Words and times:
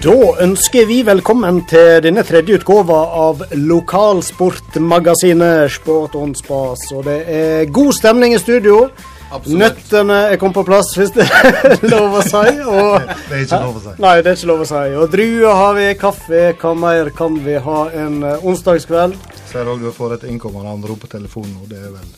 Da 0.00 0.14
ønsker 0.40 0.86
vi 0.88 1.02
velkommen 1.04 1.58
til 1.68 1.98
denne 2.04 2.22
tredje 2.24 2.54
utgåva 2.56 3.00
av 3.26 3.42
lokalsportmagasinet 3.52 5.68
Sport 5.74 6.14
on 6.16 6.32
Spas. 6.38 6.86
Og 6.96 7.04
det 7.04 7.18
er 7.28 7.64
god 7.74 7.92
stemning 7.98 8.32
i 8.34 8.38
studio. 8.40 8.86
Absolutt. 9.30 9.58
Nøttene 9.60 10.16
er 10.32 10.36
kommet 10.40 10.56
på 10.56 10.64
plass, 10.66 10.88
hvis 10.98 11.12
det 11.14 11.26
er 11.28 11.76
lov 11.92 12.14
å 12.18 12.22
si. 12.24 12.46
Og, 12.72 13.00
Det 13.28 13.34
er 13.36 13.40
ikke 13.44 13.60
lov 13.66 13.76
å 13.76 13.80
si. 13.84 13.92
nei, 14.02 14.14
det 14.24 14.28
er 14.32 14.36
ikke 14.40 14.50
lov 14.50 14.60
å 14.64 14.66
si. 14.72 14.82
Og 15.02 15.06
druer 15.12 15.52
har 15.60 15.72
vi, 15.76 15.84
kaffe. 16.00 16.40
Hva 16.62 16.72
mer 16.86 17.04
kan 17.20 17.32
vi 17.44 17.54
ha 17.68 17.80
en 18.06 18.16
eh, 18.24 18.46
onsdagskveld? 18.50 19.14
Ser 19.52 19.64
òg 19.70 19.78
du 19.84 19.90
får 19.94 20.10
et 20.16 20.24
innkommende 20.32 20.70
anrop 20.72 20.98
på 21.04 21.08
telefonen 21.12 21.52
nå. 21.60 21.64
Det 21.70 21.78
er 21.78 21.90
vel 21.94 22.08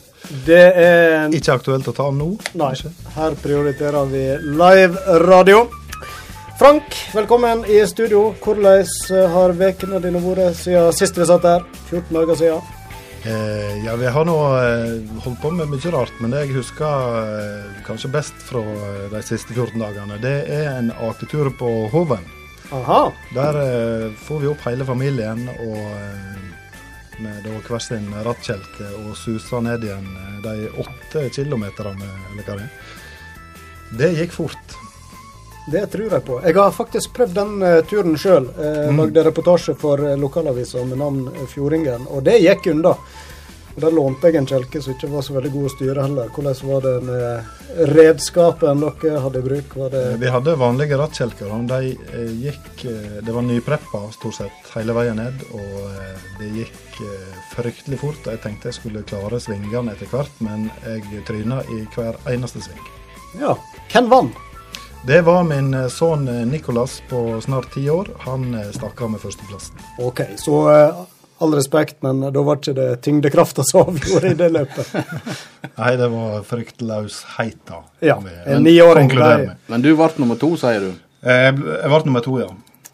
Det 0.46 0.62
er 0.87 1.34
ikke 1.34 1.55
aktuelt 1.59 1.87
å 1.91 1.92
ta 1.98 2.06
nå? 2.14 2.30
Nei, 2.55 2.70
kanskje? 2.78 2.91
her 3.19 3.33
prioriterer 3.42 4.05
vi 4.14 4.25
live 4.62 4.95
radio. 5.27 5.59
Frank, 6.62 6.84
velkommen 7.15 7.65
i 7.65 7.87
studio. 7.87 8.34
Hvordan 8.39 8.84
eh, 9.11 9.30
har 9.34 9.51
ukene 9.51 9.98
dine 9.98 10.20
vært 10.23 10.55
siden 10.61 10.93
sist 10.95 11.16
vi 11.19 11.25
satt 11.27 11.43
her? 11.43 11.65
14 11.89 12.15
dager 12.15 12.37
siden. 12.39 12.69
Eh, 13.27 13.80
ja, 13.83 13.97
vi 13.98 14.12
har 14.15 14.29
nå 14.29 14.37
eh, 14.61 14.93
holdt 15.25 15.41
på 15.43 15.51
med 15.56 15.73
mye 15.73 15.91
rart, 15.91 16.12
men 16.23 16.30
det 16.30 16.45
jeg 16.45 16.61
husker 16.61 17.17
eh, 17.19 17.80
kanskje 17.83 18.12
best 18.15 18.45
fra 18.47 18.62
eh, 18.62 19.09
de 19.11 19.23
siste 19.27 19.56
14 19.56 19.75
dagene, 19.83 20.20
det 20.23 20.37
er 20.55 20.69
en 20.77 20.93
aketur 21.09 21.51
på 21.59 21.73
Hoven. 21.91 22.23
Aha. 22.70 23.01
Der 23.34 23.59
eh, 23.65 24.06
får 24.23 24.45
vi 24.45 24.53
opp 24.53 24.62
hele 24.69 24.87
familien 24.87 25.42
og 25.56 25.83
med 27.27 27.42
da 27.42 27.56
hver 27.59 27.83
sin 27.83 28.06
rattkjelke 28.23 28.92
og 29.01 29.19
suser 29.19 29.67
ned 29.67 29.83
igjen 29.91 30.06
de 30.47 30.70
åtte 30.87 31.27
kilometerne, 31.34 32.15
eller 32.31 32.47
hva 32.47 32.62
det 32.62 32.70
er. 32.70 32.97
Det 33.98 34.14
gikk 34.20 34.39
fort. 34.39 34.79
Det 35.70 35.86
tror 35.92 36.10
jeg 36.10 36.24
på. 36.27 36.41
Jeg 36.42 36.55
har 36.58 36.70
faktisk 36.74 37.12
prøvd 37.14 37.34
den 37.38 37.62
eh, 37.62 37.80
turen 37.86 38.16
sjøl. 38.18 38.48
Uh, 38.58 38.70
Mm. 38.92 38.96
Lagde 38.98 39.22
reportasje 39.28 39.74
for 39.78 40.00
uh, 40.02 40.16
lokalavisa 40.18 40.82
med 40.84 40.98
navn 40.98 41.28
eh, 41.30 41.46
Fjordingen, 41.46 42.06
og 42.10 42.24
det 42.27 42.41
gikk 42.42 42.66
unna. 42.72 42.96
Da 43.72 43.88
lånte 43.88 44.28
jeg 44.28 44.36
en 44.36 44.46
kjelke 44.50 44.83
som 44.84 44.92
ikke 44.92 45.08
var 45.08 45.22
så 45.24 45.33
veldig 45.33 45.52
god 45.55 45.64
å 45.64 45.70
styre 45.72 46.02
heller. 46.05 46.27
Hvordan 46.34 46.58
var 46.68 46.83
det 46.84 46.96
med 47.06 47.86
redskapen 47.94 48.83
dere 48.83 49.22
hadde 49.24 49.38
i 49.40 49.46
bruk? 49.46 49.77
Eh, 49.86 50.10
Vi 50.20 50.28
hadde 50.34 50.56
vanlige 50.60 50.98
rattkjelker. 51.00 51.55
De 51.70 51.94
eh, 51.94 52.34
gikk 52.42 52.84
eh, 52.90 53.16
Det 53.24 53.33
var 53.33 53.46
nypreppa 53.46 54.02
stort 54.12 54.36
sett 54.42 54.72
hele 54.74 54.92
veien 54.98 55.16
ned, 55.16 55.40
og 55.56 55.88
eh, 55.88 56.28
det 56.42 56.50
gikk 56.58 57.00
eh, 57.06 57.40
fryktelig 57.55 58.02
fort. 58.02 58.28
Jeg 58.28 58.42
tenkte 58.44 58.68
jeg 58.68 58.80
skulle 58.83 59.06
klare 59.08 59.40
svingene 59.40 59.94
etter 59.94 60.10
hvert, 60.12 60.34
men 60.44 60.68
jeg 60.84 61.24
tryna 61.30 61.62
i 61.72 61.84
hver 61.94 62.18
eneste 62.34 62.60
sving. 62.66 62.83
Ja. 63.40 63.55
Hvem 63.94 64.10
vant? 64.12 64.36
Det 65.06 65.20
var 65.22 65.45
min 65.45 65.75
eh, 65.75 65.89
sønn 65.91 66.28
eh, 66.28 66.45
Nicolas 66.47 67.03
på 67.08 67.41
snart 67.42 67.72
ti 67.75 67.89
år. 67.91 68.08
Han 68.27 68.55
eh, 68.55 68.69
stakk 68.75 69.00
av 69.03 69.11
med 69.11 69.20
førsteplassen. 69.22 69.81
OK, 69.98 70.20
så 70.39 70.61
all 71.42 71.55
respekt, 71.58 71.97
men 72.06 72.20
da 72.33 72.42
var 72.47 72.61
ikke 72.61 72.75
det 72.77 72.89
tyngdekrafta 73.03 73.64
som 73.67 73.89
avgjorde 73.91 74.30
i 74.30 74.36
det 74.39 74.50
løpet. 74.55 74.92
Nei, 75.80 75.92
det 75.98 76.08
var 76.12 76.45
fryktløsheita. 76.47 77.80
Ja, 78.06 78.20
en 78.47 78.62
niåring. 78.62 79.11
Men 79.67 79.83
du 79.83 79.91
ble 79.98 80.11
nummer 80.23 80.39
to, 80.39 80.53
sier 80.61 80.86
du. 80.86 80.92
Eh, 81.27 81.48
Jeg 81.50 81.56
ble- 81.91 82.05
nummer 82.06 82.23
to, 82.23 82.39
ja. 82.45 82.53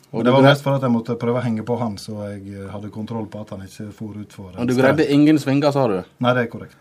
Og 0.09 0.25
det 0.25 0.33
var 0.33 0.41
mest 0.41 0.65
for 0.65 0.73
at 0.79 0.85
jeg 0.87 0.89
måtte 0.95 1.19
prøve 1.21 1.43
å 1.43 1.45
henge 1.45 1.61
på 1.69 1.77
han, 1.77 1.99
så 2.01 2.31
jeg 2.31 2.65
hadde 2.73 2.89
kontroll 2.95 3.27
på 3.29 3.43
at 3.45 3.51
han 3.53 3.67
ikke 3.67 3.91
for 3.93 4.17
utfor. 4.17 4.55
Og 4.57 4.71
du 4.71 4.73
greide 4.79 5.05
ingen 5.13 5.37
svinger, 5.37 5.69
sa 5.77 5.85
du. 5.93 5.99
Nei, 6.25 6.33
det 6.39 6.47
er 6.47 6.49
korrekt. 6.55 6.79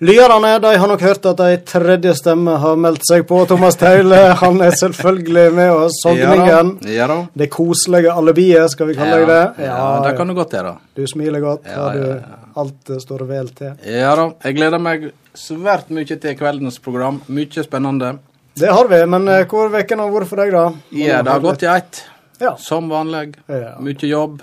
Lyerne 0.00 0.54
de 0.62 0.70
har 0.80 0.88
nok 0.88 1.02
hørt 1.04 1.26
at 1.28 1.40
ei 1.44 1.56
tredje 1.68 2.14
stemme 2.16 2.54
har 2.62 2.78
meldt 2.80 3.02
seg 3.04 3.26
på. 3.28 3.42
Thomas 3.50 3.76
Taule 3.76 4.16
han 4.40 4.60
er 4.64 4.72
selvfølgelig 4.80 5.46
med 5.56 5.72
oss. 5.74 5.98
Sogningen. 6.04 6.70
Ja 6.88 7.08
da. 7.10 7.18
Det 7.36 7.50
koselige 7.52 8.14
alibiet, 8.16 8.70
skal 8.72 8.88
vi 8.88 8.96
kalle 8.96 9.18
Ja, 9.20 9.26
det. 9.28 9.66
ja, 9.66 9.82
det 10.06 10.14
kan 10.16 10.28
du 10.28 10.34
godt 10.38 10.56
gjøre. 10.56 10.72
Du 10.96 11.04
smiler 11.06 11.44
godt. 11.44 11.68
Ja, 11.68 11.90
du 11.92 12.00
ja, 12.06 12.14
ja. 12.16 12.38
alt 12.62 12.94
står 13.04 13.26
vel 13.28 13.50
til? 13.58 13.74
Ja 13.84 14.14
da. 14.16 14.30
Jeg 14.44 14.56
gleder 14.56 14.80
meg 14.80 15.10
svært 15.36 15.92
mye 15.92 16.08
til 16.16 16.36
kveldens 16.38 16.80
program. 16.82 17.20
Mye 17.28 17.64
spennende. 17.66 18.14
Det 18.60 18.72
har 18.72 18.88
vi, 18.88 19.02
men 19.06 19.28
eh, 19.28 19.44
hvor 19.48 19.68
uken 19.72 20.00
har 20.02 20.10
vært 20.16 20.28
for 20.32 20.40
deg, 20.42 20.50
da? 20.56 20.64
Ja, 20.96 21.20
det 21.22 21.30
har 21.32 21.44
gått 21.44 21.62
i 21.62 21.68
ett. 21.70 22.00
Ja. 22.40 22.56
Som 22.58 22.88
vanlig. 22.90 23.36
Ja. 23.52 23.76
Mye 23.84 24.08
jobb. 24.08 24.40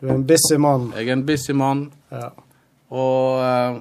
Du 0.00 0.08
er 0.10 0.14
en 0.18 0.26
busy 0.28 0.58
mann. 0.60 0.90
Jeg 0.98 1.08
er 1.08 1.14
en 1.14 1.22
busy 1.26 1.54
mann. 1.56 1.86
Ja. 2.12 2.28
Og 2.90 3.40
eh, 3.46 3.78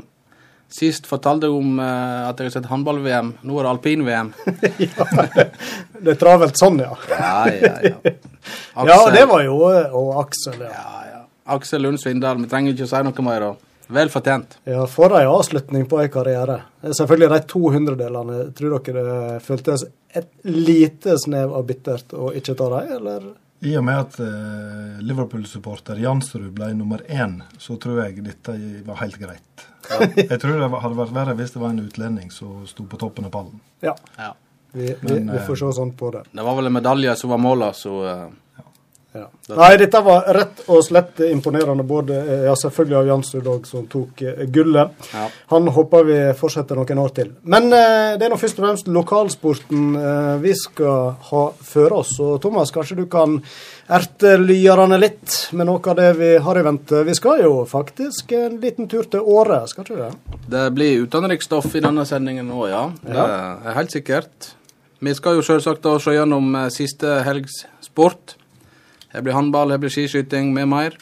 sist 0.71 1.07
fortalte 1.09 1.49
jeg 1.49 1.55
om 1.55 1.79
eh, 1.79 2.29
at 2.29 2.39
jeg 2.39 2.49
har 2.49 2.55
sett 2.57 2.69
håndball-VM. 2.69 3.33
Nå 3.45 3.59
er 3.59 3.67
det 3.67 3.73
alpin-VM. 3.73 4.31
Det 6.05 6.11
er 6.11 6.17
travelt 6.19 6.59
sånn, 6.59 6.81
ja. 6.83 6.91
Ja, 7.09 7.35
ja, 7.49 7.75
ja. 7.89 8.15
Ja, 8.85 8.97
det 9.09 9.23
var 9.29 9.41
jo 9.41 9.55
eh, 9.71 9.93
Og 9.95 10.19
Aksel, 10.21 10.59
ja. 10.67 10.73
Ja, 10.73 11.05
ja. 11.09 11.21
Aksel 11.55 11.85
Lund 11.85 12.01
Svindal. 12.01 12.41
Vi 12.43 12.49
trenger 12.51 12.75
ikke 12.75 12.85
å 12.85 12.91
si 12.91 13.01
noe 13.07 13.25
mer. 13.25 13.47
Vel 13.95 14.09
fortjent. 14.09 14.57
Ja, 14.65 14.83
For 14.89 15.13
ei 15.17 15.27
avslutning 15.29 15.85
på 15.89 15.99
ei 16.01 16.09
karriere. 16.13 16.59
Selvfølgelig 16.83 17.31
de 17.31 17.39
to 17.51 17.61
hundredelene. 17.73 18.39
Tror 18.57 18.77
dere 18.85 19.03
det 19.07 19.41
føltes 19.45 19.85
et 20.15 20.29
lite 20.47 21.17
snev 21.21 21.53
av 21.53 21.65
bittert 21.69 22.15
å 22.17 22.31
ikke 22.35 22.57
ta 22.57 22.69
dem, 22.77 22.93
eller? 22.99 23.27
I 23.65 23.73
og 23.79 23.85
med 23.87 23.97
at 23.97 24.17
eh, 24.21 24.97
Liverpool-supporter 25.01 25.97
Jansrud 25.97 26.51
ble 26.53 26.69
nummer 26.77 27.01
én, 27.09 27.39
så 27.57 27.79
tror 27.81 28.03
jeg 28.03 28.21
dette 28.25 28.53
var 28.85 28.99
helt 29.01 29.17
greit. 29.21 29.65
Jeg 30.17 30.39
tror 30.41 30.57
det 30.57 30.69
hadde 30.81 30.97
vært 30.97 31.13
verre 31.13 31.35
hvis 31.37 31.53
det 31.53 31.61
var 31.61 31.73
en 31.73 31.83
utlending 31.85 32.31
som 32.33 32.63
sto 32.69 32.87
på 32.89 32.97
toppen 33.01 33.27
av 33.27 33.33
pallen. 33.33 33.59
Ja. 33.85 33.93
Ja. 34.17 34.31
Vi, 34.71 34.87
vi, 34.87 34.95
Men, 35.01 35.29
vi 35.31 35.37
vi, 35.37 35.43
får 35.47 35.59
se 35.61 35.71
sånn 35.77 35.93
på 35.97 36.09
det. 36.13 36.25
Det 36.31 36.45
var 36.45 36.57
vel 36.57 36.69
en 36.69 36.75
medalje 36.77 37.13
som 37.17 37.31
var 37.31 37.41
målet, 37.41 37.77
så 37.79 37.93
eh, 38.09 38.25
Ja. 39.15 39.29
Nei, 39.55 39.69
dette 39.79 40.01
var 40.03 40.25
rett 40.35 40.63
og 40.67 40.81
slett 40.83 41.21
imponerende, 41.23 41.85
både 41.87 42.17
eh, 42.19 42.41
ja, 42.49 42.55
selvfølgelig 42.59 42.97
av 42.99 43.09
Jansrud 43.11 43.49
òg, 43.53 43.69
som 43.69 43.85
tok 43.91 44.23
eh, 44.25 44.41
gullet. 44.51 45.07
Ja. 45.13 45.27
Han 45.53 45.69
håper 45.71 46.07
vi 46.07 46.17
fortsetter 46.35 46.75
noen 46.79 47.01
år 47.01 47.13
til. 47.15 47.31
Men 47.47 47.69
eh, 47.71 48.17
det 48.19 48.27
er 48.27 48.33
nå 48.33 48.39
først 48.41 48.59
og 48.59 48.67
fremst 48.67 48.91
lokalsporten 48.91 49.95
eh, 50.01 50.33
vi 50.43 50.55
skal 50.59 51.15
ha 51.29 51.45
før 51.69 51.99
oss. 52.01 52.15
Og 52.23 52.41
Thomas, 52.43 52.73
kanskje 52.75 52.99
du 52.99 53.05
kan 53.11 53.39
erte 53.85 54.35
lyerne 54.41 54.99
litt 54.99 55.37
med 55.55 55.69
noe 55.69 55.79
av 55.93 55.99
det 56.01 56.11
vi 56.19 56.33
har 56.43 56.59
i 56.59 56.65
vente. 56.65 57.05
Vi 57.07 57.15
skal 57.15 57.45
jo 57.45 57.55
faktisk 57.69 58.35
en 58.35 58.59
liten 58.63 58.91
tur 58.91 59.07
til 59.07 59.23
Åre, 59.23 59.63
skal 59.71 59.85
ikke 59.85 59.95
vi 59.95 60.03
det? 60.03 60.41
det 60.55 60.67
blir 60.75 61.05
utenriksstoff 61.07 61.71
i 61.75 61.81
denne 61.83 62.05
sendingen 62.07 62.51
òg, 62.53 62.67
ja. 62.69 62.85
Det 63.05 63.25
er 63.25 63.77
helt 63.79 63.93
sikkert. 63.95 64.51
Vi 65.03 65.13
skal 65.13 65.37
jo 65.37 65.43
selvsagt 65.45 65.85
se 66.01 66.15
gjennom 66.15 66.55
eh, 66.55 66.71
siste 66.73 67.19
helgs 67.25 67.63
sport. 67.83 68.37
Det 69.15 69.21
blir 69.23 69.33
håndball, 69.33 69.69
det 69.69 69.77
blir 69.79 69.89
skiskyting 69.93 70.49
med 70.53 70.67
mer. 70.67 70.95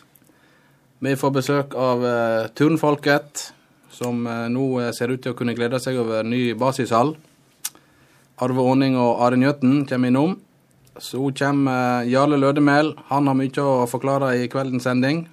Vi 1.01 1.15
får 1.17 1.31
besøk 1.33 1.71
av 1.73 2.03
uh, 2.05 2.47
turnfolket, 2.53 3.47
som 3.89 4.19
uh, 4.29 4.45
nå 4.53 4.67
eh, 4.83 4.91
ser 4.93 5.09
ut 5.09 5.23
til 5.23 5.33
å 5.33 5.37
kunne 5.37 5.55
glede 5.57 5.79
seg 5.81 5.97
over 5.97 6.21
ny 6.21 6.51
basishall. 6.53 7.15
Arve 8.37 8.67
Aaning 8.69 8.99
og 9.01 9.23
Are 9.25 9.39
Njøtten 9.41 9.81
kommer 9.89 10.13
innom. 10.13 10.37
Så 11.01 11.25
kommer 11.33 12.05
Jarle 12.05 12.37
Lødemel. 12.37 12.93
Han 13.09 13.31
har 13.31 13.39
mye 13.41 13.65
å 13.65 13.89
forklare 13.89 14.35
i 14.43 14.47
kveldens 14.53 14.85
sending. 14.85 15.25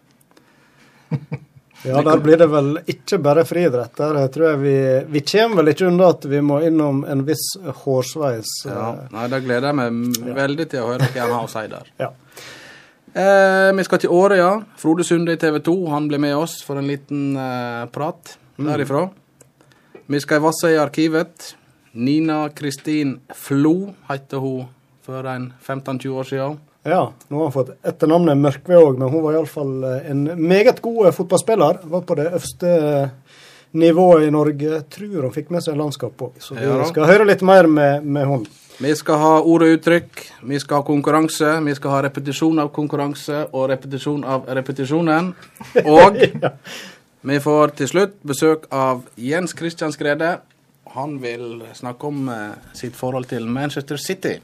Ja, 1.83 2.03
der 2.05 2.19
blir 2.21 2.37
det 2.37 2.47
vel 2.53 2.75
ikke 2.93 3.17
bare 3.25 3.45
friidrett. 3.49 3.95
Der 3.97 4.27
tror 4.29 4.51
jeg 4.51 4.59
vi, 4.61 4.75
vi 5.15 5.23
kommer 5.25 5.63
vel 5.63 5.73
ikke 5.73 5.87
unna 5.89 6.11
at 6.13 6.27
vi 6.29 6.43
må 6.45 6.59
innom 6.67 7.07
en 7.09 7.23
viss 7.25 7.47
hårsveis. 7.85 8.51
Ja, 8.69 8.89
nei, 9.15 9.29
Det 9.33 9.41
gleder 9.47 9.71
jeg 9.71 9.79
meg 9.79 10.35
veldig 10.37 10.67
til 10.69 10.83
å 10.83 10.91
høre 10.91 11.09
hva 11.09 11.23
han 11.25 11.33
har 11.39 11.47
å 11.49 11.53
si 11.55 11.65
der. 11.73 11.89
Ja. 12.05 12.11
Eh, 13.15 13.73
vi 13.75 13.85
skal 13.85 13.99
til 13.99 14.13
Åre, 14.15 14.37
ja. 14.39 14.51
Frode 14.79 15.05
Sunde 15.07 15.35
i 15.35 15.39
TV 15.41 15.59
2 15.67 15.75
han 15.91 16.07
blir 16.07 16.21
med 16.23 16.37
oss 16.39 16.61
for 16.63 16.79
en 16.79 16.87
liten 16.87 17.35
eh, 17.35 17.87
prat 17.91 18.37
derifra. 18.61 19.09
Vi 20.07 20.21
skal 20.23 20.39
i 20.39 20.45
Vassøy 20.45 20.77
arkivet. 20.79 21.55
Nina 21.99 22.45
Kristin 22.55 23.17
Flo 23.35 23.91
heter 24.07 24.39
hun 24.39 24.69
for 25.03 25.27
en 25.27 25.49
15-20 25.59 26.21
år 26.23 26.29
siden. 26.29 26.61
Ja, 26.87 27.03
nå 27.29 27.41
har 27.41 27.49
han 27.49 27.57
fått 27.57 27.75
etternavnet 27.83 28.39
Mørkve 28.39 28.79
òg, 28.79 29.01
men 29.01 29.11
hun 29.11 29.25
var 29.27 29.35
iallfall 29.37 29.75
en 30.07 30.23
meget 30.39 30.79
god 30.81 31.11
fotballspiller. 31.13 31.83
Var 31.91 32.07
på 32.07 32.17
det 32.17 32.31
øverste 32.31 32.71
nivået 33.73 34.29
i 34.29 34.31
Norge. 34.31 34.81
Tror 34.87 35.27
hun 35.27 35.35
fikk 35.35 35.51
med 35.51 35.67
seg 35.67 35.83
landskap 35.83 36.23
òg, 36.31 36.39
så 36.39 36.55
vi 36.55 36.63
Ja 36.63 36.79
skal 36.89 37.11
høre 37.11 37.27
litt 37.27 37.43
mer 37.43 37.67
med, 37.67 38.07
med 38.07 38.31
hun. 38.31 38.47
Vi 38.81 38.95
skal 38.97 39.19
ha 39.21 39.33
ord 39.45 39.61
og 39.67 39.75
uttrykk, 39.75 40.23
vi 40.49 40.57
skal 40.57 40.81
ha 40.81 40.85
konkurranse, 40.89 41.51
vi 41.67 41.75
skal 41.77 41.93
ha 41.93 41.99
repetisjon 42.07 42.63
av 42.63 42.71
konkurranse 42.73 43.43
og 43.53 43.67
repetisjon 43.69 44.23
av 44.25 44.49
repetisjonen. 44.49 45.35
Og 45.85 46.17
vi 47.29 47.37
får 47.45 47.75
til 47.77 47.91
slutt 47.91 48.15
besøk 48.25 48.65
av 48.73 49.03
Jens 49.21 49.53
Christian 49.59 49.93
Skrede. 49.93 50.39
Han 50.97 51.19
vil 51.21 51.61
snakke 51.77 52.09
om 52.09 52.33
eh, 52.33 52.57
sitt 52.73 52.97
forhold 52.97 53.29
til 53.29 53.45
Manchester 53.53 54.01
City. 54.01 54.39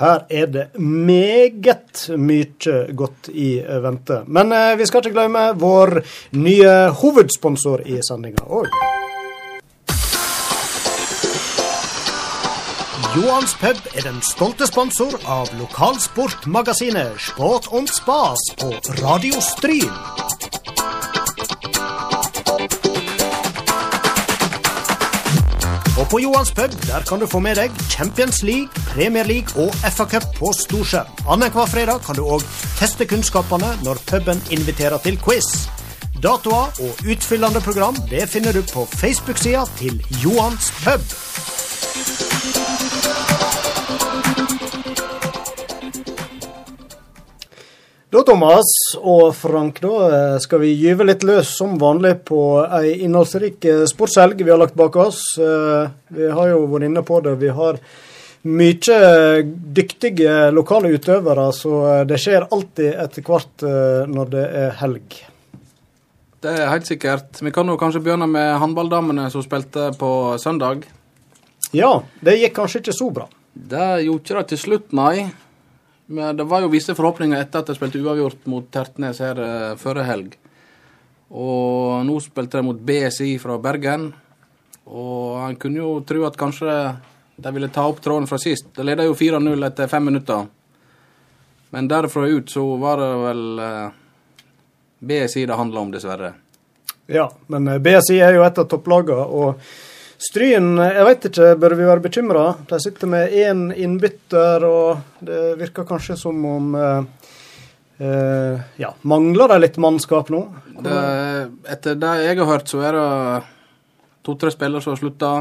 Her 0.00 0.24
er 0.32 0.48
det 0.48 0.66
meget 0.80 2.08
mye 2.16 2.88
godt 2.96 3.28
i 3.28 3.60
vente. 3.84 4.22
Men 4.26 4.56
eh, 4.56 4.78
vi 4.80 4.88
skal 4.88 5.04
ikke 5.04 5.18
glemme 5.20 5.50
vår 5.60 6.00
nye 6.40 6.76
hovedsponsor 7.04 7.84
i 7.84 8.00
sendinga 8.00 8.48
òg. 8.48 8.72
Johans 13.14 13.52
pub 13.54 13.78
er 13.94 14.02
den 14.02 14.16
stolte 14.26 14.66
sponsor 14.66 15.12
av 15.30 15.46
lokalsportmagasinet 15.54 17.20
Sport 17.22 17.68
om 17.70 17.86
Spas 17.86 18.40
på 18.58 18.72
Radio 18.98 19.38
Stryn. 19.38 19.92
Og 25.94 26.08
på 26.10 26.18
Johans 26.24 26.50
pub 26.58 26.74
der 26.88 27.06
kan 27.06 27.22
du 27.22 27.28
få 27.30 27.38
med 27.38 27.60
deg 27.62 27.70
Champions 27.86 28.42
League, 28.42 28.82
Premier 28.90 29.30
League 29.30 29.54
og 29.62 29.70
FA-cup 29.94 30.26
på 30.40 30.50
storskjerm. 30.64 31.14
Annenhver 31.30 31.70
fredag 31.70 32.02
kan 32.02 32.18
du 32.18 32.26
òg 32.26 32.42
teste 32.80 33.06
kunnskapene 33.06 33.76
når 33.86 34.02
puben 34.10 34.42
inviterer 34.50 34.98
til 35.06 35.22
quiz. 35.22 35.68
Datoer 36.18 36.74
og 36.82 37.06
utfyllende 37.06 37.62
program 37.62 37.94
det 38.10 38.26
finner 38.34 38.58
du 38.58 38.64
på 38.74 38.88
Facebook-sida 38.98 39.68
til 39.78 40.02
Johans 40.24 40.74
pub. 40.82 42.23
Da, 48.14 48.20
Thomas 48.22 48.68
og 49.00 49.32
Frank, 49.34 49.80
da 49.82 49.94
eh, 50.06 50.36
skal 50.38 50.60
vi 50.62 50.68
gyve 50.78 51.02
litt 51.08 51.24
løs 51.26 51.48
som 51.58 51.72
vanlig 51.80 52.12
på 52.28 52.38
ei 52.62 52.92
innholdsrik 53.02 53.66
eh, 53.66 53.80
sportshelg 53.90 54.38
vi 54.38 54.52
har 54.52 54.60
lagt 54.60 54.76
bak 54.78 54.94
oss. 55.02 55.18
Eh, 55.34 55.88
vi 56.14 56.28
har 56.30 56.52
jo 56.52 56.60
vært 56.70 56.86
inne 56.86 57.02
på 57.02 57.18
det. 57.24 57.32
Vi 57.42 57.50
har 57.56 57.80
mye 58.46 59.42
dyktige 59.80 60.36
lokale 60.54 60.94
utøvere, 60.94 61.48
så 61.58 61.82
det 62.06 62.20
skjer 62.22 62.46
alltid 62.54 62.92
etter 63.02 63.26
hvert 63.26 63.64
når 64.06 64.30
det 64.30 64.46
er 64.62 64.74
helg. 64.84 65.20
Det 66.44 66.52
er 66.52 66.70
helt 66.70 66.86
sikkert. 66.86 67.40
Vi 67.42 67.50
kan 67.56 67.66
jo 67.66 67.80
kanskje 67.80 68.04
begynne 68.04 68.28
med 68.30 68.60
håndballdamene 68.62 69.26
som 69.32 69.42
spilte 69.42 69.90
på 69.98 70.12
søndag. 70.38 70.84
Ja, 71.74 71.96
det 72.22 72.38
gikk 72.38 72.60
kanskje 72.60 72.84
ikke 72.84 73.00
så 73.00 73.10
bra. 73.16 73.26
Det 73.54 74.04
gjorde 74.04 74.22
ikke 74.22 74.38
det 74.38 74.52
til 74.52 74.68
slutt, 74.68 74.94
nei. 74.94 75.32
Men 76.06 76.36
det 76.36 76.44
var 76.44 76.64
jo 76.64 76.72
visse 76.72 76.94
forhåpninger 76.96 77.40
etter 77.40 77.62
at 77.62 77.70
de 77.70 77.76
spilte 77.78 78.02
uavgjort 78.02 78.44
mot 78.52 78.66
Tertnes 78.72 79.22
her 79.24 79.40
uh, 79.40 79.76
forrige 79.80 80.08
helg. 80.08 80.34
Og 81.34 82.04
nå 82.06 82.18
spilte 82.20 82.60
de 82.60 82.66
mot 82.66 82.78
BSI 82.78 83.38
fra 83.42 83.56
Bergen. 83.58 84.10
Og 84.84 85.40
han 85.40 85.56
kunne 85.56 85.80
jo 85.80 85.94
tro 86.06 86.26
at 86.28 86.36
kanskje 86.38 86.74
de 87.36 87.52
ville 87.56 87.70
ta 87.72 87.86
opp 87.88 88.02
tråden 88.04 88.28
fra 88.30 88.38
sist. 88.38 88.68
De 88.76 88.84
leda 88.84 89.06
jo 89.08 89.16
4-0 89.16 89.66
etter 89.66 89.90
fem 89.90 90.04
minutter. 90.04 90.44
Men 91.74 91.88
derfra 91.90 92.28
ut 92.30 92.52
så 92.52 92.62
var 92.78 93.00
det 93.02 93.10
vel 93.24 93.42
uh, 93.58 93.64
eh, 93.66 94.44
BSI 94.98 95.46
det 95.46 95.56
handla 95.58 95.80
om, 95.80 95.90
dessverre. 95.90 96.30
Ja, 97.10 97.26
men 97.50 97.66
eh, 97.68 97.80
BSI 97.82 98.20
er 98.22 98.36
jo 98.36 98.44
et 98.46 98.60
av 98.60 98.68
topplagene. 98.70 99.24
og 99.24 99.58
Stryn, 100.20 100.76
jeg 100.78 101.04
vet 101.08 101.26
ikke, 101.28 101.46
bør 101.58 101.74
vi 101.74 101.86
være 101.88 102.02
bekymra? 102.04 102.44
De 102.70 102.78
sitter 102.82 103.10
med 103.10 103.32
én 103.34 103.66
innbytter, 103.74 104.62
og 104.62 105.22
det 105.24 105.56
virker 105.58 105.86
kanskje 105.88 106.16
som 106.18 106.38
om 106.46 106.74
eh, 106.78 107.30
eh, 107.98 108.60
Ja, 108.78 108.92
mangler 109.02 109.50
de 109.50 109.58
litt 109.64 109.78
mannskap 109.82 110.30
nå? 110.30 110.44
Det, 110.84 111.00
etter 111.70 111.98
det 111.98 112.12
jeg 112.28 112.38
har 112.38 112.50
hørt, 112.50 112.70
så 112.70 112.82
er 112.86 112.98
det 112.98 113.08
to-tre 114.26 114.52
spillere 114.54 114.84
som 114.84 114.94
har 114.94 115.00
slutta. 115.02 115.32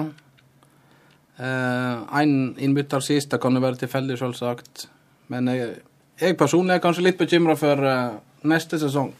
Én 1.38 2.34
eh, 2.34 2.64
innbytter 2.66 3.04
sist, 3.06 3.30
det 3.30 3.42
kan 3.44 3.54
jo 3.54 3.62
være 3.62 3.84
tilfeldig, 3.84 4.18
selvsagt. 4.18 4.88
Men 5.34 5.52
jeg, 5.54 5.76
jeg, 6.18 6.38
personlig 6.40 6.80
er 6.80 6.82
kanskje 6.84 7.06
litt 7.06 7.22
bekymra 7.22 7.54
for 7.60 7.90
eh, 7.92 8.18
neste 8.50 8.82
sesong. 8.82 9.14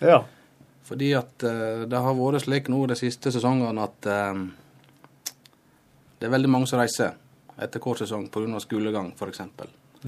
Ja. 0.00 0.22
Fordi 0.88 1.12
at 1.12 1.44
det 1.44 2.00
har 2.00 2.14
vært 2.16 2.46
slik 2.46 2.70
nå 2.72 2.86
de 2.88 2.94
siste 2.96 3.28
sesongene 3.34 3.82
at 3.84 4.06
det 6.18 6.26
er 6.26 6.34
veldig 6.34 6.50
mange 6.50 6.66
som 6.70 6.80
reiser 6.80 7.14
etter 7.58 7.82
hver 7.82 8.02
sesong 8.02 8.28
pga. 8.32 8.60
skolegang, 8.62 9.12
f.eks. 9.18 9.40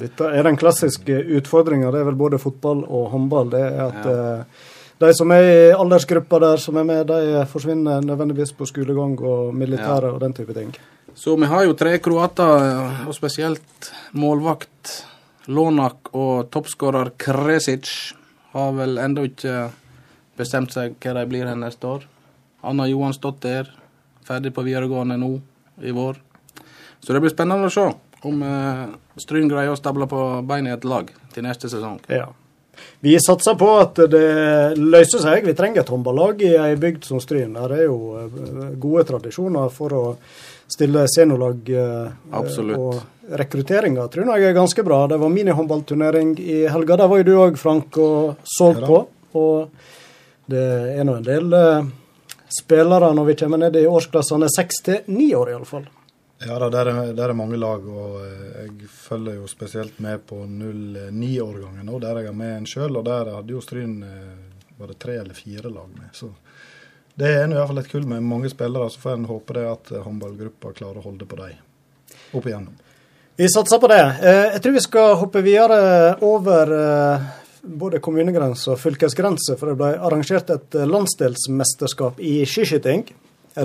Dette 0.00 0.26
er 0.30 0.46
den 0.46 0.58
klassiske 0.58 1.16
utfordringa. 1.38 1.90
Det 1.90 2.02
er 2.02 2.06
vel 2.06 2.18
både 2.18 2.38
fotball 2.38 2.84
og 2.86 3.08
håndball. 3.10 3.50
Det 3.50 3.62
er 3.66 3.80
at 3.88 4.06
ja. 4.06 4.12
eh, 4.12 4.68
de 5.00 5.10
som 5.16 5.32
er 5.34 5.46
i 5.48 5.58
aldersgruppa 5.74 6.38
der 6.42 6.62
som 6.62 6.78
er 6.78 6.86
med, 6.86 7.10
de 7.10 7.42
forsvinner 7.50 8.04
nødvendigvis 8.04 8.52
på 8.54 8.68
skolegang 8.68 9.16
og 9.18 9.54
militære 9.56 10.10
ja. 10.10 10.14
og 10.14 10.20
den 10.22 10.36
type 10.36 10.54
ting. 10.54 10.74
Så 11.14 11.34
vi 11.36 11.48
har 11.50 11.64
jo 11.66 11.74
tre 11.74 11.96
kroater, 11.98 13.06
og 13.08 13.14
spesielt 13.16 13.90
målvakt 14.12 14.92
Lonak 15.50 16.12
og 16.14 16.50
toppskårer 16.52 17.14
Kresic 17.18 18.12
har 18.52 18.74
vel 18.76 19.00
ennå 19.02 19.24
ikke 19.26 19.70
bestemt 20.38 20.74
seg 20.76 20.94
hva 21.02 21.16
de 21.16 21.24
blir 21.26 21.50
neste 21.58 21.86
år. 21.88 22.04
Anna 22.62 22.86
Johansdottir, 22.86 23.72
ferdig 24.26 24.52
på 24.54 24.62
videregående 24.68 25.16
nå 25.18 25.32
i 25.82 25.94
vår. 25.96 26.20
Så 27.00 27.12
det 27.12 27.22
blir 27.22 27.32
spennende 27.32 27.70
å 27.70 27.72
se 27.72 27.86
om 28.28 28.42
uh, 28.44 28.92
Stryn 29.20 29.48
greier 29.48 29.72
å 29.72 29.78
stable 29.78 30.08
på 30.10 30.20
beina 30.48 30.72
i 30.72 30.76
et 30.76 30.86
lag 30.88 31.08
til 31.32 31.46
neste 31.46 31.70
sesong. 31.72 31.98
Ja. 32.12 32.28
Vi 33.00 33.16
satser 33.20 33.56
på 33.60 33.68
at 33.80 33.98
det 34.12 34.76
løser 34.78 35.22
seg. 35.22 35.44
Vi 35.48 35.56
trenger 35.56 35.82
et 35.82 35.92
håndballag 35.92 36.42
i 36.44 36.54
ei 36.56 36.76
bygd 36.80 37.08
som 37.08 37.20
Stryn. 37.22 37.56
Der 37.56 37.74
er 37.76 37.86
jo 37.86 37.98
eh, 38.20 38.40
gode 38.80 39.06
tradisjoner 39.08 39.72
for 39.72 39.96
å 39.96 40.02
stille 40.70 41.06
seniorlag. 41.10 41.68
Eh, 41.68 42.10
Absolutt. 42.40 42.80
Og 42.80 43.36
rekrutteringa 43.40 44.06
tror 44.12 44.32
jeg 44.32 44.48
er 44.48 44.56
ganske 44.56 44.84
bra. 44.86 45.02
Det 45.10 45.20
var 45.20 45.32
minihåndballturnering 45.32 46.34
i 46.40 46.60
helga. 46.72 47.00
Der 47.00 47.10
var 47.12 47.20
jo 47.20 47.28
du 47.28 47.34
òg, 47.36 47.60
Frank, 47.60 48.00
og 48.00 48.44
så 48.48 48.72
på. 48.80 49.02
Og 49.40 50.50
det 50.50 50.66
er 50.96 51.04
nå 51.06 51.20
en 51.20 51.26
del 51.26 51.60
spillere 52.54 53.12
når 53.14 53.30
vi 53.30 53.38
kommer 53.42 53.60
ned 53.62 53.78
i 53.78 53.86
årsklassene 53.86 54.50
seks 54.52 54.82
til 54.86 55.10
ni 55.12 55.30
år, 55.34 55.52
iallfall. 55.54 55.88
Ja, 56.40 56.56
da, 56.58 56.70
der, 56.72 56.88
er, 56.88 57.12
der 57.12 57.28
er 57.28 57.36
mange 57.36 57.58
lag, 57.60 57.84
og 57.84 58.20
eh, 58.24 58.60
jeg 58.62 58.88
følger 58.88 59.40
jo 59.42 59.48
spesielt 59.50 59.98
med 60.00 60.22
på 60.28 60.38
09-årgangen 60.48 61.84
nå, 61.84 61.98
der 62.00 62.22
jeg 62.22 62.30
er 62.30 62.36
med 62.36 62.54
en 62.56 62.68
sjøl. 62.68 62.96
Og 62.96 63.04
der 63.04 63.34
hadde 63.34 63.52
jo 63.52 63.60
Stryn 63.64 63.98
bare 64.00 64.86
var 64.86 64.94
det 64.94 64.98
tre 64.98 65.18
eller 65.20 65.34
fire 65.34 65.68
lag 65.68 65.88
med. 65.92 66.08
Så 66.16 66.30
det 67.20 67.34
er 67.36 67.48
nå 67.48 67.58
iallfall 67.58 67.82
et 67.82 67.90
kull 67.90 68.06
med 68.08 68.24
mange 68.24 68.48
spillere. 68.48 68.88
Så 68.88 69.02
får 69.02 69.18
en 69.18 69.28
håpe 69.28 69.58
det 69.58 69.66
at 69.68 69.92
håndballgruppa 70.06 70.72
klarer 70.78 71.02
å 71.02 71.10
holde 71.10 71.28
på 71.28 71.36
dem 71.42 71.58
opp 72.32 72.46
igjennom. 72.46 72.78
Vi 73.36 73.48
satser 73.48 73.80
på 73.80 73.88
det. 73.92 74.00
Eh, 74.00 74.46
jeg 74.54 74.62
tror 74.64 74.76
vi 74.78 74.84
skal 74.84 75.14
hoppe 75.20 75.44
videre 75.44 75.82
over 76.24 76.72
både 77.62 78.00
kommunegrense 78.00 78.72
og 78.74 78.80
fylkesgrense, 78.80 79.56
for 79.58 79.70
det 79.70 79.78
ble 79.80 79.90
arrangert 79.98 80.50
et 80.52 80.76
eh, 80.78 80.88
landsdelsmesterskap 80.88 82.20
i 82.20 82.40
skiskyting. 82.48 83.04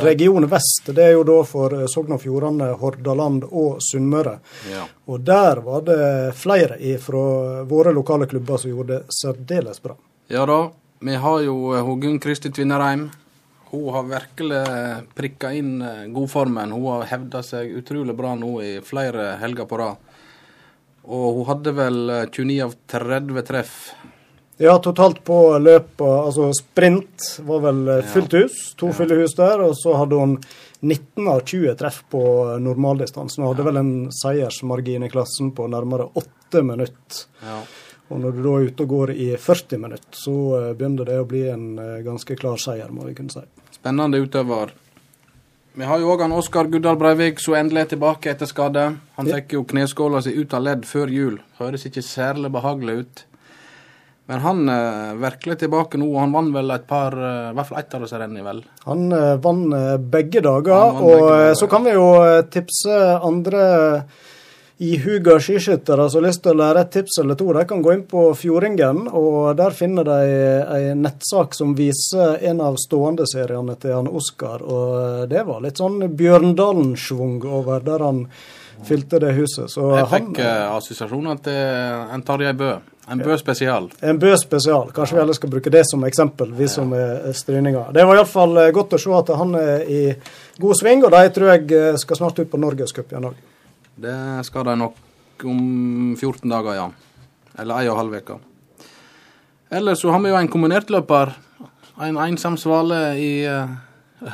Region 0.01 0.47
vest, 0.49 0.89
det 0.97 1.03
er 1.03 1.11
jo 1.13 1.25
da 1.27 1.37
for 1.47 1.75
eh, 1.77 1.85
Sogn 1.91 2.15
og 2.15 2.21
Fjordane, 2.23 2.71
Hordaland 2.81 3.45
og 3.49 3.77
Sunnmøre. 3.85 4.37
Ja. 4.71 4.85
Og 5.11 5.21
der 5.25 5.61
var 5.65 5.85
det 5.87 5.99
flere 6.39 6.79
fra 7.01 7.25
våre 7.69 7.93
lokale 7.95 8.27
klubber 8.31 8.61
som 8.61 8.73
gjorde 8.73 8.99
det 8.99 9.19
særdeles 9.21 9.83
bra. 9.83 9.97
Ja 10.31 10.45
da, 10.49 10.71
vi 11.05 11.19
har 11.21 11.45
jo 11.45 11.59
eh, 11.75 11.93
Gunn 12.01 12.19
Kristi 12.23 12.51
Tvinnereim. 12.51 13.09
Hun 13.69 13.87
har 13.91 14.05
virkelig 14.07 14.59
prikka 15.17 15.49
inn 15.51 15.81
godformen. 16.13 16.71
Hun 16.71 16.85
har 16.93 17.07
hevda 17.09 17.41
seg 17.43 17.73
utrolig 17.75 18.13
bra 18.15 18.35
nå 18.39 18.51
i 18.63 18.69
flere 18.85 19.33
helger 19.41 19.67
på 19.67 19.79
rad. 19.81 19.97
Og 21.05 21.39
hun 21.39 21.47
hadde 21.49 21.73
vel 21.77 21.97
29 22.33 22.57
eh, 22.57 22.65
av 22.65 22.75
30 22.91 23.47
treff. 23.47 23.79
Ja, 24.57 24.77
totalt 24.79 25.23
på 25.23 25.57
løpet. 25.59 26.01
Altså 26.01 26.49
sprint 26.55 27.39
var 27.43 27.63
vel 27.67 27.87
eh, 27.91 28.05
fullt 28.13 28.33
hus. 28.39 28.59
To 28.79 28.91
ja. 28.91 28.97
fulle 28.99 29.17
hus 29.19 29.35
der. 29.37 29.63
Og 29.65 29.75
så 29.77 29.95
hadde 29.99 30.19
hun 30.21 30.37
19 30.79 31.27
av 31.27 31.41
20 31.43 31.75
treff 31.79 32.03
på 32.11 32.21
normaldistansen. 32.63 33.43
Hun 33.43 33.51
hadde 33.51 33.65
ja. 33.65 33.71
vel 33.71 33.81
en 33.81 33.95
seiersmargin 34.15 35.07
i 35.07 35.11
klassen 35.11 35.51
på 35.55 35.67
nærmere 35.71 36.07
8 36.13 36.63
minutter. 36.63 37.25
Ja. 37.43 37.59
Og 38.13 38.21
når 38.21 38.35
du 38.37 38.41
da 38.45 38.55
er 38.55 38.69
ute 38.69 38.85
og 38.85 38.91
går 38.93 39.11
i 39.17 39.29
40 39.41 39.81
minutter, 39.81 40.17
så 40.23 40.37
eh, 40.61 40.71
begynner 40.77 41.11
det 41.11 41.19
å 41.19 41.29
bli 41.29 41.45
en 41.51 41.67
ganske 42.05 42.39
klar 42.39 42.61
seier, 42.61 42.89
må 42.93 43.09
vi 43.09 43.17
kunne 43.17 43.33
si. 43.33 43.43
Spennende 43.75 44.23
utøver. 44.23 44.71
Vi 45.75 45.83
har 45.83 45.99
jo 45.99 46.13
òg 46.13 46.21
Oskar 46.31 46.69
Guddal 46.71 46.95
Breivik 46.95 47.41
som 47.43 47.57
endelig 47.57 47.81
er 47.81 47.87
tilbake 47.91 48.29
etter 48.31 48.47
skade. 48.47 48.83
Han 49.17 49.27
fikk 49.27 49.57
jo 49.57 49.65
kneskåla 49.67 50.21
si 50.23 50.31
ut 50.31 50.53
av 50.55 50.63
ledd 50.63 50.85
før 50.87 51.11
jul. 51.11 51.33
Høres 51.59 51.83
ikke 51.89 52.03
særlig 52.05 52.51
behagelig 52.53 52.95
ut. 53.01 53.23
Men 54.31 54.39
han 54.41 54.61
er 54.71 54.85
eh, 55.11 55.17
virkelig 55.21 55.57
tilbake 55.65 55.99
nå. 55.99 56.07
og 56.13 56.21
Han 56.23 56.37
vant 56.37 56.55
vel 56.55 56.71
et 56.77 56.85
par, 56.87 57.13
eh, 57.13 57.49
i 57.51 57.57
hvert 57.57 57.67
fall 57.67 57.81
ett 57.81 57.97
av 57.97 58.05
disse 58.05 58.21
rennene, 58.21 58.45
vel? 58.47 58.63
Han 58.85 59.03
eh, 59.19 59.33
vant 59.43 59.75
begge 60.15 60.41
dager. 60.47 60.95
og 60.95 61.11
begge 61.11 61.27
dager. 61.27 61.59
så 61.59 61.69
kan 61.75 61.85
vi 61.85 61.97
jo 61.97 62.07
tipse 62.55 63.01
andre 63.19 63.67
ihuga 64.77 65.39
skiskyttere 65.39 66.09
som 66.09 66.19
har 66.19 66.27
lyst 66.27 66.41
til 66.43 66.51
å 66.51 66.59
lære 66.59 66.81
et 66.83 66.91
tips 66.97 67.19
eller 67.21 67.37
to, 67.39 67.47
de 67.55 67.63
kan 67.67 67.83
gå 67.83 67.93
inn 67.95 68.03
på 68.11 68.25
Fjordingen, 68.35 69.05
og 69.07 69.55
der 69.59 69.75
finner 69.75 70.07
de 70.07 70.17
ei 70.75 70.89
nettsak 70.99 71.55
som 71.55 71.71
viser 71.77 72.43
en 72.49 72.59
av 72.63 72.75
stående-seriene 72.81 73.77
til 73.79 73.95
han 73.95 74.11
Oskar. 74.11 74.65
Og 74.65 75.29
det 75.31 75.45
var 75.47 75.63
litt 75.63 75.79
sånn 75.79 76.03
Bjørndalen-schwung 76.19 77.39
over 77.47 77.87
der 77.87 78.03
han 78.03 78.25
fylte 78.85 79.21
det 79.23 79.31
huset. 79.37 79.71
Så 79.71 79.93
Jeg 79.95 80.11
fikk 80.11 80.43
han, 80.43 80.67
uh, 80.67 80.75
assosiasjoner 80.75 81.39
til 81.45 82.11
en 82.11 82.27
Tarjei 82.27 82.51
Bø. 82.59 82.75
En 83.07 83.21
Bø 83.21 83.35
spesial. 83.39 83.87
En 84.03 84.19
Bø 84.19 84.35
spesial. 84.41 84.89
Kanskje 84.91 85.15
vi 85.15 85.23
alle 85.23 85.37
skal 85.37 85.55
bruke 85.55 85.71
det 85.71 85.85
som 85.87 86.03
eksempel, 86.03 86.51
vi 86.57 86.67
som 86.67 86.91
er 86.97 87.31
stryninger. 87.37 87.93
Det 87.95 88.03
var 88.03 88.19
iallfall 88.19 88.59
godt 88.75 88.97
å 88.97 88.99
se 88.99 89.15
at 89.15 89.35
han 89.39 89.55
er 89.61 89.83
i 89.87 90.05
god 90.59 90.79
sving, 90.81 91.05
og 91.05 91.13
de 91.13 91.35
tror 91.37 91.53
jeg 91.53 91.99
skal 92.01 92.25
snart 92.25 92.41
ut 92.41 92.49
på 92.51 92.59
Norgescup 92.59 93.13
igjen 93.13 93.29
òg. 93.31 93.43
Det 93.95 94.43
skal 94.43 94.65
de 94.67 94.75
nok 94.79 95.45
om 95.47 96.15
14 96.19 96.49
dager, 96.49 96.75
ja. 96.75 96.89
Eller 97.59 97.79
ei 97.79 97.89
og 97.89 97.99
halv 97.99 98.19
uke. 98.19 98.37
Ellers 99.71 100.03
så 100.03 100.11
har 100.11 100.21
vi 100.23 100.31
jo 100.31 100.37
en 100.39 100.51
kombinertløper. 100.51 101.33
En 102.03 102.19
ensom 102.19 102.57
svale 102.59 102.99
i 103.19 103.29
eh, 103.47 103.71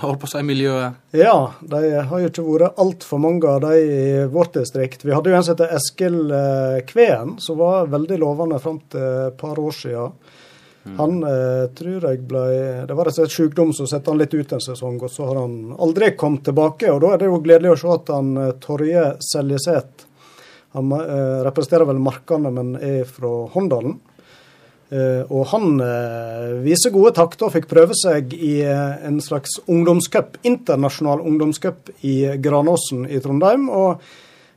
holdt 0.01 0.21
på 0.21 0.29
å 0.29 0.31
si 0.31 0.41
miljøet. 0.45 0.97
Ja, 1.17 1.53
de 1.61 1.81
har 2.09 2.23
jo 2.23 2.29
ikke 2.31 2.45
vært 2.45 2.81
altfor 2.81 3.21
mange 3.21 3.49
av 3.49 3.61
de 3.65 3.77
i 3.81 4.01
vårt 4.33 4.55
distrikt. 4.57 5.05
Vi 5.05 5.13
hadde 5.13 5.31
jo 5.31 5.37
en 5.37 5.45
som 5.45 5.55
heter 5.55 5.75
Eskil 5.77 6.19
eh, 6.37 6.81
Kveen, 6.89 7.35
som 7.43 7.61
var 7.61 7.91
veldig 7.93 8.19
lovende 8.21 8.59
fram 8.63 8.81
til 8.91 9.07
et 9.27 9.37
par 9.41 9.61
år 9.61 9.77
siden. 9.77 10.17
Han 10.83 11.23
eh, 11.23 11.67
tror 11.77 12.05
jeg 12.09 12.23
ble 12.25 12.43
Det 12.89 12.95
var 12.97 13.11
slett 13.13 13.33
sykdom 13.33 13.73
som 13.73 13.85
satte 13.89 14.09
han 14.09 14.17
litt 14.17 14.33
ut 14.33 14.53
en 14.55 14.63
sesong, 14.63 14.97
og 14.97 15.11
så 15.13 15.27
har 15.29 15.41
han 15.43 15.75
aldri 15.77 16.13
kommet 16.17 16.47
tilbake. 16.47 16.89
og 16.89 17.03
Da 17.03 17.13
er 17.13 17.21
det 17.21 17.29
jo 17.29 17.41
gledelig 17.43 17.75
å 17.75 17.81
se 17.83 17.91
at 17.93 18.13
han 18.15 18.31
eh, 18.37 18.55
Torje 18.63 19.03
Seljeseth 19.21 20.07
Han 20.77 20.95
eh, 20.97 21.43
representerer 21.45 21.85
vel 21.91 22.01
Markane, 22.01 22.53
men 22.55 22.73
er 22.79 23.03
fra 23.05 23.33
Håndalen. 23.53 23.99
Eh, 24.91 25.21
og 25.31 25.45
han 25.53 25.77
eh, 25.85 26.47
viser 26.65 26.91
gode 26.91 27.13
takter 27.15 27.47
og 27.47 27.53
fikk 27.53 27.69
prøve 27.71 27.95
seg 27.95 28.33
i 28.35 28.57
eh, 28.65 29.05
en 29.07 29.21
slags 29.23 29.59
ungdomscup, 29.71 30.35
internasjonal 30.43 31.21
ungdomscup 31.23 31.93
i 32.03 32.15
Granåsen 32.43 33.05
i 33.07 33.21
Trondheim. 33.23 33.69
og 33.69 34.01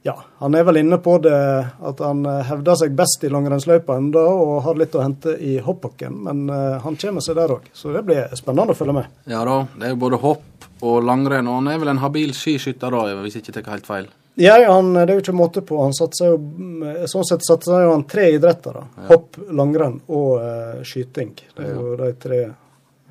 ja, 0.07 0.19
Han 0.39 0.55
er 0.55 0.65
vel 0.69 0.77
inne 0.77 0.99
på 1.01 1.15
det 1.25 1.37
at 1.81 2.01
han 2.05 2.27
eh, 2.29 2.43
hevder 2.45 2.77
seg 2.77 2.97
best 2.97 3.23
i 3.25 3.31
langrennsløypa 3.33 3.95
ennå 3.97 4.21
og 4.21 4.59
har 4.67 4.77
litt 4.77 4.97
å 4.99 5.01
hente 5.01 5.33
i 5.41 5.55
hoppbakken, 5.65 6.19
men 6.27 6.43
eh, 6.53 6.75
han 6.83 6.99
kommer 7.01 7.25
seg 7.25 7.39
der 7.39 7.55
òg. 7.55 7.71
Så 7.73 7.89
det 7.95 8.03
blir 8.05 8.35
spennende 8.37 8.75
å 8.75 8.77
følge 8.77 8.99
med. 8.99 9.15
Ja 9.33 9.41
da, 9.49 9.63
det 9.73 9.89
er 9.89 9.95
jo 9.95 10.03
både 10.03 10.19
hopp 10.21 10.67
og 10.85 10.99
langrenn, 11.09 11.49
og 11.49 11.63
han 11.63 11.71
er 11.73 11.81
vel 11.81 11.95
en 11.95 12.03
habil 12.03 12.35
skiskytter 12.37 12.93
da, 12.93 13.07
hvis 13.23 13.39
jeg 13.39 13.47
ikke 13.47 13.55
tar 13.57 13.73
helt 13.79 13.89
feil. 13.89 14.11
Ja, 14.35 14.59
ja, 14.61 14.75
han, 14.75 14.93
Det 14.93 15.07
er 15.07 15.15
jo 15.15 15.25
ikke 15.25 15.37
måte 15.39 15.65
på. 15.65 15.81
Han 15.81 15.97
satser 15.97 16.35
jo, 16.35 16.37
mm, 16.37 16.85
Sånn 17.09 17.25
sett 17.25 17.47
satser 17.47 17.87
jo 17.87 17.95
han 17.95 18.05
tre 18.11 18.27
idretter. 18.35 18.77
da. 18.77 19.07
Hopp, 19.09 19.39
langrenn 19.57 20.01
og 20.11 20.31
uh, 20.43 20.85
skyting. 20.85 21.33
Det 21.55 21.65
er 21.65 21.73
jo 21.79 21.97
de 22.03 22.13
tre. 22.21 22.43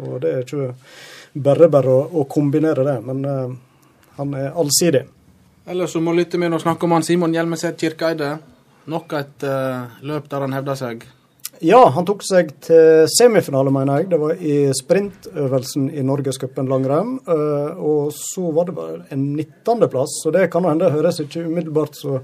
Og 0.04 0.20
det 0.22 0.36
er 0.36 0.46
ikke 0.46 0.70
bare 1.50 1.74
bare 1.74 1.98
å, 1.98 2.06
å 2.22 2.30
kombinere 2.30 2.86
det, 2.86 2.98
men 3.08 3.26
uh, 3.26 3.54
han 4.20 4.38
er 4.38 4.52
allsidig. 4.52 5.08
Ellers 5.66 5.94
så 5.96 6.02
må 6.04 6.12
lytte 6.12 6.40
med 6.42 6.52
og 6.52 6.62
snakke 6.64 6.84
om 6.84 6.98
han 6.98 7.06
Simon 7.08 7.34
Hjelmeset 7.36 7.80
Kirkeide. 7.80 8.36
Nok 8.92 9.14
et 9.16 9.46
uh, 9.48 10.00
løp 10.04 10.26
der 10.32 10.44
han 10.44 10.56
hevda 10.58 10.74
seg. 10.76 11.06
Ja, 11.64 11.80
han 11.96 12.04
tok 12.04 12.26
seg 12.28 12.50
til 12.66 13.06
semifinale, 13.08 13.72
mener 13.72 14.02
jeg. 14.02 14.10
Det 14.12 14.20
var 14.20 14.42
i 14.44 14.56
sprintøvelsen 14.76 15.86
i 15.96 16.02
Norgescupen 16.04 16.68
langrenn. 16.68 17.14
Uh, 17.30 17.80
Og 17.80 18.12
så 18.18 18.50
var 18.52 18.68
det 18.68 18.76
bare 18.76 18.98
en 19.16 19.24
19.-plass, 19.38 20.18
så 20.26 20.34
det 20.36 20.50
kan 20.52 20.68
jo 20.68 20.74
hende 20.74 20.92
høres 20.92 21.22
ikke 21.24 21.46
umiddelbart 21.48 21.96
så 21.96 22.18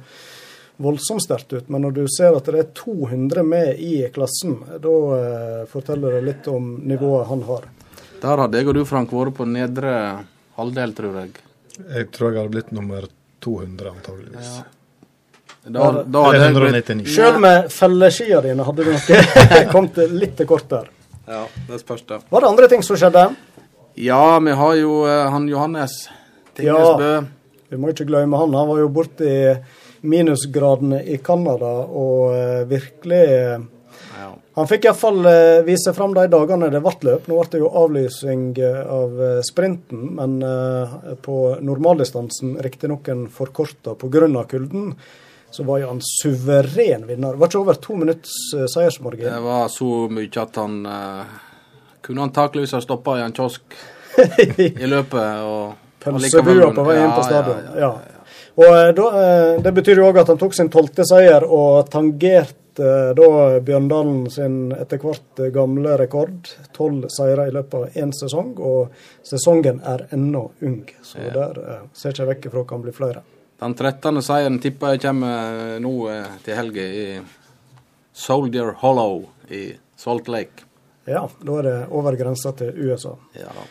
voldsomt 0.84 1.24
sterkt 1.24 1.56
ut. 1.56 1.70
Men 1.72 1.86
når 1.88 1.96
du 1.96 2.02
ser 2.12 2.36
at 2.36 2.50
det 2.52 2.60
er 2.60 2.74
200 2.76 3.46
med 3.48 3.80
i 3.80 4.02
klassen, 4.16 4.58
da 4.84 4.98
uh, 5.14 5.62
forteller 5.72 6.18
det 6.18 6.26
litt 6.28 6.52
om 6.52 6.74
nivået 6.92 7.32
han 7.32 7.46
har. 7.48 7.70
Der 8.20 8.44
hadde 8.44 8.60
jeg 8.60 8.68
og 8.68 8.76
du, 8.76 8.84
Frank, 8.84 9.16
vært 9.16 9.38
på 9.40 9.48
nedre 9.48 9.94
halvdel, 10.60 10.98
tror 10.98 11.22
jeg. 11.22 11.40
Jeg 11.80 12.12
tror 12.12 12.34
jeg 12.34 12.42
hadde 12.42 12.56
blitt 12.58 12.76
nummer 12.76 13.08
200, 13.40 13.90
antageligvis. 13.96 14.52
Da, 15.64 15.90
da 16.08 16.24
hadde 16.26 16.46
199. 16.46 17.04
blitt 17.04 17.14
Sjøl 17.14 17.40
med 17.44 17.68
felleskia 17.74 18.40
dine 18.46 18.66
hadde 18.66 18.86
du 18.86 18.94
nok 18.96 19.34
kommet 19.74 20.00
litt 20.16 20.38
til 20.40 20.48
kort 20.50 20.70
der. 20.72 20.88
Ja, 21.30 21.44
det 21.68 21.82
spørs 21.84 22.06
det. 22.10 22.22
Var 22.30 22.42
det 22.46 22.50
andre 22.50 22.70
ting 22.72 22.86
som 22.86 22.98
skjedde? 22.98 23.28
Ja, 24.00 24.40
vi 24.40 24.56
har 24.62 24.78
jo 24.80 25.02
eh, 25.06 25.26
han 25.30 25.50
Johannes 25.52 26.08
Ja, 26.64 26.80
Vi 27.70 27.78
må 27.78 27.92
ikke 27.92 28.08
glemme 28.10 28.40
han. 28.40 28.56
Han 28.56 28.72
var 28.72 28.80
jo 28.82 28.88
borte 28.92 29.28
i 29.28 29.42
minusgradene 30.02 31.04
i 31.04 31.20
Canada 31.24 31.74
og 31.86 32.34
eh, 32.36 32.64
virkelig 32.70 33.26
Ja. 33.30 33.60
Han 34.60 34.68
fikk 34.68 34.90
iallfall 34.90 35.24
uh, 35.24 35.62
vise 35.64 35.94
fram 35.96 36.14
de 36.18 36.26
dagene 36.32 36.68
det 36.74 36.82
ble 36.84 36.94
løp. 37.08 37.30
Nå 37.32 37.40
ble 37.40 37.52
det 37.54 37.62
jo 37.62 37.72
avlysning 37.80 38.44
eh, 38.60 38.82
av 38.92 39.22
eh, 39.24 39.40
sprinten, 39.48 40.02
men 40.20 40.38
eh, 40.44 40.96
på 41.24 41.38
normaldistansen, 41.64 42.58
riktignok 42.66 43.08
en 43.08 43.26
forkorta 43.32 43.96
pga. 43.96 44.44
kulden, 44.50 44.94
så 45.52 45.64
var 45.64 45.80
jo 45.80 45.88
han 45.94 46.02
suveren 46.04 47.08
vinner. 47.08 47.32
Det 47.32 47.40
var 47.40 47.48
ikke 47.48 47.62
over 47.64 47.80
to 47.80 47.96
minutts 47.96 48.36
seiersmargin. 48.52 49.32
Det 49.32 49.42
var 49.48 49.68
så 49.72 50.10
mye 50.12 50.44
at 50.44 50.56
han 50.60 50.86
eh, 50.86 51.40
kunne 52.06 52.28
antakeligvis 52.28 52.76
ha 52.76 52.84
stoppa 52.84 53.20
i 53.20 53.24
en 53.24 53.34
kiosk 53.34 53.80
i 54.60 54.86
løpet. 54.86 55.44
og 55.48 55.88
Pølsebua 56.04 56.72
på 56.76 56.88
vei 56.88 57.02
inn 57.02 57.12
på 57.16 57.28
stadion. 57.28 57.68
ja, 57.76 57.80
ja, 57.80 57.92
Ja. 58.10 58.16
Og 58.60 58.76
eh, 58.76 58.90
da, 58.96 59.10
eh, 59.24 59.62
Det 59.64 59.74
betyr 59.76 60.02
jo 60.02 60.08
òg 60.10 60.22
at 60.22 60.32
han 60.32 60.40
tok 60.40 60.56
sin 60.56 60.72
tolvte 60.72 61.06
seier 61.08 61.46
og 61.46 61.90
tangerte 61.92 62.56
eh, 62.80 63.10
da 63.18 63.60
Bjørndalen 63.66 64.30
sin 64.32 64.72
etter 64.76 64.98
hvert 65.02 65.40
eh, 65.44 65.52
gamle 65.56 65.98
rekord. 66.00 66.48
Tolv 66.76 67.08
seire 67.14 67.48
i 67.50 67.54
løpet 67.56 67.74
av 67.80 67.98
én 68.04 68.14
sesong, 68.16 68.54
og 68.60 68.90
sesongen 69.26 69.82
er 69.86 70.08
ennå 70.16 70.46
ung. 70.62 70.80
Så 71.04 71.20
Ja. 71.26 71.34
der 71.34 71.60
eh, 71.64 71.84
ser 71.94 72.12
ikke 72.16 72.28
vekk 72.34 72.46
ifra 72.52 72.64
kan 72.68 72.82
bli 72.82 72.92
flere. 72.96 73.22
Den 73.60 73.74
13. 73.76 74.22
seieren 74.24 74.60
tipper 74.64 74.94
jeg 74.96 75.02
kommer 75.04 75.80
nå 75.84 75.94
eh, 76.10 76.26
til 76.46 76.56
helga 76.56 76.82
i 76.82 77.06
Soldier 78.14 78.72
Hollow 78.82 79.26
i 79.52 79.74
Salt 80.00 80.28
Lake. 80.28 80.66
Ja, 81.10 81.26
da 81.44 81.60
er 81.60 81.64
det 81.64 81.78
over 81.92 82.16
grensa 82.16 82.52
til 82.56 82.74
USA. 82.78 83.16
Ja 83.36 83.50
da. 83.56 83.66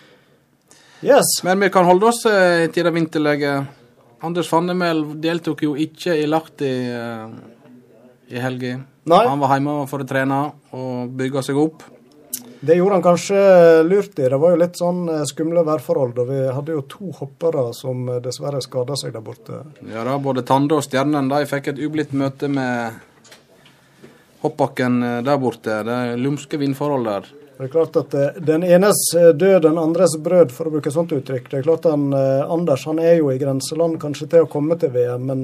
Yes. 1.02 1.42
Men 1.44 1.60
vi 1.60 1.68
kan 1.70 1.84
holde 1.86 2.08
oss 2.10 2.24
eh, 2.26 2.66
til 2.74 2.84
det 2.84 2.92
vinterlige. 2.96 3.52
Anders 4.26 4.48
Fannemel 4.50 5.04
deltok 5.22 5.60
jo 5.62 5.76
ikke 5.78 6.16
i 6.18 6.24
Lahti 6.26 6.70
eh, 6.90 7.28
i 8.28 8.40
helga. 8.42 8.78
Han 9.08 9.40
var 9.40 9.54
hjemme 9.56 9.78
for 9.88 10.04
å 10.04 10.08
trene 10.08 10.42
og 10.76 11.14
bygge 11.16 11.44
seg 11.46 11.60
opp. 11.60 11.86
Det 12.60 12.74
gjorde 12.74 12.94
han 12.94 13.02
kanskje 13.02 13.82
lurt 13.82 14.18
i. 14.18 14.28
Det 14.28 14.38
var 14.38 14.50
jo 14.50 14.58
litt 14.58 14.78
sånn 14.78 15.04
eh, 15.12 15.24
skumle 15.30 15.62
værforhold. 15.66 16.16
Og 16.18 16.30
vi 16.30 16.38
hadde 16.50 16.74
jo 16.74 16.84
to 16.90 17.12
hoppere 17.20 17.68
som 17.76 18.08
eh, 18.10 18.22
dessverre 18.24 18.60
skada 18.64 18.96
seg 18.98 19.14
der 19.14 19.22
borte. 19.22 19.62
Ja 19.86 20.02
da, 20.06 20.16
Både 20.22 20.42
Tande 20.46 20.78
og 20.78 20.82
Stjernen 20.86 21.30
de 21.30 21.44
fikk 21.46 21.70
et 21.72 21.82
ublidt 21.86 22.16
møte 22.18 22.50
med 22.50 22.98
hoppbakken 24.42 25.02
eh, 25.06 25.20
der 25.26 25.38
borte. 25.38 25.82
Det 25.86 26.00
er 26.08 26.18
lumske 26.18 26.58
vindforhold 26.58 27.06
der. 27.06 27.30
Det 27.58 27.66
er 27.66 27.72
klart 27.74 27.96
at 27.98 28.12
Den 28.46 28.62
enes 28.62 28.98
død, 29.14 29.62
den 29.64 29.78
andres 29.82 30.12
brød, 30.22 30.52
for 30.54 30.66
å 30.66 30.74
bruke 30.76 30.92
sånt 30.94 31.14
uttrykk. 31.14 31.48
Det 31.50 31.60
er 31.60 31.66
klart 31.66 31.88
han, 31.90 32.12
Anders 32.14 32.84
han 32.86 33.00
er 33.02 33.16
jo 33.18 33.32
i 33.32 33.38
grenseland 33.40 33.98
kanskje 34.02 34.28
til 34.30 34.46
å 34.46 34.50
komme 34.50 34.76
til 34.78 34.92
VM, 34.94 35.24
men 35.26 35.40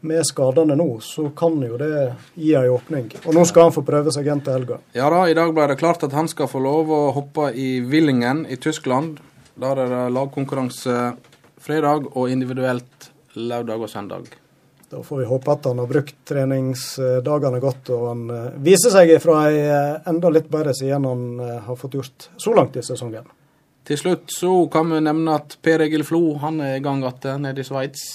med 0.00 0.26
skadene 0.26 0.76
nå, 0.78 0.88
så 1.00 1.28
kan 1.36 1.56
jo 1.62 1.78
det 1.80 1.92
gi 2.34 2.54
en 2.58 2.70
åpning. 2.74 3.08
Og 3.24 3.34
nå 3.36 3.44
skal 3.48 3.68
han 3.68 3.74
få 3.74 3.84
prøve 3.86 4.12
seg 4.14 4.28
igjen 4.28 4.42
til 4.44 4.58
helga. 4.58 4.80
Ja 4.96 5.10
da, 5.12 5.24
i 5.28 5.36
dag 5.36 5.54
ble 5.56 5.68
det 5.72 5.78
klart 5.80 6.04
at 6.06 6.16
han 6.16 6.28
skal 6.30 6.50
få 6.50 6.62
lov 6.62 6.92
å 6.92 7.02
hoppe 7.16 7.50
i 7.54 7.80
Willingen 7.84 8.44
i 8.50 8.58
Tyskland. 8.60 9.20
Der 9.56 9.84
er 9.84 9.92
det 9.92 10.02
lagkonkurranse 10.14 11.14
fredag 11.66 12.10
og 12.12 12.30
individuelt 12.30 13.10
lørdag 13.36 13.86
og 13.86 13.90
søndag. 13.90 14.34
Da 14.90 15.02
får 15.02 15.18
vi 15.18 15.24
håpe 15.26 15.50
at 15.50 15.64
han 15.66 15.80
har 15.82 15.88
brukt 15.90 16.18
treningsdagene 16.28 17.58
godt, 17.60 17.90
og 17.90 18.04
han 18.06 18.20
eh, 18.30 18.52
viser 18.68 18.92
seg 18.94 19.16
fra 19.22 19.40
ei 19.48 19.64
eh, 19.64 19.96
enda 20.06 20.30
litt 20.30 20.46
bedre 20.52 20.76
side 20.78 20.94
enn 20.94 21.08
han 21.08 21.24
eh, 21.42 21.56
har 21.66 21.80
fått 21.80 21.96
gjort 21.98 22.28
så 22.38 22.54
langt 22.54 22.78
i 22.78 22.84
sesongen. 22.86 23.26
Til 23.86 23.98
slutt 23.98 24.30
så 24.34 24.52
kan 24.70 24.90
vi 24.90 25.02
nevne 25.02 25.34
at 25.40 25.58
Per 25.62 25.82
Egil 25.82 26.06
Flo 26.06 26.36
han 26.42 26.60
er 26.62 26.78
i 26.78 26.84
gang 26.84 27.02
igjen 27.02 27.42
nede 27.42 27.62
i 27.62 27.66
Sveits. 27.66 28.06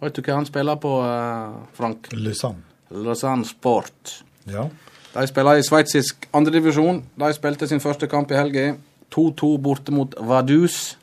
Vet 0.00 0.16
du 0.16 0.22
hva 0.24 0.38
han 0.38 0.48
spiller 0.48 0.78
på, 0.80 0.94
eh, 1.04 1.58
Frank? 1.76 2.08
Lausanne. 2.12 2.62
Lausanne 2.90 3.44
Sport. 3.44 4.22
Ja. 4.48 4.68
De 5.12 5.26
spiller 5.26 5.58
i 5.58 5.66
sveitsisk 5.66 6.28
andredivisjon. 6.32 7.02
De 7.18 7.32
spilte 7.34 7.68
sin 7.68 7.82
første 7.82 8.08
kamp 8.08 8.30
i 8.30 8.38
helga. 8.38 8.76
2-2 9.10 9.58
borte 9.58 9.92
mot 9.92 10.14
Vaduz. 10.18 10.96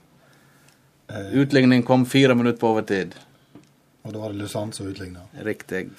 Utligning 1.08 1.84
kom 1.84 2.06
fire 2.06 2.36
minutter 2.36 2.60
på 2.60 2.74
overtid. 2.74 3.16
Og 4.04 4.14
da 4.14 4.20
var 4.20 4.32
det 4.32 4.42
Lausanne 4.42 4.76
som 4.76 4.88
utligna. 4.88 5.26
Riktig. 5.44 5.90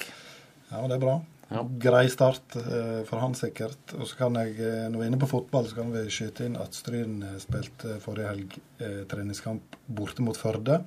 Ja, 0.70 0.82
det 0.88 0.96
er 0.96 1.02
bra. 1.02 1.18
Ja. 1.48 1.62
Grei 1.80 2.08
start 2.12 2.56
eh, 2.60 3.00
for 3.08 3.22
han 3.22 3.34
sikkert. 3.36 3.94
Og 3.96 4.08
så 4.08 4.18
kan 4.18 4.36
jeg, 4.40 4.56
eh, 4.60 4.84
når 4.88 4.98
vi 4.98 5.06
er 5.06 5.10
inne 5.12 5.20
på 5.20 5.30
fotball, 5.30 5.68
så 5.68 5.78
kan 5.78 5.92
vi 5.94 6.04
skyte 6.12 6.44
inn 6.48 6.58
at 6.60 6.76
Stryn 6.76 7.22
eh, 7.24 7.38
spilte 7.40 7.96
forrige 8.04 8.32
helg 8.32 8.56
eh, 8.84 9.02
treningskamp 9.08 9.78
borte 9.86 10.24
mot 10.24 10.36
Førde, 10.36 10.82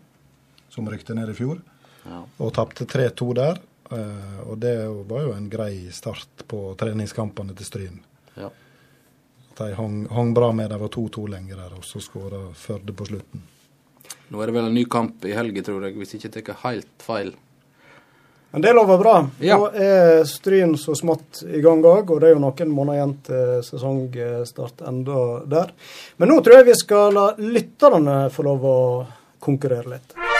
som 0.74 0.90
rykte 0.90 1.18
ned 1.18 1.34
i 1.34 1.38
fjor, 1.38 1.62
Ja. 2.04 2.24
og 2.38 2.54
tapte 2.56 2.86
3-2 2.90 3.34
der. 3.38 3.62
Eh, 3.92 4.40
og 4.48 4.58
det 4.58 4.76
var 5.10 5.28
jo 5.28 5.36
en 5.36 5.50
grei 5.52 5.92
start 5.92 6.46
på 6.48 6.72
treningskampene 6.80 7.56
til 7.58 7.68
Stryn. 7.68 8.02
Ja. 8.40 8.50
De 9.58 9.74
hang, 9.76 10.06
hang 10.08 10.34
bra 10.34 10.52
med, 10.56 10.72
de 10.72 10.80
var 10.80 10.90
2-2 10.90 11.28
lenge 11.30 11.58
der, 11.58 11.74
og 11.76 11.86
så 11.86 12.00
skåra 12.00 12.48
Førde 12.56 12.96
på 12.96 13.06
slutten. 13.10 13.44
Nå 14.32 14.42
er 14.42 14.48
det 14.48 14.56
vel 14.56 14.70
en 14.70 14.76
ny 14.78 14.86
kamp 14.88 15.26
i 15.28 15.36
helga, 15.36 15.64
tror 15.68 15.84
jeg, 15.84 15.98
hvis 16.00 16.16
jeg 16.16 16.24
ikke 16.24 16.46
tar 16.54 16.62
helt 16.64 17.04
feil. 17.04 17.34
Men 18.52 18.64
det 18.64 18.74
lover 18.76 18.98
bra. 19.00 19.16
Ja. 19.44 19.58
Nå 19.60 19.70
er 19.76 20.24
Stryn 20.28 20.78
så 20.80 20.96
smått 20.96 21.44
i 21.48 21.62
gang 21.64 21.84
òg, 21.84 22.12
og 22.12 22.20
det 22.20 22.32
er 22.32 22.36
jo 22.36 22.44
noen 22.44 22.74
måneder 22.76 23.00
igjen 23.00 23.14
til 23.28 23.54
sesongstart 23.68 24.84
enda 24.88 25.22
der. 25.52 25.72
Men 26.20 26.32
nå 26.32 26.40
tror 26.44 26.60
jeg 26.60 26.72
vi 26.72 26.80
skal 26.80 27.16
la 27.16 27.30
lytterne 27.40 28.18
få 28.32 28.48
lov 28.48 28.68
å 28.68 28.82
konkurrere 29.44 29.98
litt. 29.98 30.31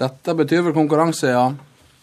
Dette 0.00 0.34
betyr 0.38 0.62
vel 0.64 0.74
konkurranse, 0.76 1.26
ja. 1.32 1.46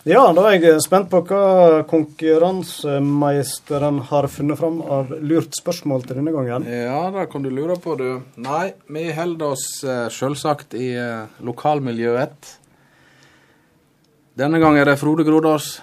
Ja, 0.08 0.32
da 0.32 0.42
er 0.48 0.64
jeg 0.64 0.82
spent 0.86 1.10
på 1.12 1.20
hva 1.28 1.84
konkurransemeisteren 1.90 4.00
har 4.08 4.28
funnet 4.32 4.60
fram 4.60 4.82
av 4.82 5.12
lurt 5.20 5.54
spørsmål 5.58 6.02
til 6.06 6.16
denne 6.22 6.34
gangen. 6.36 6.62
Ja, 6.70 7.12
det 7.12 7.32
kan 7.34 7.44
du 7.44 7.50
lure 7.52 7.76
på, 7.82 7.96
du. 8.00 8.22
Nei, 8.40 8.68
vi 8.94 9.14
holder 9.18 9.46
oss 9.58 9.84
uh, 9.84 10.10
selvsagt 10.14 10.74
i 10.80 10.96
uh, 10.96 11.28
lokalmiljøet. 11.44 12.38
Denne 14.38 14.60
gangen 14.64 14.80
er 14.80 14.86
det 14.94 15.02
Frode 15.02 15.24
Grodås 15.28 15.82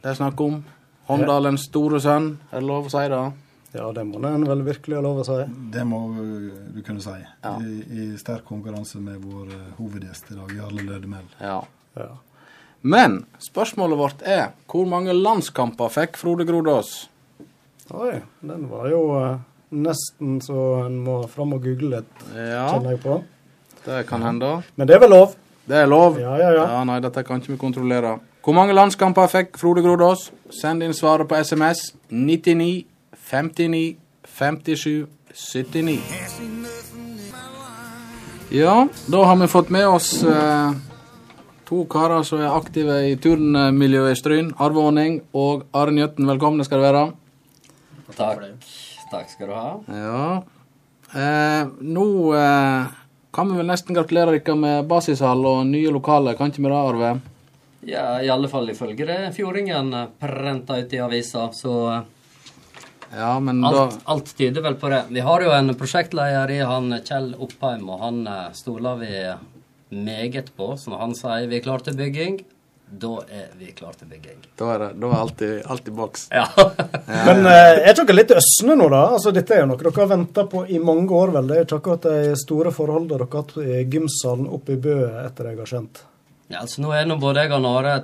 det 0.00 0.14
er 0.14 0.16
snakk 0.16 0.38
om. 0.40 0.62
Håndalens 1.10 1.66
store 1.68 1.98
sønn, 2.00 2.32
er 2.48 2.62
det 2.62 2.68
lov 2.68 2.86
å 2.88 2.92
si 2.92 3.02
det? 3.12 3.24
Ja, 3.72 3.92
det 3.94 4.02
må 4.08 4.18
en 4.26 4.46
vel 4.48 4.64
virkelig 4.66 4.96
ha 4.98 5.02
lov 5.04 5.20
å 5.22 5.26
si. 5.26 5.36
Det 5.70 5.84
må 5.86 6.00
du 6.74 6.80
kunne 6.86 7.02
si. 7.04 7.14
Ja. 7.44 7.52
I, 7.62 7.76
I, 7.86 8.06
sterk 8.18 8.42
konkurranse 8.48 8.98
med 9.02 9.22
vår 9.22 9.52
hovedgjest 9.78 10.32
i 10.32 10.38
dag, 10.38 10.50
Jarle 10.58 10.86
Lødemel. 10.88 11.28
Ja. 11.38 11.60
ja. 12.00 12.10
Men 12.80 13.20
spørsmålet 13.38 14.00
vårt 14.00 14.24
er 14.26 14.50
hvor 14.70 14.88
mange 14.90 15.14
landskamper 15.14 15.92
fikk 15.92 16.18
Frode 16.18 16.46
Grodås? 16.48 17.10
Oi, 17.90 18.16
den 18.46 18.66
var 18.70 18.88
jo 18.90 19.04
uh, 19.12 19.38
nesten 19.70 20.38
så 20.42 20.86
en 20.86 21.00
må 21.04 21.20
fram 21.30 21.54
og 21.56 21.64
google 21.66 21.98
litt, 21.98 22.26
ja, 22.34 22.66
kjenner 22.72 22.94
jeg 22.94 23.02
på. 23.04 23.20
Det 23.84 24.02
kan 24.08 24.22
hende. 24.24 24.60
Men 24.76 24.90
det 24.90 24.96
er 24.96 25.04
vel 25.04 25.14
lov? 25.14 25.34
Det 25.70 25.78
er 25.78 25.90
lov. 25.90 26.18
Ja, 26.20 26.34
ja, 26.40 26.50
ja. 26.56 26.66
ja 26.74 26.82
nei, 26.86 26.98
dette 27.04 27.22
kan 27.26 27.42
ikke 27.42 27.54
vi 27.54 27.60
kontrollere. 27.60 28.16
Hvor 28.40 28.56
mange 28.56 28.74
landskamper 28.74 29.28
fikk 29.30 29.58
Frode 29.60 29.84
Grodås? 29.84 30.30
Send 30.54 30.82
inn 30.82 30.96
svaret 30.96 31.28
på 31.28 31.36
SMS 31.38 31.90
99 32.08 32.70
59 33.30 33.96
57 34.24 35.06
79. 35.34 36.00
Ja, 38.50 38.88
da 39.06 39.24
har 39.24 39.36
vi 39.36 39.46
fått 39.46 39.68
med 39.70 39.88
oss 39.88 40.22
eh, 40.22 40.72
To 41.70 41.84
karer 41.86 42.24
som 42.26 42.42
er 42.42 42.50
aktive 42.50 42.96
i 43.06 43.14
turnmiljøet 43.22 44.16
i 44.16 44.18
Stryn. 44.18 44.50
Arve 44.58 44.82
Aaning 44.82 45.20
og 45.38 45.68
Are 45.70 45.94
Jøtten, 45.94 46.26
velkomne 46.26 46.66
skal 46.66 46.82
du 46.82 46.86
være. 46.88 47.04
Takk. 48.18 48.42
Takk 49.12 49.30
skal 49.30 49.52
du 49.52 49.54
ha. 49.54 49.70
Ja. 49.94 50.24
Eh, 51.14 51.70
nå 51.86 52.06
eh, 52.34 52.90
kan 53.30 53.52
vi 53.52 53.62
vel 53.62 53.70
nesten 53.70 53.94
gratulere 53.94 54.40
dere 54.40 54.58
med 54.58 54.90
basishall 54.90 55.46
og 55.46 55.68
nye 55.70 55.94
lokaler, 55.94 56.34
kan 56.34 56.50
ikke 56.50 56.64
vi 56.64 56.72
det, 56.72 56.80
Arve? 56.82 57.16
Ja, 57.86 58.06
i 58.18 58.34
alle 58.34 58.50
fall 58.50 58.74
ifølge 58.74 59.06
det 59.06 59.20
fjordingen 59.38 59.94
prenta 60.18 60.82
ut 60.82 60.98
i 60.98 61.06
avisa, 61.06 61.52
så 61.54 61.76
ja, 63.16 63.32
men 63.40 63.64
alt, 63.64 63.76
da... 63.76 64.04
alt 64.12 64.36
tyder 64.38 64.62
vel 64.62 64.76
på 64.78 64.88
det. 64.92 65.04
Vi 65.10 65.24
har 65.26 65.42
jo 65.42 65.50
en 65.54 65.74
prosjektleder 65.78 66.54
i 66.54 66.60
han 66.66 66.94
Kjell 67.06 67.32
Oppheim, 67.38 67.88
og 67.90 68.04
han 68.04 68.22
eh, 68.30 68.46
stoler 68.54 69.00
vi 69.02 69.12
meget 69.90 70.52
på. 70.56 70.72
Så 70.78 70.92
når 70.92 71.04
han 71.04 71.14
sier 71.18 71.50
vi 71.50 71.58
er 71.58 71.64
klare 71.64 71.88
til 71.88 71.98
bygging, 71.98 72.40
da 72.90 73.10
er 73.30 73.50
vi 73.58 73.70
klare 73.74 74.00
til 74.00 74.10
bygging. 74.10 74.38
Da 74.58 74.70
er 74.74 74.82
det 74.82 74.90
da 75.02 75.10
er 75.10 75.20
alltid, 75.20 75.52
alltid 75.70 75.94
boks. 75.94 76.28
Ja. 76.34 76.46
Men 77.28 77.46
eh, 77.46 77.82
er 77.86 77.98
dere 77.98 78.16
litt 78.16 78.34
øsne 78.34 78.74
nå, 78.78 78.88
da? 78.90 79.02
Altså, 79.16 79.34
Dette 79.34 79.54
er 79.54 79.64
jo 79.64 79.70
noe 79.70 79.80
dere 79.80 79.94
har 79.96 80.10
venta 80.10 80.46
på 80.50 80.64
i 80.66 80.78
mange 80.82 81.14
år, 81.14 81.34
vel? 81.36 81.50
Det 81.50 81.58
er 81.58 81.68
ikke 81.68 81.80
akkurat 81.82 82.08
de 82.10 82.38
store 82.38 82.74
forholdene 82.74 83.12
dere 83.12 83.28
har 83.30 83.44
hatt 83.44 83.58
i 83.62 83.82
gymsalen 83.90 84.50
oppe 84.50 84.74
i 84.74 84.80
Bø, 84.82 84.96
etter 85.22 85.52
jeg 85.52 85.60
har 85.62 85.70
skjønt? 85.74 86.02
Ja, 86.50 86.64
altså 86.64 86.82
Nå 86.82 86.90
er 86.96 87.06
nå 87.06 87.18
både 87.22 87.44
jeg 87.44 87.54
og 87.54 87.62
Nare 87.62 87.94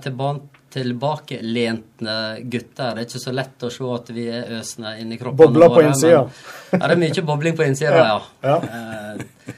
tilbakelente 0.76 2.16
gutter. 2.42 2.94
Det 2.94 3.02
er 3.02 3.08
ikke 3.08 3.22
så 3.22 3.32
lett 3.34 3.64
å 3.64 3.72
se 3.72 3.90
at 3.96 4.10
vi 4.12 4.26
er 4.28 4.56
øsne 4.58 4.96
inni 5.00 5.16
kroppen. 5.20 5.40
Bobler 5.40 5.72
på 5.72 5.84
innsida? 5.86 6.24
Ja, 6.72 6.82
det 6.82 6.90
er 6.92 7.00
mye 7.00 7.26
bobling 7.30 7.56
på 7.56 7.64
innsida, 7.64 8.02
ja. 8.12 8.18
ja. 8.44 8.56
Eh, 8.60 9.54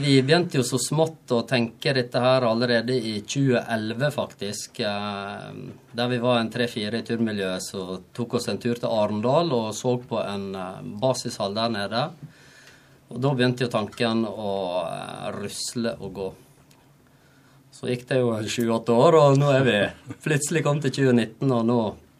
vi 0.00 0.20
begynte 0.22 0.60
jo 0.60 0.62
så 0.64 0.78
smått 0.78 1.32
å 1.34 1.40
tenke 1.50 1.92
dette 1.96 2.20
her 2.22 2.46
allerede 2.46 2.94
i 2.94 3.16
2011, 3.26 4.12
faktisk. 4.14 4.78
Eh, 4.86 5.48
der 5.98 6.12
vi 6.12 6.20
var 6.22 6.38
en 6.38 6.52
tre-fire 6.54 7.02
i 7.02 7.06
turmiljøet 7.06 7.64
som 7.64 7.96
tok 8.14 8.38
oss 8.38 8.46
en 8.52 8.60
tur 8.62 8.78
til 8.78 8.86
Arendal 8.86 9.50
og 9.56 9.72
så 9.74 9.96
på 9.98 10.20
en 10.22 10.52
eh, 10.54 10.84
basishall 11.02 11.58
der 11.58 11.74
nede. 11.74 12.04
Og 13.10 13.18
da 13.18 13.34
begynte 13.34 13.66
jo 13.66 13.72
tanken 13.72 14.22
å 14.30 14.54
rusle 15.34 15.96
og 15.98 16.14
gå. 16.20 16.30
Så 17.80 17.88
gikk 17.88 18.02
det 18.10 18.18
jo 18.20 18.34
sju-åtte 18.44 18.92
år, 18.92 19.16
og 19.16 19.38
nå 19.40 19.46
er 19.56 19.62
vi 19.64 19.76
plutselig 20.20 20.60
kommet 20.66 20.84
til 20.84 21.14
2019, 21.14 21.46
og 21.48 21.62
nå 21.64 21.76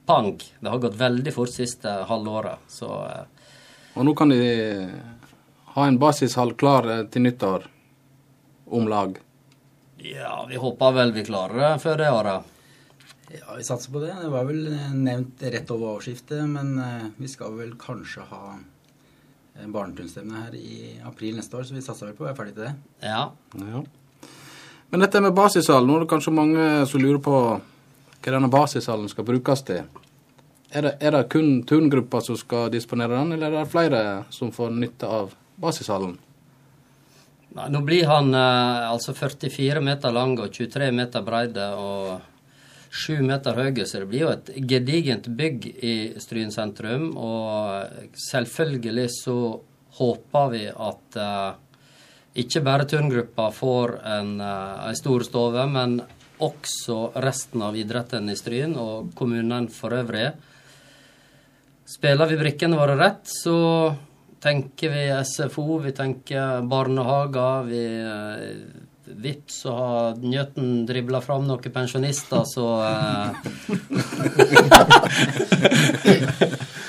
pang! 0.08 0.30
Det 0.56 0.70
har 0.72 0.80
gått 0.80 0.96
veldig 0.96 1.34
fort 1.36 1.52
siste 1.52 1.98
halvåret, 2.08 2.62
så 2.72 2.88
Og 3.92 4.06
nå 4.08 4.14
kan 4.16 4.32
de 4.32 4.38
ha 5.74 5.84
en 5.84 5.98
basishall 6.00 6.54
klar 6.56 6.88
eh, 6.88 7.02
til 7.12 7.26
nyttår? 7.26 7.68
Om 8.72 8.88
lag? 8.88 9.20
Ja, 10.00 10.46
vi 10.48 10.56
håper 10.64 10.96
vel 10.96 11.12
vi 11.12 11.26
klarer 11.28 11.60
det 11.60 11.70
før 11.84 12.00
det 12.00 12.08
året. 12.08 12.56
Ja, 13.28 13.52
vi 13.58 13.66
satser 13.66 13.92
på 13.92 14.00
det. 14.00 14.16
Det 14.16 14.32
var 14.32 14.48
vel 14.48 14.64
nevnt 14.96 15.44
rett 15.44 15.76
over 15.76 15.98
årsskiftet, 15.98 16.40
men 16.48 16.72
eh, 16.80 17.08
vi 17.20 17.28
skal 17.28 17.60
vel 17.60 17.76
kanskje 17.76 18.24
ha 18.32 18.56
barnetunstevne 19.60 20.46
her 20.46 20.56
i 20.56 21.00
april 21.04 21.36
neste 21.36 21.60
år, 21.60 21.68
så 21.68 21.76
vi 21.76 21.84
satser 21.84 22.08
vel 22.08 22.16
på 22.16 22.24
å 22.24 22.30
være 22.30 22.40
ferdig 22.40 22.56
til 22.56 22.70
det. 22.70 22.76
Ja. 23.04 23.26
ja. 23.60 23.88
Men 24.90 25.04
dette 25.04 25.20
med 25.22 25.34
basishall, 25.34 25.86
nå 25.86 25.96
er 25.96 26.04
det 26.04 26.10
kanskje 26.10 26.34
mange 26.34 26.70
som 26.90 27.02
lurer 27.02 27.20
på 27.22 27.34
hva 27.40 28.32
denne 28.34 28.50
basishallen 28.50 29.10
skal 29.10 29.26
brukes 29.28 29.62
til. 29.68 29.84
Er 30.70 30.86
det, 30.86 30.96
er 31.02 31.14
det 31.14 31.28
kun 31.30 31.62
turngruppa 31.66 32.20
som 32.22 32.38
skal 32.38 32.70
disponere 32.74 33.16
den, 33.16 33.36
eller 33.36 33.52
er 33.52 33.62
det 33.64 33.70
flere 33.70 34.02
som 34.34 34.52
får 34.54 34.74
nytte 34.74 35.06
av 35.06 35.32
basishallen? 35.62 36.18
Nei, 37.56 37.68
nå 37.74 37.80
blir 37.82 38.06
han 38.06 38.34
eh, 38.34 38.90
altså 38.90 39.14
44 39.16 39.82
meter 39.82 40.14
lang 40.14 40.36
og 40.38 40.52
23 40.54 40.90
meter 40.94 41.24
breide 41.26 41.70
og 41.78 42.20
7 42.90 43.22
meter 43.26 43.58
høy, 43.58 43.80
så 43.86 44.02
det 44.02 44.10
blir 44.10 44.24
jo 44.24 44.30
et 44.34 44.52
gedigent 44.70 45.26
bygg 45.38 45.66
i 45.86 45.94
Stryn 46.22 46.50
sentrum. 46.54 47.10
Og 47.18 48.14
selvfølgelig 48.30 49.08
så 49.14 49.36
håper 49.98 50.54
vi 50.54 50.64
at 50.70 51.18
eh, 51.18 51.50
ikke 52.42 52.62
bare 52.64 52.86
turngruppa 52.88 53.50
får 53.54 53.96
en, 54.16 54.40
eh, 54.40 54.88
en 54.88 54.96
stor 54.96 55.24
stove, 55.26 55.66
men 55.66 56.00
også 56.40 57.12
resten 57.20 57.62
av 57.62 57.76
idretten 57.76 58.30
i 58.30 58.36
Stryn 58.36 58.76
og 58.80 59.14
kommunen 59.14 59.68
for 59.68 59.90
øvrig. 59.92 60.32
Spiller 61.90 62.26
vi 62.30 62.38
brikkene 62.40 62.78
våre 62.78 62.96
rett, 62.96 63.26
så 63.26 63.94
tenker 64.40 64.92
vi 64.94 65.24
SFO, 65.24 65.78
vi 65.84 65.92
tenker 65.92 66.62
barnehager. 66.68 67.66
Vi 67.68 67.84
eh, 68.00 68.54
Vips 69.10 69.62
så 69.64 69.72
har 69.74 70.20
Njøten 70.22 70.86
dribla 70.86 71.20
fram 71.24 71.42
noen 71.48 71.72
pensjonister, 71.74 72.44
så 72.46 72.66
eh, 72.86 73.30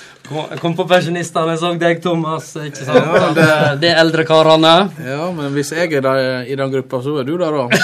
kom, 0.62 0.76
på 0.76 0.86
pensjonistene, 0.90 1.58
så 1.60 1.74
deg, 1.80 2.02
Thomas. 2.04 2.52
ikke 2.56 2.86
sant? 2.86 2.98
Ja, 3.00 3.32
det, 3.36 3.48
det 3.82 3.92
er 3.94 4.02
eldre 4.04 4.26
karene. 4.28 4.76
Ja, 5.06 5.32
men 5.36 5.52
hvis 5.56 5.72
jeg 5.76 5.94
er 5.98 6.06
der, 6.06 6.22
i 6.48 6.58
den 6.60 6.72
gruppa, 6.74 7.02
så 7.04 7.18
er 7.22 7.28
du 7.28 7.36
der 7.42 7.58
òg. 7.66 7.76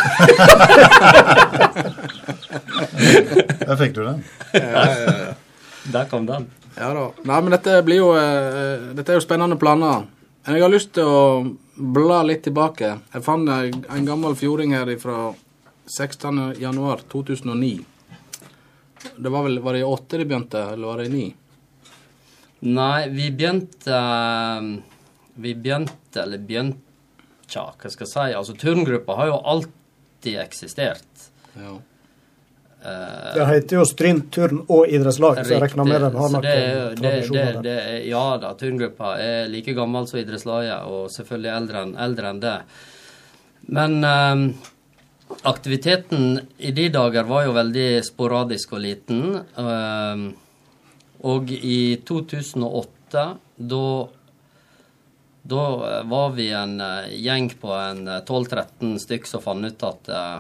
Der 3.68 3.76
fikk 3.80 3.96
du 3.96 4.04
den. 4.04 4.24
Ja, 4.54 4.86
ja, 4.86 5.18
ja. 5.28 5.34
Der 5.92 6.06
kom 6.12 6.26
den. 6.28 6.48
Ja 6.78 6.94
da. 6.94 7.08
Nei, 7.24 7.42
men 7.42 7.54
dette 7.56 7.82
blir 7.86 7.98
jo 8.02 8.12
uh, 8.14 8.94
Dette 8.96 9.14
er 9.14 9.18
jo 9.18 9.24
spennende 9.24 9.58
planer. 9.60 10.06
Men 10.46 10.56
jeg 10.56 10.64
har 10.64 10.72
lyst 10.72 10.94
til 10.96 11.10
å 11.10 11.22
bla 11.76 12.22
litt 12.24 12.44
tilbake. 12.46 12.94
Jeg 13.14 13.26
fant 13.26 13.50
en 13.50 14.08
gammel 14.08 14.36
fjording 14.40 14.76
her 14.78 14.92
fra 15.02 15.34
16.1.2009. 15.88 17.74
Det 19.18 19.30
var 19.34 19.44
vel 19.44 19.60
Var 19.64 19.74
det 19.74 19.80
i 19.84 19.84
åtte 19.88 20.18
de 20.18 20.26
begynte, 20.26 20.64
eller 20.74 20.88
var 20.88 20.98
det 21.02 21.10
i 21.10 21.14
ni? 21.14 21.28
Nei, 22.66 23.10
vi 23.14 23.30
begynte 23.30 23.98
Vi 25.38 25.52
begynte, 25.54 26.24
eller 26.24 26.42
begynte 26.42 26.88
Tja, 27.48 27.70
hva 27.80 27.90
skal 27.92 28.04
jeg 28.04 28.12
si? 28.12 28.32
Altså, 28.36 28.56
turngruppa 28.60 29.16
har 29.16 29.30
jo 29.30 29.36
alltid 29.48 30.40
eksistert. 30.42 31.28
Ja. 31.56 31.78
Uh, 32.78 33.30
det 33.34 33.46
heter 33.50 33.80
jo 33.80 33.86
Stryn 33.88 34.20
turn 34.36 34.60
og 34.68 34.92
idrettslag, 34.92 35.40
så 35.42 35.56
jeg 35.56 35.64
regner 35.64 35.88
med 35.88 36.04
den 36.04 36.18
har 36.20 36.34
noen 36.34 36.98
tradisjoner 37.00 37.62
der. 37.64 37.86
Ja 38.06 38.26
da, 38.42 38.52
turngruppa 38.60 39.14
er 39.24 39.48
like 39.50 39.74
gammel 39.78 40.10
som 40.10 40.20
idrettslaget, 40.20 40.92
og 40.92 41.08
selvfølgelig 41.16 41.54
eldre 41.54 41.86
enn, 41.86 41.94
eldre 42.04 42.34
enn 42.34 42.42
det. 42.44 42.58
Men 43.78 43.96
um, 44.04 44.44
aktiviteten 45.48 46.42
i 46.60 46.76
de 46.76 46.90
dager 46.94 47.32
var 47.32 47.48
jo 47.48 47.56
veldig 47.56 47.88
sporadisk 48.06 48.76
og 48.76 48.84
liten. 48.84 49.24
Um, 49.56 50.28
og 51.26 51.52
i 51.52 51.98
2008, 52.06 53.26
da 53.58 53.88
da 55.48 55.64
var 56.04 56.34
vi 56.36 56.50
en 56.52 56.82
gjeng 57.08 57.46
på 57.62 57.72
en 57.72 58.02
12-13 58.04 58.98
stykk 59.00 59.30
som 59.30 59.40
fant 59.40 59.64
ut 59.64 59.84
at 59.88 60.10
eh, 60.12 60.40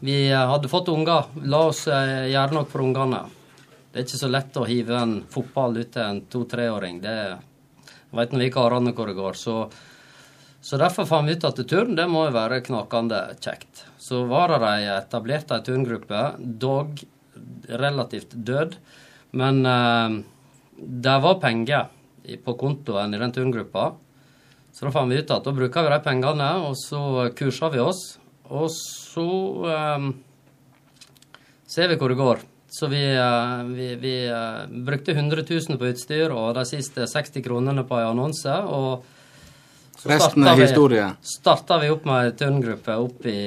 vi 0.00 0.16
hadde 0.32 0.68
fått 0.68 0.88
unger. 0.92 1.30
La 1.48 1.62
oss 1.70 1.86
eh, 1.88 2.28
gjøre 2.28 2.58
noe 2.58 2.68
for 2.68 2.84
ungene. 2.84 3.22
Det 3.90 4.02
er 4.02 4.04
ikke 4.06 4.20
så 4.20 4.30
lett 4.30 4.58
å 4.60 4.66
hive 4.68 4.98
en 4.98 5.14
fotball 5.32 5.80
ut 5.80 5.92
til 5.94 6.02
en 6.04 6.20
to-treåring. 6.30 7.00
Det 7.00 7.16
veit 8.14 8.34
nå 8.34 8.42
vi 8.42 8.50
karene 8.52 8.92
hvor 8.92 9.08
det 9.10 9.16
går. 9.18 9.38
Så 9.38 9.56
Så 10.60 10.76
derfor 10.76 11.06
fant 11.08 11.24
vi 11.24 11.32
ut 11.32 11.44
at 11.48 11.56
turn 11.68 11.94
det 11.96 12.04
må 12.04 12.26
jo 12.26 12.34
være 12.36 12.60
knakende 12.60 13.20
kjekt. 13.40 13.86
Så 13.96 14.26
var 14.28 14.52
det 14.52 14.68
ei 14.68 14.90
etablert 14.92 15.54
ei 15.56 15.62
turngruppe, 15.64 16.34
dog 16.38 17.00
relativt 17.68 18.34
død. 18.34 18.76
Men 19.38 19.64
eh, 19.66 20.20
det 20.80 21.16
var 21.24 21.40
penger 21.42 21.90
på 22.44 22.54
kontoen 22.60 23.14
i 23.14 23.20
den 23.20 23.32
turngruppa. 23.34 23.92
Så 24.72 24.86
da 24.86 24.92
fant 24.94 25.10
vi 25.10 25.18
ut 25.18 25.32
at 25.34 25.46
da 25.46 25.54
bruker 25.54 25.86
vi 25.86 25.92
de 25.92 26.00
pengene, 26.04 26.50
og 26.62 26.76
så 26.78 27.30
kurser 27.36 27.72
vi 27.74 27.82
oss. 27.82 28.04
Og 28.50 28.70
så 28.74 29.26
eh, 29.70 30.08
ser 31.70 31.90
vi 31.90 31.98
hvor 31.98 32.12
det 32.12 32.20
går. 32.20 32.46
Så 32.70 32.86
vi, 32.86 33.02
eh, 33.16 33.62
vi, 33.64 33.94
vi 33.98 34.14
eh, 34.30 34.66
brukte 34.86 35.12
100 35.12 35.42
000 35.50 35.78
på 35.78 35.90
utstyr 35.90 36.30
og 36.30 36.54
de 36.54 36.66
siste 36.68 37.06
60 37.06 37.42
kronene 37.42 37.82
på 37.86 37.98
en 37.98 38.12
annonse. 38.12 38.54
og 38.62 39.04
så 40.00 40.08
Resten 40.08 40.46
er 40.46 40.56
historie. 40.56 41.08
starta 41.20 41.76
vi 41.82 41.90
opp 41.92 42.06
med 42.08 42.30
ei 42.30 42.36
turngruppe 42.38 42.94
opp 42.96 43.26
i, 43.28 43.40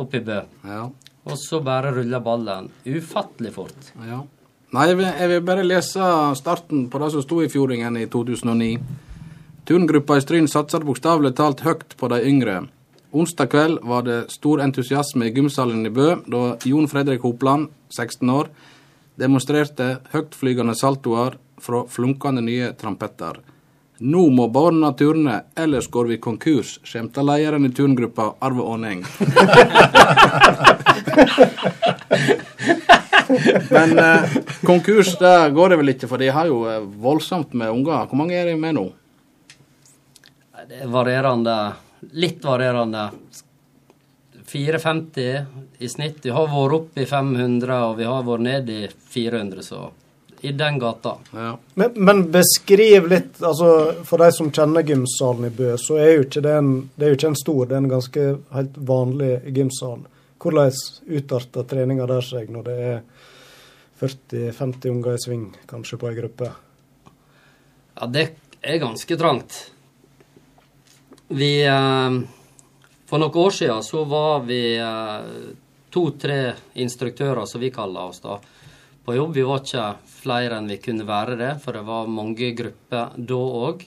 opp 0.00 0.16
i 0.16 0.20
Bø. 0.26 0.40
Ja. 0.66 0.88
Og 1.24 1.38
så 1.40 1.60
bare 1.64 1.92
ruller 1.94 2.20
ballen 2.20 2.70
ufattelig 2.84 3.54
fort. 3.54 3.92
ja. 4.04 4.22
Nei, 4.74 4.88
jeg 4.90 4.96
vil, 4.98 5.06
jeg 5.06 5.30
vil 5.30 5.42
bare 5.46 5.62
lese 5.62 6.06
starten 6.34 6.88
på 6.90 6.98
det 6.98 7.08
som 7.14 7.22
sto 7.22 7.36
i 7.44 7.50
Fjordingen 7.52 7.94
i 7.94 8.08
2009. 8.10 8.72
Turngruppa 9.68 10.16
i 10.18 10.24
Stryn 10.24 10.48
satser 10.50 10.82
bokstavelig 10.82 11.30
talt 11.38 11.62
høyt 11.62 11.94
på 12.00 12.08
de 12.10 12.18
yngre. 12.26 12.56
Onsdag 13.14 13.52
kveld 13.52 13.78
var 13.86 14.02
det 14.02 14.18
stor 14.34 14.64
entusiasme 14.64 15.28
i 15.28 15.34
gymsalen 15.36 15.86
i 15.86 15.92
Bø 15.94 16.08
da 16.26 16.42
Jon 16.66 16.90
Fredrik 16.90 17.22
Hopland, 17.22 17.68
16 17.94 18.34
år, 18.34 18.50
demonstrerte 19.14 20.00
høytflygende 20.10 20.74
saltoer 20.74 21.38
fra 21.62 21.84
flunkende 21.86 22.42
nye 22.42 22.72
trampetter. 22.74 23.38
Nå 23.98 24.24
må 24.34 24.48
barna 24.50 24.92
turne, 24.98 25.44
ellers 25.54 25.86
går 25.86 26.04
vi 26.10 26.16
konkurs, 26.18 26.80
skjemta 26.82 27.22
lederen 27.22 27.66
i 27.66 27.70
turngruppa 27.70 28.34
Arve 28.42 28.62
Aaneng. 28.66 29.04
Men 33.70 33.98
eh, 33.98 34.36
konkurs 34.66 35.14
det 35.18 35.50
går 35.54 35.68
det 35.70 35.78
vel 35.80 35.88
ikke, 35.94 36.08
for 36.10 36.18
de 36.18 36.28
har 36.34 36.50
jo 36.50 36.64
eh, 36.66 36.82
voldsomt 36.82 37.54
med 37.54 37.70
unger. 37.70 38.06
Hvor 38.10 38.18
mange 38.18 38.34
er 38.34 38.50
de 38.50 38.56
med 38.58 38.74
nå? 38.80 38.84
Det 40.64 40.82
er 40.82 40.90
varierende. 40.90 41.56
Litt 42.18 42.44
varierende. 42.44 43.10
450 44.50 45.78
i 45.78 45.88
snitt. 45.88 46.18
Vi 46.24 46.34
har 46.34 46.50
vært 46.50 46.78
oppe 46.80 47.04
i 47.04 47.08
500, 47.08 47.78
og 47.90 47.98
vi 47.98 48.10
har 48.10 48.26
vært 48.26 48.44
ned 48.46 48.70
i 48.74 48.88
400, 48.90 49.62
så 49.66 49.86
i 50.44 50.52
den 50.52 50.78
gata. 50.78 51.14
Ja. 51.32 51.58
Men, 51.74 51.90
men 51.94 52.18
beskriv 52.30 53.06
litt, 53.08 53.42
altså 53.42 53.68
for 54.04 54.20
de 54.20 54.28
som 54.36 54.50
kjenner 54.52 54.84
gymsalen 54.84 55.46
i 55.48 55.52
Bø, 55.56 55.70
så 55.80 55.96
er 55.96 56.10
jo 56.10 56.26
ikke 56.26 56.42
det 56.44 56.52
en, 56.58 56.72
det 56.94 57.06
er 57.06 57.12
jo 57.14 57.18
ikke 57.18 57.30
en 57.32 57.38
stor, 57.40 57.62
det 57.70 57.76
er 57.76 57.80
en 57.80 57.92
ganske 57.94 58.26
helt 58.52 58.76
vanlig 58.90 59.30
gymsal. 59.56 60.02
Hvordan 60.44 60.76
utarter 61.16 61.64
treninga 61.70 62.08
der 62.10 62.26
seg 62.28 62.52
når 62.52 62.68
det 62.68 62.76
er 62.90 63.00
40-50 64.02 64.92
unger 64.92 65.16
i 65.16 65.22
sving, 65.24 65.46
kanskje, 65.70 66.00
på 66.02 66.10
ei 66.10 66.18
gruppe? 66.18 66.50
Ja, 67.94 68.10
det 68.12 68.26
er 68.60 68.82
ganske 68.82 69.16
trangt. 69.16 69.60
Vi 71.32 71.52
eh, 71.64 72.18
For 73.08 73.22
noen 73.22 73.44
år 73.46 73.56
siden 73.62 73.80
så 73.86 74.04
var 74.04 74.44
vi 74.44 74.60
eh, 74.76 75.54
to-tre 75.88 76.40
instruktører, 76.84 77.46
som 77.48 77.64
vi 77.64 77.72
kaller 77.72 78.12
oss 78.12 78.20
da, 78.20 78.36
på 79.04 79.16
jobb. 79.16 79.34
Vi 79.36 79.44
var 79.46 79.62
ikke 79.62 79.88
flere 80.08 80.58
enn 80.58 80.70
vi 80.72 80.80
kunne 80.82 81.06
være 81.08 81.36
det, 81.40 81.52
for 81.62 81.76
det 81.76 81.84
var 81.86 82.10
mange 82.10 82.50
grupper 82.56 83.16
da 83.16 83.40
òg. 83.68 83.84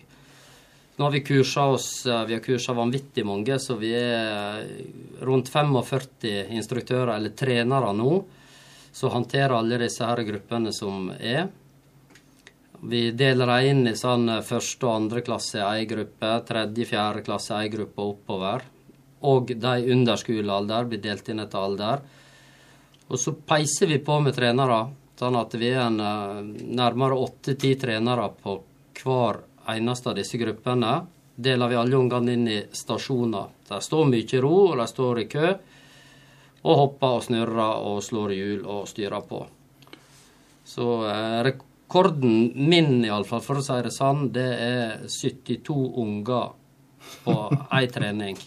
Nå 0.98 1.06
har 1.06 1.14
vi 1.14 1.22
kursa 1.22 1.68
oss 1.70 2.06
eh, 2.10 2.24
Vi 2.26 2.34
har 2.34 2.42
kursa 2.42 2.74
vanvittig 2.74 3.26
mange, 3.26 3.60
så 3.62 3.76
vi 3.78 3.92
er 3.94 4.64
rundt 5.22 5.52
45 5.54 6.56
instruktører, 6.58 7.14
eller 7.16 7.36
trenere 7.38 7.92
nå, 7.94 8.14
som 8.98 9.14
håndterer 9.14 9.54
alle 9.60 9.78
disse 9.84 10.06
her 10.06 10.24
gruppene 10.26 10.74
som 10.74 11.12
er. 11.20 11.46
Vi 12.82 13.12
deler 13.18 13.50
dem 13.50 13.68
inn 13.70 13.92
i 13.92 13.96
sånn 13.98 14.26
eh, 14.40 14.44
første 14.46 14.90
og 14.90 14.96
andre 14.96 15.22
klasse 15.26 15.62
ei 15.66 15.86
gruppe, 15.90 16.34
tredje, 16.50 16.90
fjerde 16.90 17.26
klasse 17.30 17.62
ei 17.62 17.70
gruppe 17.74 18.02
og 18.02 18.16
oppover. 18.16 18.66
Og 19.30 19.54
de 19.54 19.76
under 19.94 20.18
skolealder 20.18 20.90
blir 20.90 21.02
delt 21.02 21.30
inn 21.30 21.42
etter 21.46 21.62
alder. 21.62 22.02
Og 23.08 23.22
så 23.22 23.34
peiser 23.38 23.90
vi 23.94 24.02
på 24.04 24.18
med 24.22 24.36
trenere, 24.36 24.82
sånn 25.18 25.38
at 25.40 25.54
vi 25.58 25.72
er 25.74 25.88
en, 25.88 26.00
eh, 26.00 26.42
nærmere 26.78 27.18
åtte-ti 27.18 27.76
trenere 27.76 28.30
på 28.42 28.62
hver 29.02 29.42
eneste 29.68 30.10
av 30.10 30.16
disse 30.16 30.38
gruppene. 30.38 31.08
Deler 31.36 31.70
vi 31.70 31.76
alle 31.76 31.98
ungene 31.98 32.34
inn 32.34 32.48
i 32.48 32.64
stasjoner. 32.72 33.48
De 33.68 33.82
står 33.82 34.06
mye 34.06 34.34
i 34.34 34.42
ro, 34.42 34.72
og 34.72 34.78
de 34.78 34.88
står 34.88 35.20
i 35.20 35.28
kø. 35.28 35.58
Og 36.64 36.76
hopper 36.76 37.18
og 37.18 37.24
snurrer 37.24 37.84
og 37.86 38.02
slår 38.04 38.34
hjul 38.34 38.66
og 38.66 38.88
styrer 38.88 39.22
på. 39.22 39.46
Så 40.66 40.88
eh, 41.08 41.44
rekorden 41.44 42.52
min, 42.56 43.06
iallfall, 43.06 43.42
for 43.42 43.58
å 43.62 43.64
si 43.64 43.78
det 43.82 43.94
sånn, 43.96 44.32
det 44.32 44.50
er 44.60 45.08
72 45.08 45.94
unger 45.98 46.50
på 47.24 47.38
ei 47.78 47.88
trening. 47.88 48.38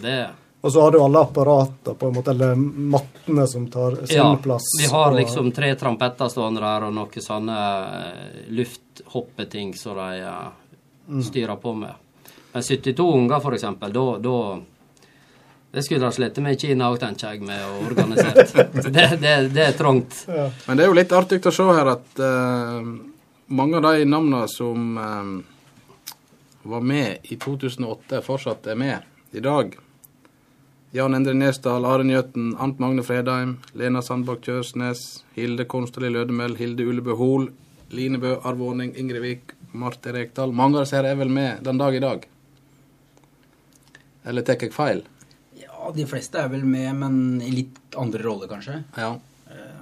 Det 0.00 0.20
Og 0.64 0.72
så 0.72 0.80
har 0.82 0.90
du 0.94 0.98
alle 0.98 1.20
apparatene, 1.22 1.94
på 1.94 2.08
en 2.08 2.14
måte, 2.16 2.30
eller 2.32 2.56
mattene 2.56 3.44
som 3.46 3.66
tar 3.70 3.98
sin 4.06 4.16
Ja, 4.16 4.36
plass. 4.42 4.62
vi 4.80 4.86
har 4.90 5.10
og- 5.12 5.18
liksom 5.18 5.52
tre 5.54 5.74
trampetter 5.74 6.28
stående 6.32 6.60
der, 6.60 6.84
og 6.88 6.94
noen 6.94 7.22
sånne 7.22 7.58
eh, 8.06 8.40
lufthoppeting 8.50 9.74
som 9.76 9.96
de 9.96 10.22
eh, 10.24 11.22
styrer 11.22 11.56
på 11.56 11.74
med. 11.76 11.94
Men 12.52 12.62
72 12.62 13.14
unger, 13.14 13.40
for 13.40 13.52
eksempel, 13.52 13.92
da, 13.92 14.18
da 14.18 14.60
Det 15.76 15.82
skulle 15.84 16.06
de 16.06 16.12
slette 16.12 16.40
med 16.40 16.54
i 16.56 16.58
Kina 16.66 16.86
òg, 16.90 16.98
tenker 16.98 17.34
jeg, 17.34 17.42
med 17.44 17.60
å 17.60 17.86
organisere. 17.90 18.46
Det, 18.96 19.18
det, 19.20 19.32
det 19.52 19.64
er 19.66 19.72
trangt. 19.76 20.22
Ja. 20.26 20.46
Men 20.66 20.76
det 20.78 20.84
er 20.84 20.88
jo 20.88 20.94
litt 20.96 21.12
artig 21.12 21.42
å 21.46 21.52
se 21.52 21.66
her 21.68 21.90
at 21.90 22.20
uh, 22.22 22.80
mange 23.52 23.76
av 23.76 23.82
de 23.82 24.06
navnene 24.08 24.46
som 24.48 24.96
uh, 24.96 25.42
var 26.62 26.80
med 26.80 27.18
i 27.28 27.36
2008, 27.36 28.22
fortsatt 28.24 28.66
er 28.72 28.78
med 28.80 29.36
i 29.36 29.40
dag. 29.44 29.76
Jan 30.94 31.14
Endre 31.14 31.34
Nesdal, 31.34 31.84
Are 31.84 32.04
Njøten, 32.06 32.52
Ant 32.62 32.78
Magne 32.78 33.02
Fredheim, 33.02 33.56
Lena 33.74 34.02
Sandbakk 34.04 34.44
Kjøsnes, 34.46 35.24
Hilde 35.34 35.66
Konstali 35.66 36.12
Lødemel, 36.12 36.54
Hilde 36.56 36.86
Ullebø 36.86 37.16
Hol, 37.18 37.48
Line 37.90 38.20
Bø 38.22 38.36
Arvåning, 38.46 38.94
Ingrid 38.96 39.22
Vik, 39.24 39.54
Marte 39.74 40.14
Rekdal. 40.14 40.54
Mange 40.54 40.78
av 40.78 40.86
disse 40.86 40.96
her 40.96 41.08
er 41.10 41.18
vel 41.18 41.32
med 41.34 41.64
den 41.66 41.80
dag 41.80 41.94
i 41.94 42.02
dag? 42.02 42.26
Eller 44.26 44.46
tar 44.46 44.62
jeg 44.62 44.74
feil? 44.74 45.02
Ja, 45.58 45.90
de 45.94 46.06
fleste 46.08 46.38
er 46.42 46.50
vel 46.54 46.64
med, 46.66 46.90
men 46.98 47.18
i 47.42 47.50
litt 47.50 47.98
andre 47.98 48.22
roller, 48.22 48.50
kanskje. 48.50 48.80
Ja. 48.96 49.12
Eh, 49.50 49.80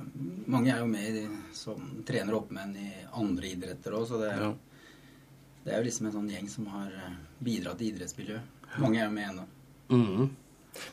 mange 0.51 0.73
er 0.73 0.81
jo 0.83 0.89
med 0.89 1.19
i, 1.21 1.27
som 1.57 2.01
trener 2.09 2.37
oppmenn 2.41 2.73
i 2.81 2.91
andre 3.21 3.53
idretter 3.53 3.97
òg, 3.97 4.09
så 4.09 4.21
det, 4.21 4.33
ja. 4.41 4.51
det 5.65 5.73
er 5.75 5.83
jo 5.83 5.89
liksom 5.91 6.09
en 6.09 6.17
sånn 6.17 6.33
gjeng 6.33 6.49
som 6.53 6.69
har 6.73 6.89
eh, 6.93 7.21
bidratt 7.45 7.85
i 7.85 7.93
idrettsmiljøet. 7.93 8.65
Mange 8.81 9.01
er 9.01 9.07
jo 9.07 9.15
med 9.15 9.31
ennå. 9.31 9.47
Mhm. 9.93 10.33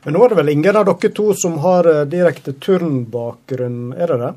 Men 0.03 0.15
nå 0.15 0.23
er 0.25 0.33
det 0.33 0.39
vel 0.41 0.53
ingen 0.53 0.79
av 0.79 0.87
dere 0.89 1.11
to 1.17 1.27
som 1.37 1.59
har 1.65 1.89
eh, 1.89 2.03
direkte 2.09 2.53
turnbakgrunn, 2.53 3.93
er 3.93 4.13
det 4.13 4.19
det? 4.21 4.31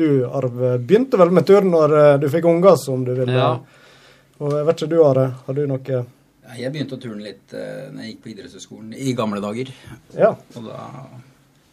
Du, 0.00 0.08
Arve, 0.26 0.76
begynte 0.78 1.20
vel 1.20 1.32
med 1.36 1.48
turn 1.48 1.72
når 1.74 1.96
eh, 1.98 2.14
du 2.22 2.28
fikk 2.32 2.48
unger, 2.50 2.76
som 2.80 3.04
du 3.04 3.12
ville. 3.14 3.36
Ja. 3.36 3.54
Og 4.40 4.56
jeg 4.56 4.68
vet 4.68 4.82
ikke 4.82 4.92
du, 4.94 5.00
Are, 5.04 5.26
har 5.46 5.56
du 5.56 5.66
noe 5.68 6.02
Jeg 6.56 6.72
begynte 6.72 6.96
å 6.96 7.02
turne 7.02 7.26
litt 7.26 7.52
når 7.52 7.98
jeg 8.00 8.14
gikk 8.14 8.22
på 8.24 8.30
idrettshøyskolen 8.32 8.94
i 8.96 9.12
gamle 9.18 9.42
dager. 9.44 9.68
Ja. 10.16 10.32
Og 10.56 10.70
da 10.70 10.86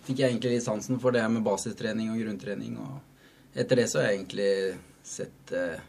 fikk 0.07 0.21
jeg 0.21 0.33
egentlig 0.33 0.57
litt 0.57 0.65
sansen 0.65 0.99
for 1.03 1.15
det 1.15 1.23
med 1.31 1.45
basistrening 1.45 2.11
og 2.13 2.19
grunntrening. 2.21 2.77
Og 2.79 3.57
etter 3.57 3.81
det 3.81 3.87
så 3.91 4.01
har 4.01 4.11
jeg 4.11 4.19
egentlig 4.21 4.51
sett 5.07 5.53
eh, 5.55 5.79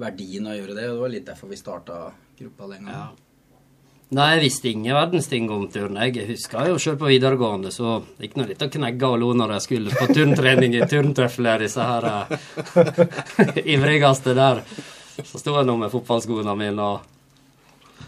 verdien 0.00 0.46
av 0.46 0.54
å 0.54 0.58
gjøre 0.58 0.76
det, 0.76 0.88
og 0.88 0.96
det 0.96 1.04
var 1.04 1.14
litt 1.14 1.28
derfor 1.28 1.50
vi 1.50 1.60
starta 1.60 2.00
gruppa 2.38 2.70
den 2.72 2.88
gangen. 2.88 2.94
Ja. 2.96 3.25
Nei, 4.14 4.26
jeg 4.36 4.42
visste 4.44 4.68
ingen 4.70 4.94
verdens 4.94 5.26
ting 5.26 5.48
om 5.50 5.64
turn. 5.66 5.96
Jeg 5.98 6.28
husker 6.28 6.68
jo 6.70 6.76
selv 6.78 7.00
på 7.00 7.08
videregående, 7.10 7.72
så 7.74 7.96
det 8.14 8.28
gikk 8.28 8.36
nå 8.38 8.44
litt 8.46 8.62
å 8.62 8.68
knegge 8.70 9.08
og 9.10 9.18
lo 9.18 9.32
når 9.34 9.56
jeg 9.56 9.64
skulle 9.64 9.96
på 9.98 10.06
turntrening 10.14 10.76
i 10.78 10.86
turntøfler, 10.86 11.64
disse 11.66 11.82
her 11.82 12.06
eh, 12.12 13.64
ivrigste 13.74 14.36
der. 14.38 14.62
Så 15.24 15.40
sto 15.40 15.56
jeg 15.56 15.66
nå 15.66 15.74
med 15.80 15.90
fotballskoene 15.90 16.54
mine 16.58 16.86
og 16.86 17.12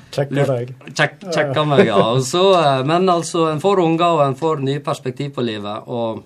Sjekka 0.09 0.45
deg. 0.49 0.71
Sjekk, 0.97 1.19
sjekka 1.35 1.65
meg, 1.69 1.83
ja. 1.91 2.01
Så, 2.25 2.45
eh, 2.57 2.85
men 2.87 3.09
altså, 3.11 3.49
en 3.51 3.61
får 3.61 3.83
unger, 3.83 4.07
og 4.09 4.25
en 4.25 4.39
får 4.39 4.63
nye 4.65 4.83
perspektiv 4.85 5.35
på 5.37 5.45
livet. 5.45 5.91
Og 5.91 6.23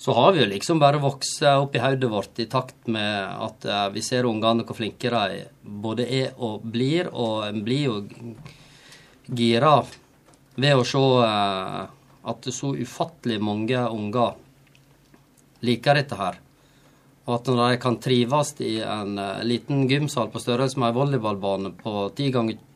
så 0.00 0.14
har 0.16 0.32
vi 0.32 0.44
jo 0.44 0.48
liksom 0.48 0.80
bare 0.80 1.02
vokst 1.02 1.42
opp 1.50 1.74
i 1.76 1.82
hodet 1.82 2.08
vårt 2.08 2.40
i 2.40 2.46
takt 2.48 2.88
med 2.88 3.34
at 3.48 3.66
eh, 3.66 3.84
vi 3.96 4.04
ser 4.04 4.28
ungene 4.30 4.64
hvor 4.64 4.78
flinke 4.78 5.12
de 5.12 5.42
både 5.60 6.06
er 6.06 6.32
og 6.38 6.64
blir. 6.64 7.10
Og 7.12 7.50
en 7.50 7.60
blir 7.66 7.84
jo 7.90 7.98
gira 9.36 9.78
ved 10.60 10.76
å 10.76 10.84
se 10.86 11.00
eh, 11.24 11.82
at 12.30 12.48
så 12.52 12.74
ufattelig 12.76 13.40
mange 13.42 13.82
unger 13.88 14.38
liker 15.64 16.00
dette 16.00 16.18
her. 16.18 16.40
Og 17.28 17.36
at 17.36 17.50
når 17.52 17.74
de 17.74 17.80
kan 17.82 17.98
trives 18.02 18.54
i 18.64 18.78
en 18.84 19.18
eh, 19.20 19.44
liten 19.46 19.86
gymsal 19.90 20.32
på 20.32 20.42
størrelse 20.42 20.80
med 20.80 20.92
en 20.92 20.98
volleyballbane 20.98 21.74
på 21.80 21.94
10 22.16 22.34
ganger 22.36 22.66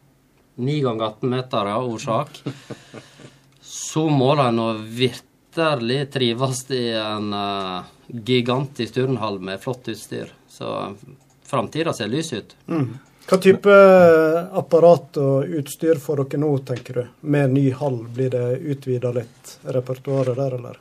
9 0.54 0.80
ganger 0.84 1.04
18 1.04 1.30
meter, 1.30 1.66
ja, 1.66 1.80
årsak, 1.82 2.42
så 3.60 4.06
må 4.08 4.34
de 4.38 4.46
nå 4.54 4.68
virkelig 5.00 6.04
trives 6.14 6.60
i 6.74 6.84
en 6.98 7.32
uh, 7.34 7.86
gigantisk 8.06 8.94
turnhall 8.94 9.40
med 9.42 9.58
flott 9.62 9.90
utstyr. 9.90 10.30
Så 10.46 10.70
framtida 11.42 11.92
ser 11.92 12.12
lys 12.12 12.32
ut. 12.32 12.54
Mm. 12.70 12.92
Hva 13.24 13.38
type 13.40 13.74
apparat 14.60 15.16
og 15.16 15.54
utstyr 15.60 16.00
får 16.00 16.24
dere 16.24 16.40
nå, 16.42 16.50
tenker 16.68 16.98
du? 16.98 17.04
Med 17.32 17.54
ny 17.56 17.70
hall, 17.72 18.02
blir 18.12 18.28
det 18.34 18.58
utvida 18.74 19.14
litt 19.16 19.54
repertoaret 19.64 20.36
der, 20.36 20.56
eller? 20.58 20.80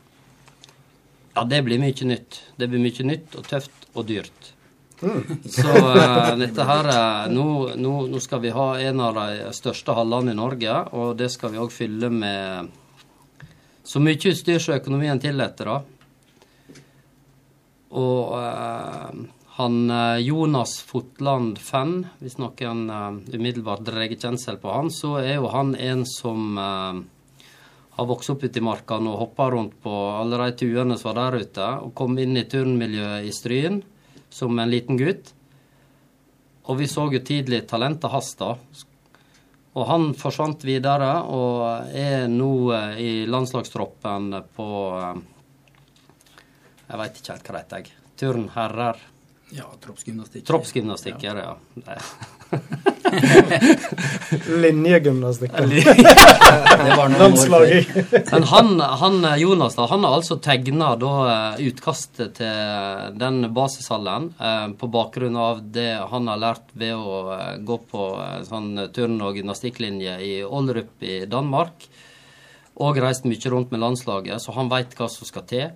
Ja, 1.34 1.46
det 1.48 1.62
blir 1.64 1.80
mye 1.80 2.10
nytt. 2.10 2.42
Det 2.60 2.68
blir 2.68 2.84
mye 2.84 3.06
nytt 3.08 3.38
og 3.40 3.48
tøft 3.48 3.88
og 3.94 4.06
dyrt. 4.10 4.52
Mm. 5.04 5.24
Så 5.50 5.72
uh, 5.72 6.34
dette 6.40 6.66
her 6.68 6.90
nå, 7.32 7.46
nå, 7.76 7.94
nå, 8.12 8.20
skal 8.24 8.44
vi 8.44 8.52
ha 8.56 8.68
en 8.80 9.02
av 9.04 9.18
de 9.18 9.54
største 9.56 9.96
hallene 9.96 10.36
i 10.36 10.38
Norge, 10.38 10.76
og 10.96 11.16
det 11.20 11.32
skal 11.32 11.54
vi 11.54 11.62
òg 11.64 11.72
fylle 11.74 12.12
med 12.14 12.72
så 13.84 14.00
mye 14.04 14.20
utstyr 14.20 14.60
som 14.64 14.76
økonomien 14.78 15.20
tillater, 15.20 15.72
da. 15.72 15.80
Og 18.04 18.36
uh, 18.36 19.24
han 19.56 19.90
eh, 19.90 20.18
Jonas 20.18 20.82
Fotland 20.82 21.60
Fenn, 21.62 22.08
hvis 22.18 22.40
noen 22.42 22.88
uh, 22.90 23.20
umiddelbart 23.36 23.84
drar 23.86 24.10
kjensel 24.10 24.58
på 24.58 24.72
han, 24.74 24.90
så 24.90 25.20
er 25.22 25.36
jo 25.36 25.52
han 25.54 25.76
en 25.78 26.02
som 26.10 26.58
uh, 26.58 26.98
har 27.94 28.08
vokst 28.10 28.34
opp 28.34 28.48
ute 28.48 28.58
i 28.58 28.66
markene 28.66 29.12
og 29.12 29.20
hoppa 29.20 29.52
rundt 29.54 29.76
på 29.84 29.94
alle 30.18 30.40
de 30.42 30.58
tuene 30.64 30.98
som 30.98 31.12
var 31.12 31.20
der 31.20 31.46
ute, 31.46 31.70
og 31.86 31.94
kom 31.94 32.18
inn 32.18 32.34
i 32.34 32.48
turnmiljøet 32.50 33.30
i 33.30 33.36
Stryn 33.36 33.84
som 34.34 34.58
en 34.58 34.74
liten 34.74 34.98
gutt. 34.98 35.30
Og 36.66 36.82
vi 36.82 36.90
så 36.90 37.06
jo 37.14 37.22
tidlig 37.22 37.68
talentet 37.70 38.10
hans, 38.10 38.34
da. 38.40 38.56
Og 39.78 39.86
han 39.86 40.14
forsvant 40.18 40.66
videre 40.66 41.14
og 41.30 41.94
er 41.94 42.26
nå 42.32 42.54
i 42.98 43.26
landslagstroppen 43.30 44.34
på 44.58 44.68
Jeg 46.90 47.02
veit 47.02 47.18
ikke 47.20 47.36
helt 47.36 47.50
hva 47.50 47.58
det 47.58 47.66
heter, 47.68 47.98
turnherrer. 48.18 49.10
Ja, 49.50 49.66
troppsgymnastikk. 49.86 50.46
Troppsgymnastikk, 50.48 51.24
ja. 51.24 51.34
ja. 51.86 52.02
Linjegymnastikk. 54.48 55.52
Landslaget. 57.20 57.88
Men 58.32 58.44
han, 58.44 58.80
han, 58.80 59.40
Jonas 59.40 59.76
da, 59.76 59.86
han 59.92 60.04
har 60.04 60.18
altså 60.18 60.40
tegna 60.42 60.94
eh, 60.96 61.62
utkastet 61.68 62.40
til 62.40 63.20
den 63.20 63.54
basishallen 63.54 64.32
eh, 64.40 64.68
på 64.80 64.90
bakgrunn 64.94 65.38
av 65.38 65.62
det 65.76 65.92
han 66.10 66.32
har 66.32 66.42
lært 66.42 66.74
ved 66.74 66.96
å 66.98 67.22
eh, 67.38 67.62
gå 67.62 67.78
på 67.92 68.10
eh, 68.24 68.42
sånn 68.50 68.88
turn- 68.96 69.22
og 69.22 69.38
gymnastikklinje 69.38 70.18
i 70.26 70.34
Ålrup 70.44 71.04
i 71.06 71.24
Danmark. 71.30 71.90
Og 72.82 72.98
reist 72.98 73.28
mye 73.30 73.54
rundt 73.54 73.70
med 73.70 73.84
landslaget, 73.84 74.42
så 74.42 74.56
han 74.58 74.72
veit 74.72 74.98
hva 74.98 75.06
som 75.12 75.30
skal 75.30 75.46
til 75.46 75.68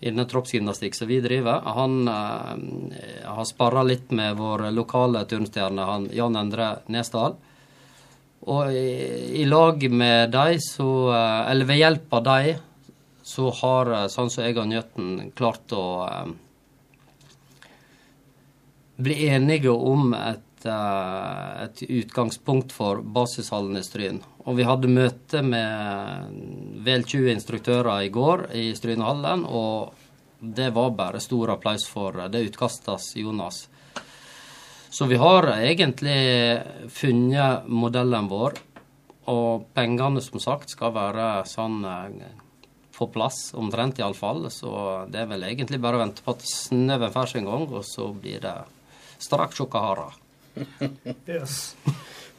innen 0.00 0.28
troppsgymnastikk 0.28 0.96
som 0.96 1.08
vi 1.08 1.20
driver. 1.20 1.60
Han 1.76 2.08
eh, 2.08 3.24
har 3.24 3.44
sparra 3.48 3.84
litt 3.84 4.10
med 4.16 4.36
vår 4.40 4.70
lokale 4.72 5.24
turnstjerne 5.28 5.86
Jan 6.16 6.40
Endre 6.40 6.72
Nesdal. 6.88 7.36
Og 8.48 8.72
i, 8.72 8.88
i 9.42 9.44
lag 9.44 9.84
med 9.92 10.32
de, 10.32 10.56
eh, 10.56 11.40
Eller 11.50 11.68
ved 11.68 11.82
hjelp 11.82 12.14
av 12.16 12.22
de, 12.24 12.54
så 13.22 13.50
har 13.60 13.92
eh, 13.92 14.06
sånn 14.12 14.30
som 14.32 14.44
jeg 14.46 14.56
og 14.58 14.70
Njøtten 14.70 15.32
klart 15.36 15.74
å 15.76 15.84
eh, 16.08 16.30
bli 19.00 19.26
enige 19.28 19.72
om 19.72 20.14
et, 20.16 20.49
eh, 20.68 21.64
et 21.64 21.82
utgangspunkt 21.86 22.74
for 22.74 23.02
basishallen 23.02 23.78
i 23.80 23.84
Stryn. 23.86 24.20
Og 24.44 24.56
vi 24.58 24.66
hadde 24.68 24.90
møte 24.90 25.42
med 25.44 26.38
vel 26.84 27.04
20 27.04 27.34
instruktører 27.34 28.06
i 28.06 28.12
går 28.12 28.48
i 28.56 28.70
Strynehallen, 28.76 29.44
og 29.44 29.92
det 30.40 30.70
var 30.72 30.96
bare 30.96 31.20
stor 31.20 31.52
applaus 31.56 31.84
for 31.88 32.16
det 32.32 32.46
utkastet 32.48 33.12
Jonas. 33.20 33.66
Så 34.90 35.06
vi 35.06 35.16
har 35.20 35.46
egentlig 35.60 36.60
funnet 36.90 37.68
modellen 37.68 38.26
vår, 38.30 38.56
og 39.30 39.68
pengene 39.76 40.22
som 40.24 40.40
sagt 40.42 40.72
skal 40.72 40.94
være 40.96 41.26
sånn 41.46 41.84
på 41.84 43.06
eh, 43.06 43.12
plass, 43.12 43.52
omtrent 43.54 44.00
iallfall. 44.00 44.48
Så 44.50 44.72
det 45.12 45.22
er 45.22 45.30
vel 45.30 45.46
egentlig 45.46 45.78
bare 45.82 46.00
å 46.00 46.02
vente 46.02 46.24
på 46.24 46.34
at 46.34 46.48
snøen 46.48 47.12
får 47.12 47.30
seg 47.30 47.44
en 47.44 47.52
gang, 47.52 47.68
og 47.68 47.86
så 47.86 48.08
blir 48.16 48.42
det 48.42 48.56
straks 49.20 49.60
sjokkahara. 49.60 50.08
yes. 51.26 51.76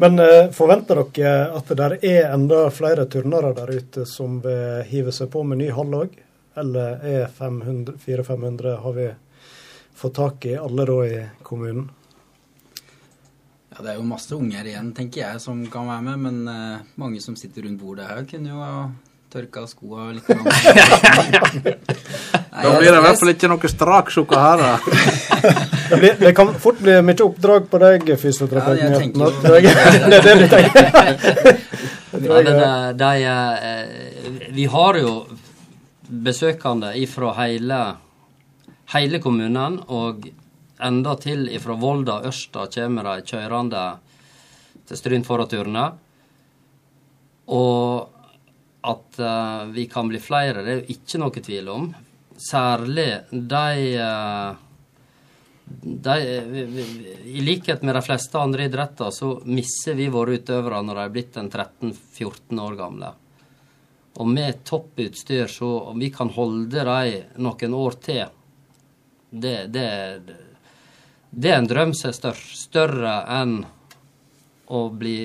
Men 0.02 0.20
uh, 0.20 0.50
forventer 0.56 1.04
dere 1.14 1.52
at 1.58 1.72
det 1.78 1.88
er 2.10 2.32
enda 2.34 2.64
flere 2.74 3.06
turnere 3.06 3.54
der 3.58 3.70
ute 3.78 4.06
som 4.10 4.40
vil 4.44 4.82
hive 4.90 5.14
seg 5.14 5.30
på 5.34 5.44
med 5.46 5.62
ny 5.62 5.70
hall 5.76 5.94
òg? 6.04 6.16
Eller 6.58 7.04
er 7.08 7.28
400-500 7.32 8.78
Har 8.84 8.94
vi 8.98 9.08
fått 9.96 10.16
tak 10.18 10.46
i 10.46 10.58
alle 10.58 10.86
da 10.90 10.98
i 11.06 11.20
kommunen? 11.44 11.90
Ja, 13.72 13.84
Det 13.84 13.94
er 13.94 14.02
jo 14.02 14.08
masse 14.10 14.36
unger 14.36 14.68
igjen, 14.68 14.92
tenker 14.98 15.22
jeg, 15.22 15.40
som 15.40 15.62
kan 15.72 15.88
være 15.88 16.02
med. 16.10 16.20
Men 16.26 16.42
uh, 16.50 16.82
mange 17.00 17.22
som 17.24 17.38
sitter 17.40 17.64
rundt 17.68 17.80
bordet 17.80 18.10
her, 18.10 18.26
kunne 18.28 18.52
jo 18.52 18.60
ha 18.60 18.90
tørka 19.32 19.68
skoa 19.68 20.12
litt. 20.18 20.28
Da 22.52 22.78
blir 22.78 22.92
det 22.92 22.98
i 23.00 23.04
hvert 23.06 23.18
fall 23.18 23.32
ikke 23.32 23.48
noe 23.50 23.70
strak 23.72 24.12
sjokolade. 24.12 24.74
det, 26.02 26.16
det 26.20 26.34
kan 26.38 26.54
fort 26.60 26.80
bli 26.80 26.98
mye 27.06 27.24
oppdrag 27.26 27.70
på 27.72 27.80
deg, 27.82 28.12
fysioterapeuten. 28.22 29.14
Ja, 29.16 29.30
det 29.42 30.18
er 30.18 30.28
det 30.28 30.36
vi 30.42 30.50
tenker. 30.52 30.92
ja, 32.28 32.42
men, 32.42 32.62
de, 32.98 33.12
eh, 33.32 34.52
vi 34.56 34.68
har 34.72 35.00
jo 35.02 35.16
besøkende 36.12 36.94
ifra 37.00 37.34
hele, 37.40 37.82
hele 38.94 39.20
kommunen, 39.24 39.80
og 39.88 40.28
enda 40.82 41.16
til 41.22 41.48
ifra 41.54 41.78
Volda 41.80 42.22
Ørsta 42.28 42.68
kommer 42.74 43.08
de 43.08 43.28
kjørende 43.32 43.84
til 44.90 45.00
Stryn 45.00 45.28
for 45.28 45.44
å 45.44 45.48
turne. 45.50 45.86
Og 47.52 48.18
at 48.82 49.20
uh, 49.22 49.64
vi 49.72 49.86
kan 49.86 50.10
bli 50.10 50.20
flere, 50.20 50.64
det 50.66 50.74
er 50.74 50.82
jo 50.82 50.96
ikke 50.96 51.22
noe 51.22 51.44
tvil 51.46 51.70
om. 51.72 51.88
Særlig 52.42 53.10
de, 53.30 53.66
uh, 54.02 54.58
de 55.66 56.16
I 57.26 57.42
likhet 57.42 57.82
med 57.82 57.96
de 57.96 58.02
fleste 58.02 58.40
andre 58.40 58.66
idretter 58.68 59.12
så 59.16 59.34
mister 59.46 59.96
vi 59.96 60.10
våre 60.12 60.36
utøvere 60.40 60.82
når 60.84 61.00
de 61.00 61.04
er 61.04 61.14
blitt 61.16 61.38
en 61.40 61.50
13-14 61.50 62.62
år 62.62 62.78
gamle. 62.80 63.12
Og 64.20 64.28
med 64.28 64.64
topputstyr 64.68 65.48
så 65.48 65.70
om 65.92 66.00
vi 66.00 66.12
kan 66.12 66.30
holde 66.36 66.84
dem 66.84 67.44
noen 67.44 67.76
år 67.78 67.98
til, 68.04 68.26
det, 69.32 69.72
det, 69.72 69.88
det 71.32 71.54
er 71.54 71.62
en 71.62 71.70
drøm 71.72 71.94
som 71.96 72.12
er 72.12 72.18
større, 72.18 72.58
større 72.60 73.16
enn 73.40 73.62
å 74.72 74.84
bli 74.92 75.16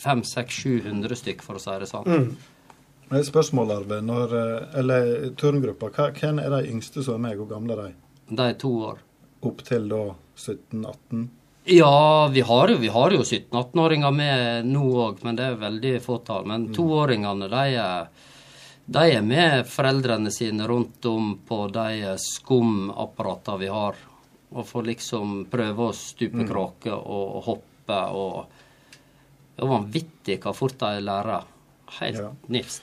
500-700 0.00 1.18
stykk, 1.18 1.42
for 1.44 1.58
å 1.58 1.62
si 1.62 1.76
det 1.82 1.90
sånn. 1.90 2.06
Mm. 2.06 3.20
Spørsmål, 3.26 3.74
Arve. 3.74 4.00
Når, 4.06 4.34
eh, 4.38 4.78
eller 4.78 5.30
turngruppa, 5.34 5.90
hvem 6.14 6.38
er 6.38 6.50
de 6.54 6.70
yngste 6.70 7.02
som 7.02 7.18
er 7.18 7.24
med? 7.28 7.38
Hvor 7.38 7.50
gamle 7.50 7.74
er 7.74 7.82
de? 7.82 7.94
De 8.30 8.42
er 8.46 8.54
to 8.54 8.70
år. 8.86 9.02
Opp 9.40 9.62
til 9.64 9.86
da 9.88 10.02
17-18? 10.36 11.28
Ja, 11.70 12.28
vi 12.32 12.42
har 12.44 12.72
jo, 12.72 12.80
jo 12.80 13.22
17-18-åringer 13.22 14.12
med 14.12 14.66
nå 14.68 14.84
òg, 15.04 15.22
men 15.24 15.36
det 15.38 15.46
er 15.46 15.60
veldig 15.60 15.94
fåtall. 16.04 16.48
Men 16.48 16.68
mm. 16.68 16.74
toåringene, 16.76 17.48
de 17.52 17.70
de 18.90 19.02
er 19.14 19.22
med 19.22 19.68
foreldrene 19.70 20.32
sine 20.34 20.66
rundt 20.66 21.04
om 21.06 21.36
på 21.46 21.68
de 21.70 22.16
skumapparatene 22.18 23.60
vi 23.60 23.68
har. 23.70 23.98
Og 24.50 24.66
får 24.66 24.88
liksom 24.88 25.44
prøve 25.50 25.90
å 25.90 25.94
stupe 25.94 26.42
mm. 26.42 26.56
og, 26.56 26.96
og 27.04 27.44
hoppe 27.46 28.00
og 28.16 28.56
Det 29.54 29.62
er 29.62 29.70
vanvittig 29.70 30.36
hva 30.42 30.54
fort 30.56 30.78
de 30.80 31.04
lærer. 31.04 31.46
Helt 32.00 32.18
ja. 32.18 32.32
nifst. 32.48 32.82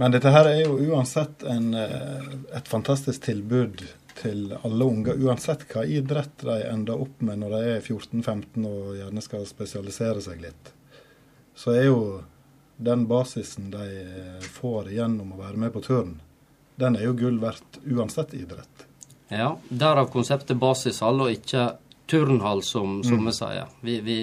Men 0.00 0.14
dette 0.14 0.32
her 0.32 0.48
er 0.48 0.62
jo 0.64 0.78
uansett 0.94 1.42
en, 1.44 1.74
eh, 1.76 2.28
et 2.56 2.68
fantastisk 2.70 3.22
tilbud 3.26 3.82
til 4.18 4.50
alle 4.62 4.84
unger, 4.84 5.20
uansett 5.20 5.66
hva 5.70 5.84
idrett 5.86 6.42
de 6.42 6.58
ender 6.70 7.00
opp 7.00 7.22
med 7.24 7.42
når 7.42 7.54
de 7.56 7.60
er 7.76 7.80
14-15 7.84 8.66
og 8.68 8.96
gjerne 8.98 9.24
skal 9.24 9.46
spesialisere 9.48 10.24
seg 10.24 10.42
litt, 10.44 10.72
så 11.54 11.74
er 11.76 11.88
jo 11.88 12.02
den 12.80 13.04
basisen 13.08 13.70
de 13.72 13.86
får 14.56 14.90
gjennom 14.94 15.34
å 15.34 15.40
være 15.42 15.60
med 15.60 15.74
på 15.74 15.84
turn, 15.84 16.14
den 16.80 16.96
er 16.96 17.10
jo 17.10 17.16
gull 17.18 17.40
verdt 17.42 17.82
uansett 17.84 18.32
idrett. 18.34 18.86
Ja, 19.30 19.52
derav 19.68 20.08
konseptet 20.10 20.58
basishall 20.58 21.20
og 21.26 21.34
ikke 21.34 21.74
turnhall, 22.10 22.64
som, 22.66 23.02
somme 23.06 23.30
mm. 23.30 23.36
sier. 23.36 23.68
Vi, 23.84 24.00
vi, 24.02 24.18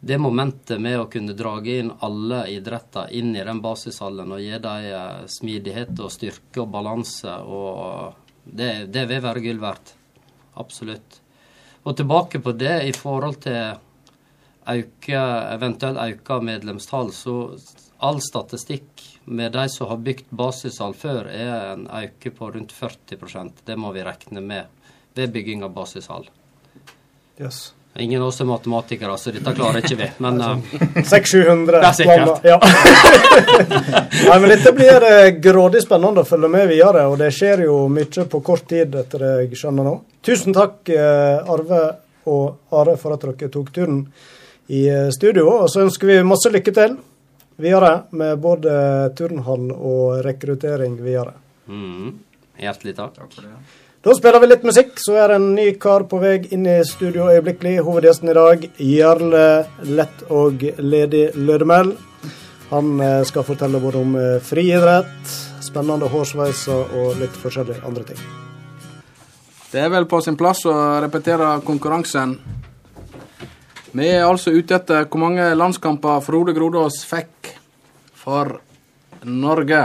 det 0.00 0.18
momentet 0.18 0.80
med 0.82 0.98
å 1.00 1.08
kunne 1.12 1.36
drage 1.38 1.76
inn 1.82 1.92
alle 2.04 2.46
idretter 2.50 3.12
inn 3.14 3.36
i 3.36 3.44
den 3.46 3.60
basishallen 3.62 4.32
og 4.34 4.42
gi 4.42 4.58
dem 4.58 4.88
eh, 4.90 5.26
smidighet 5.30 5.94
og 6.02 6.12
styrke 6.14 6.64
og 6.64 6.72
balanse 6.74 7.36
og 7.46 8.25
det, 8.46 8.92
det 8.94 9.06
vil 9.10 9.22
være 9.24 9.42
gull 9.44 9.60
verdt. 9.62 9.94
Absolutt. 10.56 11.20
Og 11.86 11.96
tilbake 11.98 12.40
på 12.42 12.54
det 12.56 12.76
i 12.88 12.94
forhold 12.96 13.42
til 13.44 13.76
øke, 14.66 15.20
eventuelt 15.54 16.00
øke 16.02 16.40
medlemstall, 16.42 17.12
så 17.14 17.56
all 18.02 18.20
statistikk 18.22 19.04
med 19.26 19.54
de 19.54 19.66
som 19.70 19.90
har 19.90 20.02
bygd 20.02 20.30
basishall 20.30 20.94
før, 20.94 21.30
er 21.30 21.72
en 21.72 21.86
øke 21.86 22.30
på 22.34 22.50
rundt 22.54 22.74
40% 22.74 23.64
Det 23.66 23.76
må 23.78 23.92
vi 23.92 24.04
regne 24.06 24.40
med 24.40 24.66
ved 25.16 25.32
bygging 25.32 25.64
av 25.64 25.72
basishall. 25.74 26.28
Yes. 27.40 27.72
Ingen 27.98 28.22
av 28.22 28.28
oss 28.28 28.40
er 28.40 28.48
matematikere, 28.50 29.16
så 29.18 29.32
dette 29.32 29.54
klarer 29.56 29.80
ikke 29.80 29.98
vi. 29.98 30.08
Men 30.24 30.40
uh, 30.42 30.56
600-700 31.00 31.72
Det 31.72 31.80
er 31.80 31.96
sikkert. 31.96 32.44
Ja. 32.44 32.58
Nei, 34.28 34.38
men 34.42 34.48
dette 34.52 34.72
blir 34.76 35.06
uh, 35.06 35.28
grådig 35.42 35.84
spennende 35.86 36.24
å 36.24 36.28
følge 36.28 36.50
med 36.52 36.68
videre, 36.70 37.06
og 37.10 37.18
det 37.22 37.32
skjer 37.34 37.66
jo 37.66 37.82
mye 37.92 38.26
på 38.32 38.42
kort 38.44 38.68
tid, 38.68 38.94
etter 39.00 39.24
det 39.24 39.34
jeg 39.46 39.62
skjønner 39.62 39.88
nå. 39.88 39.94
Tusen 40.26 40.56
takk, 40.56 40.82
uh, 40.92 41.52
Arve 41.56 41.84
og 42.26 42.74
Are, 42.74 42.96
for 43.00 43.14
at 43.16 43.24
dere 43.24 43.52
tok 43.52 43.72
turen 43.74 44.02
i 44.66 44.88
eh, 44.88 45.08
studio. 45.10 45.48
Og 45.62 45.70
så 45.70 45.84
ønsker 45.86 46.10
vi 46.10 46.20
masse 46.26 46.50
lykke 46.52 46.74
til 46.74 46.96
videre 47.62 47.92
med 48.16 48.38
både 48.42 48.76
turnhall 49.16 49.70
og 49.72 50.22
rekruttering 50.26 50.98
videre. 51.00 51.36
mm, 51.66 52.12
hjertelig 52.60 52.96
takk. 52.96 53.14
Takk 53.16 53.32
for 53.32 53.46
det. 53.46 53.75
Da 54.06 54.14
spiller 54.14 54.38
vi 54.38 54.46
litt 54.46 54.62
musikk, 54.62 55.00
så 55.02 55.16
er 55.18 55.32
det 55.32 55.36
en 55.40 55.46
ny 55.56 55.64
kar 55.82 56.04
på 56.06 56.20
vei 56.22 56.36
inn 56.54 56.62
i 56.70 56.76
studio 56.86 57.24
øyeblikkelig. 57.26 57.80
Hovedgjesten 57.82 58.28
i 58.30 58.34
dag, 58.36 58.66
Jarle 58.78 59.46
Lett 59.82 60.20
og 60.30 60.60
Ledig 60.78 61.32
Lødemel. 61.34 61.88
Han 62.68 63.00
eh, 63.02 63.24
skal 63.26 63.42
fortelle 63.48 63.80
både 63.82 63.98
om 63.98 64.12
eh, 64.14 64.36
friidrett, 64.46 65.32
spennende 65.66 66.06
hårsveiser 66.12 66.92
og 67.00 67.18
litt 67.18 67.34
forskjellige 67.42 67.82
andre 67.88 68.04
ting. 68.12 68.20
Det 69.72 69.82
er 69.82 69.90
vel 69.90 70.06
på 70.06 70.20
sin 70.22 70.38
plass 70.38 70.60
å 70.70 70.74
repetere 71.02 71.48
konkurransen. 71.66 72.36
Vi 73.90 74.06
er 74.06 74.28
altså 74.28 74.52
ute 74.54 74.76
etter 74.78 75.08
hvor 75.08 75.24
mange 75.24 75.48
landskamper 75.58 76.22
Frode 76.28 76.54
Grodås 76.54 77.00
fikk 77.10 77.50
for 78.22 78.54
Norge. 79.26 79.82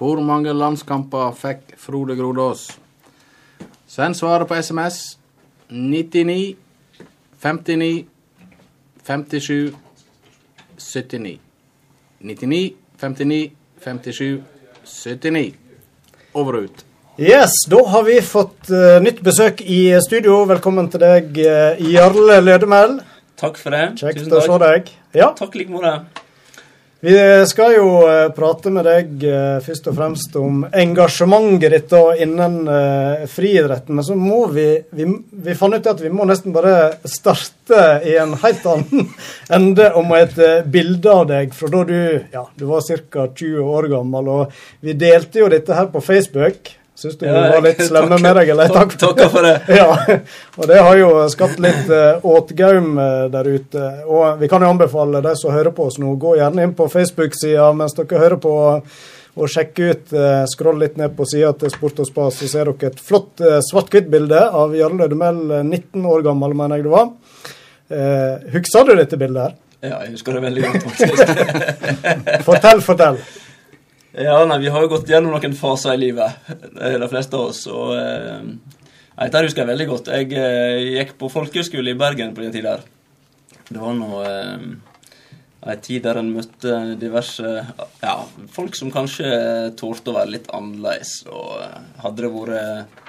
Hvor 0.00 0.24
mange 0.24 0.56
landskamper 0.56 1.36
fikk 1.42 1.76
Frode 1.84 2.16
Grodås? 2.16 2.64
Send 3.94 4.16
svaret 4.16 4.48
på 4.48 4.54
SMS 4.54 5.18
99 5.68 6.56
59 7.42 8.06
57 9.06 9.74
79. 10.78 11.38
99 12.18 12.72
59 13.00 13.50
57 13.84 14.42
79. 14.84 15.54
Over 16.34 16.58
og 16.58 16.64
ut. 16.64 16.84
Yes, 17.20 17.54
da 17.70 17.84
har 17.92 18.02
vi 18.08 18.18
fått 18.18 18.66
uh, 18.74 18.98
nytt 19.04 19.22
besøk 19.22 19.62
i 19.62 19.94
studio. 20.02 20.40
Velkommen 20.50 20.90
til 20.90 21.04
deg, 21.04 21.30
uh, 21.46 21.86
Jarle 21.94 22.40
Lødemel. 22.42 22.98
Takk 23.38 23.62
for 23.62 23.78
det. 23.78 23.92
Kjekt 24.02 24.24
Tusen 24.24 24.34
å 24.34 24.42
se 24.42 24.60
deg. 24.66 24.90
Ja, 25.14 25.30
Takk 25.38 25.54
like 25.54 25.70
måte. 25.70 26.23
Vi 27.04 27.46
skal 27.46 27.74
jo 27.76 27.88
eh, 28.08 28.30
prate 28.32 28.70
med 28.72 28.86
deg 28.88 29.24
eh, 29.28 29.58
først 29.60 29.90
og 29.90 29.96
fremst 29.98 30.36
om 30.40 30.62
engasjementet 30.64 31.74
ditt 31.74 31.90
da 31.92 32.14
innen 32.16 32.54
eh, 32.64 33.26
friidretten. 33.28 33.98
Men 33.98 34.06
så 34.06 34.16
må 34.16 34.46
vi, 34.54 34.70
vi 34.96 35.10
Vi 35.44 35.56
fant 35.58 35.76
ut 35.76 35.90
at 35.90 36.00
vi 36.00 36.08
må 36.08 36.24
nesten 36.24 36.54
bare 36.54 36.94
starte 37.04 37.82
i 38.08 38.14
en 38.22 38.32
helt 38.40 38.64
annen 38.72 39.10
ende 39.58 39.90
om 40.00 40.14
et 40.16 40.38
bilde 40.64 41.12
av 41.12 41.26
deg 41.28 41.52
fra 41.52 41.68
da 41.74 41.82
du, 41.90 41.98
ja, 42.32 42.46
du 42.56 42.64
var 42.70 42.88
ca. 42.88 43.26
20 43.28 43.68
år 43.74 43.90
gammel. 43.92 44.32
Og 44.38 44.64
vi 44.80 44.96
delte 44.96 45.44
jo 45.44 45.52
dette 45.52 45.76
her 45.76 45.92
på 45.92 46.00
Facebook. 46.08 46.72
Syns 46.94 47.16
du 47.18 47.26
Ja, 47.26 47.48
var 47.50 47.62
litt 47.64 47.80
slemme 47.82 48.18
med 48.22 48.36
deg, 48.38 48.52
eller? 48.54 48.70
Takk, 48.70 48.94
takker 49.00 49.30
for 49.32 49.42
det. 49.42 49.54
Ja, 49.80 49.96
og 50.54 50.68
det 50.70 50.78
har 50.78 50.98
jo 50.98 51.08
skapt 51.32 51.58
litt 51.62 51.90
uh, 51.90 52.22
åtgaum 52.22 52.94
eh, 53.02 53.24
der 53.32 53.50
ute. 53.50 53.88
Og 54.06 54.38
vi 54.38 54.48
kan 54.50 54.62
jo 54.62 54.70
anbefale 54.70 55.22
de 55.24 55.34
som 55.40 55.54
hører 55.54 55.74
på 55.74 55.88
oss 55.88 55.98
nå, 55.98 56.14
gå 56.22 56.36
gjerne 56.38 56.68
inn 56.68 56.76
på 56.78 56.86
Facebook-sida 56.92 57.72
mens 57.74 57.98
dere 57.98 58.22
hører 58.22 58.38
på, 58.38 58.54
og 59.34 59.50
sjekke 59.50 59.90
ut. 59.90 60.14
Uh, 60.14 60.44
Skroll 60.50 60.78
litt 60.84 61.00
ned 61.00 61.16
på 61.18 61.26
sida 61.26 61.50
til 61.58 61.74
Sport 61.74 62.04
og 62.04 62.10
Spas, 62.12 62.38
så 62.38 62.50
ser 62.52 62.70
dere 62.70 62.92
et 62.92 63.02
flott 63.02 63.42
uh, 63.42 63.58
svart-hvitt-bilde 63.72 64.46
av 64.54 64.78
Jarle 64.78 65.10
eh, 65.10 65.62
19 65.66 66.06
år 66.06 66.22
gammel, 66.30 66.54
mener 66.54 66.78
jeg 66.78 66.86
det 66.86 66.94
var. 66.94 67.10
Uh, 67.90 68.50
Husker 68.54 68.86
du 68.86 68.94
dette 68.94 69.18
bildet 69.18 69.48
her? 69.48 69.60
Ja, 69.84 69.98
jeg 70.06 70.14
husker 70.14 70.38
det 70.38 70.46
veldig 70.46 70.62
godt, 70.64 70.84
faktisk. 70.86 72.46
Fortell, 72.46 72.86
fortell. 72.86 73.18
Ja, 74.14 74.44
nei, 74.46 74.60
Vi 74.62 74.70
har 74.70 74.84
jo 74.84 74.92
gått 74.92 75.08
gjennom 75.10 75.32
noen 75.34 75.56
faser 75.58 75.96
i 75.96 75.98
livet, 75.98 76.36
eh, 76.78 76.98
de 77.02 77.08
fleste 77.10 77.34
av 77.34 77.48
oss. 77.50 77.64
og 77.66 77.96
eh, 77.98 78.44
Dette 79.18 79.42
husker 79.42 79.64
jeg 79.64 79.70
veldig 79.72 79.86
godt. 79.90 80.10
Jeg 80.14 80.30
eh, 80.38 80.98
gikk 81.00 81.16
på 81.18 81.30
folkehøyskole 81.32 81.90
i 81.90 81.98
Bergen 81.98 82.34
på 82.34 82.44
den 82.44 82.54
tida. 82.54 82.76
Det 83.66 83.80
var 83.80 83.96
nå 83.98 84.20
eh, 84.22 84.66
en 85.64 85.82
tid 85.82 86.04
der 86.04 86.20
en 86.20 86.30
møtte 86.30 86.76
diverse 87.00 87.56
ja, 88.04 88.14
folk 88.54 88.78
som 88.78 88.92
kanskje 88.94 89.72
tålte 89.80 90.12
å 90.12 90.18
være 90.20 90.36
litt 90.36 90.46
annerledes. 90.54 91.16
Og 91.26 91.58
eh, 91.64 91.80
hadde 92.04 92.22
det 92.22 92.32
vært 92.36 93.02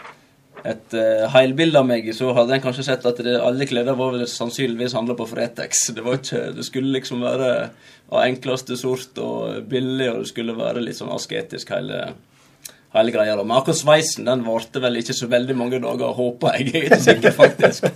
et 0.65 0.95
uh, 0.97 1.25
heilbilde 1.33 1.77
av 1.79 1.87
meg, 1.87 2.07
så 2.17 2.31
hadde 2.33 2.55
en 2.55 2.63
kanskje 2.63 2.87
sett 2.87 3.05
at 3.05 3.19
det, 3.25 3.35
alle 3.37 3.67
klær 3.69 3.91
var 3.97 4.17
sannsynligvis 4.29 4.95
handla 4.97 5.13
på 5.17 5.27
Fretex. 5.29 5.87
Det 5.93 6.05
ikke, 6.05 6.41
det 6.57 6.65
skulle 6.65 6.95
liksom 6.95 7.21
være 7.25 7.51
av 8.11 8.21
enkleste 8.23 8.77
sort 8.79 9.17
og 9.21 9.67
billig, 9.69 10.09
og 10.11 10.23
det 10.23 10.31
skulle 10.31 10.57
være 10.57 10.83
litt 10.85 10.97
sånn 10.97 11.13
asketisk 11.13 11.73
hele, 11.75 12.01
hele 12.95 13.13
greia. 13.13 13.37
Men 13.41 13.57
akkurat 13.59 13.81
sveisen 13.81 14.29
den 14.29 14.45
varte 14.47 14.81
vel 14.83 15.01
ikke 15.01 15.17
så 15.17 15.29
veldig 15.31 15.57
mange 15.57 15.81
dager, 15.83 16.17
håper 16.17 16.57
jeg. 16.57 16.73
Jeg 16.73 16.81
er 16.81 16.89
ikke 16.89 17.05
sikker, 17.09 17.37
faktisk. 17.37 17.89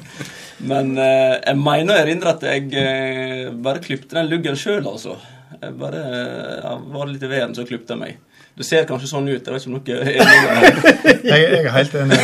Men 0.70 0.96
eh, 1.00 1.36
jeg 1.38 1.60
mener 1.60 1.96
jeg 1.96 2.06
erindrer 2.08 2.34
at 2.36 2.48
jeg 2.50 2.72
eh, 2.76 3.46
bare 3.64 3.84
klipte 3.84 4.18
den 4.18 4.30
luggen 4.32 4.58
sjøl, 4.60 4.84
altså. 4.84 5.18
Jeg 5.60 5.76
bare 5.80 6.02
ja, 6.62 6.74
var 6.94 7.10
litt 7.10 7.24
i 7.26 7.32
veden, 7.32 7.56
så 7.58 7.66
klipte 7.68 7.96
jeg 7.96 8.02
meg. 8.02 8.18
Det 8.58 8.66
ser 8.68 8.84
kanskje 8.90 9.08
sånn 9.08 9.28
ut. 9.30 9.46
Jeg 9.46 9.54
vet 9.54 9.64
ikke 9.64 9.72
om 9.72 9.84
dere 9.88 10.04
er 10.04 10.14
enig. 10.20 10.70
Jeg, 11.30 11.42
jeg 11.46 11.64
er 11.64 11.74
helt 11.76 11.94
enig. 12.00 12.18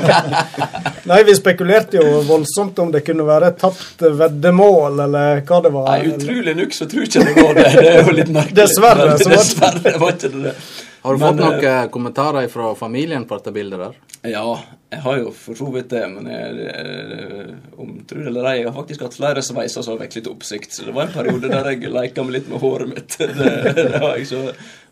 Nei, 1.10 1.22
vi 1.26 1.34
spekulerte 1.36 2.00
jo 2.00 2.20
voldsomt 2.26 2.78
om 2.82 2.90
det 2.94 3.02
kunne 3.06 3.26
være 3.28 3.52
et 3.52 3.58
tapt 3.60 4.02
veddemål, 4.20 5.00
eller 5.06 5.42
hva 5.46 5.58
det 5.64 5.72
var. 5.74 5.88
Nei, 5.92 6.12
utrolig 6.14 6.54
nok 6.58 6.76
så 6.76 6.86
tror 6.90 7.06
jeg 7.06 7.10
ikke 7.12 7.24
det 7.26 7.34
var 7.40 7.58
det. 7.58 7.66
Det 7.76 7.88
er 7.90 7.98
jo 8.02 8.14
litt 8.18 8.32
merkelig. 8.34 8.58
Dessverre, 8.60 9.08
Men 9.10 9.18
så 9.18 9.28
var 9.28 9.34
det- 9.34 9.40
Dessverre 9.40 9.98
var 10.04 10.16
ikke 10.16 10.32
det 10.36 10.42
det. 10.48 10.54
Har 11.02 11.14
du 11.14 11.18
Men, 11.18 11.28
fått 11.28 11.40
noen 11.40 11.64
eh, 11.64 11.82
eh, 11.82 11.88
kommentarer 11.88 12.48
fra 12.52 12.74
familien 12.76 13.24
på 13.24 13.36
dette 13.38 13.52
bildet 13.56 13.80
der? 13.80 13.94
Ja, 14.28 14.58
jeg 14.92 15.00
har 15.00 15.16
jo 15.16 15.30
for 15.32 15.56
så 15.56 15.70
vidt 15.72 15.88
det, 15.94 16.02
men 16.12 16.26
jeg, 16.28 16.66
jeg, 16.66 17.54
om 17.80 17.94
tro 18.04 18.20
eller 18.20 18.48
ei, 18.50 18.56
jeg 18.58 18.66
har 18.68 18.76
faktisk 18.76 19.06
hatt 19.06 19.16
flere 19.16 19.40
sveiser 19.44 19.80
som 19.86 19.94
har 19.94 20.02
vekket 20.02 20.18
litt 20.20 20.28
oppsikt. 20.28 20.76
Så 20.76 20.84
det 20.84 20.92
var 20.92 21.08
en 21.08 21.14
periode 21.14 21.48
der 21.48 21.70
jeg 21.72 21.88
leka 21.94 22.26
meg 22.26 22.36
litt 22.36 22.50
med 22.52 22.60
håret 22.60 22.92
mitt. 22.92 23.16
Det, 23.40 23.72
det 23.78 24.02
har 24.02 24.18
jeg 24.18 24.28
så 24.28 24.42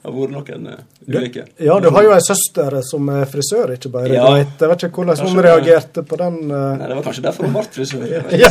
har 0.04 0.12
vært 0.14 0.32
noen 0.34 0.66
uh, 0.70 0.80
ulike. 1.08 1.44
Ja, 1.58 1.78
du 1.82 1.88
har 1.90 2.04
jo 2.06 2.12
ei 2.14 2.20
søster 2.22 2.76
som 2.86 3.08
er 3.10 3.24
frisør, 3.28 3.72
ikke 3.74 3.90
bare? 3.92 4.12
Ja. 4.14 4.26
Vet- 4.36 4.62
Jeg 4.62 4.70
vet 4.70 4.84
ikke 4.86 5.02
hvordan 5.02 5.22
hun 5.26 5.40
reagerte 5.48 6.04
på 6.06 6.18
den. 6.20 6.36
uh... 6.52 6.76
Nei, 6.78 6.86
Det 6.88 6.96
var 6.98 7.02
kanskje 7.08 7.24
derfor 7.26 7.48
hun 7.48 7.56
ble 7.56 7.64
frisør. 7.74 8.04
Ja. 8.42 8.50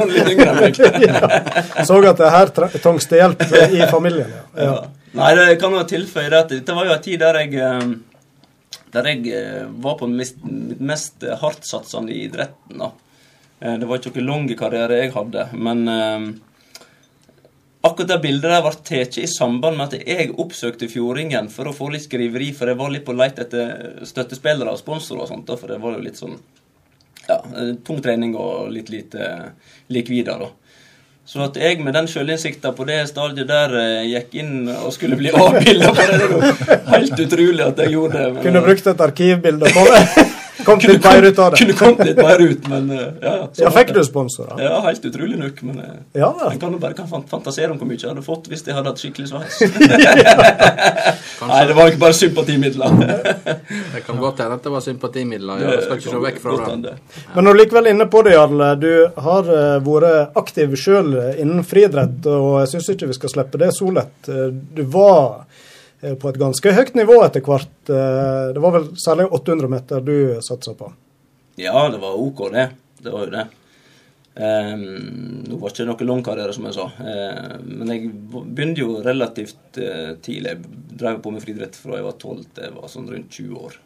Hun 0.00 0.12
litt 0.14 0.30
yngre 0.32 0.48
enn 0.54 0.60
meg. 0.64 0.80
ja. 1.08 1.84
Så 1.84 1.98
at 2.08 2.22
det 2.22 2.30
her 2.34 2.52
tre- 2.56 2.70
trengs 2.80 3.06
det 3.10 3.20
hjelp 3.20 3.44
i 3.52 3.82
familien. 3.92 4.32
Ja. 4.56 4.64
Ja. 4.64 4.78
Nei, 5.18 5.32
det 5.38 5.46
kan 5.60 5.72
jo 5.72 5.84
tilføye 5.88 6.32
at 6.36 6.50
dette 6.52 6.74
var 6.76 6.88
jo 6.88 6.92
en 6.96 7.04
tid 7.04 7.20
der 7.22 7.38
jeg 7.40 7.54
eh, 7.64 7.86
Der 8.92 9.06
jeg 9.12 9.28
eh, 9.36 9.62
var 9.84 9.96
på 10.00 10.08
mitt 10.08 10.36
mest 10.80 11.22
eh, 11.24 11.36
hardtsatsende 11.40 12.12
i 12.12 12.24
idretten. 12.26 12.78
da. 12.80 12.90
Eh, 13.60 13.76
Det 13.80 13.88
var 13.88 14.00
ikke 14.00 14.12
noen 14.20 14.28
lang 14.48 14.56
karriere 14.56 15.02
jeg 15.02 15.12
hadde, 15.16 15.46
men 15.56 15.88
eh, 15.88 16.28
akkurat 17.86 18.08
det 18.10 18.20
bildet 18.22 18.50
der 18.50 18.62
ble 18.64 18.72
tatt 18.84 19.18
i 19.22 19.26
samband 19.30 19.76
med 19.78 19.92
at 19.94 20.06
jeg 20.08 20.32
oppsøkte 20.34 20.88
Fjordingen 20.90 21.48
for 21.52 21.70
å 21.70 21.74
få 21.76 21.90
litt 21.94 22.02
skriveri, 22.08 22.50
for 22.56 22.66
jeg 22.72 22.78
var 22.80 22.90
litt 22.94 23.04
på 23.06 23.14
leit 23.16 23.38
etter 23.38 24.00
støttespillere 24.08 24.72
og 24.74 24.80
sponsorer 24.80 25.22
og 25.26 25.28
sånt, 25.30 25.52
for 25.60 25.70
det 25.70 25.78
var 25.82 25.94
jo 25.98 26.04
litt 26.06 26.18
sånn 26.18 26.38
ja, 27.28 27.36
tung 27.84 28.00
trening 28.02 28.34
og 28.40 28.70
litt 28.72 28.88
lite 28.90 29.52
likvider, 29.92 30.38
da. 30.46 30.50
Så 31.28 31.42
at 31.44 31.58
jeg 31.60 31.82
med 31.84 31.92
den 31.92 32.06
sjølinnsikta 32.08 32.70
på 32.72 32.86
det 32.88 33.02
stadiet 33.10 33.50
der 33.50 33.74
eh, 33.76 34.06
gikk 34.14 34.32
inn 34.40 34.52
og 34.72 34.88
skulle 34.96 35.18
bli 35.20 35.28
avbilda 35.36 35.90
på 35.92 36.06
det, 36.08 36.14
det 36.16 36.24
er 36.24 36.30
jo 36.32 36.86
helt 36.94 37.20
utrolig 37.26 37.66
at 37.66 37.82
jeg 37.84 37.92
gjorde 37.92 38.14
det. 38.22 38.30
men- 38.32 38.46
Kunne 38.46 38.62
brukt 38.64 38.86
et 38.94 39.02
arkivbilde 39.10 39.68
på 39.74 39.82
kom, 39.84 40.32
kom 40.68 40.82
litt 40.84 41.04
mer 41.04 41.26
ut 41.26 41.38
av 41.38 41.52
det. 41.52 41.60
Kunne 41.62 41.76
kommet 41.78 42.06
litt 42.10 42.20
mer 42.20 42.42
ut, 42.44 42.68
men 42.72 42.90
eh, 42.94 43.04
ja. 43.22 43.34
så 43.52 43.64
Ja, 43.64 43.72
fikk 43.74 43.92
du 43.96 44.00
sponsorer? 44.06 44.60
Ja, 44.62 44.78
helt 44.84 45.04
utrolig 45.08 45.38
nok, 45.40 45.62
men 45.66 45.80
eh, 45.82 45.94
Ja, 46.20 46.30
jeg 46.50 46.60
kan 46.62 46.74
jo 46.76 46.80
bare 46.82 46.96
kan 46.98 47.08
fantasere 47.08 47.72
om 47.72 47.80
hvor 47.80 47.88
mye 47.88 47.98
jeg 47.98 48.10
hadde 48.10 48.24
fått 48.26 48.50
hvis 48.52 48.64
jeg 48.66 48.76
hadde 48.76 48.92
hatt 48.92 49.02
skikkelig 49.02 49.30
sveis. 49.32 49.60
Nei, 51.50 51.60
det 51.70 51.76
var 51.78 51.92
ikke 51.92 52.02
bare 52.04 52.18
sympatimidler. 52.18 52.98
Det 53.94 54.04
kan 54.06 54.18
godt 54.20 54.40
hende 54.42 54.58
at 54.58 54.64
det 54.64 54.70
var 54.72 54.82
sympatimidler. 54.84 55.60
Ja, 55.62 55.70
jeg 55.74 55.84
skal 55.86 56.00
ikke 56.00 56.12
se 56.12 56.20
vekk 56.22 56.40
fra 56.42 56.74
det. 56.82 56.92
Men 57.34 57.46
når 57.46 57.56
du 57.56 57.60
likevel 57.62 57.88
inne 57.90 58.06
på 58.10 58.22
det, 58.26 58.34
Jarle. 58.36 58.68
Du 58.78 58.90
har 59.24 59.50
eh, 59.54 59.78
vært 59.84 60.38
aktiv 60.38 60.76
sjøl 60.78 61.14
innen 61.40 61.64
friidrett, 61.66 62.26
og 62.28 62.60
jeg 62.62 62.72
syns 62.74 62.92
ikke 62.94 63.10
vi 63.10 63.16
skal 63.16 63.32
slippe 63.32 63.60
det 63.60 63.72
så 63.76 63.90
lett. 63.94 64.28
Du 64.28 64.82
var 64.92 65.46
på 66.00 66.30
et 66.30 66.38
ganske 66.38 66.72
høyt 66.74 66.94
nivå 66.98 67.18
etter 67.24 67.42
hvert. 67.44 67.78
Eh, 67.90 68.54
Det 68.54 68.62
var 68.62 68.74
vel 68.76 68.90
særlig 68.96 69.28
800 69.32 69.68
meter 69.68 70.00
du 70.04 70.40
satsa 70.42 70.74
på? 70.74 70.92
Ja, 71.58 71.88
det 71.90 71.98
var 71.98 72.18
OK, 72.18 72.50
det. 72.52 72.68
Det 73.02 73.10
var 73.10 73.26
jo 73.26 73.32
det. 73.34 73.46
Um, 74.38 74.82
nå 75.50 75.56
var 75.58 75.72
det 75.72 75.82
ikke 75.82 75.88
noe 75.88 76.06
lang 76.06 76.20
karriere, 76.22 76.52
som 76.54 76.68
jeg 76.68 76.76
sa. 76.76 76.84
Uh, 77.02 77.56
men 77.66 77.90
jeg 77.90 78.10
begynte 78.30 78.84
jo 78.84 79.00
relativt 79.02 79.80
uh, 79.82 80.14
tidlig. 80.22 80.52
Jeg 80.52 80.98
drev 81.00 81.18
på 81.24 81.32
med 81.34 81.42
friidrett 81.42 81.74
fra 81.74 81.98
jeg 81.98 82.06
var 82.06 82.14
12 82.14 82.44
til 82.54 82.68
jeg 82.68 82.76
var 82.76 82.92
sånn 82.92 83.08
rundt 83.10 83.34
20 83.34 83.64
år. 83.66 83.78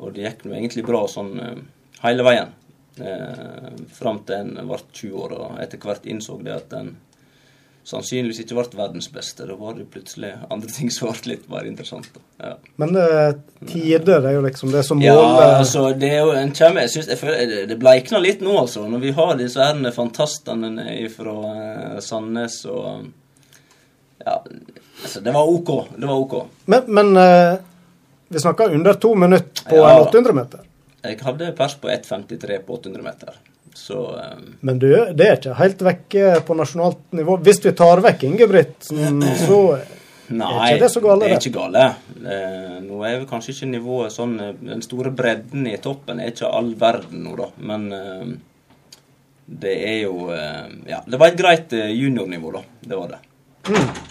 Og 0.00 0.14
det 0.16 0.24
gikk 0.24 0.46
nå 0.46 0.56
egentlig 0.56 0.86
bra 0.88 1.02
sånn 1.12 1.34
uh, 1.36 1.60
hele 2.00 2.24
veien. 2.24 2.54
Uh, 2.96 3.76
fram 3.92 4.22
til 4.24 4.40
en 4.40 4.70
ble 4.70 4.80
20 4.80 5.20
år, 5.26 5.36
og 5.36 5.60
etter 5.60 5.84
hvert 5.84 6.08
innså 6.08 6.38
det 6.40 6.56
at 6.56 6.72
en 6.80 6.94
sannsynligvis 7.86 8.40
ikke 8.42 8.56
ble 8.58 8.78
verdens 8.80 9.06
beste. 9.14 9.46
Da 9.46 9.54
var 9.58 9.76
det 9.78 9.86
plutselig 9.92 10.32
andre 10.50 10.70
ting 10.74 10.90
som 10.90 11.12
ble 11.12 11.34
litt 11.36 11.44
mer 11.52 11.68
interessant. 11.68 12.08
Ja. 12.42 12.56
Men 12.82 12.96
uh, 12.98 13.36
tider 13.70 14.26
er 14.26 14.34
jo 14.36 14.42
liksom 14.44 14.72
det 14.74 14.82
som 14.88 15.02
Ja, 15.04 15.14
altså, 15.60 15.86
det 15.98 16.10
er 16.10 16.24
jo 16.24 16.34
en 16.34 16.50
kjemme, 16.56 16.82
jeg 16.86 17.06
jeg 17.06 17.20
føler, 17.20 17.54
det- 17.70 17.78
bleikner 17.78 18.24
litt 18.24 18.42
nå, 18.42 18.56
altså. 18.64 18.88
Når 18.90 19.04
vi 19.04 19.14
har 19.14 19.36
disse 19.38 19.62
her 19.62 19.94
fantastene 19.94 20.88
fra 21.14 21.36
uh, 21.46 22.00
Sandnes 22.02 22.64
og 22.66 23.06
Ja, 24.26 24.40
altså, 24.42 25.20
det 25.22 25.32
var 25.32 25.46
OK. 25.46 25.72
Det 25.96 26.06
var 26.10 26.16
OK. 26.18 26.38
Men, 26.66 26.86
men 26.88 27.16
eh, 27.16 27.58
vi 28.28 28.40
snakker 28.42 28.74
under 28.74 28.94
to 28.98 29.14
minutter 29.14 29.68
på 29.70 29.76
Ja. 29.76 29.92
en 30.00 30.08
800 30.08 30.32
meter. 30.34 30.64
Jeg 31.06 31.20
hadde 31.22 31.52
pers 31.54 31.76
på 31.78 31.88
1,53 31.92 32.58
på 32.66 32.74
800 32.80 33.04
meter. 33.04 33.36
Så 33.76 33.98
um... 34.16 34.46
Men 34.64 34.78
du, 34.80 34.88
det 35.12 35.26
er 35.28 35.36
ikke 35.36 35.58
helt 35.58 35.82
vekke 35.84 36.30
på 36.48 36.56
nasjonalt 36.56 37.02
nivå. 37.18 37.36
Hvis 37.44 37.60
vi 37.66 37.74
tar 37.76 38.00
vekk 38.04 38.24
Ingebrigtsen, 38.30 39.20
så 39.44 39.60
Nei, 40.26 40.46
Er 40.58 40.72
ikke 40.74 40.82
det 40.82 40.88
så 40.90 41.00
gale, 41.04 41.22
det 41.22 41.34
er 41.36 41.38
ikke 41.38 41.52
gale. 41.54 41.82
Eh, 42.18 42.78
nå 42.82 42.96
er 43.06 43.12
vel 43.20 43.28
kanskje 43.30 43.52
ikke 43.52 43.68
nivået 43.76 44.10
sånn 44.10 44.32
eh, 44.42 44.56
Den 44.58 44.80
store 44.82 45.12
bredden 45.14 45.68
i 45.70 45.76
toppen 45.78 46.18
er 46.18 46.32
ikke 46.32 46.48
all 46.50 46.72
verden 46.80 47.20
nå, 47.28 47.36
da. 47.38 47.46
Men 47.70 47.84
eh, 47.94 48.32
det 49.46 49.76
er 49.86 50.00
jo 50.08 50.26
eh, 50.34 50.64
Ja, 50.90 50.98
det 51.06 51.20
var 51.22 51.30
et 51.30 51.38
greit 51.38 51.76
eh, 51.78 51.92
juniornivå, 51.94 52.56
da. 52.56 52.64
Det 52.90 52.98
var 52.98 53.12
det. 53.14 53.20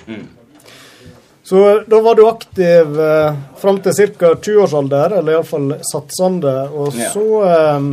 Mm. 0.08 0.24
Så 1.46 1.66
da 1.92 2.00
var 2.02 2.16
du 2.16 2.24
aktiv 2.30 2.96
eh, 3.10 3.36
fram 3.60 3.82
til 3.84 4.00
ca. 4.16 4.32
20-årsalder, 4.40 5.18
eller 5.20 5.36
iallfall 5.36 5.76
satsende. 5.92 6.56
Og 6.72 6.96
Ja. 6.96 7.12
så 7.12 7.26
eh, 7.50 7.90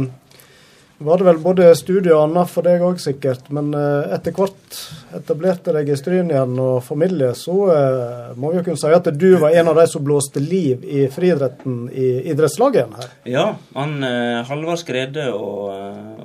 var 1.04 1.18
det 1.18 1.26
vel 1.26 1.38
både 1.42 1.68
studie 1.78 2.12
og 2.14 2.24
annet 2.26 2.50
for 2.50 2.66
deg 2.66 2.82
òg, 2.84 3.00
sikkert. 3.02 3.48
Men 3.54 3.70
eh, 3.76 4.14
etter 4.16 4.34
hvert 4.36 4.78
etablerte 5.18 5.74
deg 5.76 5.92
i 5.92 5.96
Stryn 5.98 6.32
igjen 6.32 6.58
og 6.62 6.82
familie, 6.86 7.32
så 7.38 7.56
eh, 7.74 8.32
må 8.36 8.52
vi 8.52 8.60
jo 8.60 8.66
kunne 8.68 8.80
si 8.80 8.92
at 8.96 9.10
du 9.14 9.28
var 9.42 9.56
en 9.58 9.72
av 9.72 9.80
de 9.80 9.86
som 9.90 10.04
blåste 10.04 10.42
liv 10.42 10.84
i 10.84 11.06
friidretten 11.12 11.86
i 11.92 12.10
idrettslaget 12.32 12.82
igjen 12.82 12.98
her. 13.00 13.14
Ja, 13.34 13.46
han 13.76 13.96
eh, 14.08 14.42
Halvard 14.48 14.82
Skrede 14.82 15.30
og, 15.36 15.72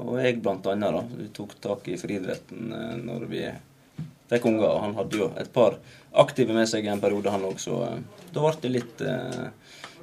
og 0.03 0.19
jeg 0.21 0.41
blant 0.43 0.67
annet, 0.71 0.99
da. 0.99 1.23
Vi 1.23 1.31
tok 1.35 1.57
tak 1.63 1.87
i 1.91 1.99
friidretten 1.99 2.73
når 3.05 3.27
vi 3.31 3.45
fikk 4.31 4.49
unger. 4.49 4.79
Han 4.83 4.95
hadde 4.97 5.21
jo 5.21 5.31
et 5.39 5.51
par 5.53 5.79
aktive 6.17 6.55
med 6.55 6.67
seg 6.69 6.87
i 6.87 6.91
en 6.91 7.01
periode, 7.01 7.31
han 7.31 7.45
òg, 7.47 7.59
så 7.61 7.83
da 8.33 8.43
ble 8.43 8.53
det 8.63 8.73
litt 8.73 9.03
eh, 9.05 9.47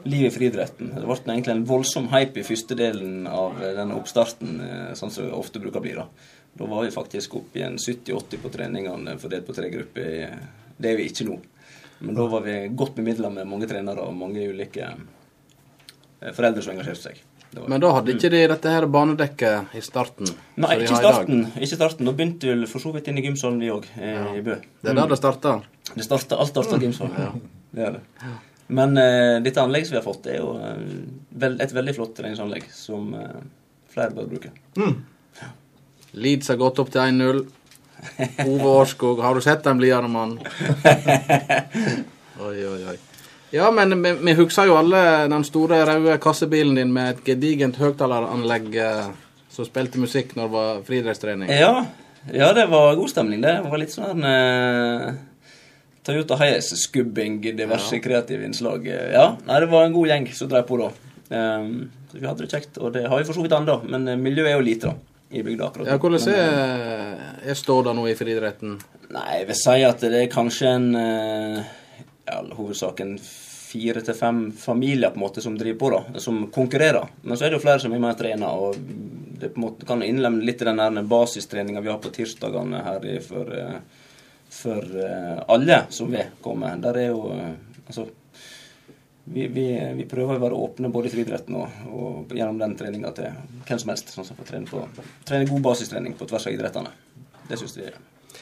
liv 0.05 0.27
i 0.27 0.31
friidretten. 0.31 0.93
Det 0.95 1.05
ble 1.05 1.17
egentlig 1.33 1.55
en 1.55 1.67
voldsom 1.69 2.09
hype 2.13 2.41
i 2.41 2.47
første 2.47 2.77
delen 2.79 3.27
av 3.31 3.61
eh, 3.63 3.75
denne 3.77 3.97
oppstarten, 3.99 4.61
eh, 4.61 4.93
sånn 4.99 5.13
som 5.13 5.27
det 5.27 5.37
ofte 5.37 5.63
bruker 5.63 5.81
å 5.81 5.85
bli. 5.85 5.95
Da 5.99 6.09
Da 6.55 6.69
var 6.71 6.85
vi 6.85 6.91
faktisk 6.95 7.35
oppe 7.35 7.59
i 7.59 7.65
en 7.67 7.79
70-80 7.79 8.39
på 8.43 8.51
treningene 8.53 9.17
fordelt 9.19 9.47
på 9.47 9.55
tre 9.57 9.71
grupper. 9.73 10.39
Det 10.79 10.91
er 10.91 10.97
vi 10.97 11.09
ikke 11.11 11.27
nå. 11.27 11.41
Men 11.99 12.15
da 12.15 12.27
var 12.31 12.45
vi 12.45 12.69
godt 12.69 12.95
bemidla 12.95 13.31
med 13.31 13.49
mange 13.49 13.67
trenere 13.67 14.05
og 14.05 14.15
mange 14.15 14.45
ulike 14.47 14.87
eh, 14.87 16.33
foreldre 16.33 16.63
som 16.63 16.77
engasjerte 16.77 17.09
seg. 17.09 17.23
Men 17.55 17.79
da 17.81 17.93
hadde 17.95 18.17
ikke 18.17 18.31
de 18.33 18.47
dette 18.51 18.71
her 18.71 18.87
banedekket 18.91 19.77
i 19.79 19.83
starten? 19.83 20.27
Nei, 20.59 20.73
ikke 20.83 20.97
i 20.97 21.03
starten. 21.03 21.45
Ikke 21.55 21.77
starten. 21.77 22.09
Da 22.09 22.15
begynte 22.17 22.51
vi 22.51 22.67
for 22.71 22.83
så 22.83 22.91
vidt 22.95 23.11
inn 23.11 23.21
i 23.21 23.23
gymsalen, 23.23 23.61
vi 23.63 23.71
òg, 23.71 23.87
i 23.95 24.43
Bø. 24.43 24.57
Det 24.83 24.91
er 24.91 24.99
der 24.99 25.13
det 25.13 25.21
starta. 25.21 25.61
Det 25.95 26.03
starta, 26.03 26.41
alt 26.43 26.51
starta 26.51 26.81
i 26.81 26.89
gymsalen. 26.89 27.45
Det 27.71 27.87
er 27.87 27.97
det. 27.99 28.03
Men 28.67 28.97
eh, 28.97 29.43
dette 29.45 29.61
anlegget 29.63 29.89
som 29.89 29.97
vi 29.97 30.01
har 30.01 30.07
fått, 30.07 30.29
er 30.33 30.39
jo 30.41 30.55
eh, 30.57 30.79
vel, 31.43 31.59
et 31.61 31.75
veldig 31.75 31.95
flott 31.97 32.15
treningsanlegg 32.17 32.69
som 32.73 33.11
eh, 33.19 33.43
flere 33.93 34.15
bør 34.17 34.31
bruke. 34.31 34.53
Leeds 36.15 36.49
har 36.53 36.61
gått 36.61 36.81
opp 36.81 36.93
til 36.95 37.03
1-0. 37.03 37.43
Ove 38.45 38.71
Årskog, 38.71 39.21
har 39.25 39.35
du 39.35 39.43
sett 39.45 39.65
den 39.65 39.81
blidere 39.81 40.09
mann? 40.11 40.39
Oi, 42.45 42.59
oi, 42.67 42.81
oi. 42.91 42.97
Ja, 43.55 43.69
men 43.71 44.03
vi, 44.03 44.11
vi 44.19 44.33
husker 44.35 44.67
jo 44.67 44.75
alle 44.75 45.01
den 45.31 45.45
store 45.47 45.85
røde 45.87 46.17
kassebilen 46.19 46.75
din 46.75 46.91
med 46.93 47.13
et 47.13 47.21
gedigent 47.29 47.77
høyttaleranlegg 47.79 48.75
eh, 48.83 49.13
som 49.55 49.69
spilte 49.69 50.01
musikk 50.03 50.35
når 50.35 50.49
det 50.49 50.55
var 50.57 50.81
friidrettstrening. 50.89 51.53
Ja, 51.55 51.85
ja, 52.35 52.49
det 52.57 52.67
var 52.73 52.97
god 52.99 53.13
stemning. 53.13 53.45
Det 53.45 53.53
var 53.63 53.79
litt 53.79 53.95
sånn 53.95 54.27
eh, 54.27 55.07
Toyota 56.05 56.37
Hiace-skubbing, 56.41 57.39
diverse 57.57 57.99
kreative 58.05 58.45
innslag. 58.45 58.87
Ja, 58.87 59.31
nei, 59.47 59.61
det 59.65 59.71
var 59.73 59.87
en 59.87 59.95
god 59.97 60.11
gjeng 60.11 60.27
som 60.37 60.51
drev 60.53 60.67
på 60.69 60.77
da. 60.83 60.91
Um, 61.35 61.71
så 62.11 62.19
vi 62.21 62.27
hadde 62.29 62.45
det 62.45 62.51
kjekt, 62.53 62.77
og 62.79 62.93
det 62.95 63.07
har 63.09 63.19
vi 63.23 63.25
for 63.25 63.39
så 63.39 63.45
vidt 63.45 63.55
ennå. 63.57 63.79
Men 63.89 64.05
eh, 64.13 64.19
miljøet 64.21 64.51
er 64.53 64.59
jo 64.59 64.67
lite, 64.67 64.93
da. 64.93 65.11
I 65.35 65.41
bygda 65.43 65.67
akkurat 65.67 65.89
Ja, 65.89 65.97
hvordan 65.99 66.29
er 66.31 66.43
eh, 66.45 67.49
er, 67.51 67.57
ståda 67.59 67.95
nå 67.97 68.05
i 68.07 68.15
friidretten? 68.15 68.77
Nei, 69.17 69.25
jeg 69.41 69.49
vil 69.49 69.57
si 69.59 69.79
at 69.89 70.05
det 70.05 70.21
er 70.21 70.29
kanskje 70.31 70.69
en 70.77 70.91
i 70.95 71.09
ja, 72.29 72.39
hovedsak 72.55 73.01
en 73.03 73.17
fire 73.19 74.05
til 74.05 74.15
fem 74.15 74.45
familier 74.55 75.11
på 75.11 75.19
en 75.19 75.25
måte 75.25 75.43
som 75.43 75.57
driver 75.59 75.81
på, 75.81 75.91
da, 75.97 76.21
som 76.23 76.45
konkurrerer. 76.55 77.09
Men 77.25 77.37
så 77.41 77.47
er 77.49 77.51
det 77.51 77.59
jo 77.59 77.65
flere 77.65 77.83
som 77.83 77.97
er 77.97 78.03
med 78.05 78.13
og 78.15 78.21
trener, 78.21 78.63
og 78.69 78.77
det 79.41 79.51
på 79.57 79.59
en 79.59 79.65
måte 79.67 79.89
kan 79.89 80.05
innlemme 80.07 80.45
litt 80.47 80.63
i 80.63 80.69
den 80.69 81.01
basistreninga 81.11 81.83
vi 81.83 81.91
har 81.91 81.99
på 82.05 82.13
tirsdagene 82.15 82.85
her 82.87 83.09
i- 83.11 83.19
for, 83.25 83.51
eh, 83.51 84.04
for 84.55 84.97
eh, 85.07 85.39
alle 85.49 85.85
som 85.91 86.13
vil 86.13 86.37
komme. 86.45 86.75
Der 86.83 87.01
er 87.05 87.13
jo 87.13 87.31
eh, 87.35 87.55
Altså 87.85 88.07
vi, 89.25 89.47
vi, 89.53 89.67
vi 89.97 90.05
prøver 90.09 90.39
å 90.39 90.41
være 90.41 90.57
åpne 90.67 90.89
både 90.93 91.11
i 91.11 91.13
friidretten 91.13 91.57
og, 91.57 91.77
og 91.93 92.33
gjennom 92.33 92.57
den 92.61 92.73
treninga 92.77 93.11
til 93.17 93.29
hvem 93.67 93.81
som 93.81 93.93
helst. 93.93 94.13
Sånn 94.13 94.25
som 94.25 94.39
får 94.39 94.49
trene, 94.49 94.69
på, 94.69 94.81
trene 95.29 95.49
god 95.49 95.65
basistrening 95.65 96.17
på 96.17 96.29
tvers 96.29 96.49
av 96.49 96.57
idrettene. 96.57 96.93
Det 97.49 97.61
syns 97.61 97.77
vi 97.77 97.91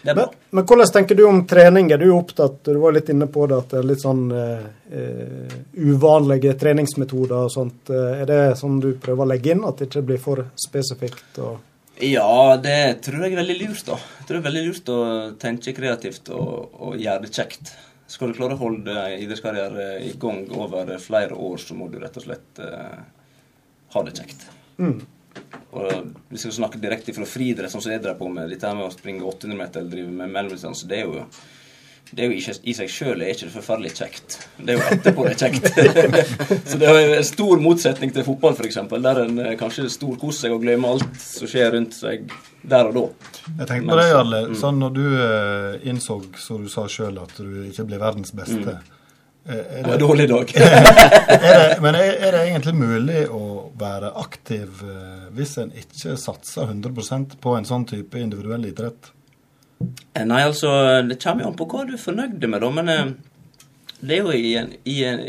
det 0.03 0.11
er 0.11 0.17
bra. 0.17 0.25
Men, 0.33 0.57
men 0.57 0.67
hvordan 0.67 0.93
tenker 0.95 1.19
du 1.19 1.25
om 1.29 1.43
trening? 1.47 1.91
Er 1.95 2.01
du 2.01 2.09
opptatt 2.15 2.65
Du 2.65 2.79
var 2.83 2.95
litt 2.97 3.11
inne 3.13 3.29
på 3.31 3.45
det 3.47 3.59
at 3.61 3.75
det 3.75 3.81
er 3.83 3.91
litt 3.91 4.03
sånn 4.03 4.23
eh, 4.35 4.65
eh, 4.99 5.59
uvanlige 5.79 6.57
treningsmetoder 6.59 7.37
og 7.45 7.53
sånt. 7.53 7.93
Er 7.93 8.25
det 8.27 8.41
sånn 8.59 8.81
du 8.83 8.93
prøver 9.03 9.27
å 9.27 9.31
legge 9.35 9.53
inn, 9.55 9.67
at 9.69 9.79
det 9.79 9.91
ikke 9.91 10.07
blir 10.11 10.23
for 10.23 10.47
spesifikt? 10.59 11.29
og... 11.39 11.61
Ja, 12.03 12.57
det 12.59 13.05
tror 13.05 13.23
jeg 13.23 13.37
er 13.37 13.43
veldig 13.45 13.59
lurt, 13.61 13.85
da. 13.87 13.99
Tror 14.33 14.41
det 14.41 14.49
er 14.49 14.53
veldig 14.55 14.69
lurt 14.71 14.87
å 14.89 15.01
tenke 15.37 15.73
kreativt 15.77 16.31
og, 16.33 16.77
og 16.81 16.95
gjøre 16.97 17.21
det 17.27 17.35
kjekt. 17.37 17.75
Skal 18.09 18.31
du 18.31 18.39
klare 18.39 18.55
å 18.57 18.61
holde 18.63 18.95
idrettskarriere 19.21 19.89
i 20.07 20.15
gang 20.17 20.47
over 20.57 20.89
flere 21.05 21.37
år, 21.37 21.59
så 21.61 21.77
må 21.77 21.91
du 21.93 21.99
rett 22.01 22.17
og 22.17 22.25
slett 22.25 22.61
eh, 22.65 23.03
ha 23.93 24.03
det 24.07 24.15
kjekt. 24.17 24.47
Og 25.77 26.09
Hvis 26.31 26.47
jeg 26.47 26.47
skal 26.47 26.57
snakke 26.63 26.81
direkte 26.81 27.13
fra 27.13 27.29
friidrett, 27.29 27.75
sånn 27.75 27.85
som 27.85 27.93
jeg 27.93 28.01
drev 28.07 28.17
på 28.23 28.31
med, 28.33 28.49
dette 28.49 28.73
med 28.73 28.87
å 28.87 28.95
springe 28.95 29.21
800 29.21 29.61
meter 29.61 29.83
eller 29.83 29.99
drive 29.99 30.17
med 30.23 30.33
mellomdistanse, 30.39 30.89
det 30.89 31.03
er 31.03 31.13
jo 31.13 31.27
det 32.13 32.25
er 32.25 32.29
jo 32.29 32.37
ikke, 32.37 32.53
I 32.69 32.73
seg 32.77 32.91
sjøl 32.93 33.23
er 33.25 33.31
ikke 33.33 33.47
det 33.47 33.55
forferdelig 33.55 33.91
kjekt. 33.97 34.35
Det 34.59 34.75
er 34.75 34.77
jo 34.77 34.89
etterpå 34.93 35.25
det 35.25 35.33
er 35.33 35.39
kjekt. 35.41 35.69
så 36.69 36.81
det 36.81 36.89
er 36.91 37.13
en 37.17 37.25
stor 37.25 37.63
motsetning 37.65 38.13
til 38.13 38.27
fotball, 38.27 38.53
f.eks., 38.53 38.77
der 38.93 39.21
en 39.23 39.39
eh, 39.41 39.55
kanskje 39.61 39.87
storkoser 39.95 40.47
seg 40.47 40.57
og 40.59 40.61
glemmer 40.67 40.93
alt 40.93 41.15
som 41.25 41.49
skjer 41.49 41.73
rundt 41.73 41.97
seg 41.97 42.27
der 42.69 42.91
og 42.91 42.99
da. 42.99 43.05
Jeg 43.63 43.69
tenkte 43.71 43.89
på 43.89 43.97
det, 43.97 44.09
Jarle. 44.11 44.43
Sånn 44.61 44.83
når 44.83 44.93
du 44.99 45.07
eh, 45.09 45.87
innså, 45.89 46.19
som 46.43 46.61
du 46.61 46.69
sa 46.73 46.85
sjøl, 46.85 47.17
at 47.23 47.33
du 47.41 47.65
ikke 47.71 47.89
blir 47.89 48.05
verdens 48.05 48.37
beste. 48.37 48.77
Mm. 48.77 48.99
Det 49.43 49.57
Er 49.57 49.65
var 49.73 49.89
det, 49.89 49.95
en 49.97 50.05
dårlig 50.05 50.29
dag. 50.29 50.53
er 50.59 51.59
det, 51.63 51.81
men 51.83 51.97
er, 51.99 52.13
er 52.13 52.37
det 52.37 52.45
egentlig 52.45 52.77
mulig 52.77 53.25
å 53.33 53.73
være 53.81 54.13
aktiv 54.21 54.85
eh, 54.85 55.25
hvis 55.33 55.57
en 55.65 55.73
ikke 55.81 56.21
satser 56.21 56.69
100% 56.69 57.41
på 57.41 57.57
en 57.57 57.73
sånn 57.73 57.89
type 57.89 58.21
individuell 58.21 58.69
idrett? 58.69 59.15
Eh, 60.15 60.25
Nei, 60.29 60.43
altså, 60.47 60.71
det 61.09 61.19
kommer 61.23 61.45
jo 61.45 61.51
an 61.53 61.59
på 61.59 61.67
hva 61.73 61.85
du 61.89 61.95
er 61.97 62.01
fornøyd 62.03 62.47
med, 62.49 62.61
da. 62.63 62.71
Men 62.79 62.89
eh, 62.93 63.13
det 64.03 64.17
er 64.19 64.23
jo 64.25 64.33
i 64.35 64.55
en, 64.59 64.73
i, 64.89 64.97
en, 65.07 65.21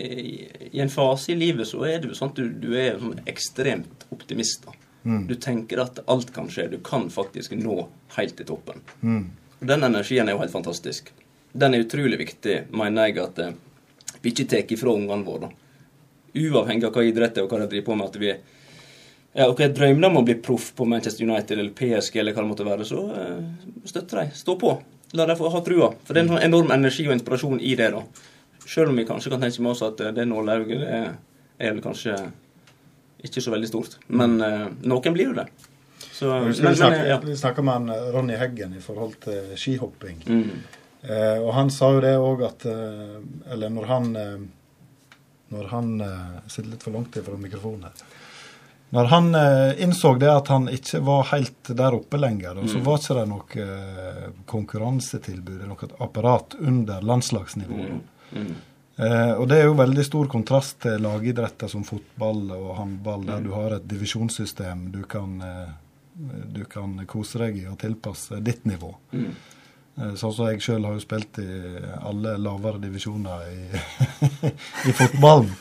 i 0.74 0.80
en 0.82 0.90
fase 0.94 1.32
i 1.34 1.38
livet 1.38 1.68
så 1.70 1.84
er 1.86 2.00
det 2.02 2.10
jo 2.10 2.18
sånn 2.18 2.32
at 2.34 2.40
du, 2.42 2.48
du 2.64 2.72
er 2.80 2.98
sånn 3.02 3.20
ekstremt 3.30 4.08
optimist. 4.16 4.66
da. 4.66 4.74
Du 5.28 5.34
tenker 5.36 5.82
at 5.84 6.00
alt 6.08 6.30
kan 6.34 6.48
skje. 6.50 6.70
Du 6.72 6.78
kan 6.86 7.10
faktisk 7.12 7.52
nå 7.60 7.76
helt 8.16 8.38
til 8.40 8.48
toppen. 8.48 8.80
Og 9.60 9.68
Den 9.68 9.84
energien 9.84 10.28
er 10.30 10.38
jo 10.38 10.42
helt 10.42 10.54
fantastisk. 10.56 11.12
Den 11.54 11.76
er 11.76 11.84
utrolig 11.84 12.18
viktig, 12.22 12.56
mener 12.74 13.10
jeg, 13.12 13.20
at 13.22 13.40
eh, 13.44 13.54
vi 14.24 14.32
ikke 14.32 14.48
tar 14.50 14.72
ifra 14.74 14.94
ungene 14.96 15.28
våre. 15.28 15.52
Uavhengig 16.34 16.88
av 16.88 16.96
hva 16.96 17.04
idrett 17.06 17.38
er 17.38 17.46
og 17.46 17.52
hva 17.54 17.60
de 17.62 17.68
driver 17.76 17.92
på 17.92 17.98
med. 18.00 18.08
at 18.10 18.18
vi 18.24 18.32
ja, 19.34 19.48
ok, 19.50 19.64
Drømmer 19.74 20.12
om 20.12 20.20
å 20.20 20.26
bli 20.28 20.36
proff 20.46 20.70
på 20.78 20.86
Manchester 20.86 21.26
United 21.26 21.58
eller 21.58 21.74
PSG, 21.74 22.20
eller 22.22 22.36
hva 22.36 22.44
det 22.44 22.50
måtte 22.52 22.68
være, 22.68 22.86
så 22.86 23.08
eh, 23.18 23.40
støtter 23.90 24.22
de. 24.22 24.26
Stå 24.38 24.54
på. 24.62 24.76
La 25.18 25.26
dem 25.30 25.40
få 25.40 25.50
ha 25.50 25.62
trua. 25.66 25.90
For 26.06 26.14
det 26.14 26.22
er 26.22 26.28
en 26.28 26.32
sånn 26.36 26.46
enorm 26.46 26.74
energi 26.76 27.08
og 27.08 27.16
inspirasjon 27.16 27.62
i 27.62 27.74
det. 27.80 27.90
da. 27.96 28.04
Selv 28.66 28.94
om 28.94 29.02
vi 29.02 29.08
kanskje 29.10 29.34
kan 29.34 29.42
tenke 29.42 29.66
med 29.66 29.74
oss 29.74 29.82
at 29.86 30.06
eh, 30.06 30.14
det 30.14 30.28
nålauget 30.30 30.86
er, 30.86 31.12
er 31.58 31.74
vel 31.74 31.82
kanskje 31.82 32.16
ikke 33.26 33.42
så 33.42 33.56
veldig 33.56 33.72
stort. 33.72 33.98
Men 34.14 34.38
eh, 34.46 34.68
noen 34.86 35.18
blir 35.18 35.32
jo 35.32 35.36
det. 35.42 35.50
Så 36.14 36.30
vi, 36.30 36.54
men, 36.54 36.56
snakke, 36.78 36.94
men, 36.94 37.10
ja. 37.10 37.20
vi 37.26 37.38
snakket 37.38 37.66
med 37.66 37.74
han, 37.80 38.10
Ronny 38.14 38.38
Heggen 38.38 38.78
i 38.78 38.82
forhold 38.86 39.18
til 39.26 39.54
skihopping. 39.58 40.22
Mm. 40.30 40.50
Eh, 41.10 41.38
og 41.42 41.56
han 41.58 41.74
sa 41.74 41.90
jo 41.96 42.06
det 42.06 42.14
òg 42.22 42.46
at 42.48 42.62
Eller 43.52 43.72
når 43.74 43.88
han 43.90 44.06
Når 45.52 45.66
han 45.68 45.90
Sitter 46.48 46.70
litt 46.70 46.86
for 46.86 46.96
langt 46.96 47.18
ifra 47.20 47.36
mikrofonen 47.36 47.90
her. 47.90 48.06
Når 48.94 49.08
han 49.10 49.30
eh, 49.36 49.80
innså 49.82 50.12
det 50.22 50.30
at 50.30 50.48
han 50.54 50.68
ikke 50.70 51.00
var 51.02 51.24
helt 51.32 51.72
der 51.80 51.96
oppe 51.98 52.20
lenger, 52.22 52.60
og 52.62 52.68
så 52.70 52.78
Mm. 52.78 52.84
var 52.86 52.98
ikke 53.02 53.16
det 53.18 53.28
noe 53.32 53.64
eh, 53.64 54.28
konkurransetilbud 54.46 55.56
eller 55.64 55.72
noe 55.74 55.90
apparat 56.06 56.56
under 56.60 57.02
landslagsnivå. 57.02 57.80
Mm. 57.88 58.02
Mm. 58.38 58.52
Eh, 58.98 59.32
og 59.40 59.48
det 59.50 59.58
er 59.58 59.66
jo 59.66 59.74
veldig 59.80 60.06
stor 60.06 60.28
kontrast 60.30 60.80
til 60.86 61.02
lagidretter 61.02 61.72
som 61.72 61.84
fotball 61.88 62.52
og 62.54 62.76
håndball, 62.78 63.26
der 63.26 63.40
Mm. 63.40 63.44
du 63.48 63.52
har 63.58 63.74
et 63.80 63.88
divisjonssystem 63.88 64.92
du 64.92 65.02
kan, 65.10 65.42
eh, 65.42 65.74
du 66.54 66.64
kan 66.66 66.94
kose 67.08 67.40
deg 67.40 67.58
i 67.58 67.66
og 67.66 67.80
tilpasse 67.80 68.44
ditt 68.44 68.66
nivå. 68.66 68.94
Mm. 69.14 69.34
Sånn 70.18 70.34
som 70.34 70.48
jeg 70.50 70.60
sjøl 70.62 70.86
har 70.86 70.94
jo 70.94 71.00
spilt 71.04 71.38
i 71.38 71.48
alle 72.02 72.38
lavere 72.42 72.80
divisjoner 72.82 73.44
i, 73.50 73.82
i 74.90 74.92
fotballen. 74.92 75.52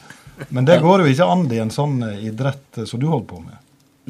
Men 0.51 0.69
det 0.69 0.81
går 0.83 1.05
jo 1.05 1.13
ikke 1.13 1.29
an 1.35 1.45
i 1.53 1.61
en 1.63 1.75
sånn 1.75 2.01
eh, 2.07 2.25
idrett 2.29 2.79
eh, 2.79 2.89
som 2.89 3.01
du 3.01 3.07
holder 3.11 3.29
på 3.29 3.41
med. 3.45 3.59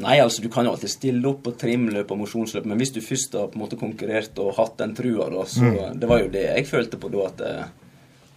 Nei, 0.01 0.17
altså 0.19 0.41
du 0.41 0.49
kan 0.49 0.65
jo 0.65 0.71
alltid 0.73 0.89
stille 0.89 1.27
opp 1.29 1.43
på 1.45 1.53
trimløp 1.61 2.09
og 2.11 2.23
mosjonsløp, 2.23 2.65
men 2.65 2.79
hvis 2.81 2.95
du 2.95 3.01
først 3.05 3.35
har 3.37 3.51
på 3.51 3.59
en 3.59 3.61
måte 3.61 3.77
konkurrert 3.77 4.39
og 4.41 4.55
hatt 4.57 4.79
den 4.81 4.95
trua, 4.97 5.29
da, 5.29 5.45
så 5.45 5.69
Mm. 5.69 5.99
Det 5.99 6.09
var 6.09 6.19
jo 6.19 6.31
det 6.33 6.43
jeg 6.47 6.67
følte 6.67 6.97
på 6.97 7.09
da, 7.13 7.27
at 7.29 7.41
eh, 7.41 7.63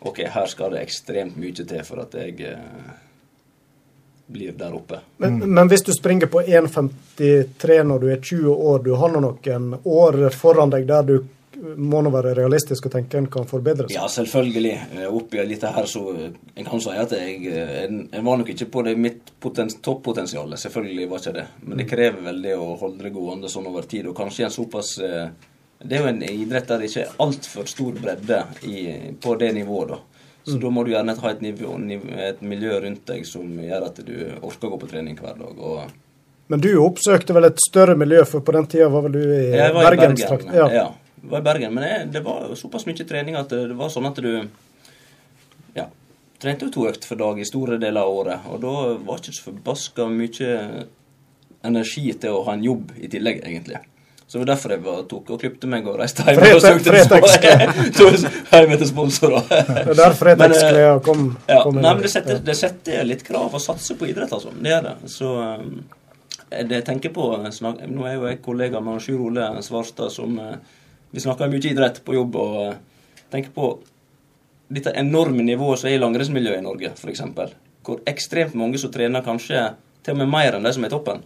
OK, 0.00 0.20
her 0.28 0.46
skal 0.46 0.70
det 0.70 0.82
ekstremt 0.84 1.36
mye 1.40 1.52
til 1.52 1.82
for 1.84 2.02
at 2.04 2.14
jeg 2.14 2.40
eh, 2.44 2.92
blir 4.26 4.52
der 4.52 4.74
oppe. 4.74 5.00
Men, 5.16 5.38
men 5.38 5.68
hvis 5.68 5.86
du 5.86 5.92
springer 5.92 6.26
på 6.26 6.42
1,53 6.42 7.82
når 7.82 7.98
du 7.98 8.06
er 8.12 8.20
20 8.20 8.52
år, 8.52 8.82
du 8.84 8.92
har 8.94 9.08
nå 9.14 9.20
noen 9.24 9.74
år 9.84 10.28
foran 10.34 10.70
deg 10.70 10.86
der 10.86 11.02
du 11.02 11.16
må 11.76 12.00
nå 12.04 12.10
være 12.14 12.34
realistisk 12.36 12.86
og 12.88 12.92
tenke 12.92 13.18
en 13.18 13.28
kan 13.32 13.46
forbedre 13.48 13.86
seg? 13.88 13.96
Ja, 13.96 14.06
selvfølgelig. 14.12 14.74
Eh, 14.98 15.06
Oppi 15.08 15.40
dette 15.48 15.70
her, 15.72 15.88
så 15.90 16.02
eh, 16.14 16.30
En 16.56 16.68
kan 16.68 16.82
si 16.82 16.94
at 16.96 17.12
jeg, 17.16 17.36
jeg 17.46 17.84
en, 17.86 18.00
en 18.12 18.24
var 18.26 18.40
nok 18.40 18.52
ikke 18.54 18.68
på 18.72 18.84
det 18.86 18.96
mitt 19.00 19.32
poten, 19.40 19.70
toppotensial. 19.82 20.54
Selvfølgelig 20.60 21.08
var 21.10 21.22
ikke 21.22 21.36
det. 21.38 21.46
Men 21.64 21.82
det 21.82 21.88
krever 21.90 22.26
veldig 22.30 22.56
å 22.60 22.72
holde 22.80 23.06
det 23.06 23.14
gående 23.14 23.50
sånn 23.52 23.68
over 23.70 23.88
tid. 23.88 24.08
Og 24.10 24.16
kanskje 24.18 24.48
en 24.48 24.54
såpass 24.54 24.96
eh, 25.04 25.28
Det 25.82 25.96
er 25.96 26.04
jo 26.04 26.12
en 26.12 26.22
idrett 26.24 26.68
der 26.68 26.80
det 26.80 26.90
ikke 26.90 27.06
er 27.06 27.16
altfor 27.20 27.66
stor 27.68 27.96
bredde 28.00 28.42
i, 28.64 28.84
på 29.20 29.34
det 29.40 29.52
nivået, 29.56 29.94
da. 29.96 30.02
Så 30.46 30.60
da 30.62 30.70
må 30.70 30.84
du 30.86 30.92
gjerne 30.92 31.16
ha 31.18 31.30
et, 31.32 31.40
nivå, 31.42 31.72
et 32.22 32.42
miljø 32.46 32.76
rundt 32.84 33.02
deg 33.10 33.24
som 33.26 33.48
gjør 33.58 33.88
at 33.88 33.96
du 34.06 34.12
orker 34.46 34.68
å 34.68 34.76
gå 34.76 34.78
på 34.84 34.88
trening 34.92 35.16
hver 35.18 35.34
dag. 35.40 35.58
Og 35.58 35.90
Men 36.52 36.62
du 36.62 36.68
oppsøkte 36.78 37.34
vel 37.34 37.48
et 37.48 37.58
større 37.64 37.96
miljø, 37.98 38.22
for 38.30 38.46
på 38.46 38.54
den 38.54 38.68
tida 38.70 38.86
var 38.92 39.02
vel 39.08 39.16
du 39.16 39.24
i 39.24 39.40
i 39.50 39.66
Bergen. 39.74 40.14
Ja. 40.54 40.68
Ja. 40.70 40.86
Jeg 41.22 41.30
var 41.32 41.42
i 41.42 41.46
Bergen, 41.46 41.74
Men 41.74 41.88
jeg, 41.88 42.08
det 42.14 42.22
var 42.26 42.54
såpass 42.58 42.86
mye 42.86 43.06
trening 43.08 43.38
at 43.38 43.50
det, 43.50 43.64
det 43.72 43.78
var 43.78 43.90
sånn 43.92 44.06
at 44.08 44.20
du 44.22 44.30
ja, 45.76 45.88
trente 46.42 46.68
jo 46.68 46.72
to 46.74 46.86
økt 46.90 47.04
for 47.08 47.18
dag 47.20 47.40
i 47.40 47.48
store 47.48 47.80
deler 47.82 48.04
av 48.04 48.20
året. 48.20 48.46
Og 48.52 48.62
da 48.62 48.76
var 49.08 49.20
ikke 49.20 49.34
så 49.36 49.50
forbaska 49.50 50.06
mye 50.12 50.54
energi 51.66 52.06
til 52.20 52.36
å 52.36 52.44
ha 52.46 52.54
en 52.54 52.64
jobb 52.64 52.94
i 53.00 53.10
tillegg, 53.10 53.42
egentlig. 53.44 53.80
Så 54.26 54.38
det 54.38 54.42
var 54.42 54.48
derfor 54.56 54.72
jeg 54.74 54.82
var, 54.82 55.02
tok 55.06 55.28
og 55.30 55.38
klippte 55.38 55.68
meg 55.70 55.86
og 55.86 56.00
reiste 56.00 56.24
hjem. 56.26 56.40
og 56.56 56.62
søkte 56.64 56.94
hjem 57.54 58.72
etter 58.74 58.88
sponsorer. 58.88 59.44
Det 59.46 59.84
er 59.84 60.00
der 60.00 60.16
Fretex-klærne 60.18 60.96
kom, 61.06 61.28
Ja, 61.46 61.60
kom 61.62 61.78
inn. 61.78 61.84
nei, 61.84 61.92
men 61.94 62.02
det 62.02 62.10
setter, 62.10 62.40
det 62.42 62.56
setter 62.58 63.06
litt 63.06 63.22
krav 63.26 63.54
å 63.54 63.60
satse 63.62 63.94
på 63.94 64.08
idrett, 64.10 64.34
altså. 64.34 64.50
Det 64.50 64.72
gjør 64.72 64.88
det. 64.88 64.96
Så 65.14 65.30
um, 65.30 65.76
det 66.50 66.80
jeg 66.80 66.86
tenker 66.88 67.14
på 67.14 67.28
snak, 67.54 67.84
Nå 67.86 68.08
er 68.10 68.16
jo 68.16 68.26
jeg 68.26 68.42
kollega 68.42 68.82
med 68.82 68.98
Sjur 69.04 69.28
Ole 69.28 69.46
Svarstad, 69.62 70.10
som 70.14 70.34
Vi 71.16 71.22
snakker 71.24 71.48
mye 71.48 71.64
idrett 71.64 72.02
på 72.04 72.12
jobb, 72.12 72.36
og 72.36 72.56
uh, 72.60 73.22
tenker 73.32 73.54
på 73.56 73.70
dette 74.68 74.92
enorme 75.00 75.46
nivået 75.46 75.80
som 75.80 75.88
er 75.88 75.96
i 75.96 76.02
langrennsmiljøet 76.02 76.60
i 76.60 76.66
Norge, 76.66 76.90
f.eks. 76.92 77.22
Hvor 77.86 78.02
ekstremt 78.10 78.56
mange 78.58 78.76
som 78.82 78.92
trener 78.92 79.24
kanskje 79.24 79.62
til 80.04 80.12
og 80.12 80.20
med 80.20 80.28
mer 80.34 80.58
enn 80.58 80.66
de 80.66 80.72
som 80.76 80.84
er 80.84 80.92
toppen, 80.92 81.22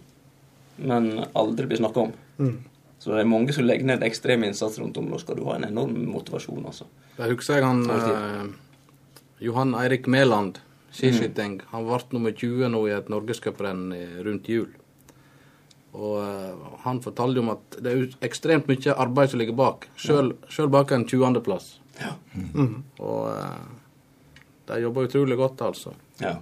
men 0.79 1.09
aldri 1.37 1.67
blir 1.67 1.81
snakka 1.81 2.05
om. 2.05 2.13
Mm. 2.39 2.55
Så 3.01 3.11
det 3.11 3.23
er 3.23 3.29
mange 3.33 3.51
som 3.51 3.65
legger 3.67 3.89
ned 3.89 4.05
ekstrem 4.05 4.45
innsats 4.47 4.77
rundt 4.79 4.97
om. 5.01 5.09
Da 5.11 5.19
skal 5.19 5.39
du 5.39 5.43
ha 5.49 5.57
en 5.57 5.67
enorm 5.67 5.97
motivasjon, 6.13 6.63
altså. 6.69 6.87
Jeg 7.17 7.33
husker 7.33 7.57
jeg 7.57 7.65
han 7.65 7.83
eh, 7.91 8.43
Johan 9.43 9.73
Eirik 9.81 10.07
Mæland, 10.07 10.61
skiskyting. 10.93 11.59
Han 11.73 11.87
ble 11.89 11.99
nummer 12.13 12.31
20 12.31 12.71
nå 12.71 12.85
i 12.87 12.95
et 12.95 13.11
norgescuprenn 13.11 13.89
rundt 14.23 14.47
jul. 14.53 14.69
Og 15.91 16.17
eh, 16.23 16.73
han 16.85 17.01
fortalte 17.03 17.43
om 17.43 17.51
at 17.53 17.79
det 17.83 17.93
er 17.93 18.27
ekstremt 18.27 18.69
mye 18.71 18.95
arbeid 18.95 19.33
som 19.33 19.41
ligger 19.41 19.57
bak, 19.57 19.89
sjøl 19.99 20.33
bak 20.71 20.93
en 20.95 21.07
20.-plass. 21.09 21.73
Ja. 21.99 22.13
Og 23.03 23.25
eh, 23.33 23.57
de 24.71 24.83
jobber 24.85 25.09
utrolig 25.09 25.37
godt, 25.39 25.65
altså. 25.67 25.95
Ja. 26.23 26.37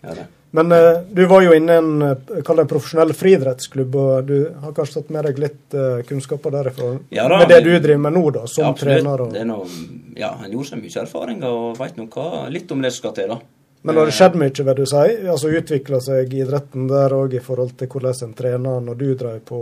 Ja, 0.00 0.14
det. 0.14 0.28
Men 0.50 0.72
eh, 0.72 1.00
du 1.10 1.26
var 1.26 1.42
jo 1.42 1.52
inne 1.54 1.74
i 1.74 1.78
en, 1.78 2.00
kall 2.46 2.58
det 2.58 2.64
en 2.64 2.70
profesjonell 2.70 3.12
friidrettsklubb, 3.14 3.94
og 3.94 4.30
du 4.30 4.36
har 4.62 4.74
kanskje 4.74 4.98
tatt 4.98 5.12
med 5.14 5.28
deg 5.28 5.38
litt 5.38 5.76
eh, 5.78 6.00
kunnskaper 6.08 6.54
derifra? 6.54 6.90
Ja 7.14 7.28
da, 7.30 7.42
med 7.42 7.52
det 7.52 7.60
du 7.66 7.70
driver 7.76 8.02
med 8.08 8.16
nå, 8.18 8.24
da, 8.34 8.46
som 8.50 8.66
Ja, 8.66 8.72
trener? 8.78 9.26
Og... 9.26 9.34
Det 9.34 9.44
er 9.44 9.50
noe, 9.50 9.68
ja, 10.18 10.32
han 10.40 10.50
gjorde 10.50 10.72
seg 10.72 10.82
mye 10.82 11.04
erfaringer 11.04 11.54
og 11.54 11.78
veit 11.78 12.00
nå 12.00 12.08
hva, 12.10 12.46
litt 12.50 12.72
om 12.74 12.82
det 12.82 12.90
som 12.94 13.04
skal 13.04 13.16
til, 13.20 13.34
da. 13.36 13.59
Men 13.82 13.96
har 13.96 14.10
det 14.10 14.12
skjedd 14.12 14.36
mye, 14.36 14.52
vil 14.52 14.76
du 14.76 14.84
si? 14.88 15.04
Altså 15.32 15.50
Utvikla 15.56 16.00
seg 16.04 16.34
idretten 16.36 16.88
der 16.90 17.14
òg 17.16 17.36
i 17.38 17.40
forhold 17.40 17.72
til 17.80 17.88
hvordan 17.88 18.26
en 18.26 18.36
trener 18.36 18.84
når 18.84 18.98
du 19.00 19.06
drev 19.16 19.40
på 19.48 19.60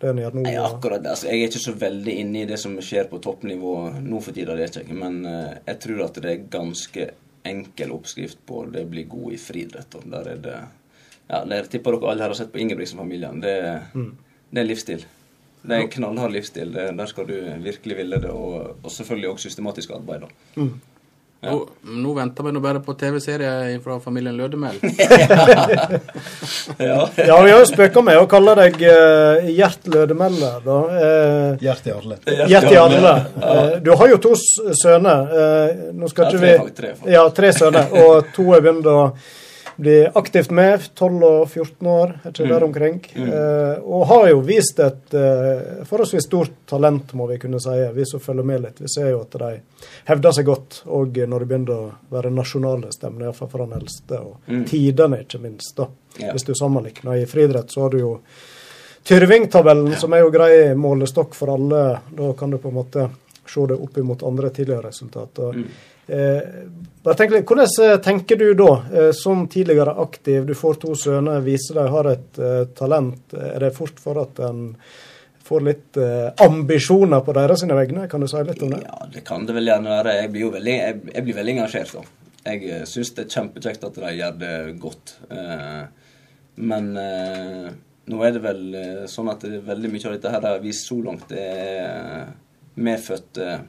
det 0.00 0.10
en 0.12 0.20
gjør 0.22 0.36
nå? 0.36 0.44
Nei, 0.44 0.54
akkurat 0.60 1.02
det. 1.02 1.14
Altså, 1.14 1.26
jeg 1.30 1.40
er 1.40 1.50
ikke 1.50 1.64
så 1.64 1.74
veldig 1.80 2.14
inne 2.22 2.42
i 2.42 2.48
det 2.48 2.60
som 2.62 2.76
skjer 2.84 3.08
på 3.10 3.20
toppnivå 3.24 3.74
nå 4.04 4.22
for 4.22 4.36
tida, 4.36 4.54
det 4.54 4.68
er 4.68 4.82
ikke. 4.84 4.98
Men 5.02 5.18
uh, 5.24 5.56
jeg 5.64 5.80
tror 5.82 6.04
at 6.06 6.20
det 6.22 6.32
er 6.32 6.48
ganske 6.52 7.10
enkel 7.46 7.94
oppskrift 7.96 8.42
på 8.46 8.64
det 8.70 8.84
å 8.86 8.90
bli 8.90 9.06
god 9.10 9.34
i 9.34 9.40
friidrett. 9.40 10.00
Der 10.04 10.32
er 10.34 10.42
det 10.48 10.56
Ja, 11.26 11.40
der 11.42 11.66
tipper 11.66 11.96
dere 11.96 12.12
alle 12.12 12.22
her 12.22 12.30
har 12.30 12.38
sett 12.38 12.52
på 12.52 12.60
Ingebrigtsen-familien. 12.62 13.40
Det, 13.42 13.54
det 14.54 14.60
er 14.62 14.66
livsstil. 14.68 15.00
Det 15.66 15.74
er 15.74 15.80
en 15.82 15.90
knallhard 15.90 16.30
livsstil. 16.36 16.70
Det, 16.74 16.84
der 17.00 17.10
skal 17.10 17.26
du 17.26 17.34
virkelig 17.64 17.96
ville 17.98 18.20
det, 18.22 18.30
og, 18.30 18.76
og 18.78 18.92
selvfølgelig 18.94 19.32
også 19.32 19.50
systematisk 19.50 19.96
arbeid. 19.96 20.22
da. 20.22 20.60
Ja. 21.40 21.52
Nå, 21.52 21.66
nå 21.84 22.12
venter 22.16 22.46
vi 22.46 22.52
nå 22.56 22.60
bare 22.64 22.80
på 22.80 22.94
TV-serie 22.96 23.76
fra 23.84 23.98
familien 24.00 24.36
Lødemel. 24.36 24.78
Ja. 26.78 27.08
Ja, 27.16 27.36
vi 27.42 27.50
har 27.50 27.60
jo 27.60 27.66
spøka 27.68 28.02
med 28.04 28.18
å 28.20 28.26
kalle 28.30 28.52
deg 28.58 28.76
uh, 28.84 29.46
Gjert 29.48 29.86
Lødemeller, 29.90 30.58
da. 30.64 30.76
Uh, 30.90 31.62
Gjert 31.62 31.88
i 31.88 31.94
alle. 31.94 32.18
Gjert 32.50 32.68
i 32.70 32.76
alle. 32.80 33.12
Uh, 33.36 33.76
du 33.84 33.90
har 33.96 34.10
jo 34.12 34.18
to 34.22 34.34
sønner. 34.36 35.30
Uh, 35.30 35.88
nå 35.96 36.10
skal 36.12 36.26
Ja, 36.26 36.30
ikke 36.30 36.42
tre, 36.42 36.52
vi 36.52 36.76
tre. 36.80 36.92
Ja, 37.12 37.24
tre 37.34 37.52
sønner. 37.56 37.90
Og 38.02 38.30
to 38.36 38.50
er 38.56 38.64
begynt 38.64 38.88
å 38.90 38.98
bli 39.76 40.06
aktivt 40.14 40.50
med. 40.50 40.80
12 40.94 41.22
og 41.24 41.48
14 41.50 41.86
år, 41.86 42.14
er 42.24 42.30
ikke 42.32 42.44
Mm. 42.46 42.48
der 42.48 42.64
omkring. 42.64 43.00
Eh, 43.16 43.78
og 43.84 44.06
har 44.06 44.28
jo 44.30 44.40
vist 44.40 44.78
et 44.80 45.14
eh, 45.14 45.84
forholdsvis 45.84 46.24
stort 46.26 46.50
talent, 46.66 47.12
må 47.14 47.26
vi 47.28 47.38
kunne 47.38 47.60
si, 47.60 47.76
vi 47.94 48.04
som 48.06 48.20
følger 48.20 48.44
med 48.44 48.62
litt. 48.62 48.80
Vi 48.80 48.88
ser 48.88 49.10
jo 49.10 49.20
at 49.20 49.30
de 49.38 49.60
hevder 50.06 50.32
seg 50.32 50.44
godt, 50.46 50.82
og 50.86 51.08
når 51.16 51.38
det 51.40 51.48
begynner 51.48 51.74
å 51.76 51.92
være 52.10 52.30
nasjonale 52.32 52.92
stemmer, 52.92 53.26
iallfall 53.26 53.48
for 53.50 53.58
den 53.66 53.78
eldste. 53.80 54.20
Og 54.20 54.36
Mm. 54.48 54.64
tidene, 54.64 55.20
ikke 55.24 55.40
minst. 55.40 55.76
da. 55.76 55.86
Ja. 56.18 56.32
Hvis 56.32 56.44
du 56.46 56.54
sammenligner. 56.54 57.22
I 57.22 57.26
friidrett 57.26 57.68
så 57.70 57.82
har 57.82 57.90
du 57.90 57.98
jo 57.98 58.20
Tyrving-tabellen, 59.04 59.94
som 59.96 60.12
er 60.14 60.24
jo 60.24 60.30
grei 60.34 60.74
målestokk 60.74 61.34
for 61.34 61.52
alle. 61.54 62.00
Da 62.16 62.32
kan 62.38 62.50
du 62.50 62.58
på 62.58 62.68
en 62.72 62.74
måte 62.74 63.10
se 63.46 63.66
det 63.70 63.76
opp 63.78 63.98
imot 63.98 64.22
andre 64.26 64.50
tidligere 64.50 64.88
resultater. 64.88 65.52
Mm. 65.54 65.68
Eh, 66.06 66.42
bare 67.02 67.18
tenk 67.18 67.32
litt, 67.34 67.48
Hvordan 67.48 67.66
eh, 67.82 67.96
tenker 68.02 68.38
du 68.38 68.46
da, 68.54 68.70
eh, 68.94 69.10
som 69.12 69.46
tidligere 69.50 69.96
aktiv, 70.02 70.46
du 70.46 70.54
får 70.54 70.78
to 70.84 70.94
sønner, 70.94 71.42
viser 71.42 71.80
de 71.80 71.86
har 71.90 72.10
et 72.12 72.40
talent. 72.78 73.34
Er 73.34 73.66
det 73.66 73.74
fort 73.76 73.98
for 74.02 74.22
at 74.22 74.38
en 74.46 74.68
får 75.46 75.62
litt 75.62 75.98
ambisjoner 76.42 77.20
på 77.22 77.34
deres 77.34 77.62
vegne? 77.70 78.08
Kan 78.10 78.22
du 78.22 78.26
si 78.30 78.40
litt 78.42 78.62
om 78.66 78.72
det? 78.74 78.80
Ja, 78.82 79.06
det 79.12 79.22
kan 79.26 79.46
det 79.46 79.54
vel 79.54 79.70
gjerne 79.70 79.92
være. 79.94 80.14
Jeg 80.20 80.32
blir 80.34 80.46
jo 80.46 80.54
veldig, 80.56 80.72
jeg, 80.74 81.02
jeg 81.12 81.26
blir 81.26 81.38
veldig 81.38 81.54
engasjert. 81.54 81.92
da. 81.94 82.32
Jeg 82.46 82.88
syns 82.90 83.12
det 83.14 83.24
er 83.24 83.36
kjempekjekt 83.36 83.86
at 83.86 84.00
de 84.02 84.10
gjør 84.16 84.34
det 84.40 84.56
godt. 84.82 85.14
Men 86.56 86.90
nå 86.96 88.26
er 88.26 88.34
det 88.34 88.42
vel 88.42 88.60
sånn 89.10 89.30
at 89.30 89.46
det 89.46 89.62
veldig 89.66 89.92
mye 89.94 90.10
av 90.10 90.16
dette 90.16 90.34
her 90.34 90.48
har 90.50 90.62
vist 90.62 90.90
så 90.90 90.98
langt, 91.02 91.30
det 91.30 91.46
er 91.46 92.26
medfødte 92.74 93.60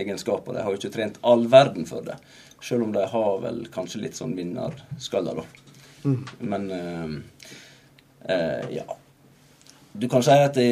egenskaper. 0.00 0.56
De 0.56 0.64
har 0.64 0.72
jo 0.74 0.80
ikke 0.80 0.92
trent 0.94 1.18
all 1.26 1.46
verden 1.52 1.86
for 1.88 2.04
det. 2.06 2.16
Selv 2.60 2.84
om 2.88 2.92
de 2.92 3.06
har 3.08 3.38
vel 3.44 3.62
kanskje 3.72 4.02
litt 4.02 4.18
sånn 4.18 4.34
vinnerskaller, 4.36 5.40
da. 5.40 6.14
Men 6.40 6.66
eh, 6.76 7.14
eh, 8.34 8.66
ja. 8.80 8.84
Du 9.92 10.06
kan 10.08 10.22
si 10.22 10.30
at 10.36 10.54
det, 10.54 10.68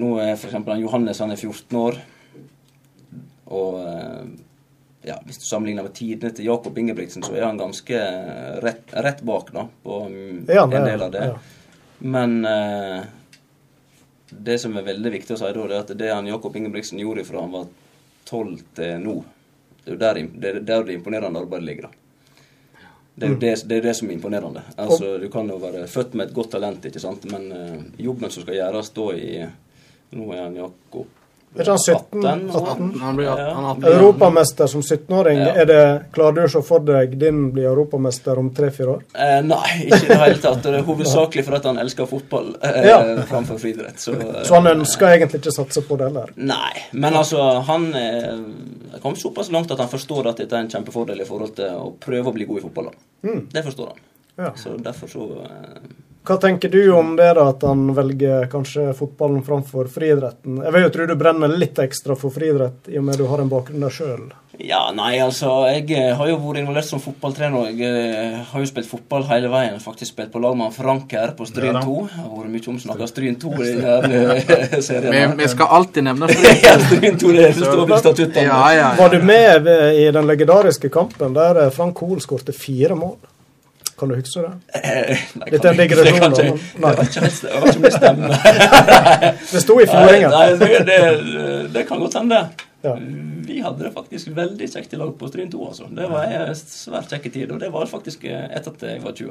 nå 0.00 0.14
er 0.22 0.32
f.eks. 0.36 0.54
Johannes 0.80 1.18
han 1.20 1.34
er 1.34 1.40
14 1.40 1.76
år. 1.82 1.98
Og 3.52 3.80
eh, 3.82 4.22
ja, 5.10 5.16
hvis 5.26 5.40
du 5.42 5.44
sammenligner 5.48 5.84
med 5.88 5.96
tidene 5.98 6.30
til 6.34 6.46
Jakob 6.48 6.78
Ingebrigtsen, 6.78 7.24
så 7.26 7.34
er 7.36 7.44
han 7.48 7.58
ganske 7.60 7.98
rett, 8.62 8.94
rett 9.02 9.22
bak 9.26 9.50
da, 9.54 9.66
på 9.84 9.98
mm, 10.08 10.44
Ja, 10.48 10.64
en 10.68 10.78
er- 10.78 10.88
del 10.92 11.02
av 11.08 11.10
det. 11.16 11.24
ja. 11.32 11.40
Men 12.02 12.40
eh, 12.48 13.02
det 14.32 14.56
som 14.58 14.74
er 14.78 14.86
veldig 14.88 15.10
viktig 15.14 15.36
å 15.36 15.38
si 15.38 15.50
da, 15.54 15.66
det 15.68 15.76
er 15.76 15.82
at 15.84 15.92
det 16.00 16.08
han 16.10 16.26
Jakob 16.30 16.56
Ingebrigtsen 16.58 16.98
gjorde 17.02 17.22
fra 17.28 17.42
han 17.44 17.52
var 17.54 17.68
12 18.28 18.58
til 18.76 19.02
nå, 19.02 19.16
det 19.82 19.90
er 19.90 19.96
jo 19.96 20.00
der, 20.00 20.20
det, 20.22 20.50
er 20.50 20.60
der 20.60 20.86
det 20.86 20.96
imponerende 20.98 21.40
arbeidet 21.42 21.66
ligger. 21.66 21.88
da. 21.88 21.98
Det 23.14 23.26
er 23.26 23.32
jo 23.34 23.38
det, 23.40 23.54
det, 23.68 23.76
er 23.76 23.88
det 23.88 23.96
som 23.96 24.08
er 24.08 24.16
imponerende. 24.16 24.62
Altså, 24.80 25.16
Du 25.18 25.28
kan 25.30 25.50
jo 25.50 25.58
være 25.60 25.86
født 25.90 26.14
med 26.14 26.30
et 26.30 26.34
godt 26.34 26.54
talent, 26.54 26.84
ikke 26.88 27.02
sant? 27.02 27.26
men 27.30 27.50
uh, 27.52 28.00
jobben 28.00 28.30
som 28.30 28.46
skal 28.46 28.56
gjøres 28.56 28.92
da 28.96 29.08
i 29.16 29.32
Nå 30.12 30.26
er 30.32 30.42
han 30.42 30.56
Jakob 30.56 31.21
Er 31.54 31.68
han 31.68 31.78
17? 31.78 32.22
18 32.24 32.50
18? 32.50 33.00
Han 33.00 33.16
blir 33.16 33.26
Ja. 33.26 33.34
han 33.54 33.64
er 33.64 33.68
18. 33.74 33.84
Europamester 33.92 34.66
som 34.66 34.80
17-åring. 34.80 35.38
Ja. 35.38 35.54
Er 35.62 35.66
det, 35.66 36.02
Klarer 36.12 36.32
du 36.34 36.40
å 36.44 36.48
se 36.50 36.62
for 36.64 36.80
deg 36.80 37.18
din 37.20 37.50
blir 37.52 37.66
europamester 37.68 38.38
om 38.38 38.48
tre-fire 38.54 38.94
år? 38.94 39.02
Eh, 39.14 39.42
nei, 39.44 39.82
ikke 39.86 40.04
i 40.04 40.08
det 40.08 40.16
hele 40.22 40.38
tatt. 40.40 40.62
Det 40.62 40.74
er 40.78 40.82
hovedsakelig 40.86 41.44
fordi 41.44 41.66
han 41.68 41.78
elsker 41.82 42.06
fotball 42.08 42.54
eh, 42.62 42.86
Ja. 42.88 43.00
framfor 43.28 43.58
friidrett. 43.60 43.98
Så, 44.00 44.12
eh, 44.16 44.42
Så 44.44 44.54
han 44.54 44.66
ønsker 44.66 45.06
egentlig 45.12 45.42
ikke 45.42 45.52
satse 45.52 45.82
på 45.82 45.98
det 45.98 46.08
heller? 46.08 46.32
Nei, 46.36 46.72
men 46.92 47.12
altså, 47.14 47.60
han 47.68 47.94
eh, 47.94 48.98
kom 49.02 49.14
såpass 49.16 49.50
langt 49.52 49.70
at 49.70 49.78
han 49.78 49.88
forstår 49.92 50.30
at 50.30 50.36
dette 50.36 50.52
er 50.56 50.60
en 50.64 50.68
kjempefordel 50.70 51.20
i 51.20 51.24
forhold 51.28 51.54
til 51.56 51.68
å 51.76 51.92
prøve 52.00 52.26
å 52.30 52.32
bli 52.32 52.44
god 52.48 52.58
i 52.58 52.62
fotball. 52.62 52.88
Mm. 53.24 53.48
Det 53.52 53.64
forstår 53.64 53.86
han. 53.92 54.00
Ja. 54.38 54.52
Så 54.56 54.76
derfor 54.82 55.06
så 55.08 55.28
eh, 55.44 55.82
Hva 56.22 56.36
tenker 56.38 56.70
du 56.70 56.92
om 56.94 57.16
det, 57.18 57.32
da, 57.34 57.48
at 57.50 57.64
han 57.66 57.88
velger 57.96 58.46
kanskje 58.50 58.92
fotballen 58.94 59.42
framfor 59.42 59.88
friidretten? 59.90 60.60
Jeg 60.62 60.74
vil 60.74 60.84
jo 60.86 60.92
tro 60.94 61.06
du 61.10 61.16
brenner 61.18 61.50
litt 61.50 61.80
ekstra 61.82 62.14
for 62.18 62.30
friidrett, 62.30 62.86
i 62.94 63.00
og 63.00 63.08
med 63.08 63.18
du 63.18 63.26
har 63.26 63.42
en 63.42 63.50
bakgrunn 63.50 63.82
der 63.82 63.90
sjøl. 63.90 64.28
Ja, 64.62 64.92
nei, 64.94 65.16
altså, 65.18 65.48
jeg 65.72 65.88
eh, 65.96 66.12
har 66.14 66.28
jo 66.28 66.36
vært 66.44 66.60
involvert 66.60 66.86
som 66.86 67.00
fotballtrener. 67.02 67.72
Jeg 67.72 67.88
eh, 67.88 68.36
har 68.50 68.62
jo 68.62 68.68
spilt 68.68 68.86
fotball 68.86 69.24
hele 69.30 69.48
veien. 69.50 69.80
Faktisk 69.82 70.12
spilt 70.12 70.30
på 70.30 70.42
lag 70.44 70.54
med 70.60 70.74
Franker 70.76 71.32
på 71.38 71.46
Stryn 71.48 71.80
2. 71.80 71.96
Det 72.12 72.20
har 72.20 72.28
vært 72.36 72.52
mye 72.52 72.70
omsnakka 72.74 73.08
Stryn 73.10 73.40
2 73.42 73.52
i 73.64 73.72
denne 73.80 74.36
serien. 74.86 75.10
Vi, 75.16 75.24
vi 75.40 75.50
skal 75.50 75.74
alltid 75.80 76.06
nevne 76.06 76.28
Ja, 76.68 76.76
Stryn 76.84 77.18
2, 77.18 77.34
det 77.40 77.50
står 77.56 77.82
på 77.88 78.00
statuttene. 78.04 78.46
Ja, 78.46 78.62
ja, 78.76 78.78
ja. 78.84 78.94
Var 79.00 79.16
du 79.16 79.26
med 79.32 79.72
i 79.98 80.06
den 80.14 80.30
legendariske 80.30 80.92
kampen 80.92 81.34
der 81.34 81.64
eh, 81.64 81.72
Frank 81.74 82.04
Hoel 82.04 82.22
skårte 82.22 82.54
fire 82.54 82.98
mål? 82.98 83.16
Kan 84.02 84.10
du 84.10 84.16
huske 84.18 84.42
det? 84.42 84.50
Eh, 84.82 85.20
nei, 85.38 85.50
Litt 85.52 85.54
en 85.54 85.68
kan- 85.68 85.76
digresjon, 85.78 86.04
det 86.04 86.20
kan 86.20 86.32
da, 86.34 86.42
ikke- 86.42 87.80
min 87.84 87.90
stemme. 87.94 88.30
Det 89.52 89.60
sto 89.62 89.76
i 89.78 89.84
Nei, 89.84 89.92
fjordingen. 89.92 90.30
nei 90.30 90.46
det, 90.58 90.84
det, 90.88 91.72
det 91.76 91.84
kan 91.88 92.00
godt 92.02 92.16
hende. 92.18 92.40
Ja. 92.82 92.96
Vi 93.46 93.60
hadde 93.62 93.84
det 93.86 93.92
faktisk 93.94 94.32
veldig 94.34 94.66
kjekt 94.72 94.94
i 94.94 94.98
lag 94.98 95.12
på 95.18 95.28
Stryn 95.30 95.50
2. 95.52 95.66
Altså. 95.68 95.86
Det 95.94 96.08
var 96.10 96.24
en 96.34 96.54
svært 96.58 97.12
kjekk 97.14 97.28
tid, 97.36 97.52
og 97.54 97.60
det 97.62 97.70
var 97.70 97.86
faktisk 97.90 98.24
eh, 98.26 98.48
etter 98.50 98.74
at 98.74 98.82
jeg 98.88 99.04
var 99.04 99.14
20. 99.14 99.30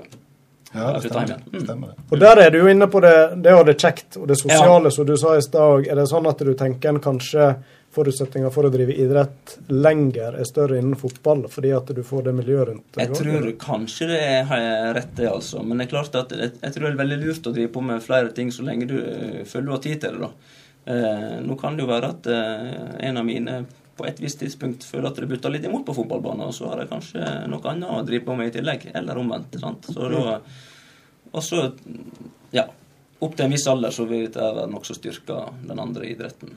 Ja, 0.72 0.86
Ja, 0.86 0.92
det 1.04 1.10
stemmer. 1.12 1.42
Mm. 1.52 1.60
stemmer 1.66 1.88
det. 1.92 1.96
Og 2.16 2.20
der 2.24 2.40
er 2.46 2.50
du 2.54 2.58
jo 2.62 2.68
inne 2.72 2.88
på 2.88 3.02
det, 3.04 3.16
det 3.44 3.52
ha 3.58 3.64
det 3.68 3.76
kjekt, 3.82 4.16
og 4.22 4.30
det 4.32 4.38
sosiale, 4.40 4.92
som 4.96 5.06
du 5.10 5.18
sa 5.20 5.36
i 5.36 5.44
stad. 5.44 5.90
Er 5.92 6.00
det 6.00 6.08
sånn 6.08 6.30
at 6.32 6.40
du 6.48 6.54
tenker 6.56 6.94
en 6.94 7.02
kanskje 7.04 7.50
forutsetninger 7.92 8.54
for 8.54 8.68
å 8.68 8.72
drive 8.72 8.96
idrett 9.04 9.58
lenger 9.72 10.38
er 10.40 10.48
større 10.48 10.80
innen 10.80 10.96
fotball, 11.00 11.44
fordi 11.52 11.74
at 11.76 11.92
du 11.96 12.02
får 12.08 12.30
det 12.30 12.36
miljøet 12.38 12.70
rundt? 12.70 12.88
deg 12.96 13.04
Jeg 13.04 13.20
tror 13.20 13.50
kanskje 13.62 14.08
det 14.14 14.22
er 14.22 14.94
rett, 14.96 15.12
det, 15.18 15.28
altså. 15.32 15.64
Men 15.66 15.82
det 15.82 15.88
er 15.88 15.94
klart 15.96 16.16
at 16.20 16.34
jeg, 16.36 16.56
jeg 16.62 16.76
tror 16.76 16.88
det 16.88 16.94
er 16.94 17.04
veldig 17.04 17.20
lurt 17.26 17.52
å 17.52 17.56
drive 17.58 17.74
på 17.76 17.86
med 17.92 18.06
flere 18.06 18.32
ting 18.38 18.54
så 18.56 18.66
lenge 18.68 18.88
du 18.90 18.98
eh, 19.02 19.44
føler 19.44 19.68
du 19.68 19.76
har 19.76 19.84
tid 19.84 20.02
til 20.06 20.18
det. 20.18 20.30
da. 20.30 20.58
Eh, 20.96 21.38
nå 21.46 21.60
kan 21.60 21.78
det 21.78 21.86
jo 21.86 21.92
være 21.92 22.12
at 22.16 22.32
eh, 22.32 22.98
en 23.10 23.22
av 23.22 23.28
mine 23.28 23.62
på 23.98 24.08
et 24.08 24.22
visst 24.24 24.40
tidspunkt 24.42 24.88
føler 24.88 25.12
at 25.12 25.20
det 25.20 25.30
butter 25.30 25.54
litt 25.54 25.66
imot 25.68 25.86
på 25.86 25.94
fotballbanen, 25.94 26.48
og 26.48 26.56
så 26.56 26.72
har 26.72 26.82
jeg 26.82 26.90
kanskje 26.94 27.32
noe 27.52 27.74
annet 27.74 27.92
å 27.92 28.02
drive 28.08 28.26
på 28.26 28.38
med 28.40 28.50
i 28.50 28.56
tillegg. 28.56 28.88
Eller 28.96 29.20
omvendt. 29.20 29.60
sant? 29.62 29.92
Så 29.92 30.10
da, 30.10 30.40
og 31.32 31.44
så, 31.46 31.68
ja. 32.56 32.66
Opp 33.22 33.36
til 33.38 33.46
en 33.46 33.54
viss 33.54 33.68
alder 33.70 33.94
så 33.94 34.08
vil 34.10 34.26
dette 34.26 34.42
være 34.42 34.70
nokså 34.72 34.96
styrka 34.98 35.44
den 35.68 35.80
andre 35.80 36.08
idretten, 36.10 36.56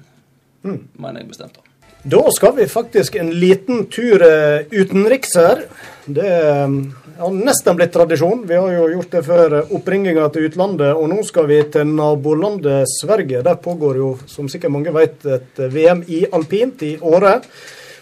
mener 0.65 1.23
jeg 1.23 1.31
bestemt. 1.31 1.61
da. 1.61 1.75
Da 2.07 2.31
skal 2.37 2.57
vi 2.57 2.67
faktisk 2.69 3.15
en 3.17 3.31
liten 3.31 3.87
tur 3.87 4.23
eh, 4.23 4.67
utenriks 4.71 5.37
her. 5.41 5.63
Det 6.05 6.27
eh, 6.29 6.75
har 7.19 7.31
nesten 7.33 7.79
blitt 7.79 7.95
tradisjon. 7.95 8.43
Vi 8.45 8.59
har 8.61 8.75
jo 8.75 8.91
gjort 8.93 9.15
det 9.15 9.23
før 9.25 9.55
eh, 9.57 9.73
oppringinga 9.73 10.27
til 10.35 10.51
utlandet, 10.51 10.91
og 10.93 11.09
nå 11.09 11.23
skal 11.25 11.49
vi 11.49 11.63
til 11.73 11.89
nabolandet 11.89 12.85
Sverige. 12.93 13.41
Der 13.47 13.57
pågår 13.57 14.03
jo, 14.03 14.11
som 14.29 14.53
sikkert 14.53 14.75
mange 14.77 14.93
vet, 14.93 15.25
et 15.25 15.65
VM 15.73 16.05
i 16.13 16.27
alpint 16.29 16.85
i 16.85 16.93
Åre. 17.01 17.39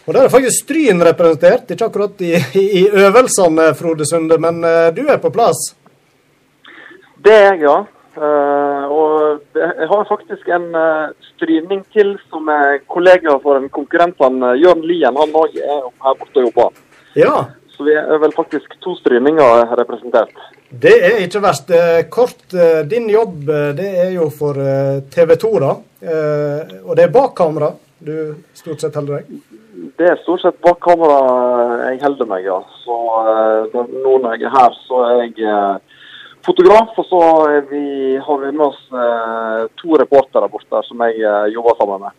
Og 0.02 0.16
der 0.16 0.26
er 0.26 0.34
faktisk 0.34 0.64
Stryn 0.64 1.06
representert, 1.06 1.70
ikke 1.70 1.86
akkurat 1.86 2.26
i, 2.26 2.34
i, 2.58 2.66
i 2.82 2.84
øvelsene, 2.90 3.70
Frode 3.78 4.08
Sunde, 4.10 4.34
men 4.42 4.58
du 4.98 5.04
er 5.06 5.22
på 5.22 5.30
plass. 5.30 5.68
Det 7.22 7.30
er 7.30 7.52
jeg, 7.52 7.68
ja. 7.68 7.76
Eh, 8.16 8.84
og 8.92 9.40
jeg 9.56 9.88
har 9.88 10.04
faktisk 10.08 10.48
en 10.52 10.66
uh, 10.76 11.12
stryning 11.32 11.80
til 11.94 12.14
som 12.28 12.48
er 12.52 12.82
kollega 12.92 13.38
for 13.42 13.56
en 13.56 13.68
konkurrent. 13.72 14.20
eh, 14.20 14.58
Jørn 14.60 14.82
Lien 14.84 15.16
han 15.16 15.32
òg 15.32 15.56
er 15.56 15.86
her 16.04 16.18
borte 16.20 16.42
og 16.42 16.50
jobber. 16.50 16.70
Ja, 17.16 17.44
Så 17.72 17.84
vi 17.86 17.94
er 17.96 18.18
vel 18.20 18.32
faktisk 18.36 18.74
to 18.84 18.94
stryninger 18.96 19.72
representert. 19.78 20.34
det 20.70 20.92
er 21.04 21.16
ikke 21.24 21.40
verst. 21.40 21.70
Eh, 21.70 22.02
Kort, 22.10 22.44
eh, 22.54 22.82
din 22.84 23.08
jobb 23.08 23.48
eh, 23.48 23.72
det 23.76 23.88
er 24.06 24.10
jo 24.12 24.28
for 24.30 24.52
eh, 24.60 25.00
TV 25.10 25.36
2, 25.36 25.58
da. 25.60 25.72
Eh, 26.02 26.60
Og 26.84 26.96
det 26.96 27.04
er 27.04 27.08
bak 27.12 27.34
kamera 27.34 27.72
du 27.98 28.34
stort 28.54 28.80
sett 28.80 28.94
holder 28.94 29.20
deg? 29.22 29.40
Det 29.98 30.08
er 30.10 30.16
stort 30.22 30.40
sett 30.42 30.60
bak 30.60 30.80
kamera 30.80 31.88
jeg 31.90 32.00
holder 32.02 32.26
meg, 32.26 32.44
ja. 32.44 32.60
Så 32.84 32.96
eh, 33.24 33.80
nå 34.04 34.18
når 34.18 34.36
jeg 34.36 34.42
er 34.50 34.56
her, 34.58 34.72
så 34.86 35.02
er 35.08 35.22
jeg 35.22 35.38
eh, 35.48 35.76
fotograf. 36.46 36.96
Og 36.96 37.06
så 37.06 37.22
vi, 37.70 38.16
har 38.16 38.38
vi 38.38 38.52
med 38.52 38.66
oss 38.66 38.82
eh, 38.92 39.68
to 39.80 39.96
reportere 40.00 40.50
borte 40.52 40.82
som 40.88 41.04
jeg 41.06 41.22
eh, 41.22 41.52
jobber 41.54 41.78
sammen 41.78 42.06
med. 42.06 42.18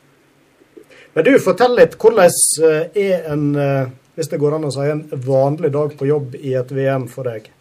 Men 1.14 1.26
du, 1.28 1.34
fortell 1.42 1.76
litt. 1.78 1.98
Hvordan 2.02 2.30
eh, 2.66 3.02
er 3.08 3.28
en, 3.34 3.50
eh, 3.56 3.92
hvis 4.16 4.32
det 4.32 4.42
går 4.42 4.58
an 4.58 4.70
å 4.70 4.74
si, 4.74 4.86
en 4.90 5.06
vanlig 5.28 5.74
dag 5.74 5.94
på 5.98 6.10
jobb 6.10 6.38
i 6.40 6.56
et 6.60 6.74
VM 6.74 7.08
for 7.12 7.30
deg? 7.30 7.52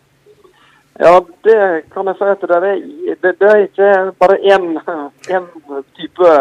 Ja, 1.00 1.14
det 1.44 1.58
kan 1.92 2.08
jeg 2.10 2.18
si 2.18 2.28
at 2.28 2.42
det 2.48 2.56
er, 2.58 2.66
det, 3.24 3.32
det 3.40 3.48
er 3.48 3.62
ikke 3.64 3.92
bare 4.20 4.36
én 4.44 4.74
type 5.98 6.34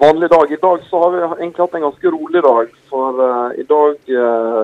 vanlig 0.00 0.30
dag. 0.32 0.52
I 0.52 0.60
dag 0.62 0.86
så 0.88 1.02
har 1.02 1.12
vi 1.12 1.22
egentlig 1.26 1.62
hatt 1.62 1.76
en 1.78 1.86
ganske 1.88 2.12
rolig 2.16 2.42
dag. 2.48 2.72
For 2.90 3.20
uh, 3.20 3.50
i 3.60 3.66
dag 3.68 4.14
uh, 4.16 4.62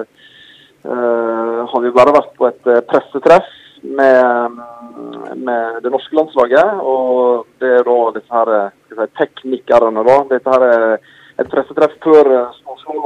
uh, 0.88 1.59
har 1.70 1.84
vi 1.84 1.93
bare 1.95 2.16
vært 2.16 2.32
på 2.41 2.49
et 2.49 2.70
pressetreff 2.88 3.53
med, 3.83 4.59
med 5.37 5.81
det 5.85 5.93
norske 5.93 6.16
landslaget. 6.16 6.83
Og 6.83 7.47
det 7.62 7.72
er 7.78 7.87
da 7.87 7.97
disse 8.16 8.35
her 8.35 8.53
eh, 8.57 8.76
si, 8.91 9.09
teknikerne, 9.20 10.05
da. 10.07 10.18
Dette 10.31 10.55
her 10.55 10.66
er 10.68 10.87
et 11.41 11.49
pressetreff 11.51 11.97
før 12.05 12.28
uh, 12.35 12.55
som 12.61 12.78
skal 12.83 13.01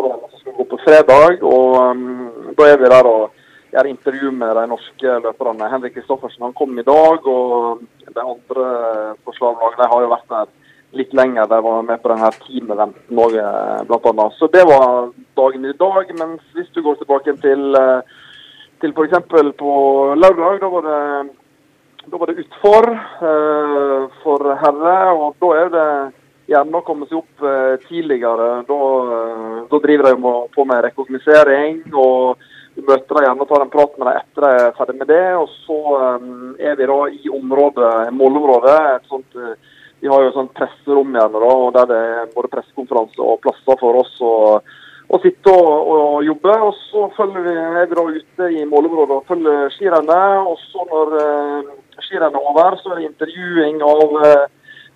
gå 0.58 0.66
på 0.70 0.80
fredag. 0.84 1.40
Og 1.42 1.78
um, 1.78 2.04
da 2.58 2.68
er 2.70 2.80
vi 2.82 2.90
der 2.90 3.10
og 3.10 3.30
gjør 3.74 3.90
intervju 3.90 4.34
med 4.34 4.54
de 4.58 4.66
norske 4.70 5.16
løperne. 5.26 5.70
Henrik 5.70 5.96
Kristoffersen 5.98 6.46
han 6.46 6.56
kom 6.58 6.76
i 6.78 6.86
dag, 6.86 7.26
og 7.26 7.82
de 8.06 8.20
andre 8.22 8.68
på 9.24 9.34
slalåmlaget 9.38 9.90
har 9.90 10.04
jo 10.04 10.12
vært 10.12 10.30
der 10.34 10.52
litt 10.94 11.14
lenger. 11.14 11.48
De 11.50 11.60
var 11.62 11.82
med 11.82 12.02
på 12.02 12.10
denne 12.12 12.30
team-eventen 12.44 13.22
òg, 13.24 13.38
blant 13.88 14.06
annet. 14.10 14.36
Så 14.38 14.48
det 14.52 14.62
var 14.68 15.10
dagen 15.38 15.66
i 15.66 15.74
dag. 15.78 16.12
Mens 16.20 16.44
hvis 16.54 16.70
du 16.74 16.82
går 16.82 17.00
tilbake 17.00 17.36
til, 17.42 17.74
eh, 17.80 18.00
til 18.84 18.92
f.eks. 18.92 19.56
på 19.56 19.72
lørdag, 20.20 20.60
da 20.60 20.68
var 20.68 20.86
det 20.90 21.00
da 22.04 22.18
var 22.20 22.28
det 22.28 22.42
utfor 22.42 22.90
eh, 22.92 24.02
for 24.20 24.50
herre, 24.60 24.96
og 25.16 25.38
da 25.40 25.52
er 25.56 25.70
det 25.72 25.86
gjerne 26.52 26.76
å 26.76 26.84
komme 26.84 27.06
seg 27.08 27.22
opp 27.22 27.46
eh, 27.48 27.76
tidligere. 27.86 28.48
Da, 28.68 28.80
eh, 29.16 29.54
da 29.70 29.80
driver 29.86 30.10
de 30.10 30.34
på 30.52 30.66
med 30.68 30.82
rekognosering, 30.84 31.78
og 31.96 32.44
du 32.74 32.82
møter 32.84 33.16
dem 33.16 33.24
gjerne 33.24 33.46
og 33.46 33.48
tar 33.54 33.64
en 33.64 33.72
prat 33.72 33.96
med 33.96 34.10
dem 34.10 34.20
etter 34.20 34.44
de 34.44 34.52
er 34.66 34.76
ferdig 34.76 34.98
med 34.98 35.10
det. 35.14 35.24
Og 35.40 35.48
så 35.64 35.80
um, 36.20 36.52
er 36.58 36.76
vi 36.76 36.90
da 36.90 37.00
i 37.08 37.32
området, 37.32 37.92
målområdet. 38.18 38.78
et 38.98 39.08
sånt 39.08 39.40
uh, 39.40 39.54
vi 40.04 40.10
har 40.12 40.20
jo 40.20 40.28
et 40.28 40.36
sånt 40.36 40.52
presserom 40.58 41.14
gjerne, 41.16 41.40
da, 41.40 41.52
og 41.56 41.70
der 41.72 41.86
det 41.88 42.00
er 42.18 42.32
både 42.34 42.50
pressekonferanse 42.52 43.24
og 43.24 43.38
plasser 43.46 43.78
for 43.80 44.02
oss 44.02 44.18
å, 44.20 44.32
å 45.12 45.20
sitte 45.22 45.52
og, 45.52 45.92
og 45.94 46.18
jobbe. 46.26 46.56
Og 46.68 46.74
så 46.88 47.06
følger 47.16 47.46
vi, 47.46 47.54
vi 47.90 48.00
da 48.00 48.04
ute 48.18 48.50
i 48.56 48.66
målområdet 48.68 49.20
og 49.20 49.30
følger 49.30 49.72
skirennet. 49.76 50.50
Og 50.50 50.60
så 50.70 50.84
når 50.90 51.16
eh, 51.20 51.72
skirennet 52.04 52.38
er 52.40 52.52
over, 52.52 52.78
så 52.80 52.92
er 52.92 53.00
det 53.00 53.08
intervjuing 53.10 53.82
av 53.84 54.20
eh, 54.24 54.44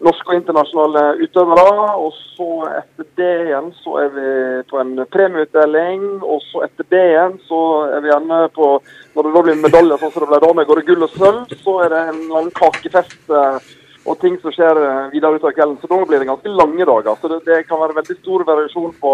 norske 0.06 0.30
og 0.30 0.38
internasjonale 0.38 1.04
utøvere. 1.24 1.72
Og 2.04 2.12
så 2.36 2.50
etter 2.80 3.08
det 3.20 3.32
igjen 3.48 3.72
så 3.82 3.98
er 4.04 4.14
vi 4.14 4.28
på 4.70 4.80
en 4.82 4.94
premieutdeling. 5.12 6.06
Og 6.22 6.40
så 6.48 6.64
etter 6.68 6.88
det 6.94 7.04
igjen 7.12 7.36
så 7.48 7.64
er 7.90 8.04
vi 8.04 8.12
gjerne 8.12 8.46
på 8.54 8.78
Når 9.18 9.26
det 9.26 9.34
da 9.34 9.40
blir 9.42 9.56
medaljer 9.58 9.98
sånn 9.98 10.12
som 10.14 10.22
det 10.22 10.28
ble 10.30 10.38
da, 10.44 10.48
med 10.54 10.68
både 10.68 10.82
gull 10.86 11.00
og 11.02 11.10
sølv, 11.10 11.54
så 11.64 11.72
er 11.82 11.88
det 11.90 12.02
en 12.12 12.24
lang 12.30 12.50
kakefest. 12.54 13.20
eh, 13.28 13.76
og 14.08 14.16
ting 14.22 14.38
som 14.40 14.52
skjer 14.54 14.78
videre 14.78 15.10
videre 15.12 15.36
utover 15.36 15.52
kvelden. 15.52 15.76
Så 15.82 15.88
da 15.90 15.96
blir 16.08 16.22
det 16.22 16.28
ganske 16.30 16.48
lange 16.48 16.84
dager. 16.88 17.18
Så 17.20 17.28
det, 17.28 17.42
det 17.44 17.66
kan 17.68 17.80
være 17.82 17.98
veldig 17.98 18.14
stor 18.22 18.44
variasjon 18.46 18.94
på 19.02 19.10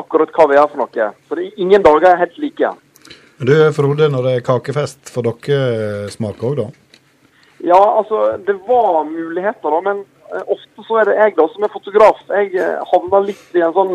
akkurat 0.00 0.32
hva 0.34 0.48
vi 0.50 0.58
gjør 0.58 0.72
for 0.72 0.82
noe. 0.82 1.08
Så 1.28 1.38
det, 1.38 1.46
ingen 1.60 1.84
dager 1.84 2.10
er 2.10 2.22
helt 2.24 2.40
like. 2.42 2.72
Du 3.36 3.54
Frode, 3.76 4.08
når 4.12 4.26
det 4.26 4.34
er 4.36 4.44
kakefest, 4.46 5.12
får 5.12 5.28
dere 5.28 6.10
smake 6.12 6.46
òg, 6.48 6.60
da? 6.62 6.68
Ja, 7.66 7.80
altså, 8.00 8.36
det 8.46 8.56
var 8.68 9.02
muligheter, 9.08 9.72
da. 9.72 9.82
Men 9.84 10.02
eh, 10.32 10.42
ofte 10.44 10.86
så 10.88 11.00
er 11.00 11.10
det 11.10 11.18
jeg 11.20 11.36
da 11.36 11.48
som 11.52 11.66
er 11.66 11.74
fotograf. 11.74 12.24
Jeg 12.30 12.54
eh, 12.60 12.82
havner 12.92 13.28
litt 13.28 13.56
i 13.56 13.64
en 13.64 13.76
sånn 13.76 13.94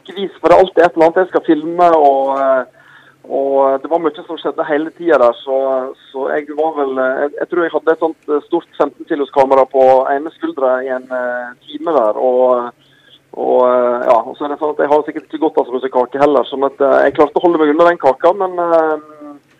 skvis, 0.00 0.34
for 0.40 0.48
det 0.48 0.56
er 0.56 0.64
alltid 0.64 0.82
et 0.84 0.96
eller 0.96 1.08
annet 1.08 1.22
jeg 1.24 1.32
skal 1.34 1.48
filme. 1.52 1.92
og... 2.00 2.34
eh, 2.40 2.74
og 3.28 3.82
det 3.82 3.90
var 3.92 4.00
mye 4.00 4.22
som 4.24 4.38
skjedde 4.40 4.64
hele 4.64 4.90
tida 4.96 5.18
der, 5.20 5.34
så, 5.44 5.56
så 6.08 6.30
jeg 6.32 6.46
var 6.56 6.70
vel 6.78 7.00
eh, 7.02 7.18
jeg, 7.24 7.32
jeg 7.42 7.50
tror 7.50 7.64
jeg 7.64 7.72
hadde 7.74 7.92
et 7.92 8.04
sånt 8.04 8.30
eh, 8.32 8.44
stort 8.46 8.68
15 8.80 9.08
kilos 9.10 9.32
kamera 9.34 9.66
på 9.68 9.82
ene 10.08 10.32
skuldra 10.32 10.78
i 10.86 10.88
en 10.94 11.04
eh, 11.12 11.50
time 11.66 11.92
der. 11.98 12.16
Og, 12.16 12.86
og 13.36 13.60
eh, 13.68 14.06
ja, 14.08 14.16
og 14.24 14.36
så 14.36 14.46
er 14.46 14.54
det 14.54 14.58
sånn 14.60 14.72
at 14.72 14.82
jeg 14.82 14.90
har 14.90 15.04
sikkert 15.04 15.28
ikke 15.28 15.42
godt 15.42 15.60
av 15.60 15.70
russekake 15.72 16.20
heller, 16.22 16.46
sånn 16.48 16.64
at 16.68 16.80
eh, 16.80 16.98
jeg 17.06 17.16
klarte 17.18 17.40
å 17.40 17.44
holde 17.44 17.60
meg 17.60 17.72
unna 17.74 17.88
den 17.90 18.00
kaka. 18.00 18.32
Men 18.40 18.54
eh, 18.64 18.94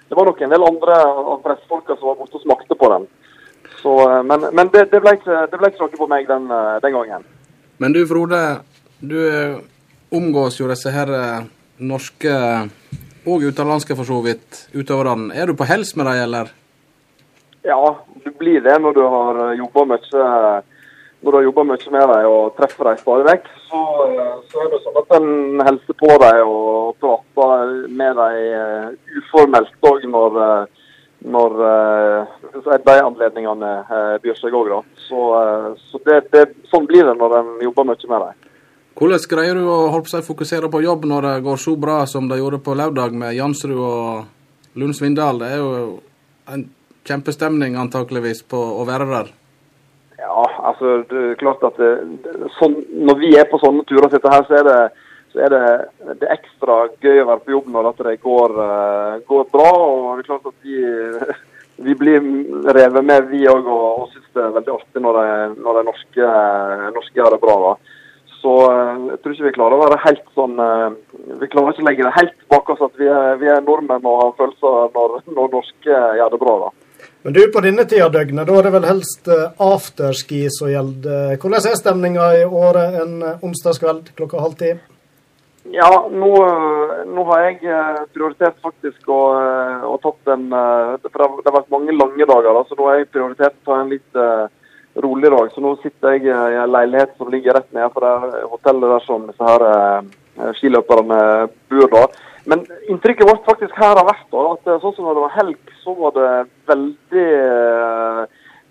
det 0.09 0.17
var 0.17 0.31
nok 0.31 0.41
en 0.43 0.55
del 0.55 0.65
andre 0.65 1.01
av 1.05 1.41
pressefolka 1.45 1.97
som 1.99 2.11
var 2.11 2.21
borte 2.21 2.39
og 2.41 2.45
smakte 2.47 2.79
på 2.79 2.93
den. 2.95 3.09
Så, 3.79 3.93
men 4.27 4.47
men 4.57 4.71
det, 4.75 4.89
det 4.91 4.99
ble 5.05 5.13
ikke 5.19 5.43
det 5.53 5.59
ble 5.61 5.69
ikke 5.71 5.85
noe 5.85 5.99
på 6.01 6.09
meg 6.11 6.25
den, 6.27 6.49
den 6.83 6.95
gangen. 6.97 7.27
Men 7.79 7.95
du 7.95 8.01
Frode, 8.11 8.41
du 8.99 9.21
omgås 10.11 10.57
jo 10.59 10.67
disse 10.67 10.91
her 10.91 11.13
norske 11.79 12.33
og 13.29 13.45
utenlandske 13.45 13.95
for 13.95 14.09
så 14.09 14.19
vidt 14.25 14.65
utøverne. 14.75 15.29
Er 15.37 15.47
du 15.47 15.55
på 15.55 15.69
hels 15.69 15.93
med 15.95 16.09
dem, 16.09 16.25
eller? 16.25 16.51
Ja, 17.69 17.79
du 18.25 18.33
blir 18.41 18.65
det 18.65 18.81
når 18.83 18.97
du 18.97 19.05
har 19.05 19.41
jobba 19.61 19.85
mye 19.93 20.27
når 21.21 21.31
du 21.31 21.39
har 21.39 21.47
jobba 21.47 21.65
mye 21.67 21.95
med 21.95 22.11
dem 22.13 22.33
og 22.33 22.59
treffer 22.59 22.91
dem 22.91 23.01
stadig 23.01 23.27
vekk. 23.29 23.49
Så, 23.69 23.81
så 24.49 24.61
er 24.65 24.71
det 24.73 24.81
sånn 24.81 24.99
at 25.03 25.15
en 25.19 25.63
hilser 25.67 25.97
på 26.01 26.11
dem 26.23 26.49
og 26.49 26.97
prater 27.03 27.73
med 28.01 28.17
dem 28.17 28.37
eh, 28.57 28.87
uformelt 29.21 29.89
òg 29.91 30.07
når, 30.09 30.39
eh, 30.45 30.87
når 31.35 31.57
eh, 31.69 32.71
de 32.87 32.95
anledningene 32.97 33.73
eh, 33.85 34.15
byr 34.25 34.39
seg 34.41 34.57
òg. 34.57 34.73
Så, 35.05 35.25
eh, 35.43 35.69
så 35.91 36.01
det, 36.09 36.23
det, 36.33 36.47
sånn 36.73 36.89
blir 36.89 37.05
det 37.11 37.19
når 37.21 37.37
en 37.43 37.51
jobber 37.67 37.91
mye 37.91 38.13
med 38.15 38.25
dem. 38.25 38.47
Hvordan 38.99 39.29
greier 39.31 39.55
du 39.61 39.69
å 39.71 39.79
holde 39.93 40.11
seg 40.11 40.27
fokusere 40.27 40.73
på 40.73 40.83
jobb 40.83 41.05
når 41.07 41.29
det 41.29 41.37
går 41.45 41.61
så 41.63 41.77
bra 41.79 42.01
som 42.11 42.27
det 42.31 42.41
gjorde 42.41 42.63
på 42.65 42.75
lørdag 42.75 43.13
med 43.15 43.37
Jansrud 43.37 43.77
og 43.77 44.81
Lund 44.81 44.97
Svindal? 44.97 45.39
Det 45.45 45.53
er 45.55 45.61
jo 45.61 45.69
en 46.51 46.65
kjempestemning 47.07 47.77
antakeligvis 47.79 48.43
på 48.49 48.59
å 48.81 48.89
være 48.89 49.07
der. 49.13 49.31
Ja, 50.29 50.45
altså 50.71 51.03
det 51.09 51.21
er 51.25 51.37
klart 51.41 51.63
at 51.65 51.77
det, 51.81 51.93
det, 52.25 52.49
sånn, 52.59 52.75
når 53.09 53.21
vi 53.23 53.31
er 53.41 53.47
på 53.49 53.61
sånne 53.63 53.85
turer, 53.89 54.11
sitter 54.13 54.35
her, 54.35 54.45
så 54.45 54.59
er 54.59 54.67
det, 54.67 54.81
så 55.33 55.45
er 55.47 55.55
det, 55.55 56.31
ekstra 56.35 56.81
gøy 57.01 57.23
å 57.23 57.29
være 57.31 57.45
på 57.47 57.55
jobb 57.55 57.71
når 57.73 57.89
det 58.03 58.17
går, 58.25 58.57
eh, 58.65 59.15
går 59.31 59.47
bra. 59.55 59.71
og 59.73 60.09
det 60.19 60.27
er 60.27 60.29
klart 60.29 60.51
at 60.51 60.67
vi, 60.67 60.83
vi 61.87 61.97
blir 62.03 62.29
revet 62.77 63.09
med, 63.09 63.31
vi 63.33 63.47
òg, 63.49 63.65
og, 63.65 63.87
og 64.03 64.11
syns 64.13 64.35
det 64.37 64.45
er 64.45 64.57
veldig 64.59 64.75
artig 64.75 65.05
når 65.07 65.21
de, 65.21 65.31
når 65.65 65.79
de 65.79 65.87
norske, 65.89 66.33
norske 66.99 67.23
gjør 67.23 67.37
det 67.37 67.41
bra. 67.47 67.57
da. 67.65 67.95
Så 68.43 68.57
eh, 68.69 69.07
jeg 69.15 69.23
tror 69.23 69.37
ikke 69.37 69.49
vi 69.49 69.55
klarer 69.57 69.79
å 69.79 69.85
være 69.87 70.03
helt 70.05 70.29
sånn 70.37 70.61
eh, 70.63 70.91
Vi 71.41 71.49
klarer 71.51 71.73
ikke 71.73 71.87
å 71.87 71.89
legge 71.89 72.05
det 72.05 72.19
helt 72.19 72.37
bak 72.53 72.69
oss 72.75 72.85
at 72.85 73.01
vi 73.01 73.09
er, 73.09 73.41
vi 73.41 73.49
er 73.49 73.65
nordmenn 73.65 74.05
og 74.05 74.21
har 74.27 74.37
følelser 74.43 74.93
når, 74.93 75.17
når 75.33 75.57
norske 75.57 76.03
gjør 76.21 76.37
det 76.37 76.43
bra. 76.45 76.59
da. 76.67 76.78
Men 77.23 77.35
du, 77.35 77.41
på 77.53 77.61
denne 77.65 77.83
tida 77.89 78.07
av 78.07 78.13
døgnet, 78.15 78.47
da 78.47 78.59
er 78.59 78.67
det 78.69 78.71
vel 78.77 78.85
helst 78.87 79.29
eh, 79.33 79.49
afterski 79.59 80.45
som 80.55 80.71
gjelder. 80.71 81.35
Hvordan 81.43 81.67
er 81.67 81.81
stemninga 81.81 82.29
i 82.39 82.45
året 82.47 83.01
en 83.03 83.17
eh, 83.27 83.43
onsdagskveld 83.45 84.13
klokka 84.19 84.39
halv 84.45 84.55
ti? 84.61 84.71
Ja, 85.75 85.91
nå, 86.13 86.29
eh, 86.45 86.93
nå 87.11 87.25
har 87.33 87.43
jeg 87.49 87.59
prioritert 88.15 88.61
faktisk 88.63 89.11
å, 89.11 89.19
å 89.91 89.97
tatt 90.05 90.31
en 90.37 90.47
For 90.53 91.11
det 91.11 91.51
har- 91.51 91.57
vært 91.59 91.75
mange 91.75 91.97
lange 91.97 92.31
dager, 92.31 92.55
da, 92.55 92.63
så 92.69 92.79
nå 92.79 92.87
har 92.87 93.01
jeg 93.01 93.11
prioritert 93.11 93.59
å 93.59 93.67
ta 93.67 93.81
en 93.81 93.91
litt 93.91 94.23
uh, 94.23 94.47
rolig 95.03 95.35
dag. 95.35 95.51
Så 95.53 95.65
nå 95.65 95.75
sitter 95.83 96.15
jeg 96.15 96.31
i 96.31 96.33
en 96.63 96.71
leilighet 96.71 97.19
som 97.19 97.35
ligger 97.35 97.59
rett 97.59 97.69
nede 97.75 97.91
for 97.93 98.07
det 98.07 98.47
hotellet 98.47 98.95
der 98.95 99.05
som 99.09 99.27
disse 99.27 99.51
her 99.51 99.67
uh, 99.67 100.53
skiløperne 100.61 101.21
bor. 101.69 101.91
da. 101.99 102.07
Men 102.49 102.65
inntrykket 102.89 103.29
vårt 103.29 103.45
faktisk 103.45 103.77
her 103.77 103.99
har 103.99 104.07
vært 104.09 104.29
da, 104.33 104.43
at 104.55 104.69
eh, 104.71 104.81
sånn 104.81 104.95
som 104.97 105.05
når 105.05 105.19
det 105.19 105.25
var 105.27 105.35
helg, 105.37 105.73
så 105.83 105.93
var 105.99 106.15
det 106.17 106.29
veldig 106.71 107.25
eh, 107.37 108.21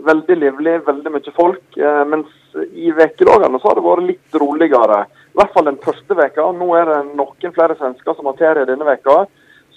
veldig 0.08 0.38
livlig, 0.42 0.74
veldig 0.88 1.12
mye 1.14 1.34
folk. 1.36 1.78
Eh, 1.78 2.00
mens 2.10 2.32
i 2.74 2.90
ukedagene 2.90 3.60
så 3.62 3.70
har 3.70 3.78
det 3.78 3.84
vært 3.86 4.08
litt 4.08 4.38
roligere. 4.42 5.04
I 5.30 5.38
hvert 5.38 5.54
fall 5.54 5.70
den 5.70 5.78
første 5.84 6.18
veka. 6.18 6.48
Nå 6.58 6.72
er 6.80 6.90
det 6.90 6.98
noen 7.20 7.54
flere 7.54 7.76
svensker 7.78 8.18
som 8.18 8.30
har 8.32 8.40
ferie 8.40 8.66
denne 8.66 8.88
veka. 8.88 9.28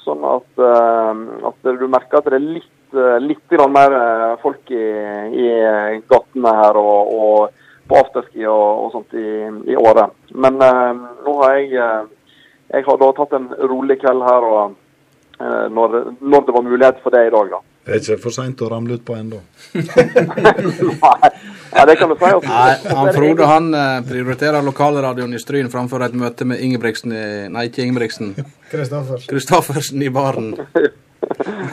Sånn 0.00 0.22
at, 0.24 0.48
at 0.56 1.66
du 1.76 1.82
merker 1.92 2.22
at 2.22 2.30
det 2.32 2.38
er 2.38 2.46
litt, 2.54 2.94
litt 3.20 3.52
mer 3.68 3.92
folk 4.40 4.70
i, 4.72 4.86
i 5.44 5.50
gatene 6.08 6.54
her 6.56 6.78
og, 6.80 7.10
og 7.12 7.66
på 7.90 7.98
afterski 8.00 8.46
og, 8.48 8.86
og 8.86 8.94
sånt 8.94 9.12
i, 9.20 9.26
i 9.68 9.76
året. 9.76 10.16
Men 10.32 10.56
nå 10.56 11.36
har 11.42 11.58
jeg 11.58 12.08
jeg 12.70 12.86
har 12.86 13.00
da 13.00 13.10
tatt 13.16 13.34
en 13.38 13.50
rolig 13.70 13.98
kveld 14.02 14.22
her 14.26 14.46
og, 14.46 14.78
eh, 15.40 15.66
når, 15.74 15.98
når 16.20 16.46
det 16.46 16.56
var 16.56 16.66
mulighet 16.66 17.02
for 17.04 17.14
det 17.14 17.26
i 17.26 17.34
dag, 17.34 17.52
da. 17.56 17.60
Det 17.80 17.96
er 17.96 18.02
ikke 18.02 18.22
for 18.22 18.34
seint 18.34 18.60
å 18.60 18.68
ramle 18.70 18.98
utpå 18.98 19.14
ennå. 19.16 19.38
Nei, 19.74 21.30
ja, 21.76 21.84
det 21.88 21.96
kan 21.96 22.12
du 22.12 22.16
si. 22.20 22.32
Nei, 22.44 22.74
han 22.86 23.12
Frode 23.16 23.48
han 23.48 23.70
eh, 23.74 23.94
prioriterer 24.06 24.62
lokalradioen 24.66 25.32
i 25.34 25.40
Stryn 25.40 25.70
framfor 25.72 26.04
et 26.04 26.14
møte 26.14 26.46
med 26.46 26.60
Ingebrigtsen 26.62 27.14
i, 27.16 27.22
Nei, 27.50 27.66
ikke 27.70 27.86
Ingebrigtsen. 27.86 28.34
Kristoffersen. 28.70 29.30
Kristoffersen 29.32 30.04
i 30.06 30.12
baren. 30.12 30.52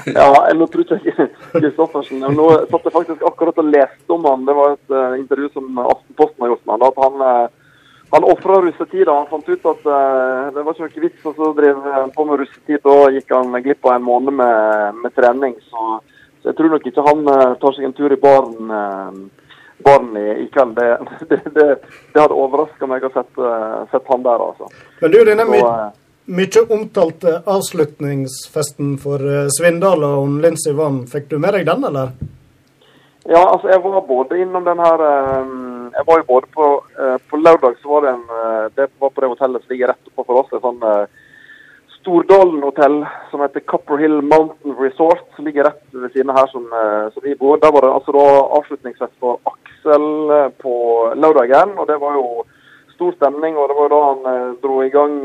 Ja, 0.08 0.28
eller 0.50 0.60
nå 0.60 0.66
tror 0.72 0.84
ikke 0.84 0.98
jeg 1.08 1.30
Kristoffersen 1.54 2.20
Nå 2.20 2.48
satt 2.68 2.84
jeg 2.88 2.94
faktisk 2.94 3.22
akkurat 3.28 3.62
og 3.62 3.70
leste 3.72 4.12
om 4.14 4.26
han. 4.28 4.44
Det 4.48 4.56
var 4.58 4.74
et 4.76 4.92
uh, 4.92 5.16
intervju 5.16 5.48
som 5.54 5.80
Aftenposten 5.84 6.44
har 6.44 6.52
gjort 6.52 6.66
med 6.68 6.76
han. 6.76 6.86
At 6.90 7.00
han, 7.04 7.24
uh, 7.24 7.67
han 8.10 8.24
ofra 8.24 8.62
russetida. 8.62 9.12
Han 9.12 9.28
fant 9.28 9.50
ut 9.50 9.66
at 9.66 9.86
uh, 9.86 10.54
det 10.56 10.64
var 10.64 10.76
ikke 10.76 10.86
noe 10.88 11.04
vits 11.08 11.26
å 11.28 11.50
drive 11.58 12.04
på 12.16 12.28
med 12.28 12.40
russetid. 12.42 12.84
Da 12.86 13.10
gikk 13.16 13.34
han 13.36 13.58
glipp 13.64 13.88
av 13.88 13.98
en 13.98 14.08
måned 14.08 14.38
med, 14.40 15.02
med 15.04 15.16
trening. 15.18 15.58
Så, 15.68 16.00
så 16.42 16.52
jeg 16.52 16.60
tror 16.60 16.76
nok 16.76 16.88
ikke 16.88 17.08
han 17.08 17.28
uh, 17.28 17.58
tar 17.60 17.76
seg 17.76 17.90
en 17.90 17.98
tur 17.98 18.16
i 18.16 18.20
baren, 18.22 18.72
uh, 18.72 19.52
baren 19.84 20.16
i, 20.20 20.28
i 20.46 20.48
kveld. 20.54 20.80
Det, 20.80 20.90
det, 21.30 21.42
det, 21.58 21.68
det 22.14 22.24
hadde 22.24 22.40
overraska 22.46 22.90
meg 22.90 23.08
å 23.08 23.14
sette, 23.16 23.54
sett 23.92 24.14
han 24.14 24.28
der, 24.28 24.48
altså. 24.52 24.72
Men 25.04 25.16
du, 25.16 25.24
denne 25.28 25.48
my 25.52 25.64
mye 26.28 26.62
omtalte 26.76 27.38
avslutningsfesten 27.48 28.98
for 29.00 29.22
Svindal 29.56 30.02
og 30.04 30.42
Lincy 30.44 30.74
Vann, 30.76 31.06
fikk 31.08 31.30
du 31.32 31.38
med 31.40 31.56
deg 31.56 31.70
den, 31.70 31.86
eller? 31.88 32.12
Ja, 33.28 33.42
altså 33.52 33.68
jeg 33.68 33.84
var 33.84 34.06
både 34.08 34.38
innom 34.40 34.64
den 34.64 34.80
her 34.80 35.02
eh, 35.04 35.48
Jeg 35.98 36.04
var 36.08 36.20
jo 36.20 36.28
både 36.28 36.48
på 36.56 36.68
eh, 37.00 37.18
På 37.30 37.38
lørdag 37.38 37.74
så 37.82 37.90
var 37.92 38.06
det 38.06 38.12
en 38.16 38.28
eh, 38.42 38.68
Det 38.76 38.86
var 39.00 39.10
på 39.10 39.22
det 39.22 39.32
hotellet 39.34 39.64
som 39.64 39.74
ligger 39.74 39.92
rett 39.92 40.12
oppe 40.12 40.24
for 40.24 40.40
oss. 40.42 40.54
Et 40.56 40.64
sånn 40.64 40.86
eh, 40.88 41.26
Stordalen 41.98 42.62
hotell 42.64 43.02
som 43.32 43.44
heter 43.44 43.66
Copper 43.68 44.00
Hill 44.00 44.22
Mountain 44.22 44.78
Resort. 44.80 45.26
Som 45.36 45.50
ligger 45.50 45.68
rett 45.68 45.84
ved 45.92 46.14
siden 46.14 46.32
her 46.32 46.48
som, 46.48 46.70
som 47.12 47.26
vi 47.26 47.34
bor. 47.36 47.58
Der 47.60 47.74
var 47.74 47.84
det 47.84 47.90
altså 47.98 48.14
da 48.16 48.24
avslutningsfest 48.60 49.18
for 49.20 49.42
Aksel 49.50 50.06
på 50.62 50.76
lørdagen. 51.20 51.74
Og 51.76 51.90
det 51.90 51.98
var 52.00 52.16
jo 52.16 52.46
stor 52.94 53.18
stemning. 53.18 53.58
Og 53.60 53.68
det 53.68 53.76
var 53.76 53.90
jo 53.90 53.92
da 53.92 54.00
han 54.06 54.56
dro 54.64 54.78
i 54.86 54.94
gang 54.94 55.18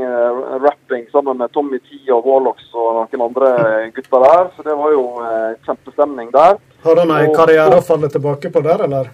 rapping 0.64 1.06
sammen 1.12 1.38
med 1.38 1.54
Tommy 1.54 1.78
T 1.84 2.00
og 2.10 2.26
Warlocks 2.26 2.72
og 2.74 3.04
noen 3.04 3.28
andre 3.28 3.52
gutter 3.94 4.26
der. 4.26 4.50
Så 4.56 4.66
det 4.66 4.74
var 4.82 4.96
jo 4.96 5.06
kjempestemning 5.68 6.34
der. 6.34 6.58
Har 6.82 6.98
han 6.98 7.12
ei 7.14 7.28
karriere 7.34 7.78
å 7.78 7.84
falle 7.86 8.08
tilbake 8.10 8.50
på 8.50 8.62
der, 8.64 8.84
eller? 8.88 9.10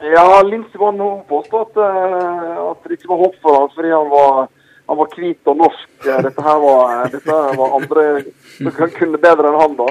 Ja, 0.00 0.42
Lindsey 0.44 0.80
var 0.80 0.92
nå 0.96 1.10
påstått 1.28 1.76
at, 1.76 1.82
eh, 1.84 2.60
at 2.70 2.84
det 2.88 2.96
ikke 2.98 3.10
var 3.12 3.22
håp 3.26 3.34
for 3.42 3.56
ham 3.58 3.72
fordi 3.74 3.90
han 3.92 4.08
var, 4.12 4.46
han 4.88 4.98
var 5.00 5.10
hvit 5.16 5.50
og 5.52 5.58
norsk. 5.60 5.88
Eh, 6.06 6.22
Dette 6.28 6.44
her 6.46 6.62
var, 6.62 6.94
dette 7.12 7.40
var 7.60 7.74
andre 7.80 8.06
som 8.56 8.94
kunne 8.96 9.20
bedre 9.20 9.50
enn 9.50 9.60
han, 9.60 9.76
da. 9.80 9.90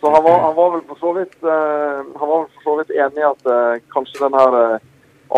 Så 0.00 0.12
han 0.12 0.24
var, 0.26 0.36
han 0.44 0.54
var 0.58 0.74
vel 0.74 0.84
for 0.90 1.00
så 1.00 1.14
vidt 1.16 1.36
eh, 1.40 2.02
han 2.20 2.28
var 2.32 2.44
for 2.58 2.68
så 2.68 2.76
vidt 2.82 2.92
enig 3.00 3.24
i 3.24 3.28
at 3.30 3.48
eh, 3.56 3.80
kanskje 3.94 4.20
den 4.26 4.36
her 4.36 4.58
eh, 4.60 4.84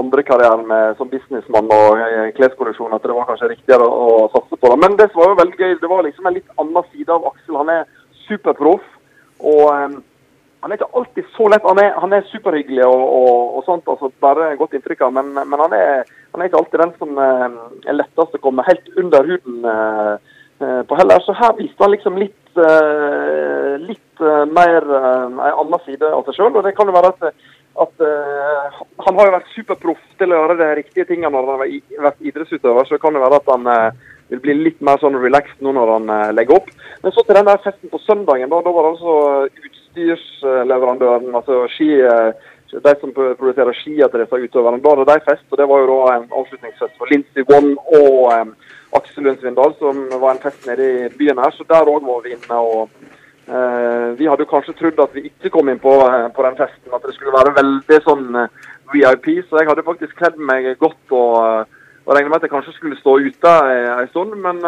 andre 0.03 0.23
karrieren 0.27 0.67
med, 0.69 0.97
som 0.99 1.09
businessmann 1.09 1.71
og 1.73 2.03
eh, 2.03 2.33
kleskolleksjon, 2.37 2.93
at 2.95 3.07
det 3.07 3.15
var 3.15 3.31
kanskje 3.31 3.53
riktigere 3.55 3.87
å, 3.87 4.11
å 4.27 4.29
satse 4.35 4.59
på 4.59 4.73
det. 4.75 4.81
Men 4.83 4.99
det 4.99 5.09
som 5.13 5.23
var 5.23 5.31
jo 5.33 5.41
veldig 5.45 5.63
gøy, 5.63 5.79
det 5.81 5.93
var 5.95 6.03
liksom 6.07 6.27
en 6.29 6.37
litt 6.41 6.59
annen 6.59 6.91
side 6.91 7.15
av 7.15 7.31
Aksel. 7.31 7.57
Han 7.63 7.71
er 7.79 7.87
superproff. 8.27 8.85
og 9.39 9.65
eh, 9.73 9.99
han 10.61 10.73
er 10.73 10.79
ikke 10.79 10.91
alltid 10.99 11.29
så 11.37 11.49
lett. 11.53 11.67
Han 11.67 11.79
er, 11.79 11.93
han 12.03 12.15
er 12.15 12.27
superhyggelig 12.33 12.87
og, 12.87 13.03
og, 13.19 13.59
og 13.59 13.67
sånt, 13.67 13.87
altså 13.91 14.11
bare 14.23 14.57
godt 14.59 14.75
inntrykk 14.75 15.05
av, 15.07 15.15
men, 15.15 15.31
men 15.39 15.63
han, 15.63 15.77
er, 15.77 16.09
han 16.33 16.43
er 16.43 16.51
ikke 16.51 16.63
alltid 16.63 16.83
den 16.83 16.97
som 16.99 17.21
eh, 17.23 17.47
er 17.87 17.99
lettest 17.99 18.35
å 18.35 18.43
komme 18.43 18.67
helt 18.67 18.91
under 18.99 19.29
huden 19.29 19.69
eh, 19.71 20.33
eh, 20.65 20.81
på 20.89 20.99
heller. 20.99 21.23
Så 21.23 21.37
her 21.39 21.55
viste 21.61 21.85
han 21.85 21.95
liksom 21.95 22.19
litt, 22.19 22.35
litt 22.59 24.25
mer 24.51 24.83
en 24.83 25.37
annen 25.39 25.83
side 25.85 26.09
av 26.11 26.27
seg 26.27 26.41
sjøl. 26.41 26.57
Og 26.59 26.67
det 26.67 26.75
kan 26.75 26.91
jo 26.91 26.97
være 26.97 27.13
at, 27.15 27.47
at 27.85 28.05
han 29.05 29.21
har 29.21 29.29
jo 29.29 29.35
vært 29.37 29.53
superproff 29.55 30.01
til 30.19 30.35
å 30.35 30.41
gjøre 30.41 30.57
de 30.59 30.71
riktige 30.81 31.07
tingene 31.07 31.31
når 31.37 31.47
han 31.47 31.63
har 31.63 32.09
vært 32.09 32.25
idrettsutøver, 32.27 32.89
så 32.89 32.97
det 32.97 33.05
kan 33.05 33.15
jo 33.15 33.23
være 33.23 33.39
at 33.39 33.53
han 33.55 33.71
vil 34.33 34.43
bli 34.43 34.57
litt 34.59 34.83
mer 34.85 34.99
sånn 34.99 35.21
relaxed 35.23 35.63
nå 35.63 35.71
når 35.77 35.95
han 35.95 36.11
legger 36.35 36.59
opp. 36.59 36.73
Men 37.05 37.15
så 37.15 37.23
til 37.23 37.39
den 37.39 37.47
der 37.47 37.63
festen 37.63 37.93
på 37.93 38.03
søndagen, 38.03 38.51
da, 38.51 38.59
da 38.65 38.75
var 38.75 38.89
det 38.89 38.97
altså 38.97 39.69
utstyrsleverandøren, 39.89 41.35
altså 41.35 41.67
ski, 41.73 42.01
eh, 42.01 42.33
de 42.73 42.95
som 43.01 43.13
produserer 43.13 43.73
skier 43.73 44.09
til 44.09 44.21
disse 44.21 44.41
utøverne. 44.45 44.81
Da 44.83 44.95
hadde 44.95 45.07
de 45.09 45.25
fest, 45.31 45.47
og 45.51 45.59
det 45.59 45.69
var 45.69 45.79
jo 45.81 45.87
da 45.89 46.17
en 46.17 46.27
avslutningsfest 46.41 46.99
for 46.99 47.09
Lincy 47.11 47.45
One 47.49 47.77
og 47.97 48.33
um, 48.33 48.51
Aksel 48.99 49.25
Lund 49.25 49.39
Svindal, 49.41 49.73
som 49.79 50.03
var 50.21 50.35
en 50.35 50.43
fest 50.43 50.67
nede 50.67 50.89
i 51.07 51.09
byen 51.19 51.41
her. 51.41 51.51
Så 51.51 51.65
der 51.69 51.89
òg 51.89 52.05
var 52.05 52.21
vi 52.25 52.35
inne. 52.37 52.59
og 52.59 52.91
uh, 53.49 54.19
Vi 54.19 54.29
hadde 54.29 54.45
jo 54.45 54.53
kanskje 54.53 54.77
trodd 54.77 55.01
at 55.01 55.17
vi 55.17 55.31
ikke 55.31 55.51
kom 55.51 55.69
inn 55.73 55.81
på, 55.81 55.95
uh, 56.05 56.29
på 56.29 56.45
den 56.45 56.61
festen, 56.61 56.93
at 56.93 57.09
det 57.09 57.17
skulle 57.17 57.37
være 57.39 57.57
veldig 57.57 58.01
sånn 58.05 58.29
VIP. 58.93 59.33
Så 59.49 59.63
jeg 59.63 59.71
hadde 59.73 59.89
faktisk 59.89 60.21
kledd 60.21 60.37
meg 60.37 60.69
godt 60.79 61.17
og, 61.17 61.65
og 62.09 62.15
regnet 62.17 62.33
med 62.33 62.39
at 62.39 62.47
jeg 62.47 62.53
kanskje 62.55 62.73
skulle 62.73 62.97
stå 62.97 63.19
ute 63.21 63.51
en 63.77 64.09
stund. 64.09 64.33
Men 64.41 64.63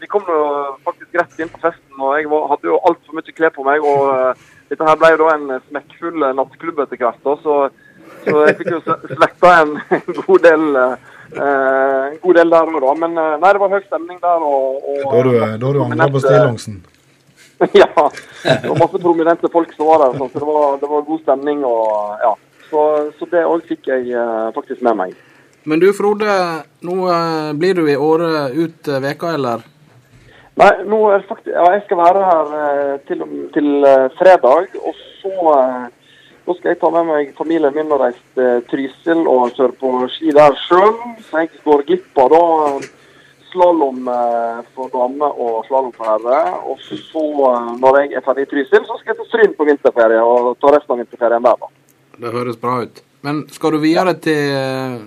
vi 0.00 0.08
kom 0.10 0.24
jo 0.26 0.40
faktisk 0.82 1.14
rett 1.20 1.38
inn 1.38 1.52
på 1.52 1.60
festen, 1.62 1.94
og 2.00 2.16
jeg 2.18 2.26
var, 2.32 2.48
hadde 2.50 2.66
jo 2.72 2.80
altfor 2.90 3.14
mye 3.14 3.36
klær 3.36 3.54
på 3.54 3.66
meg. 3.68 3.86
og 3.86 4.34
dette 4.70 4.88
her 4.88 4.98
ble 4.98 5.12
jo 5.12 5.20
da 5.22 5.28
en 5.36 5.46
smekkfull 5.68 6.26
nattklubb 6.34 6.82
etter 6.82 6.98
hvert. 6.98 7.22
da, 7.22 7.36
så, 7.44 7.54
så 8.26 8.42
jeg 8.48 8.58
fikk 8.58 8.72
jo 8.74 8.82
svetta 8.82 9.54
en, 9.60 9.78
en 10.00 10.20
god 10.26 10.44
del 10.48 10.66
Eh, 11.32 12.06
en 12.12 12.18
god 12.22 12.34
del 12.34 12.50
der 12.50 12.66
òg, 12.66 12.80
da. 12.82 12.94
Men 12.98 13.18
eh, 13.18 13.34
nei, 13.38 13.52
det 13.54 13.62
var 13.62 13.74
høy 13.74 13.82
stemning 13.86 14.18
der. 14.22 14.42
Og, 14.42 14.80
og, 14.82 15.02
da 15.14 15.22
du, 15.22 15.32
da 15.62 15.72
du 15.72 15.82
angrer 15.84 16.14
på 16.14 16.22
stillongsen? 16.24 16.80
ja. 17.82 17.90
Det 18.42 18.66
var 18.66 18.80
masse 18.80 19.02
prominente 19.02 19.50
folk 19.52 19.74
som 19.76 19.90
var 19.90 20.06
der, 20.06 20.18
så 20.18 20.30
det 20.34 20.48
var, 20.48 20.78
det 20.80 20.90
var 20.90 21.08
god 21.10 21.20
stemning. 21.22 21.64
og 21.64 22.24
ja. 22.24 22.34
Så, 22.70 22.86
så 23.18 23.26
det 23.30 23.46
òg 23.46 23.66
fikk 23.66 23.90
jeg 23.90 24.10
uh, 24.14 24.50
faktisk 24.54 24.82
med 24.86 24.98
meg. 24.98 25.14
Men 25.68 25.82
du 25.82 25.90
Frode, 25.92 26.32
nå 26.86 26.96
uh, 27.04 27.52
blir 27.58 27.76
du 27.76 27.84
i 27.90 27.96
året 27.96 28.56
ut 28.56 28.88
uh, 28.88 29.00
veka, 29.04 29.34
eller? 29.36 29.64
Nei, 30.60 30.70
nå 30.88 31.00
er 31.12 31.24
faktisk, 31.28 31.52
ja, 31.52 31.66
jeg 31.74 31.84
skal 31.86 32.00
være 32.00 32.26
her 32.30 32.54
uh, 32.54 32.94
til, 33.08 33.24
til 33.54 33.88
fredag. 34.20 34.76
Og 34.80 34.96
så 35.20 35.90
så 36.50 36.56
skal 36.56 36.72
jeg 36.72 36.78
ta 36.80 36.88
med 36.90 37.04
meg 37.06 37.28
familien 37.38 37.74
min 37.76 37.92
og 37.94 38.00
reise 38.00 38.22
til 38.34 38.62
Trysil 38.66 39.20
og 39.28 39.52
kjøre 39.54 39.76
på 39.78 39.90
ski 40.10 40.32
der 40.34 40.56
sjøl. 40.64 40.96
Så 41.28 41.44
jeg 41.44 41.50
går 41.62 41.84
glipp 41.86 42.18
av 42.18 42.32
da 42.32 42.40
slalåm 43.52 44.08
eh, 44.08 44.58
for 44.74 44.90
damer 44.90 45.38
og 45.44 45.66
slalåm 45.68 45.92
for 45.94 46.08
herrer. 46.10 46.56
Og 46.66 46.82
så, 46.82 47.22
eh, 47.50 47.70
når 47.82 48.00
jeg 48.00 48.12
er 48.18 48.26
ferdig 48.26 48.48
i 48.48 48.50
Trysil, 48.50 48.82
så 48.88 48.98
skal 48.98 49.12
jeg 49.12 49.20
til 49.20 49.30
Stryn 49.30 49.54
på 49.58 49.68
vinterferie 49.68 50.24
og 50.24 50.56
ta 50.58 50.74
resten 50.74 50.96
av 50.96 51.02
vinterferien 51.02 51.46
der, 51.46 51.62
da. 51.62 51.70
Det 52.20 52.34
høres 52.34 52.60
bra 52.60 52.80
ut. 52.82 53.02
Men 53.26 53.42
skal 53.52 53.76
du 53.76 53.82
videre 53.82 54.16
til 54.22 54.54
eh, 54.56 54.98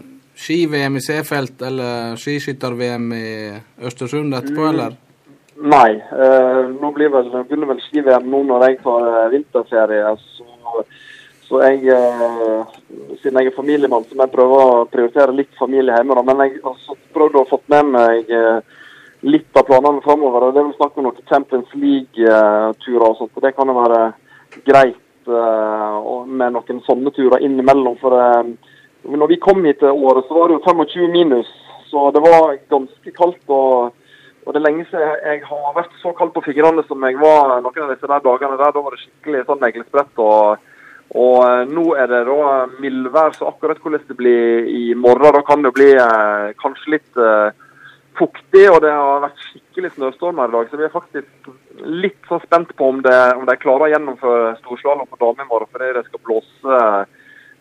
ski-VM 0.44 1.00
i 1.00 1.04
Seefeld 1.04 1.64
eller 1.64 2.20
skiskytter-VM 2.20 3.08
i 3.16 3.28
Østersund 3.88 4.36
etterpå, 4.36 4.66
mm. 4.66 4.70
eller? 4.74 5.00
Nei. 5.64 5.92
Eh, 5.96 6.62
nå 6.82 6.92
blir 6.96 7.12
vel, 7.14 7.30
begynner 7.48 7.72
vel 7.72 7.82
ski-VM 7.88 8.28
nå 8.30 8.44
når 8.50 8.68
jeg 8.68 8.82
tar 8.84 9.10
vinterferie. 9.32 10.16
så 10.20 10.54
så 11.54 11.60
jeg, 11.62 11.84
eh, 11.92 12.62
siden 13.22 13.38
jeg 13.38 13.52
er 13.52 13.56
familiemann, 13.56 14.06
så 14.08 14.16
må 14.16 14.26
jeg 14.26 14.34
prøve 14.34 14.56
å 14.58 14.86
prioritere 14.90 15.36
litt 15.36 15.52
familie 15.60 15.94
hjemme. 15.94 16.16
Da. 16.18 16.24
Men 16.26 16.40
jeg 16.48 16.62
har 16.64 16.98
prøvd 17.14 17.36
å 17.38 17.44
få 17.50 17.60
med 17.70 17.92
meg 17.94 18.32
eh, 18.34 18.80
litt 19.28 19.60
av 19.60 19.68
planene 19.68 20.02
framover. 20.02 20.48
Det 20.50 20.62
er 20.62 20.70
vel 20.70 20.78
snakk 20.80 20.98
om 20.98 21.06
noen 21.06 21.28
Champions 21.30 21.76
League-turer 21.78 23.06
og 23.06 23.20
sånt. 23.20 23.36
og 23.36 23.46
Det 23.46 23.54
kan 23.54 23.70
jo 23.70 23.76
være 23.78 24.02
greit 24.66 25.30
eh, 25.30 26.00
med 26.42 26.56
noen 26.56 26.82
sånne 26.88 27.14
turer 27.14 27.46
innimellom. 27.46 28.00
For 28.02 28.18
når 29.04 29.34
vi 29.34 29.42
kom 29.44 29.64
hit 29.66 29.82
til 29.82 29.92
året, 29.92 30.26
så 30.28 30.38
var 30.38 30.50
det 30.50 30.60
jo 30.60 30.66
25 30.66 31.12
minus. 31.12 31.50
Så 31.90 32.10
det 32.16 32.24
var 32.24 32.56
ganske 32.72 33.12
kaldt. 33.18 33.44
og 33.48 33.94
og 34.44 34.52
det 34.52 34.60
er 34.60 34.66
lenge 34.66 34.84
siden 34.90 35.22
jeg 35.24 35.40
har 35.48 35.76
vært 35.76 35.94
så 36.02 36.12
kald 36.18 36.34
på 36.36 36.42
fingrene 36.44 36.84
som 36.84 37.04
jeg 37.08 37.16
var 37.16 37.62
noen 37.64 37.86
av 37.86 37.92
disse 37.94 38.10
der 38.12 38.24
dagene 38.26 38.58
der. 38.60 38.74
Da 38.76 38.82
var 38.84 38.92
det 38.92 39.00
skikkelig 39.00 39.46
sånn 39.48 39.62
neglesprett. 39.64 40.20
og 40.20 40.58
og 41.14 41.44
eh, 41.46 41.66
Nå 41.70 41.84
er 42.00 42.08
det 42.10 42.24
da 42.26 42.54
mildvær, 42.82 43.36
så 43.36 43.52
akkurat 43.52 43.82
hvordan 43.82 44.06
det 44.08 44.18
blir 44.18 44.70
i 44.70 44.94
morgen, 44.98 45.36
da 45.36 45.44
kan 45.46 45.62
det 45.66 45.74
bli 45.76 45.92
eh, 45.94 46.54
kanskje 46.62 46.96
litt 46.96 47.20
eh, 47.22 47.50
fuktig. 48.18 48.66
Og 48.72 48.80
det 48.84 48.94
har 48.94 49.26
vært 49.28 49.44
skikkelig 49.50 49.94
snøstormer 49.98 50.50
i 50.50 50.56
dag, 50.58 50.70
så 50.70 50.80
vi 50.80 50.88
er 50.88 50.96
faktisk 50.96 51.52
litt 51.84 52.30
så 52.30 52.40
spent 52.44 52.74
på 52.78 52.90
om, 52.90 53.04
de 53.04 53.60
klarer 53.62 53.88
å 53.88 53.92
gjennomføre 53.94 54.56
storslalåm 54.62 55.10
på 55.12 55.22
dame 55.22 55.46
i 55.46 55.50
morgen 55.50 55.70
fordi 55.72 55.92
det 55.98 56.06
skal 56.08 56.26
blåse, 56.26 56.82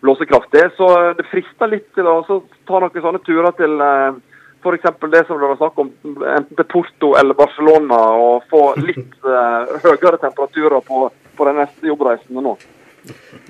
blåse 0.03 0.27
kraftig. 0.27 0.67
Så 0.77 0.89
det 1.19 1.29
frister 1.31 1.71
litt 1.71 1.89
til 1.97 2.09
å 2.11 2.21
ta 2.27 2.83
noen 2.83 3.05
sånne 3.07 3.23
turer 3.27 3.55
til 3.59 3.81
eh, 3.87 4.21
f.eks. 4.63 4.87
det 5.15 5.25
som 5.27 5.41
det 5.41 5.51
var 5.51 5.59
snakk 5.61 5.81
om, 5.83 5.91
enten 6.05 6.59
til 6.59 6.69
Porto 6.71 7.15
eller 7.19 7.39
Barcelona, 7.39 7.99
og 8.15 8.45
få 8.51 8.63
litt 8.79 9.17
uh, 9.27 9.67
høyere 9.83 10.21
temperaturer 10.23 10.85
på, 10.87 11.09
på 11.35 11.49
de 11.49 11.57
neste 11.57 11.91
jobbreisene 11.91 12.45
nå. 12.45 12.53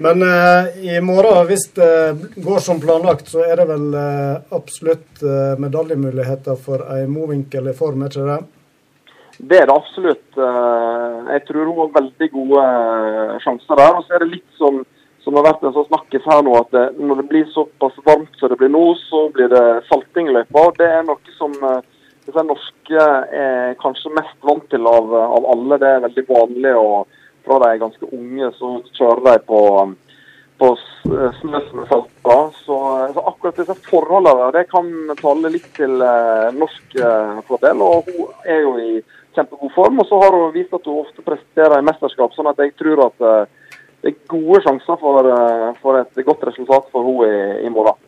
Men 0.01 0.25
uh, 0.25 0.73
i 0.81 0.97
morgen, 1.05 1.45
hvis 1.51 1.67
det 1.77 1.93
går 2.41 2.65
som 2.65 2.81
planlagt, 2.81 3.29
så 3.29 3.45
er 3.45 3.61
det 3.61 3.69
vel 3.69 3.93
uh, 3.93 4.41
absolutt 4.57 5.21
eh, 5.21 5.53
medaljemuligheter 5.61 6.57
for 6.57 6.89
ei 6.97 7.05
Mowinckel 7.13 7.69
i 7.69 7.77
form, 7.77 8.07
er 8.07 8.15
ikke 8.15 8.31
det? 8.31 8.41
Det 9.43 9.59
er 9.59 9.67
det 9.67 9.75
absolutt. 9.75 10.29
Eh, 10.39 11.15
jeg 11.35 11.45
tror 11.49 11.67
hun 11.67 11.79
har 11.81 11.95
veldig 11.97 12.29
gode 12.33 12.65
eh, 12.65 13.39
sjanser 13.43 13.81
der. 13.81 13.97
Og 13.97 14.05
så 14.05 14.15
er 14.15 14.23
det 14.23 14.35
litt 14.37 14.59
som, 14.59 14.83
som 15.23 15.39
har 15.39 15.47
vært 15.47 15.65
en 15.65 15.75
sånn 15.75 15.89
snakkes 15.89 16.29
her 16.29 16.45
nå, 16.45 16.55
at 16.59 16.71
det, 16.75 16.85
når 16.99 17.23
det 17.23 17.29
blir 17.31 17.49
såpass 17.55 17.99
varmt 18.07 18.39
som 18.41 18.51
det 18.51 18.59
blir 18.61 18.73
nå, 18.73 18.85
så 19.07 19.27
blir 19.35 19.51
det 19.53 19.65
salting 19.89 20.31
i. 20.33 20.45
Det 20.79 20.89
er 20.89 21.05
noe 21.07 21.37
som 21.39 21.55
hvis 22.23 22.37
disse 22.37 22.43
norske 22.47 23.05
er 23.35 23.73
kanskje 23.83 24.13
mest 24.15 24.37
vant 24.47 24.69
til 24.71 24.87
av, 24.87 25.09
av 25.11 25.47
alle. 25.55 25.79
Det 25.83 25.89
er 25.89 26.05
veldig 26.05 26.25
vanlig. 26.29 26.75
og 26.79 27.21
fra 27.45 27.59
de 27.59 27.69
er 27.69 27.81
ganske 27.81 28.09
unge, 28.15 28.51
så 28.59 28.69
kjører 28.95 29.23
de 29.27 29.33
på, 29.47 29.61
på 30.63 30.69
snø 30.83 31.31
som 31.41 31.57
er 31.57 31.89
salta. 31.91 32.37
Så, 32.63 32.77
så, 33.17 33.25
akkurat 33.33 33.59
disse 33.59 33.77
forholdene 33.89 34.53
det 34.55 34.69
kan 34.71 34.93
tale 35.19 35.51
litt 35.51 35.67
til 35.75 36.05
eh, 36.07 36.53
norsk 36.55 36.95
eh, 37.01 37.41
fordel. 37.49 37.83
Og 37.83 38.13
hun 38.13 38.47
er 38.47 38.63
jo 38.63 38.77
i 38.79 38.93
kjempegod 39.35 39.75
form. 39.75 39.99
Og 40.05 40.07
så 40.11 40.21
har 40.23 40.39
hun 40.39 40.55
vist 40.55 40.79
at 40.79 40.87
hun 40.87 41.03
ofte 41.03 41.27
presterer 41.27 41.81
i 41.81 41.89
mesterskap, 41.91 42.35
sånn 42.37 42.53
at 42.53 42.63
jeg 42.63 42.77
tror 42.79 43.09
at 43.09 43.27
eh, 43.33 43.59
det 44.03 44.11
er 44.11 44.23
gode 44.27 44.63
sjanser 44.65 44.99
for, 44.99 45.27
eh, 45.31 45.69
for, 45.83 46.01
et 46.01 46.25
godt 46.27 46.49
resultat 46.49 46.89
for 46.91 47.07
henne 47.07 47.29
i, 47.29 47.67
i 47.67 47.71
morgen. 47.71 48.01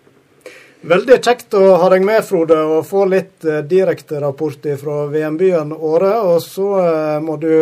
Veldig 0.85 1.21
kjekt 1.23 1.55
å 1.57 1.77
ha 1.81 1.87
deg 1.93 2.03
med, 2.05 2.21
Frode, 2.27 2.59
og 2.75 2.83
få 2.89 3.07
litt 3.09 3.47
eh, 3.47 3.63
direkterapport 3.65 4.67
fra 4.81 5.05
VM-byen 5.13 5.71
Åre. 5.73 6.17
Og 6.33 6.43
så 6.45 6.73
eh, 6.83 7.23
må 7.25 7.39
du 7.39 7.55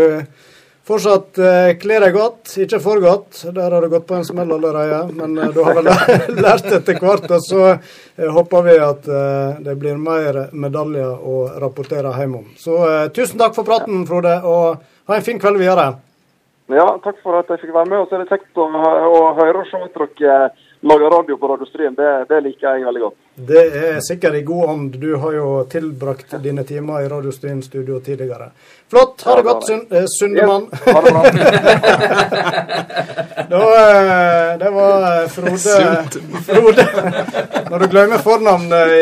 Fortsatt 0.83 1.39
kle 1.79 1.99
deg 2.03 2.17
godt, 2.17 2.57
ikke 2.59 2.81
for 2.83 2.99
godt. 2.99 3.45
Der 3.55 3.71
har 3.71 3.85
du 3.85 3.87
gått 3.93 4.09
på 4.09 4.17
en 4.19 4.25
smell 4.27 4.51
allerede. 4.51 5.13
Men 5.15 5.39
du 5.55 5.61
har 5.63 5.79
vel 5.79 5.87
lært 6.43 6.67
etter 6.75 6.99
hvert. 6.99 7.29
Og 7.31 7.45
så 7.47 7.69
håper 8.19 8.67
vi 8.67 8.75
at 8.83 9.07
det 9.63 9.77
blir 9.79 9.95
mer 10.03 10.41
medaljer 10.51 11.23
å 11.23 11.45
rapportere 11.63 12.11
hjem 12.19 12.35
om. 12.41 12.51
Så 12.59 12.81
tusen 13.15 13.39
takk 13.39 13.55
for 13.55 13.71
praten, 13.71 14.03
Frode, 14.11 14.35
og 14.43 14.83
ha 15.07 15.21
en 15.21 15.23
fin 15.23 15.39
kveld 15.39 15.63
videre. 15.63 15.93
Ja, 16.71 16.85
takk 17.03 17.19
for 17.25 17.39
at 17.41 17.51
jeg 17.51 17.63
fikk 17.65 17.75
være 17.75 17.91
med. 17.91 17.99
Og 18.03 18.09
så 18.09 18.17
er 18.17 18.23
det 18.23 18.31
kjekt 18.31 18.61
å, 18.61 18.69
å 18.69 19.33
høre 19.39 19.65
og 19.65 19.71
se 19.71 19.81
at 19.83 19.99
dere 19.99 20.37
lager 20.83 21.11
radio 21.11 21.37
på 21.37 21.49
Radio 21.49 21.67
Stryn. 21.67 21.95
Det, 21.95 22.25
det 22.29 22.41
liker 22.41 22.67
jeg 22.67 22.85
veldig 22.87 23.03
godt. 23.03 23.15
Det 23.35 23.77
er 23.81 24.01
sikkert 24.03 24.35
i 24.35 24.43
god 24.43 24.71
ånd. 24.71 24.93
Du 24.99 25.17
har 25.17 25.33
jo 25.37 25.65
tilbrakt 25.71 26.35
dine 26.43 26.65
timer 26.67 27.01
i 27.05 27.09
Radio 27.09 27.33
Stryn-studio 27.33 28.01
tidligere. 28.01 28.51
Flott. 28.91 29.23
Ha 29.25 29.37
det 29.37 29.43
godt, 29.47 29.67
Sundemann! 29.67 30.09
Sundemann. 30.19 30.67
Ha 30.87 31.01
det 31.01 31.13
bra. 31.13 31.23
da, 33.53 33.61
eh, 33.79 34.59
det 34.59 34.71
var 34.75 35.23
eh, 35.23 35.29
Frode, 35.37 35.75
Frode. 36.51 36.85
Når 37.71 37.79
du 37.79 37.87
glemmer 37.95 38.19
fornavnet 38.19 38.87
i, 38.99 39.01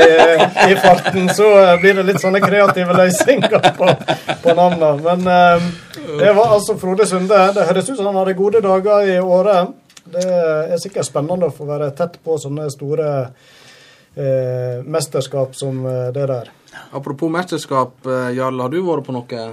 i, 0.70 0.72
farten, 0.84 1.28
så 1.34 1.46
blir 1.80 1.94
det 1.96 2.02
litt 2.12 2.22
sånne 2.22 2.40
kreative 2.44 2.92
løsninger 3.02 3.60
på, 3.80 3.86
på 4.44 4.50
navnet. 4.54 4.96
Men 5.08 5.20
det 6.20 6.32
var 6.36 6.46
altså 6.60 6.72
Frode 6.78 7.04
Sunde. 7.08 7.52
Det 7.56 7.68
høres 7.72 7.88
ut 7.88 7.96
som 7.96 8.06
han 8.12 8.20
hadde 8.20 8.38
gode 8.38 8.60
dager 8.68 8.96
i 9.08 9.20
året. 9.20 9.68
Det 10.10 10.26
er 10.26 10.78
sikkert 10.82 11.08
spennende 11.08 11.48
å 11.50 11.54
få 11.54 11.66
være 11.68 11.90
tett 11.96 12.18
på 12.24 12.36
sånne 12.40 12.68
store 12.72 13.10
eh, 14.14 14.82
mesterskap 14.84 15.54
som 15.56 15.84
eh, 15.86 16.08
det 16.14 16.26
der. 16.30 16.50
Apropos 16.92 17.30
mesterskap, 17.32 17.98
eh, 18.06 18.30
Jarl, 18.36 18.60
har 18.60 18.72
du 18.72 18.80
vært 18.86 19.06
på 19.06 19.14
noe 19.14 19.44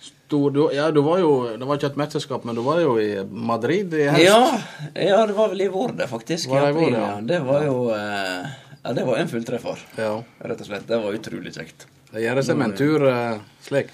stor 0.00 0.50
du, 0.54 0.60
Ja, 0.74 0.90
du 0.94 1.00
var 1.02 1.18
jo 1.18 1.30
Det 1.58 1.66
var 1.66 1.78
ikke 1.78 1.90
et 1.90 2.00
mesterskap, 2.00 2.44
men 2.46 2.54
du 2.54 2.62
var 2.62 2.80
jo 2.80 2.96
i 3.02 3.10
Madrid 3.26 3.94
i 3.94 4.06
helst? 4.08 4.26
Ja, 4.26 4.90
ja, 4.94 5.22
det 5.26 5.34
var 5.38 5.50
vel 5.52 5.66
i 5.66 5.70
vår, 5.70 5.94
det, 5.98 6.10
faktisk. 6.10 6.50
Var 6.50 6.68
det, 6.68 6.74
vår, 6.78 6.92
ja. 6.94 7.14
Det 7.32 7.40
var 7.46 7.64
jo 7.66 7.78
eh, 7.94 8.50
Ja, 8.80 8.92
det 8.96 9.04
var 9.04 9.20
en 9.20 9.28
fulltreffer, 9.28 9.82
ja. 9.98 10.12
rett 10.40 10.62
og 10.62 10.70
slett. 10.70 10.86
Det 10.88 11.00
var 11.02 11.16
utrolig 11.18 11.52
kjekt. 11.52 11.84
Det 12.10 12.22
gjør 12.24 12.40
seg 12.42 12.56
med 12.58 12.70
en 12.70 12.78
tur 12.78 13.04
eh, 13.10 13.42
slik. 13.66 13.90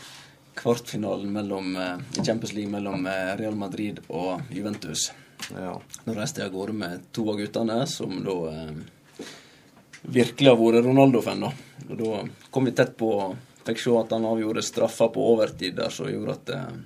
Kvartfinalen 0.57 1.33
mellom, 1.35 1.74
i 1.77 2.22
Champions 2.24 2.55
League 2.57 2.72
mellom 2.72 3.03
Real 3.37 3.59
Madrid 3.61 3.99
og 4.09 4.47
Juventus. 4.49 5.11
Ja. 5.55 5.76
Nå 6.05 6.14
reiste 6.16 6.43
jeg 6.43 6.51
av 6.51 6.57
gårde 6.57 6.74
med 6.76 7.07
to 7.14 7.26
av 7.30 7.39
guttene, 7.41 7.80
som 7.91 8.18
da 8.24 8.37
virkelig 10.07 10.51
har 10.51 10.59
vært 10.61 10.84
Ronaldo-fan. 10.87 11.41
da. 11.47 11.53
Og 11.91 11.97
Da 11.99 12.24
kom 12.51 12.64
vi 12.68 12.72
tett 12.76 12.97
på 12.99 13.12
og 13.14 13.37
fikk 13.66 13.80
se 13.82 13.95
at 13.99 14.12
han 14.14 14.26
avgjorde 14.28 14.62
straffa 14.62 15.09
på 15.12 15.24
overtid 15.34 15.74
der, 15.78 15.91
som 15.91 16.07
gjorde 16.11 16.37
at 16.37 16.53
eh, 16.55 16.76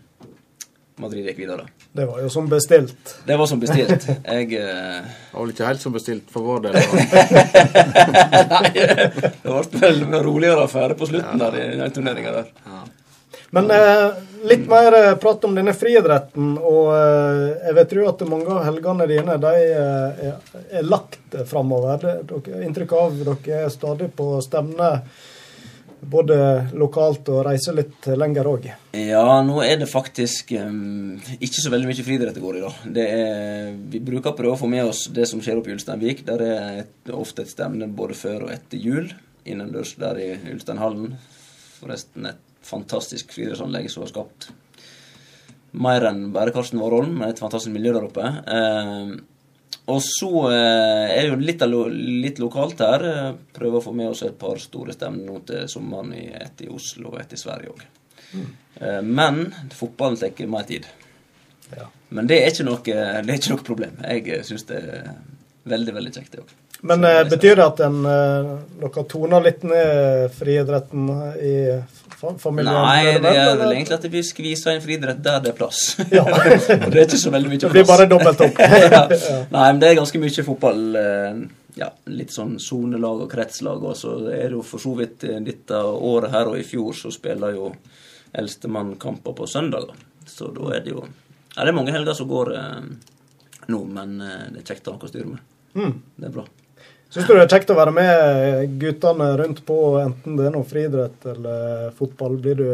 Madrid 1.00 1.26
gikk 1.28 1.38
videre. 1.42 1.66
Det 1.92 2.04
var 2.06 2.20
jo 2.22 2.28
som 2.32 2.48
bestilt. 2.48 3.14
Det 3.26 3.36
var 3.36 3.48
som 3.50 3.60
bestilt. 3.60 4.06
Jeg 4.08 4.52
eh, 4.56 5.00
Det 5.02 5.34
var 5.34 5.42
vel 5.44 5.52
ikke 5.54 5.68
helt 5.68 5.84
som 5.84 5.92
bestilt 5.96 6.30
for 6.32 6.46
vår 6.46 6.66
del. 6.68 6.76
Nei, 8.54 8.70
det 8.72 9.10
ble 9.44 9.80
vel 9.80 10.02
en 10.06 10.18
roligere 10.24 10.64
affære 10.68 10.96
på 11.00 11.08
slutten 11.10 11.40
der 11.40 11.58
i 11.60 11.66
den 11.80 11.94
turneringa 11.96 12.36
der. 12.40 12.52
Men 13.50 13.70
eh, 13.74 14.10
litt 14.42 14.68
mer 14.68 15.10
eh, 15.10 15.16
prat 15.16 15.44
om 15.44 15.54
denne 15.54 15.74
friidretten. 15.76 16.54
Og 16.58 16.92
eh, 16.94 17.42
jeg 17.66 17.76
vil 17.78 17.88
tro 17.92 18.06
at 18.12 18.22
mange 18.28 18.54
av 18.54 18.62
helgene 18.68 19.08
dine 19.10 19.36
de 19.42 19.56
eh, 19.64 20.22
er, 20.30 20.62
er 20.80 20.86
lagt 20.86 21.36
framover. 21.50 22.22
Inntrykk 22.60 22.96
av 22.96 23.20
dere 23.20 23.60
er 23.64 23.74
stadig 23.74 24.10
på 24.16 24.32
stevne 24.44 24.94
både 26.00 26.36
lokalt 26.80 27.28
og 27.28 27.42
reiser 27.44 27.76
litt 27.76 28.06
lenger 28.16 28.46
òg. 28.48 28.70
Ja, 28.96 29.42
nå 29.44 29.58
er 29.60 29.82
det 29.82 29.90
faktisk 29.90 30.54
um, 30.56 31.18
ikke 31.36 31.60
så 31.60 31.72
veldig 31.74 31.90
mye 31.90 32.06
friidrett 32.06 32.38
det 32.38 32.40
går 32.40 32.56
i, 32.56 32.62
da. 32.64 32.70
Vi 33.92 34.00
bruker 34.06 34.32
å 34.32 34.38
prøve 34.38 34.54
å 34.56 34.60
få 34.62 34.70
med 34.72 34.88
oss 34.88 35.04
det 35.12 35.28
som 35.28 35.44
skjer 35.44 35.60
oppe 35.60 35.68
i 35.68 35.76
Ulsteinvik. 35.76 36.24
Der 36.24 36.46
er 36.46 36.78
et, 36.86 37.12
ofte 37.12 37.44
et 37.44 37.52
stevne 37.52 37.90
både 37.92 38.16
før 38.16 38.46
og 38.46 38.54
etter 38.56 38.80
jul 38.80 39.12
innendørs 39.44 39.92
der 40.00 40.24
i 40.24 40.30
Ulsteinhallen. 40.54 41.18
Forresten 41.82 42.32
et 42.32 42.40
fantastisk 42.66 43.32
friidrettsanlegg 43.34 43.90
som 43.90 44.04
har 44.04 44.12
skapt 44.12 44.50
mer 45.70 46.04
enn 46.08 46.30
bare 46.34 46.52
Karsten 46.54 46.80
Warholm, 46.82 47.18
men 47.20 47.30
et 47.30 47.38
fantastisk 47.38 47.72
miljø 47.74 47.92
der 47.94 48.06
oppe. 48.08 48.26
Eh, 48.26 49.12
og 49.90 50.00
så 50.04 50.30
eh, 50.50 51.16
er 51.16 51.24
det 51.24 51.30
jo 51.30 51.38
litt, 51.40 51.64
lo, 51.66 51.84
litt 51.90 52.40
lokalt 52.42 52.82
her. 52.84 53.06
Eh, 53.10 53.30
Prøver 53.56 53.80
å 53.80 53.84
få 53.84 53.94
med 53.96 54.12
oss 54.12 54.22
et 54.26 54.38
par 54.38 54.60
store 54.62 54.94
stemmer 54.94 55.26
nå 55.26 55.40
til 55.48 55.66
sommeren, 55.70 56.12
i, 56.14 56.28
ett 56.36 56.64
i 56.66 56.70
Oslo 56.70 57.14
og 57.14 57.20
et 57.22 57.34
i 57.34 57.40
Sverige 57.40 57.74
òg. 57.74 57.84
Eh, 58.80 59.00
men 59.06 59.44
fotballen 59.74 60.18
tar 60.20 60.50
mer 60.50 60.66
tid. 60.68 60.88
Ja. 61.76 61.86
Men 62.10 62.26
det 62.30 62.40
er 62.42 62.64
noe, 62.66 62.82
det 62.82 62.96
er 62.96 63.36
ikke 63.36 63.54
noe 63.54 63.66
problem. 63.66 64.00
Jeg 64.02 64.42
syns 64.46 64.66
det 64.70 64.80
er 64.80 65.14
veldig, 65.70 65.94
veldig 65.98 66.14
kjekt, 66.16 66.34
det 66.34 66.44
òg. 66.44 66.56
Men 66.90 67.04
betyr 67.28 67.58
det 67.58 67.64
at 67.66 67.80
en, 67.84 67.98
dere 68.80 69.02
toner 69.04 69.42
litt 69.44 69.66
ned 69.68 70.30
friidretten 70.32 71.10
i 71.44 71.56
fa- 72.20 72.52
miljøet? 72.54 72.82
Nei, 72.84 73.18
det 73.24 73.30
er 73.36 73.56
vel 73.60 73.72
egentlig 73.74 73.96
at 73.98 74.04
vi 74.12 74.22
skviser 74.26 74.74
inn 74.76 74.82
friidrett 74.84 75.22
der 75.24 75.40
det 75.44 75.52
er 75.54 75.56
plass. 75.58 75.80
Ja. 76.16 76.24
og 76.28 76.90
det 76.92 77.00
er 77.00 77.06
ikke 77.06 77.20
så 77.22 77.32
veldig 77.34 77.50
mye 77.52 77.58
Det 77.58 77.70
plass. 77.70 77.76
blir 77.78 77.88
bare 77.90 78.06
dobbelt 78.10 78.44
opp. 78.46 78.60
ja. 78.96 79.02
Nei, 79.54 79.64
men 79.72 79.80
det 79.82 79.88
er 79.92 79.98
ganske 80.02 80.20
mye 80.22 80.46
fotball. 80.50 80.84
eh, 81.00 81.40
Ja, 81.78 81.86
litt 82.10 82.32
sånn 82.34 82.56
sonelag 82.60 83.20
og 83.24 83.30
kretslag. 83.30 83.82
Og 83.86 83.94
så 83.96 84.16
er 84.28 84.48
det 84.50 84.56
jo 84.58 84.62
for 84.66 84.82
så 84.82 84.92
vidt 84.98 85.24
eh, 85.28 85.38
dette 85.46 85.78
året 85.86 86.32
her 86.34 86.50
og 86.50 86.58
i 86.58 86.64
fjor 86.66 86.92
så 86.98 87.12
spiller 87.14 87.54
jo 87.54 87.70
eldstemann 88.36 88.96
kamper 89.00 89.32
på 89.38 89.46
søndager. 89.48 89.94
Så 90.26 90.50
da 90.54 90.74
er 90.76 90.84
det 90.84 90.92
jo 90.96 91.04
Ja, 91.56 91.64
det 91.64 91.70
er 91.72 91.76
mange 91.78 91.92
helger 91.94 92.14
som 92.14 92.28
går 92.30 92.52
eh, 92.54 92.82
nå, 93.70 93.80
men 93.86 94.20
eh, 94.22 94.44
det 94.54 94.60
er 94.64 94.68
kjekt 94.74 94.86
å 94.90 94.92
ha 94.94 94.98
noe 95.00 95.08
å 95.08 95.12
styre 95.14 95.30
med. 95.32 95.46
Mm. 95.78 95.94
Det 96.18 96.28
er 96.28 96.34
bra. 96.34 96.44
Syns 97.10 97.26
du 97.26 97.34
det 97.34 97.42
er 97.42 97.50
kjekt 97.50 97.72
å 97.72 97.74
være 97.74 97.92
med 97.94 98.78
guttene 98.78 99.32
rundt 99.40 99.64
på, 99.66 99.76
enten 99.98 100.36
det 100.38 100.46
er 100.46 100.52
noe 100.54 100.66
friidrett 100.68 101.24
eller 101.32 101.90
fotball? 101.98 102.36
Blir 102.38 102.58
du 102.60 102.66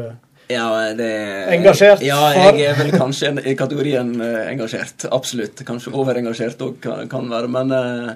Ja, 0.52 0.66
det 0.94 1.08
Engasjert 1.56 2.04
Ja, 2.04 2.20
jeg 2.36 2.66
er 2.68 2.76
vel 2.76 2.92
kanskje 2.92 3.32
i 3.40 3.56
kategorien 3.58 4.12
eh, 4.20 4.42
engasjert. 4.52 5.08
Absolutt. 5.10 5.64
Kanskje 5.66 5.94
overengasjert 5.96 6.60
òg 6.66 6.76
kan, 6.84 7.08
kan 7.10 7.32
være, 7.32 7.48
men 7.48 7.72
eh, 7.72 8.10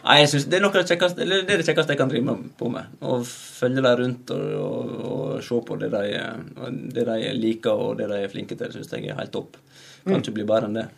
Nei, 0.00 0.16
jeg 0.22 0.30
synes 0.32 0.46
Det 0.48 0.56
er 0.58 0.62
noe 0.64 0.72
av 0.72 0.80
det 0.80 0.94
kjekkeste 0.94 1.22
eller 1.22 1.42
det 1.46 1.60
det 1.60 1.66
kjekkeste 1.68 1.94
jeg 1.94 2.00
kan 2.00 2.10
drive 2.10 2.34
på 2.58 2.70
med. 2.72 2.98
Å 3.04 3.20
følge 3.28 3.84
dem 3.84 3.98
rundt 4.00 4.32
og, 4.34 4.46
og, 4.64 4.94
og 5.12 5.44
se 5.44 5.60
på 5.68 5.78
det 5.82 5.92
de, 5.94 6.24
det 6.96 7.06
de 7.12 7.34
liker 7.36 7.84
og 7.86 8.00
det 8.00 8.08
de 8.10 8.18
er 8.24 8.32
flinke 8.32 8.58
til, 8.58 8.72
syns 8.74 8.90
jeg 8.96 9.06
er 9.12 9.20
helt 9.20 9.34
topp. 9.36 9.60
Kan 10.02 10.18
ikke 10.18 10.34
bli 10.40 10.48
bedre 10.48 10.70
enn 10.70 10.78
det. 10.80 10.88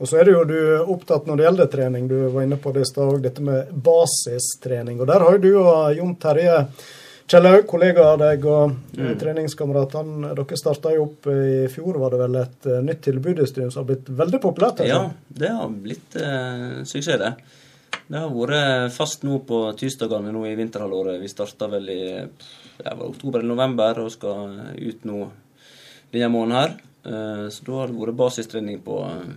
Og 0.00 0.08
så 0.08 0.16
er 0.16 0.24
det 0.24 0.32
jo 0.32 0.44
du 0.48 0.56
opptatt 0.94 1.26
når 1.28 1.36
det 1.36 1.44
gjelder 1.44 1.68
trening. 1.74 2.06
Du 2.08 2.16
var 2.32 2.46
inne 2.46 2.56
på 2.56 2.72
det 2.72 2.86
i 2.86 2.88
stad 2.88 3.10
òg, 3.12 3.20
dette 3.24 3.44
med 3.44 3.68
basistrening. 3.84 5.00
Og 5.00 5.06
der 5.10 5.20
har 5.20 5.36
jo 5.36 5.42
du 5.44 5.50
og 5.60 5.92
Jon 5.98 6.16
Terje 6.20 6.56
Kjellaug, 7.30 7.60
kollega 7.70 8.08
av 8.10 8.16
deg 8.18 8.44
og 8.50 8.72
Mm. 8.96 9.12
treningskamerat, 9.20 9.92
dere 10.34 10.56
starta 10.58 10.90
jo 10.96 11.04
opp 11.04 11.28
i 11.30 11.68
fjor, 11.70 11.98
var 12.02 12.10
det 12.10 12.18
vel, 12.18 12.36
et 12.40 12.66
eh, 12.66 12.80
nytt 12.82 13.02
tilbud 13.06 13.38
i 13.38 13.46
Stryn 13.46 13.70
som 13.70 13.84
har 13.84 13.94
blitt 13.94 14.08
veldig 14.08 14.40
populært? 14.42 14.82
Ja, 14.82 15.04
altså. 15.04 15.38
det 15.38 15.50
har 15.54 15.68
blitt 15.68 16.16
eh, 16.16 16.82
suksess, 16.82 17.20
det. 17.22 17.34
Det 18.10 18.18
har 18.18 18.32
vært 18.34 18.90
fast 18.92 19.22
nå 19.22 19.38
på 19.46 19.60
tirsdagene 19.78 20.32
nå 20.34 20.42
i 20.48 20.56
vinterhalvåret. 20.58 21.20
Vi 21.22 21.30
starta 21.30 21.68
vel 21.70 21.88
i 21.88 22.02
ja, 22.18 22.94
var 22.96 23.06
oktober 23.06 23.38
eller 23.38 23.54
november 23.54 24.00
og 24.02 24.10
skal 24.10 24.58
ut 24.74 25.04
nå 25.06 25.28
denne 26.10 26.32
måneden 26.34 26.58
her. 26.58 26.74
Eh, 27.06 27.46
så 27.54 27.62
da 27.68 27.78
har 27.78 27.86
det 27.92 28.00
vært 28.00 28.18
basistrening 28.18 28.82
på 28.82 28.98
eh, 29.06 29.30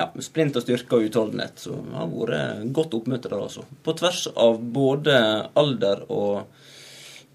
ja, 0.00 0.06
sprint 0.24 0.56
og 0.56 0.62
styrke 0.64 0.96
og 0.96 1.02
utholdenhet. 1.10 1.54
Så 1.60 1.70
det 1.76 1.98
har 1.98 2.08
vært 2.10 2.64
godt 2.76 2.96
oppmøte 2.96 3.28
der, 3.28 3.42
altså. 3.44 3.62
På 3.84 3.90
tvers 3.98 4.20
av 4.32 4.54
både 4.74 5.14
alder 5.60 5.98
og 6.08 6.34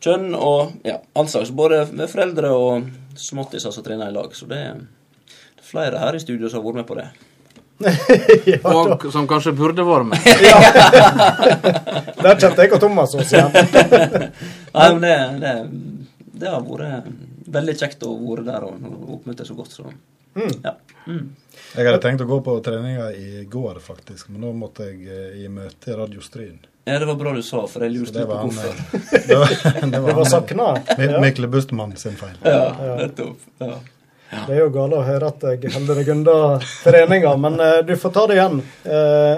kjønn 0.03 0.36
og 0.38 0.59
ja, 0.88 0.97
all. 1.13 1.30
Både 1.57 1.86
med 1.93 2.09
foreldre 2.11 2.49
og 2.57 2.74
småttiser 3.20 3.72
som 3.74 3.84
trener 3.86 4.09
i 4.09 4.16
lag. 4.16 4.30
Så 4.36 4.45
det 4.49 4.59
er 4.72 4.76
det 5.55 5.61
er 5.63 5.68
flere 5.70 5.97
her 6.01 6.13
i 6.16 6.20
studio 6.22 6.49
som 6.49 6.57
har 6.61 6.68
vært 6.68 6.80
med 6.82 6.89
på 6.89 6.97
det. 6.99 7.07
ja, 8.53 8.59
Og 8.72 9.03
som 9.11 9.28
kanskje 9.28 9.51
burde 9.57 9.84
vært 9.84 10.05
med. 10.07 10.20
der 12.24 12.36
kjente 12.39 12.61
jeg 12.61 12.74
og 12.76 12.82
Thomas 12.84 13.16
oss 13.18 13.34
igjen. 13.34 13.51
Nei, 14.76 14.88
men 14.93 15.01
det, 15.01 15.16
det, 15.41 15.53
det 16.43 16.49
har 16.53 16.61
vært 16.63 17.03
veldig 17.55 17.76
kjekt 17.82 17.99
å 18.05 18.07
være 18.20 18.43
der 18.47 18.61
og 18.68 18.74
oppmøte 19.18 19.43
så 19.47 19.53
godt. 19.57 19.72
Så. 19.76 19.84
Ja. 20.36 20.75
Mm. 21.07 21.36
Jeg 21.75 21.86
hadde 21.86 21.99
tenkt 22.03 22.21
å 22.23 22.27
gå 22.29 22.39
på 22.43 22.55
treninga 22.65 23.11
i 23.13 23.43
går, 23.51 23.77
faktisk, 23.83 24.29
men 24.33 24.41
nå 24.43 24.53
måtte 24.57 24.88
jeg 24.89 25.05
eh, 25.07 25.43
i 25.45 25.49
møte 25.51 25.91
i 25.93 25.97
Radio 25.97 26.21
Stryn. 26.23 26.57
ja, 26.86 26.97
det 26.99 27.05
var 27.09 27.15
bra 27.19 27.33
du 27.33 27.41
sa, 27.45 27.61
for 27.69 27.86
jeg 27.86 27.93
lurte 27.93 28.17
det 28.19 28.25
på 28.25 28.33
var 28.33 28.43
hvorfor. 28.43 28.73
eh, 28.73 29.25
det 29.29 29.38
var, 29.41 29.53
det 29.93 30.01
var 30.07 30.17
var 30.19 30.29
sakna. 30.33 30.69
Mikkel 30.89 31.11
Ja. 31.15 31.21
Mikle 31.21 31.47
Bustmann 31.53 31.95
sin 32.01 32.17
feil. 32.19 32.36
Ja, 32.43 32.95
nettopp. 32.99 33.38
Ja. 33.63 33.77
Det 34.36 34.55
er 34.55 34.59
jo 34.65 34.69
gale 34.73 34.97
å 34.99 35.05
høre 35.05 35.29
at 35.31 35.43
jeg 35.47 35.71
holder 35.75 35.99
deg 36.01 36.09
unna 36.11 36.38
treninga, 36.83 37.36
men 37.39 37.59
uh, 37.61 37.79
du 37.86 37.93
får 38.01 38.11
ta 38.17 38.23
det 38.27 38.36
igjen. 38.39 38.57
Uh, 38.83 39.38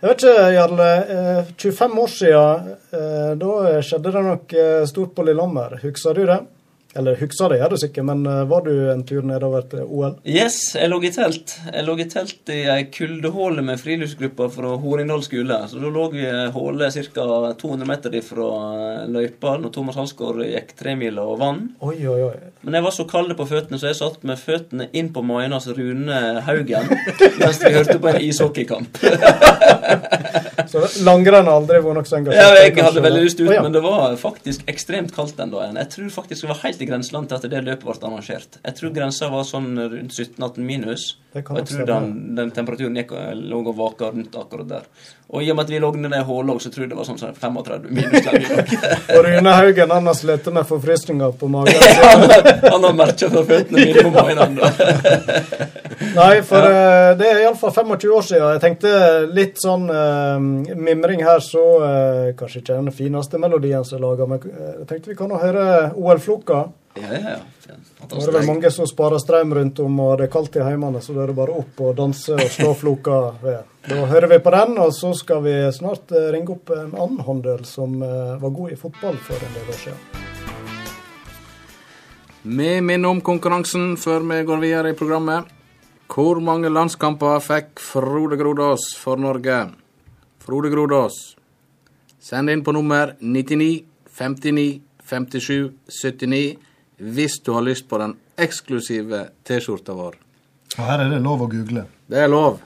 jeg 0.00 0.08
vet 0.08 0.22
ikke, 0.24 0.46
Jarle. 0.56 0.88
Uh, 1.12 1.50
25 1.60 1.98
år 2.00 2.08
siden, 2.14 2.70
eh, 2.96 3.32
da 3.36 3.50
skjedde 3.84 4.12
det 4.14 4.22
noe 4.24 4.62
eh, 4.64 4.86
stort 4.88 5.12
på 5.14 5.26
Lillehammer. 5.28 5.76
Husker 5.82 6.16
du 6.16 6.22
det? 6.30 6.38
Eller 6.94 7.14
husker 7.20 7.52
det, 7.52 7.60
gjør 7.60 7.70
du 7.70 7.76
sikkert, 7.78 8.06
men 8.08 8.24
eh, 8.26 8.40
var 8.50 8.64
du 8.66 8.72
en 8.90 9.04
tur 9.06 9.22
nedover 9.26 9.62
til 9.70 9.84
OL? 9.86 10.16
Yes, 10.26 10.58
jeg 10.74 10.90
lå 10.90 10.98
i 11.06 11.12
telt. 11.14 11.52
Jeg 11.68 11.86
lå 11.86 11.94
i 12.02 12.06
telt 12.10 12.50
i 12.50 12.64
ei 12.72 12.88
kuldehåle 12.90 13.62
med 13.62 13.78
friluftsgruppa 13.78 14.48
fra 14.50 14.72
Horindal 14.82 15.22
skole. 15.22 15.60
Så 15.70 15.78
da 15.78 15.92
lå 15.94 16.08
vi 16.10 16.24
i 16.26 16.48
håle 16.50 16.90
ca. 16.90 17.28
200 17.60 17.86
meter 17.86 18.16
fra 18.26 18.48
løypa 19.06 19.54
når 19.62 19.74
Thomas 19.76 20.00
Halsgaard 20.00 20.42
gikk 20.48 20.74
tremila 20.80 21.28
og 21.30 21.38
vann. 21.44 21.62
Oi, 21.78 21.94
oi, 22.10 22.18
oi. 22.26 22.50
Men 22.66 22.80
jeg 22.80 22.88
var 22.88 22.96
så 22.96 23.06
kald 23.10 23.36
på 23.38 23.46
føttene, 23.46 23.78
så 23.78 23.92
jeg 23.92 24.00
satt 24.00 24.26
med 24.26 24.42
føttene 24.42 24.90
inn 24.90 25.12
på 25.14 25.22
Maynas 25.22 25.70
Rune 25.70 26.42
Haugen 26.48 26.90
mens 27.40 27.62
vi 27.62 27.74
hørte 27.76 28.00
på 28.02 28.10
en 28.10 28.20
ishockeykamp. 28.26 28.98
Så 30.70 30.82
langrenn 31.02 31.48
har 31.48 31.56
aldri 31.58 31.80
vært 31.82 31.96
noe 31.96 32.06
så 32.06 32.18
engasjert? 32.20 32.38
Ja, 32.38 32.62
jeg 32.62 32.84
hadde 32.84 33.02
veldig 33.02 33.22
lyst 33.24 33.40
ut, 33.40 33.48
oh, 33.48 33.54
ja. 33.56 33.62
men 33.64 33.74
det 33.74 33.80
var 33.82 34.12
faktisk 34.20 34.68
ekstremt 34.70 35.10
kaldt 35.14 35.34
den 35.40 35.50
dagen. 35.50 35.78
Jeg 35.80 35.90
tror 35.94 36.12
faktisk 36.14 36.44
det 36.44 36.50
var 36.52 36.60
helt 36.62 36.79
i 36.82 36.88
grenseland 36.88 37.30
til 37.30 37.38
at 37.38 37.46
det 37.52 37.62
løpet 37.66 37.86
ble 37.86 37.96
arrangert. 38.08 38.58
Jeg 38.64 38.76
tror 38.78 38.94
grensa 38.96 39.30
var 39.32 39.46
sånn 39.48 39.72
rundt 39.78 40.16
17-18 40.16 40.66
minus. 40.66 41.06
Og 41.34 41.58
jeg 41.60 41.68
tror 41.70 41.88
den, 41.88 42.12
den 42.38 42.52
temperaturen 42.54 42.98
gikk, 43.00 43.14
lå 43.38 43.62
og 43.62 43.76
vaka 43.78 44.10
rundt 44.14 44.38
akkurat 44.40 44.70
der. 44.70 44.88
Og 45.30 45.44
i 45.44 45.50
og 45.52 45.56
med 45.56 45.68
at 45.68 45.70
vi 45.70 45.78
lå 45.78 45.88
nede 45.94 46.18
i 46.18 46.26
håla, 46.26 46.56
så 46.58 46.72
tror 46.74 46.82
jeg 46.84 46.90
det 46.90 46.96
var 46.98 47.06
sånn 47.06 47.18
som 47.20 47.34
35 47.38 47.84
minus. 47.94 48.24
Og 49.14 49.20
Rune 49.26 49.52
Haugen 49.54 49.92
han 49.94 50.10
har 50.10 50.16
slitt 50.18 50.48
med 50.50 50.66
forfrysninger 50.66 51.36
på 51.38 51.50
magen. 51.52 51.84
Han 52.64 52.86
har 52.88 52.96
merka 52.98 53.28
fra 53.30 53.44
føttene 53.46 53.84
mine 53.84 54.02
på 54.02 54.10
magen. 54.16 54.58
Nei, 56.18 56.40
for 56.42 56.66
eh, 56.66 57.12
det 57.20 57.28
er 57.28 57.44
iallfall 57.44 57.70
25 57.76 58.16
år 58.16 58.26
siden. 58.26 58.48
Jeg 58.56 58.62
tenkte 58.64 58.92
litt 59.30 59.62
sånn 59.62 59.86
uh, 59.86 60.42
mimring 60.74 61.22
her, 61.22 61.38
så 61.44 61.64
uh, 61.78 62.26
kanskje 62.38 62.64
ikke 62.64 62.80
den 62.80 62.96
fineste 62.96 63.38
melodien 63.38 63.86
som 63.86 64.00
er 64.00 64.06
laga, 64.08 64.26
men 64.26 64.42
jeg 64.42 64.88
tenkte 64.90 65.12
vi 65.12 65.18
kan 65.20 65.36
høre 65.38 65.92
OL-floka. 65.94 66.64
Ja, 66.94 67.12
ja, 67.12 67.30
ja. 67.30 67.74
Nå 68.10 68.18
er 68.18 68.26
det 68.26 68.32
vel 68.34 68.48
mange 68.48 68.70
som 68.74 68.86
sparer 68.88 69.20
strøm 69.22 69.52
rundt 69.54 69.78
om, 69.84 69.98
og 70.02 70.16
det 70.18 70.26
er 70.26 70.32
kaldt 70.32 70.56
i 70.58 70.64
heimene, 70.64 70.98
så 71.02 71.14
da 71.14 71.22
er 71.22 71.30
det 71.30 71.36
bare 71.38 71.54
opp 71.60 71.78
og 71.86 71.92
danse 71.98 72.34
og 72.34 72.48
slå 72.50 72.72
floka 72.80 73.18
ved. 73.42 73.68
Da 73.86 74.06
hører 74.10 74.26
vi 74.32 74.38
på 74.42 74.50
den, 74.54 74.74
og 74.82 74.90
så 74.96 75.12
skal 75.14 75.44
vi 75.44 75.54
snart 75.76 76.10
eh, 76.10 76.32
ringe 76.34 76.56
opp 76.56 76.72
en 76.74 76.90
annen 76.90 77.20
håndel 77.26 77.62
som 77.68 77.94
eh, 78.02 78.34
var 78.42 78.56
god 78.56 78.74
i 78.74 78.78
fotball 78.80 79.20
for 79.22 79.38
en 79.38 79.54
del 79.54 79.70
år 79.70 79.78
siden. 79.84 80.00
Vi 82.42 82.70
minner 82.80 83.12
om 83.12 83.20
konkurransen 83.20 83.94
før 84.00 84.24
vi 84.26 84.40
går 84.48 84.62
videre 84.64 84.90
i 84.90 84.98
programmet. 84.98 85.46
Hvor 86.10 86.40
mange 86.42 86.72
landskamper 86.72 87.38
fikk 87.44 87.78
Frode 87.78 88.38
Grodås 88.40 88.88
for 88.98 89.20
Norge? 89.20 89.60
Frode 90.42 90.72
Grodås. 90.72 91.20
Send 92.18 92.50
inn 92.50 92.64
på 92.66 92.74
nummer 92.74 93.14
99 93.20 93.84
59 94.18 94.80
57 95.06 95.70
79 95.86 96.69
hvis 97.00 97.38
du 97.44 97.52
har 97.56 97.64
lyst 97.64 97.88
på 97.88 97.98
den 98.00 98.14
eksklusive 98.40 99.26
T-skjorta 99.46 99.96
vår. 99.96 100.18
Og 100.78 100.82
her 100.86 101.04
er 101.04 101.12
det 101.12 101.22
lov 101.24 101.46
å 101.46 101.48
google. 101.50 101.86
Det 102.10 102.20
er 102.20 102.30
lov. 102.30 102.60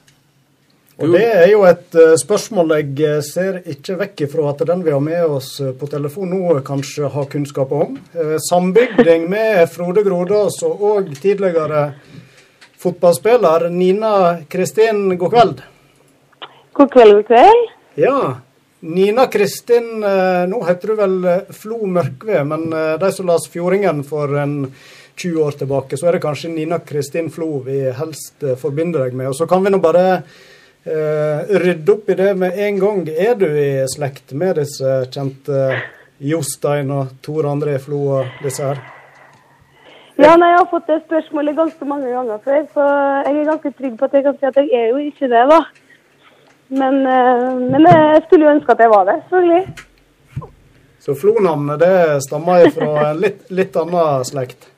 Og 1.03 1.11
det 1.11 1.25
er 1.27 1.49
jo 1.51 1.65
et 1.67 1.97
uh, 1.99 2.13
spørsmål 2.21 2.77
jeg 2.77 2.91
eh, 3.03 3.17
ser 3.27 3.57
ikke 3.67 3.97
vekk 3.99 4.21
ifra 4.29 4.45
at 4.53 4.61
den 4.69 4.85
vi 4.87 4.93
har 4.95 5.03
med 5.03 5.25
oss 5.27 5.49
uh, 5.59 5.73
på 5.75 5.89
telefon 5.91 6.31
nå, 6.31 6.53
kanskje 6.67 7.11
har 7.11 7.27
kunnskap 7.33 7.73
om. 7.75 7.97
Sambygding 8.47 9.27
med 9.31 9.65
Frode 9.75 10.05
Grodås 10.07 10.61
og 10.69 10.85
òg 10.93 11.11
tidligere 11.19 11.89
fotballspiller 12.79 13.67
Nina 13.75 14.15
Kristin, 14.51 15.09
god 15.19 15.35
kveld. 15.35 15.65
God 16.79 16.95
kveld, 16.95 17.19
god 17.19 17.29
kveld. 17.33 17.67
Ja. 17.99 18.19
Nina 18.85 19.25
Kristin, 19.33 20.03
nå 20.51 20.59
heter 20.69 20.91
du 20.93 20.99
vel 20.99 21.15
Flo 21.57 21.87
Mørkve, 21.89 22.43
men 22.45 22.67
de 23.01 23.09
som 23.17 23.31
las 23.31 23.47
Fjordingen 23.49 24.03
for 24.05 24.35
en 24.37 24.59
20 25.17 25.41
år 25.41 25.57
tilbake, 25.63 25.97
så 25.97 26.11
er 26.11 26.19
det 26.19 26.25
kanskje 26.27 26.51
Nina 26.53 26.83
Kristin 26.85 27.31
Flo 27.33 27.63
vi 27.65 27.79
helst 27.97 28.45
forbinder 28.61 29.07
deg 29.07 29.17
med. 29.17 29.31
Og 29.31 29.39
så 29.39 29.49
kan 29.49 29.65
vi 29.65 29.73
nå 29.73 29.81
bare 29.81 30.19
Uh, 30.85 31.49
rydde 31.49 31.93
opp 31.95 32.11
i 32.13 32.15
det 32.15 32.35
med 32.37 32.59
en 32.61 32.79
gang. 32.79 32.99
Er 33.09 33.39
du 33.41 33.47
i 33.49 33.87
slekt 33.89 34.35
med 34.37 34.59
disse 34.61 34.99
kjente 35.09 35.79
Jostein 36.21 36.91
og 36.93 37.15
Tor 37.25 37.49
André 37.49 37.79
Flo 37.81 38.01
og 38.19 38.43
disse 38.45 38.67
her? 38.67 38.83
Ja, 40.21 40.35
nei, 40.37 40.51
jeg 40.53 40.59
har 40.61 40.69
fått 40.69 40.91
det 40.93 40.99
spørsmålet 41.07 41.57
ganske 41.57 41.89
mange 41.89 42.13
ganger 42.13 42.43
før, 42.45 42.61
så 42.77 42.85
jeg 43.25 43.33
er 43.33 43.49
ganske 43.49 43.73
trygg 43.79 43.97
på 43.97 44.11
at 44.11 44.19
jeg 44.19 44.27
kan 44.27 44.37
si 44.37 44.51
at 44.51 44.61
jeg 44.61 44.69
er 44.77 44.93
jo 44.93 45.01
ikke 45.07 45.31
det, 45.33 45.41
da. 45.55 45.63
Men, 46.75 47.01
uh, 47.07 47.57
men 47.71 47.89
jeg 47.89 48.23
skulle 48.27 48.47
jo 48.47 48.55
ønske 48.57 48.75
at 48.75 48.85
jeg 48.85 48.93
var 48.93 49.09
det, 49.09 49.19
selvfølgelig. 49.29 49.91
Så 51.05 51.15
Flo-navnet 51.21 51.83
det 51.83 51.97
stammer 52.25 52.71
fra 52.73 53.11
en 53.11 53.19
litt, 53.21 53.43
litt 53.53 53.75
annen 53.77 54.25
slekt? 54.25 54.71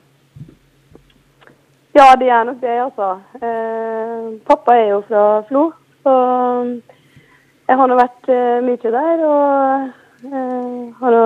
Ja, 1.95 2.11
det 2.19 2.27
er 2.29 2.43
nok 2.45 2.59
det, 2.61 2.75
altså. 2.83 3.13
Uh, 3.41 4.35
pappa 4.45 4.75
er 4.75 4.89
jo 4.91 5.01
fra 5.07 5.23
Flo. 5.47 5.69
Så 6.03 6.15
jeg 7.67 7.79
har 7.79 7.89
nå 7.89 7.97
vært 7.99 8.29
uh, 8.29 8.59
mye 8.63 8.91
der, 8.97 9.23
og 9.27 9.87
uh, 10.27 10.81
har 10.99 11.15
nå 11.15 11.23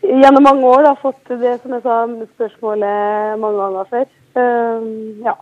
gjennom 0.00 0.44
mange 0.44 0.68
år 0.68 0.84
da, 0.88 0.96
fått 1.00 1.32
det 1.40 1.54
som 1.62 1.76
jeg 1.76 1.84
sa, 1.86 2.00
spørsmålet 2.34 3.40
mange 3.40 3.62
ganger 3.62 3.88
før. 3.94 4.10
Uh, 4.36 5.24
ja. 5.24 5.36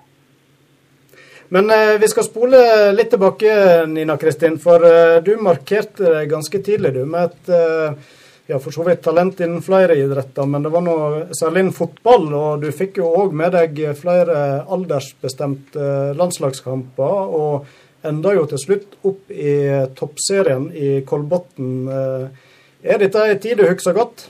Men 1.54 1.72
vi 2.00 2.08
skal 2.10 2.26
spole 2.26 2.60
litt 2.92 3.08
tilbake, 3.14 3.52
Nina 3.88 4.18
Kristin. 4.20 4.58
For 4.60 4.84
du 5.24 5.30
markerte 5.40 6.04
deg 6.04 6.28
ganske 6.28 6.60
tidlig 6.60 6.92
du, 6.98 7.02
med 7.08 7.30
et 7.30 7.48
ja, 8.48 8.58
for 8.60 8.72
så 8.72 8.84
vidt 8.84 9.00
talent 9.04 9.40
innen 9.40 9.64
flere 9.64 9.96
idretter, 9.96 10.44
men 10.48 10.64
det 10.64 10.72
var 10.72 10.84
noe 10.84 11.24
særlig 11.36 11.64
innen 11.64 11.76
fotball. 11.76 12.28
Og 12.36 12.62
du 12.62 12.68
fikk 12.68 13.00
jo 13.00 13.08
òg 13.22 13.32
med 13.36 13.56
deg 13.56 13.80
flere 13.96 14.38
aldersbestemte 14.68 15.88
landslagskamper. 16.20 17.36
og 17.40 17.68
enda 18.06 18.34
jo 18.36 18.46
til 18.50 18.62
slutt 18.62 18.98
opp 19.08 19.30
i 19.32 19.54
toppserien 19.98 20.68
i 20.74 20.90
Kolbotn. 21.06 21.70
Eh, 21.90 22.26
er 22.94 23.00
dette 23.02 23.24
ei 23.26 23.38
tid 23.42 23.58
du 23.58 23.66
husker 23.66 23.96
godt? 23.96 24.28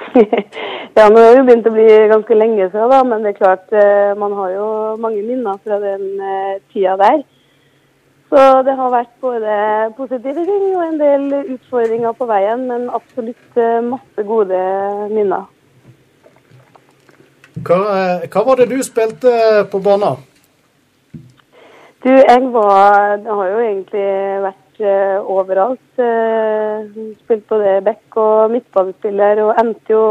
ja, 0.96 1.04
nå 1.08 1.20
har 1.22 1.36
det 1.36 1.44
begynt 1.48 1.68
å 1.68 1.74
bli 1.74 1.88
ganske 2.10 2.38
lenge 2.38 2.68
siden, 2.70 2.88
da, 2.92 3.02
men 3.06 3.24
det 3.24 3.34
er 3.34 3.38
klart 3.38 3.76
eh, 3.76 4.12
man 4.18 4.34
har 4.38 4.54
jo 4.54 4.70
mange 5.02 5.22
minner 5.26 5.60
fra 5.64 5.78
den 5.82 6.06
eh, 6.18 6.56
tida 6.72 6.96
der. 7.00 7.22
Så 8.30 8.42
det 8.66 8.76
har 8.78 8.92
vært 8.94 9.14
både 9.22 9.54
positive 9.98 10.44
ting 10.46 10.66
og 10.70 10.82
en 10.84 11.00
del 11.00 11.54
utfordringer 11.56 12.14
på 12.14 12.28
veien, 12.30 12.68
men 12.70 12.86
absolutt 12.94 13.58
masse 13.88 14.26
gode 14.28 14.60
minner. 15.10 15.48
Hva, 17.66 17.80
hva 18.30 18.44
var 18.46 18.60
det 18.60 18.70
du 18.70 18.78
spilte 18.86 19.32
på 19.72 19.80
banen? 19.82 20.22
Du, 22.00 22.08
jeg 22.08 22.52
var 22.52 23.16
Det 23.20 23.34
har 23.34 23.48
jo 23.50 23.58
egentlig 23.60 24.04
vært 24.46 24.69
uh, 24.82 25.18
overalt. 25.30 25.82
Uh, 25.98 26.88
på 27.28 27.38
både 27.48 27.78
back 27.86 28.18
og 28.20 28.50
midtbanespiller, 28.54 29.42
og 29.44 29.60
endte 29.60 29.94
jo 29.94 30.04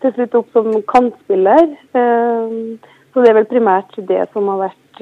til 0.00 0.14
slutt 0.16 0.36
opp 0.40 0.52
som 0.56 0.68
kantspiller. 0.90 1.72
Uh, 1.94 2.76
så 3.10 3.24
det 3.24 3.32
er 3.32 3.40
vel 3.40 3.48
primært 3.50 3.96
det 4.06 4.26
som 4.34 4.46
har 4.52 4.68
vært 4.68 5.00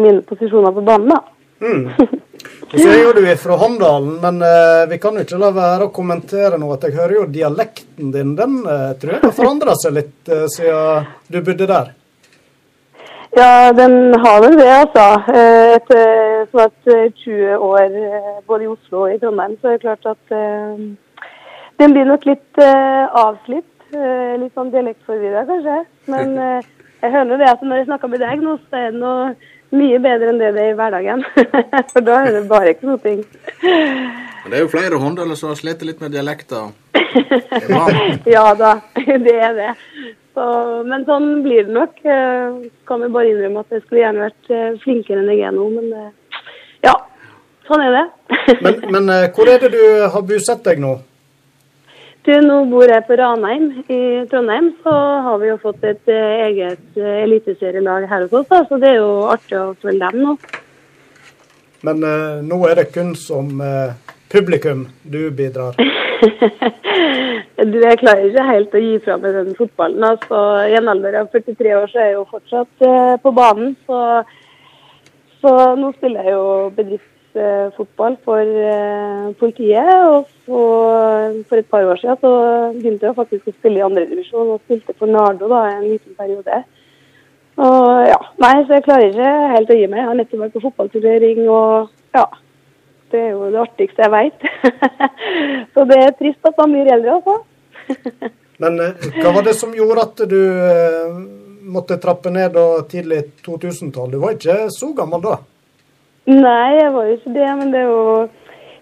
mine 0.00 0.22
posisjoner 0.26 0.72
på 0.74 0.82
banen, 0.82 1.12
da. 1.12 1.20
Mm. 1.60 1.84
Så 2.70 2.86
er 2.88 3.00
jo 3.02 3.12
du 3.12 3.20
fra 3.36 3.56
Hamdalen, 3.60 4.16
men 4.22 4.42
vi 4.88 4.98
kan 5.02 5.18
jo 5.18 5.22
ikke 5.26 5.38
la 5.38 5.50
være 5.54 5.86
å 5.88 5.92
kommentere 5.94 6.58
noe. 6.58 6.74
at 6.78 6.86
Jeg 6.88 6.96
hører 6.96 7.14
jo 7.18 7.24
dialekten 7.30 8.10
din, 8.14 8.32
den 8.38 8.60
tror 8.64 9.12
jeg 9.12 9.22
har 9.26 9.34
forandra 9.36 9.74
seg 9.78 9.96
litt 9.98 10.30
siden 10.54 11.10
du 11.28 11.40
bodde 11.44 11.68
der? 11.70 11.90
Ja, 13.36 13.72
den 13.72 14.14
har 14.14 14.40
vel 14.42 14.56
det, 14.58 14.70
altså. 14.74 15.04
Eh, 15.30 15.76
etter 15.76 16.46
snart 16.50 16.88
20 17.24 17.56
år 17.56 17.84
eh, 17.84 18.40
både 18.46 18.66
i 18.66 18.70
Oslo 18.70 19.04
og 19.04 19.14
i 19.14 19.18
Trondheim, 19.22 19.54
så 19.60 19.70
er 19.70 19.78
det 19.78 19.84
klart 19.84 20.08
at 20.10 20.34
uh, 20.34 20.80
den 21.78 21.94
blir 21.94 22.08
nok 22.08 22.26
litt 22.26 22.62
uh, 22.62 23.06
avslitt. 23.26 23.66
Litt 23.90 24.54
sånn 24.54 24.68
dialektforvirra, 24.70 25.40
kanskje. 25.48 25.80
Men 26.12 26.36
jeg 27.02 27.10
hører 27.10 27.40
det 27.40 27.48
at 27.50 27.62
når 27.66 27.80
jeg 27.80 27.88
snakker 27.88 28.10
med 28.12 28.22
deg 28.22 28.44
nå, 28.44 28.52
så 28.68 28.78
er 28.78 28.92
det 28.92 29.00
noe 29.02 29.32
mye 29.74 29.98
bedre 30.02 30.30
enn 30.30 30.38
det 30.38 30.52
det 30.54 30.62
er 30.62 30.70
i 30.70 30.76
hverdagen. 30.78 31.24
For 31.92 32.06
da 32.06 32.20
er 32.20 32.36
det 32.36 32.44
bare 32.50 32.76
ikke 32.76 32.86
noe 32.86 33.02
ting. 33.02 33.24
Det 33.64 34.54
er 34.54 34.62
jo 34.62 34.70
flere 34.70 35.02
hånddeler 35.02 35.38
som 35.38 35.50
har 35.50 35.58
slitt 35.58 35.82
litt 35.86 35.98
med 36.02 36.14
dialekter. 36.14 36.70
ja 38.34 38.46
da, 38.58 38.76
det 38.94 39.34
er 39.34 39.58
det. 39.58 39.72
Så, 40.34 40.46
men 40.86 41.04
sånn 41.08 41.28
blir 41.44 41.66
det 41.66 41.74
nok. 41.74 42.00
Eh, 42.06 42.58
kan 42.88 43.02
vi 43.02 43.10
bare 43.12 43.32
innrømme 43.32 43.64
at 43.64 43.74
jeg 43.74 43.84
skulle 43.84 44.04
gjerne 44.04 44.26
vært 44.28 44.50
eh, 44.54 44.80
flinkere 44.84 45.22
enn 45.22 45.30
jeg 45.32 45.46
er 45.48 45.54
nå, 45.56 45.68
men 45.74 45.92
eh, 45.96 46.42
ja. 46.86 46.96
Sånn 47.66 47.82
er 47.84 47.96
det. 47.96 48.04
men, 48.64 48.82
men 48.94 49.14
hvor 49.34 49.50
er 49.50 49.62
det 49.62 49.72
du 49.74 49.82
har 50.12 50.26
bosatt 50.26 50.62
deg 50.66 50.82
nå? 50.82 50.96
Du, 52.26 52.32
nå 52.44 52.56
bor 52.68 52.90
jeg 52.90 53.06
på 53.08 53.16
Ranheim 53.16 53.68
i 53.88 54.00
Trondheim. 54.30 54.72
Så 54.84 54.94
har 55.26 55.38
vi 55.40 55.50
jo 55.50 55.58
fått 55.62 55.84
et 55.88 56.10
eget 56.12 56.98
eliteserielag 57.00 58.04
her 58.10 58.26
hos 58.26 58.34
oss, 58.42 58.48
da, 58.50 58.60
så 58.68 58.78
det 58.82 58.90
er 58.90 58.98
jo 59.00 59.12
artig 59.32 59.56
å 59.56 59.70
følge 59.80 60.10
dem 60.10 60.26
nå. 60.26 60.34
Men 61.88 62.04
nå 62.44 62.58
er 62.68 62.76
det 62.76 62.90
kun 62.92 63.14
som 63.16 63.54
publikum 64.30 64.88
du 65.02 65.30
bidrar? 65.34 65.76
jeg 67.60 68.00
klarer 68.00 68.26
ikke 68.26 68.46
helt 68.48 68.74
å 68.74 68.82
gi 68.82 68.96
fra 69.04 69.16
meg 69.20 69.36
den 69.36 69.54
fotballen. 69.58 70.04
altså 70.12 70.40
I 70.70 70.76
en 70.78 70.90
alder 70.92 71.20
av 71.22 71.30
43 71.32 71.76
år 71.76 71.92
så 71.92 72.00
er 72.00 72.10
jeg 72.10 72.18
jo 72.18 72.26
fortsatt 72.30 72.86
eh, 72.86 73.14
på 73.22 73.32
banen. 73.36 73.76
Så, 73.86 74.00
så, 75.42 75.54
nå 75.80 75.92
spiller 75.96 76.28
jeg 76.28 76.36
jo 76.36 76.50
bedriftsfotball 76.76 78.18
for 78.26 78.42
eh, 78.66 79.30
politiet. 79.40 79.94
Og 80.10 80.28
så, 80.46 80.66
for 81.48 81.62
et 81.62 81.70
par 81.72 81.88
år 81.88 82.02
siden 82.02 82.20
så 82.24 82.34
begynte 82.76 83.10
jeg 83.10 83.18
faktisk 83.22 83.48
å 83.48 83.56
spille 83.56 83.80
i 83.80 83.86
andredivisjon 83.88 84.54
og 84.56 84.62
spilte 84.66 84.96
for 84.98 85.10
Nardo 85.10 85.50
da, 85.50 85.64
en 85.72 85.88
liten 85.88 86.18
periode. 86.18 86.62
Og 87.60 88.06
ja, 88.08 88.20
nei, 88.40 88.54
så 88.64 88.78
jeg 88.78 88.86
klarer 88.86 89.10
ikke 89.10 89.32
helt 89.56 89.72
å 89.72 89.76
gi 89.76 89.88
meg. 89.90 90.00
Jeg 90.00 90.08
har 90.08 90.16
nettopp 90.16 90.46
vært 90.46 90.54
på 90.56 90.62
fotballturnering 90.68 91.42
og 91.50 91.90
ja, 92.16 92.24
det 93.12 93.20
er 93.20 93.30
jo 93.34 93.50
det 93.52 93.60
artigste 93.62 94.04
jeg 94.04 94.12
veit. 94.12 94.46
så 95.74 95.86
det 95.90 95.98
er 96.00 96.16
trist 96.18 96.50
at 96.50 96.58
man 96.60 96.74
blir 96.74 96.92
eldre, 96.94 97.18
altså. 97.20 97.38
Men 98.62 98.80
eh, 98.84 99.06
hva 99.20 99.32
var 99.36 99.46
det 99.46 99.56
som 99.56 99.72
gjorde 99.74 100.04
at 100.04 100.24
du 100.28 100.40
eh, 100.40 101.14
måtte 101.72 102.00
trappe 102.02 102.32
ned 102.32 102.52
da 102.56 102.66
tidlig 102.90 103.22
2000-tall? 103.46 104.12
Du 104.12 104.20
var 104.22 104.36
ikke 104.36 104.66
så 104.74 104.92
gammel 104.96 105.24
da? 105.24 105.38
Nei, 106.30 106.76
jeg 106.76 106.92
var 106.94 107.08
jo 107.08 107.16
ikke 107.16 107.34
det. 107.38 107.48
Men 107.62 107.72
det 107.74 107.82
er 107.84 107.90
jo 107.90 108.28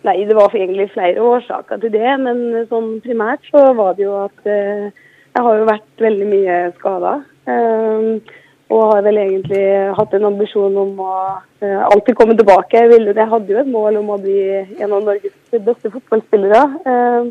Nei, 0.07 0.15
det 0.29 0.37
var 0.39 0.53
egentlig 0.55 0.93
flere 0.93 1.23
årsaker 1.27 1.81
til 1.83 1.91
det. 1.93 2.11
Men 2.23 2.43
sånn 2.71 2.99
primært 3.05 3.47
så 3.51 3.65
var 3.79 3.97
det 3.99 4.07
jo 4.07 4.15
at 4.23 4.47
eh, 4.47 4.91
jeg 5.35 5.47
har 5.47 5.59
jo 5.59 5.67
vært 5.69 6.05
veldig 6.05 6.29
mye 6.29 6.59
skada. 6.79 7.15
Um, 7.49 8.21
og 8.69 8.83
har 8.93 9.05
vel 9.07 9.17
egentlig 9.23 9.63
hatt 9.97 10.15
en 10.17 10.29
ambisjon 10.29 10.75
om 10.77 10.99
å 11.01 11.13
uh, 11.41 11.85
alltid 11.89 12.17
komme 12.19 12.37
tilbake. 12.37 12.83
Jeg, 12.85 13.29
hadde 13.31 13.55
jo 13.55 13.61
et 13.63 13.71
mål 13.73 13.97
om 14.03 14.11
å 14.13 14.19
bli 14.21 14.43
en 14.61 14.93
av 14.93 15.07
Norges 15.07 15.55
beste 15.65 15.93
fotballspillere. 15.95 16.61
Uh, 16.85 17.31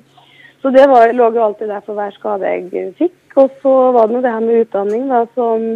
så 0.63 0.71
det 0.73 0.87
var, 0.89 1.13
lå 1.13 1.29
jo 1.35 1.43
alltid 1.45 1.69
der 1.69 1.85
for 1.85 1.99
hver 1.99 2.15
skade 2.17 2.55
jeg 2.55 2.89
fikk. 2.97 3.19
Og 3.37 3.53
så 3.61 3.75
var 3.93 4.09
det 4.09 4.17
jo 4.17 4.23
det 4.25 4.33
her 4.33 4.47
med 4.47 4.63
utdanning 4.63 5.05
da, 5.11 5.21
som 5.37 5.67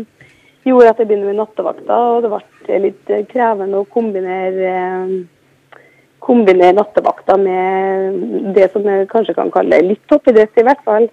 gjorde 0.65 0.89
at 0.95 1.03
jeg 1.03 1.11
begynte 1.11 1.29
med 1.29 1.37
nattevakta. 1.43 1.99
Og 2.15 2.25
det 2.25 2.33
ble 2.33 2.81
litt 2.87 3.15
krevende 3.29 3.83
å 3.83 3.89
kombinere, 3.93 4.73
uh, 4.73 5.79
kombinere 6.25 6.79
nattevakta 6.79 7.37
med 7.37 8.53
det 8.57 8.71
som 8.73 8.89
jeg 8.89 9.09
kanskje 9.13 9.37
kan 9.37 9.53
kalle 9.53 9.83
litt 9.85 10.07
toppidrett, 10.09 10.57
i 10.57 10.65
hvert 10.65 10.81
fall. 10.89 11.11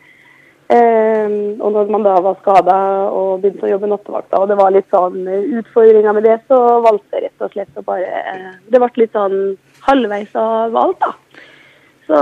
Um, 0.69 1.57
og 1.65 1.73
når 1.73 1.93
man 1.95 2.03
da 2.05 2.19
var 2.20 2.35
skada 2.43 2.74
og 3.09 3.39
begynte 3.40 3.65
å 3.65 3.70
jobbe 3.70 3.89
nattevakta, 3.89 4.40
og 4.43 4.51
det 4.51 4.57
var 4.59 4.74
litt 4.74 4.90
sånn 4.93 5.23
utfordringer 5.62 6.12
med 6.12 6.27
det, 6.28 6.35
så 6.51 6.59
valgte 6.85 7.16
jeg 7.16 7.24
rett 7.24 7.47
og 7.47 7.55
slett 7.55 7.81
å 7.81 7.85
bare 7.86 8.19
Det 8.69 8.82
ble 8.82 8.90
litt 9.01 9.16
sånn 9.16 9.39
halvveis 9.86 10.36
av 10.36 10.77
alt, 10.77 11.01
da. 11.01 11.15
Så 12.09 12.20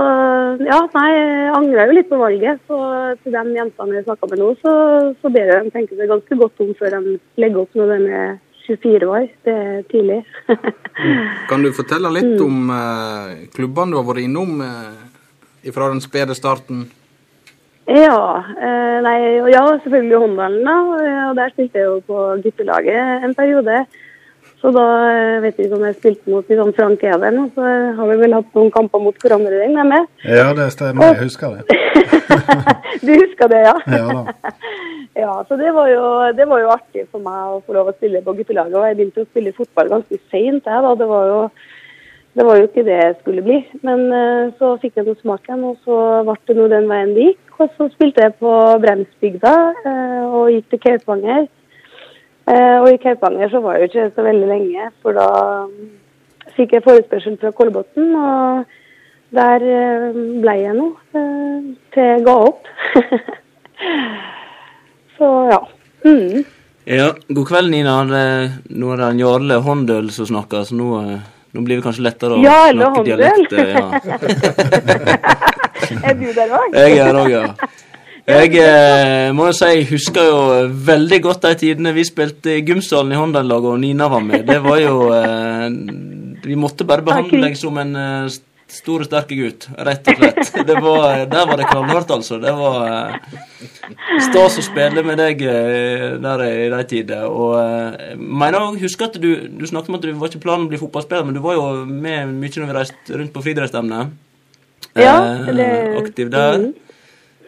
ja, 0.67 0.79
nei, 0.91 1.09
jeg 1.15 1.51
angra 1.55 1.85
jo 1.87 1.95
litt 1.95 2.09
på 2.09 2.19
valget. 2.19 2.59
Så 2.67 2.77
til 3.23 3.35
de 3.35 3.55
jentene 3.55 3.95
jeg 3.95 4.07
snakka 4.07 4.27
med 4.31 4.41
nå, 4.41 4.49
så, 4.63 4.73
så 5.21 5.31
ber 5.31 5.47
jeg 5.47 5.61
dem 5.61 5.71
tenke 5.71 5.95
seg 5.95 6.11
ganske 6.11 6.39
godt 6.41 6.63
om 6.65 6.73
før 6.79 6.97
de 6.97 7.15
legger 7.39 7.61
opp 7.63 7.77
når 7.79 7.93
de 7.93 8.11
er 8.19 8.33
24 8.67 9.07
år. 9.07 9.27
Det 9.47 9.55
er 9.55 9.85
tidlig. 9.91 10.21
Kan 11.51 11.63
du 11.63 11.71
fortelle 11.75 12.11
litt 12.17 12.43
om 12.43 12.67
eh, 12.75 13.47
klubbene 13.55 13.95
du 13.95 13.99
har 14.01 14.07
vært 14.09 14.25
innom 14.25 14.59
eh, 14.65 15.71
fra 15.71 15.87
den 15.93 16.03
spede 16.03 16.35
starten? 16.35 16.89
Ja, 17.87 18.19
eh, 18.59 18.97
nei, 19.05 19.19
og 19.39 19.49
ja, 19.51 19.63
selvfølgelig 19.83 20.19
Håndballen, 20.23 20.67
da. 20.67 20.75
Og 21.29 21.37
der 21.39 21.53
spilte 21.53 21.79
jeg 21.79 21.87
jo 21.87 21.99
på 22.07 22.25
guttelaget 22.43 23.23
en 23.23 23.35
periode. 23.37 23.85
Så 24.57 24.71
da 24.73 24.83
eh, 25.11 25.41
vet 25.43 25.59
jeg 25.59 25.67
ikke 25.67 25.77
om 25.77 25.85
jeg 25.85 25.97
spilte 25.99 26.33
mot 26.33 26.47
liksom 26.49 26.73
Frank 26.75 27.03
Even, 27.05 27.43
og 27.43 27.51
så 27.55 27.73
har 27.99 28.09
vi 28.09 28.17
vel 28.23 28.33
hatt 28.33 28.55
noen 28.57 28.71
kamper 28.73 29.03
mot 29.03 29.19
hverandre, 29.21 29.53
regner 29.61 29.83
jeg 29.83 29.89
med. 29.91 30.07
Ja, 30.25 30.47
det 30.57 30.71
stemmer. 30.73 31.13
Jeg 31.13 31.27
husker 31.27 31.59
det. 31.59 31.83
Du 33.05 33.11
husker 33.13 33.49
det, 33.51 33.59
ja? 33.67 33.75
Ja 33.99 34.07
da. 34.11 34.53
Ja, 35.17 35.33
så 35.47 35.55
det 35.57 35.71
var, 35.73 35.87
jo, 35.89 36.03
det 36.37 36.45
var 36.45 36.59
jo 36.61 36.67
artig 36.69 37.07
for 37.09 37.23
meg 37.25 37.37
å 37.49 37.61
få 37.65 37.73
lov 37.73 37.87
å 37.89 37.93
spille 37.95 38.19
på 38.21 38.35
guttelaget. 38.37 38.75
Og 38.77 38.83
jeg 38.85 38.97
begynte 38.99 39.23
å 39.23 39.29
spille 39.31 39.53
fotball 39.57 39.89
ganske 39.89 40.19
seint. 40.29 40.67
jeg, 40.67 40.83
da. 40.85 40.91
Det 40.99 41.07
var, 41.09 41.31
jo, 41.31 41.39
det 42.37 42.45
var 42.45 42.59
jo 42.59 42.67
ikke 42.67 42.85
det 42.85 42.97
jeg 42.97 43.15
skulle 43.19 43.41
bli. 43.41 43.57
Men 43.87 44.01
eh, 44.13 44.49
så 44.59 44.75
fikk 44.81 44.99
jeg 44.99 45.07
noe 45.07 45.17
smaken, 45.23 45.63
og 45.71 45.77
så 45.85 45.99
ble 46.27 46.35
det 46.45 46.55
nå 46.57 46.67
den 46.69 46.89
veien 46.89 47.13
det 47.15 47.29
gikk. 47.31 47.45
Og 47.57 47.71
så 47.73 47.87
spilte 47.95 48.27
jeg 48.27 48.35
på 48.37 48.51
Bremsbygda 48.83 49.53
eh, 49.89 50.25
og 50.27 50.51
gikk 50.53 50.67
til 50.69 50.81
Kaupanger. 50.83 51.47
Eh, 52.47 52.75
og 52.77 52.91
i 52.91 52.99
Kaupanger 53.01 53.49
så 53.49 53.61
var 53.63 53.77
jeg 53.77 53.87
jo 53.87 53.89
ikke 53.89 54.11
så 54.13 54.25
veldig 54.27 54.49
lenge, 54.51 54.89
for 55.01 55.17
da 55.17 55.29
mm, 55.65 55.87
fikk 56.59 56.75
jeg 56.77 56.85
forespørsel 56.85 57.39
fra 57.41 57.51
Kolbotn. 57.57 58.11
Og 58.21 58.77
der 59.37 59.65
ble 60.43 60.53
jeg 60.61 60.75
nå, 60.77 60.85
til 61.91 62.05
jeg 62.05 62.21
ga 62.23 62.35
opp. 62.45 62.69
så 65.17 65.31
ja. 65.49 65.57
Mm. 66.05 66.45
Ja, 66.87 67.09
god 67.33 67.49
kveld, 67.49 67.73
Nina. 67.73 67.97
Det, 68.07 68.21
nå 68.77 68.93
er 68.93 69.01
det 69.01 69.09
en 69.09 69.25
Jarle 69.25 69.57
Håndøl 69.65 70.13
som 70.15 70.29
snakker, 70.29 70.63
så 70.69 70.77
nå, 70.77 71.01
nå 71.57 71.65
blir 71.65 71.79
det 71.79 71.85
kanskje 71.87 72.05
lettere 72.05 72.37
å 72.37 72.43
ja, 72.45 72.69
snakke 72.69 73.03
dialekt. 73.07 73.53
eller 73.57 73.73
Ja. 73.73 73.85
Er 76.03 76.15
du 76.19 76.25
der 76.35 76.49
òg? 76.51 76.73
Jeg 76.75 76.97
er 76.99 77.17
òg, 77.17 77.29
ja. 77.37 77.43
Jeg 78.27 78.57
eh, 78.59 79.29
må 79.31 79.45
jo 79.47 79.53
si, 79.55 79.69
jeg 79.71 79.85
husker 79.87 80.25
jo 80.27 80.39
veldig 80.89 81.19
godt 81.23 81.45
de 81.45 81.53
tidene 81.61 81.93
vi 81.95 82.03
spilte 82.03 82.57
i 82.57 82.63
gymsalen 82.67 83.13
i 83.15 83.19
Håndal-laget 83.19 83.69
og 83.71 83.79
Nina 83.79 84.09
var 84.11 84.25
med. 84.25 84.43
Det 84.49 84.57
var 84.65 84.81
jo 84.81 85.07
eh, 85.15 85.67
Vi 86.43 86.57
måtte 86.59 86.83
bare 86.87 87.05
behandle 87.07 87.45
deg 87.45 87.55
som 87.59 87.79
en 87.79 87.95
eh, 87.95 88.27
stor 88.71 89.03
og 89.03 89.07
sterk 89.07 89.29
gutt, 89.31 89.67
rett 89.87 90.07
og 90.11 90.17
slett. 90.19 90.49
Det 90.67 90.75
var, 90.83 91.21
der 91.31 91.45
var 91.47 91.59
det 91.59 91.67
knallhardt, 91.69 92.09
altså. 92.11 92.37
Det 92.43 92.51
var 92.57 92.87
eh, 92.87 93.35
stas 94.25 94.57
å 94.59 94.63
spille 94.65 95.03
med 95.07 95.19
deg 95.21 95.43
eh, 95.47 96.17
der 96.23 96.43
i 96.47 96.67
de 96.73 96.81
tider. 96.89 97.27
Og 97.29 97.53
eh, 97.61 98.09
jeg 98.11 98.17
mener 98.19 98.59
å 98.65 98.73
huske 98.79 99.07
at 99.07 99.15
du, 99.23 99.29
du 99.47 99.63
snakket 99.69 99.93
om 99.93 99.99
at 99.99 100.07
du 100.07 100.11
var 100.19 100.31
ikke 100.31 100.43
planen 100.43 100.67
å 100.67 100.71
bli 100.73 100.81
fotballspiller, 100.81 101.27
men 101.29 101.37
du 101.37 101.43
var 101.45 101.55
jo 101.59 101.67
med 101.87 102.33
mye 102.35 102.51
når 102.57 102.67
vi 102.73 102.77
reiste 102.79 103.21
rundt 103.21 103.33
på 103.35 103.45
friidrettsstevne. 103.45 104.01
Ja, 104.97 105.15
det- 105.47 105.71
aktiv 106.01 106.33
der. 106.33 106.59
Mhm. 106.59 106.75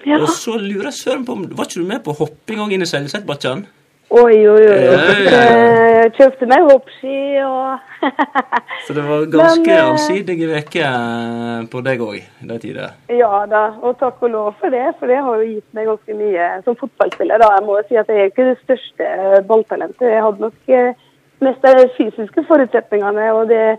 Ja. 0.07 0.21
Og 0.23 0.29
så 0.31 0.53
lurer 0.55 0.87
jeg 0.93 0.95
søren 0.95 1.25
på 1.27 1.33
om 1.35 1.41
Var 1.51 1.67
ikke 1.67 1.81
du 1.81 1.87
med 1.89 1.99
på 2.05 2.13
hopping 2.15 2.61
òg 2.63 2.71
inn 2.71 2.85
i 2.85 2.87
Seljesettbakken? 2.87 3.65
Oi, 4.09 4.47
oi, 4.49 4.63
oi. 4.65 4.85
oi. 4.89 5.25
Jeg 5.29 6.13
kjøpte 6.15 6.47
meg 6.49 6.63
hoppski 6.65 7.17
og 7.45 8.05
Så 8.87 8.95
det 8.95 9.03
var 9.05 9.25
ganske 9.29 9.69
eh, 9.69 9.83
allsidige 9.83 10.47
uker 10.49 11.67
på 11.69 11.81
deg 11.85 12.01
òg, 12.01 12.15
de 12.49 12.57
tider. 12.63 12.95
Ja 13.13 13.43
da, 13.51 13.65
og 13.83 13.99
takk 13.99 14.23
og 14.25 14.31
lov 14.33 14.47
for 14.61 14.73
det, 14.73 14.85
for 14.97 15.11
det 15.11 15.19
har 15.25 15.43
jo 15.43 15.51
gitt 15.51 15.77
meg 15.77 15.91
ganske 15.91 16.15
mye 16.17 16.47
som 16.65 16.77
fotballspiller. 16.79 17.43
da. 17.43 17.51
Jeg 17.57 17.65
må 17.67 17.77
jo 17.77 17.85
si 17.89 17.99
at 18.01 18.09
jeg 18.09 18.23
er 18.23 18.31
ikke 18.31 18.47
det 18.47 18.57
største 18.63 19.11
balltalentet. 19.51 20.07
Jeg 20.09 20.25
hadde 20.25 20.47
nok 20.47 20.73
mest 20.73 21.05
mest 21.45 21.67
de 21.67 21.85
fysiske 21.99 22.45
forutsetningene, 22.49 23.29
og 23.33 23.53
det 23.53 23.77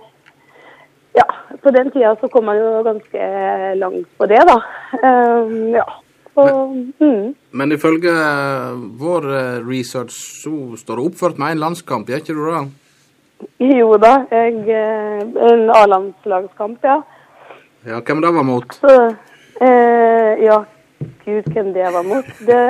Ja, 1.11 1.27
på 1.59 1.73
den 1.75 1.91
tida 1.91 2.15
så 2.21 2.29
kom 2.31 2.45
man 2.47 2.61
jo 2.61 2.85
ganske 2.87 3.25
langt 3.75 4.07
på 4.19 4.27
det, 4.31 4.45
da. 4.47 4.61
Um, 5.03 5.75
ja. 5.75 5.89
Og, 6.39 6.77
mm. 7.01 7.35
Men 7.51 7.73
ifølge 7.75 8.13
eh, 8.13 8.83
vår 9.01 9.27
eh, 9.35 9.57
research 9.67 10.15
så 10.15 10.77
står 10.79 11.01
du 11.01 11.09
oppført 11.09 11.41
med 11.43 11.57
en 11.57 11.65
landskamp, 11.65 12.09
gjør 12.09 12.23
ikke 12.23 12.37
du 12.37 12.45
det? 12.47 12.63
Jo 13.81 13.97
da, 14.01 14.13
jeg, 14.31 14.61
eh, 14.69 15.25
en 15.51 15.71
A-landslagskamp, 15.75 16.85
ja. 16.85 17.01
Ja, 17.87 18.01
hvem 18.05 18.21
det 18.23 18.35
var 18.37 18.45
mot? 18.45 18.75
Så, 18.77 18.95
eh, 19.65 20.43
ja, 20.45 20.59
gud, 21.25 21.53
hvem 21.55 21.73
det 21.75 21.93
var 21.95 22.05
mot. 22.05 22.33
Det 22.47 22.65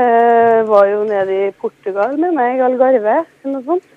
var 0.69 0.87
jo 0.87 1.05
nede 1.05 1.41
i 1.49 1.51
Portugal 1.61 2.15
med 2.19 2.37
meg, 2.39 2.63
Algarve, 2.63 3.25
eller 3.45 3.57
noe 3.59 3.67
sånt. 3.67 3.97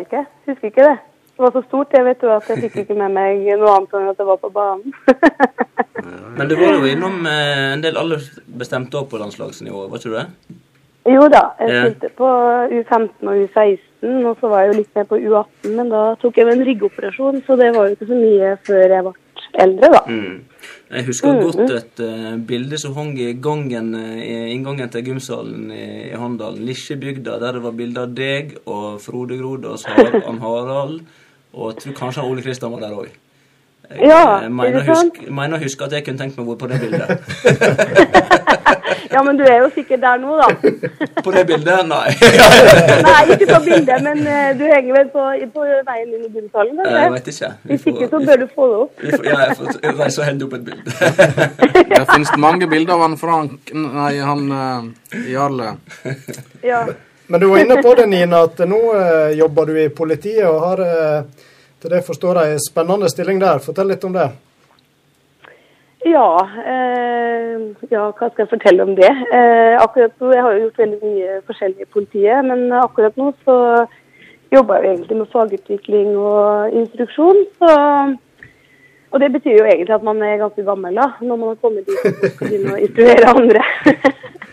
Ikke, 0.00 0.24
husker 0.48 0.70
ikke 0.70 0.86
det. 0.86 0.96
Det 1.38 1.44
var 1.44 1.52
så 1.54 1.60
stort, 1.68 1.92
jeg 1.94 2.02
vet 2.02 2.18
du, 2.18 2.26
at 2.34 2.48
jeg 2.50 2.64
fikk 2.64 2.80
ikke 2.82 2.94
med 2.98 3.12
meg 3.14 3.44
noe 3.60 3.76
annet 3.76 3.92
enn 3.94 4.08
at 4.10 4.16
det 4.18 4.24
var 4.26 4.40
på 4.42 4.48
banen. 4.50 4.96
Men 6.38 6.48
du 6.50 6.56
var 6.58 6.72
jo 6.74 6.88
innom 6.90 7.20
eh, 7.30 7.60
en 7.76 7.84
del 7.84 8.00
aldersbestemte 8.00 8.98
år 8.98 9.06
på 9.06 9.20
landslagsnivå, 9.20 9.84
var 9.86 10.02
ikke 10.02 10.10
du 10.10 10.16
det? 10.16 10.24
jo 11.08 11.28
da, 11.32 11.44
jeg 11.62 11.76
spilte 11.76 12.10
på 12.18 12.32
U15 12.74 13.30
og 13.30 13.44
U16, 13.44 14.10
og 14.28 14.34
så 14.40 14.50
var 14.50 14.64
jeg 14.64 14.72
jo 14.72 14.78
litt 14.80 14.98
med 14.98 15.06
på 15.12 15.20
U18, 15.22 15.70
men 15.78 15.92
da 15.94 16.02
tok 16.20 16.40
jeg 16.42 16.50
en 16.50 16.64
ryggoperasjon, 16.66 17.38
så 17.46 17.56
det 17.60 17.70
var 17.76 17.86
jo 17.86 17.94
ikke 17.94 18.10
så 18.10 18.18
mye 18.18 18.50
før 18.66 18.94
jeg 18.96 19.06
ble 19.06 19.14
eldre, 19.62 19.92
da. 19.94 20.02
Mm. 20.10 20.66
Jeg 20.88 21.06
husker 21.06 21.38
godt 21.38 21.72
et 21.76 22.02
uh, 22.02 22.34
bilde 22.50 22.82
som 22.82 22.98
hang 22.98 23.14
i 23.20 23.30
gangen, 23.44 23.94
i 24.18 24.34
inngangen 24.56 24.90
til 24.90 25.06
gymsalen 25.12 25.70
i, 25.70 25.86
i 26.10 26.18
Handalen, 26.18 26.66
Lisjebygda, 26.66 27.38
der 27.38 27.56
det 27.60 27.64
var 27.64 27.78
bilde 27.78 28.04
av 28.04 28.18
deg 28.18 28.58
og 28.66 28.98
Frode 29.04 29.38
Grodås, 29.38 29.86
Har 29.86 30.18
Harald, 30.42 31.00
og 31.58 31.72
jeg 31.72 31.82
tror 31.82 31.98
kanskje 31.98 32.22
Ole 32.22 32.44
Kristian 32.44 32.72
var 32.72 32.80
der 32.86 32.94
òg. 32.94 33.08
Jeg 33.88 34.08
Ja, 34.10 34.44
eh, 34.44 34.50
mener, 34.50 34.84
husk, 34.84 35.22
mener 35.30 35.58
å 35.58 35.62
huske 35.62 35.84
at 35.84 35.92
jeg 35.96 36.04
kunne 36.04 36.18
tenkt 36.20 36.38
meg 36.38 36.46
å 36.46 36.50
være 36.52 36.60
på 36.62 36.68
det 36.70 36.80
bildet. 36.80 37.08
Ja, 39.10 39.22
men 39.24 39.38
du 39.38 39.44
er 39.44 39.62
jo 39.62 39.68
sikkert 39.74 40.02
der 40.02 40.18
nå, 40.20 40.36
da. 40.36 40.48
På 41.24 41.32
det 41.32 41.46
bildet? 41.48 41.86
Nei. 41.88 42.10
Nei, 43.08 43.22
ikke 43.34 43.48
på 43.48 43.60
bildet, 43.64 44.02
men 44.04 44.20
eh, 44.20 44.50
du 44.58 44.64
henger 44.68 44.98
vel 44.98 45.08
på, 45.14 45.24
på 45.54 45.64
veien 45.88 46.12
inn 46.12 46.26
i 46.26 46.30
gymsalen, 46.36 46.82
Jeg 46.84 47.14
vet 47.14 47.30
ikke. 47.32 47.50
Hvis 47.70 47.88
ikke, 47.92 48.08
så 48.12 48.20
bør 48.28 48.42
du 48.42 48.46
få 48.52 48.68
det 48.68 48.78
opp. 48.84 49.02
vi 49.02 49.12
får, 49.16 49.26
ja, 49.30 49.40
jeg 49.46 49.58
får 49.58 49.98
reise 50.02 50.22
og 50.22 50.28
hente 50.28 50.48
opp 50.48 50.56
et 50.58 50.68
bilde. 50.68 51.10
Det 51.88 52.04
finnes 52.12 52.32
mange 52.46 52.70
bilder 52.70 52.94
av 52.94 53.04
han 53.06 53.18
Frank 53.20 53.74
Nei, 53.74 54.12
han 54.30 54.46
uh, 54.52 55.18
Jarle. 55.32 55.74
Ja. 56.62 56.84
Men 57.28 57.42
du 57.42 57.48
var 57.50 57.64
inne 57.64 57.82
på 57.82 57.94
det, 57.98 58.06
Nina, 58.12 58.44
at 58.48 58.60
nå 58.68 58.78
uh, 58.92 59.30
jobber 59.36 59.72
du 59.72 59.80
i 59.82 59.88
politiet 59.92 60.46
og 60.48 60.62
har 60.64 60.84
eh, 60.84 61.46
til 61.82 61.94
det 61.94 62.04
forstår 62.06 62.42
jeg 62.44 62.60
spennende 62.66 63.10
stilling 63.10 63.40
der. 63.42 63.62
Fortell 63.64 63.90
litt 63.92 64.04
om 64.04 64.14
det. 64.16 64.28
Ja, 66.06 66.30
eh, 66.72 67.54
ja, 67.90 68.04
hva 68.14 68.28
skal 68.30 68.44
jeg 68.44 68.50
fortelle 68.52 68.84
om 68.86 68.94
det? 68.96 69.10
Eh, 69.10 69.74
akkurat 69.82 70.14
nå, 70.20 70.30
Jeg 70.32 70.42
har 70.42 70.52
jo 70.52 70.60
gjort 70.66 70.78
veldig 70.78 71.00
mye 71.02 71.40
forskjellig 71.46 71.82
i 71.82 71.92
politiet, 71.92 72.44
men 72.46 72.70
akkurat 72.72 73.16
nå 73.18 73.32
så 73.44 73.56
jobber 74.52 74.78
jeg 74.78 74.84
jo 74.84 74.92
egentlig 74.94 75.18
med 75.18 75.32
fagutvikling 75.32 76.16
og 76.16 76.76
instruksjon. 76.80 77.42
Så, 77.58 77.72
og 79.10 79.20
det 79.20 79.32
betyr 79.32 79.58
jo 79.58 79.66
egentlig 79.66 79.94
at 79.94 80.06
man 80.06 80.22
er 80.22 80.40
ganske 80.40 80.64
gammel 80.64 81.00
da, 81.00 81.10
når 81.20 81.36
man 81.36 81.48
har 81.48 81.60
kommet 81.62 81.86
dit 81.88 81.98
og 81.98 82.16
skal 82.16 82.46
begynne 82.46 82.74
å 82.74 82.82
instruere 82.86 83.34
andre. 83.34 83.64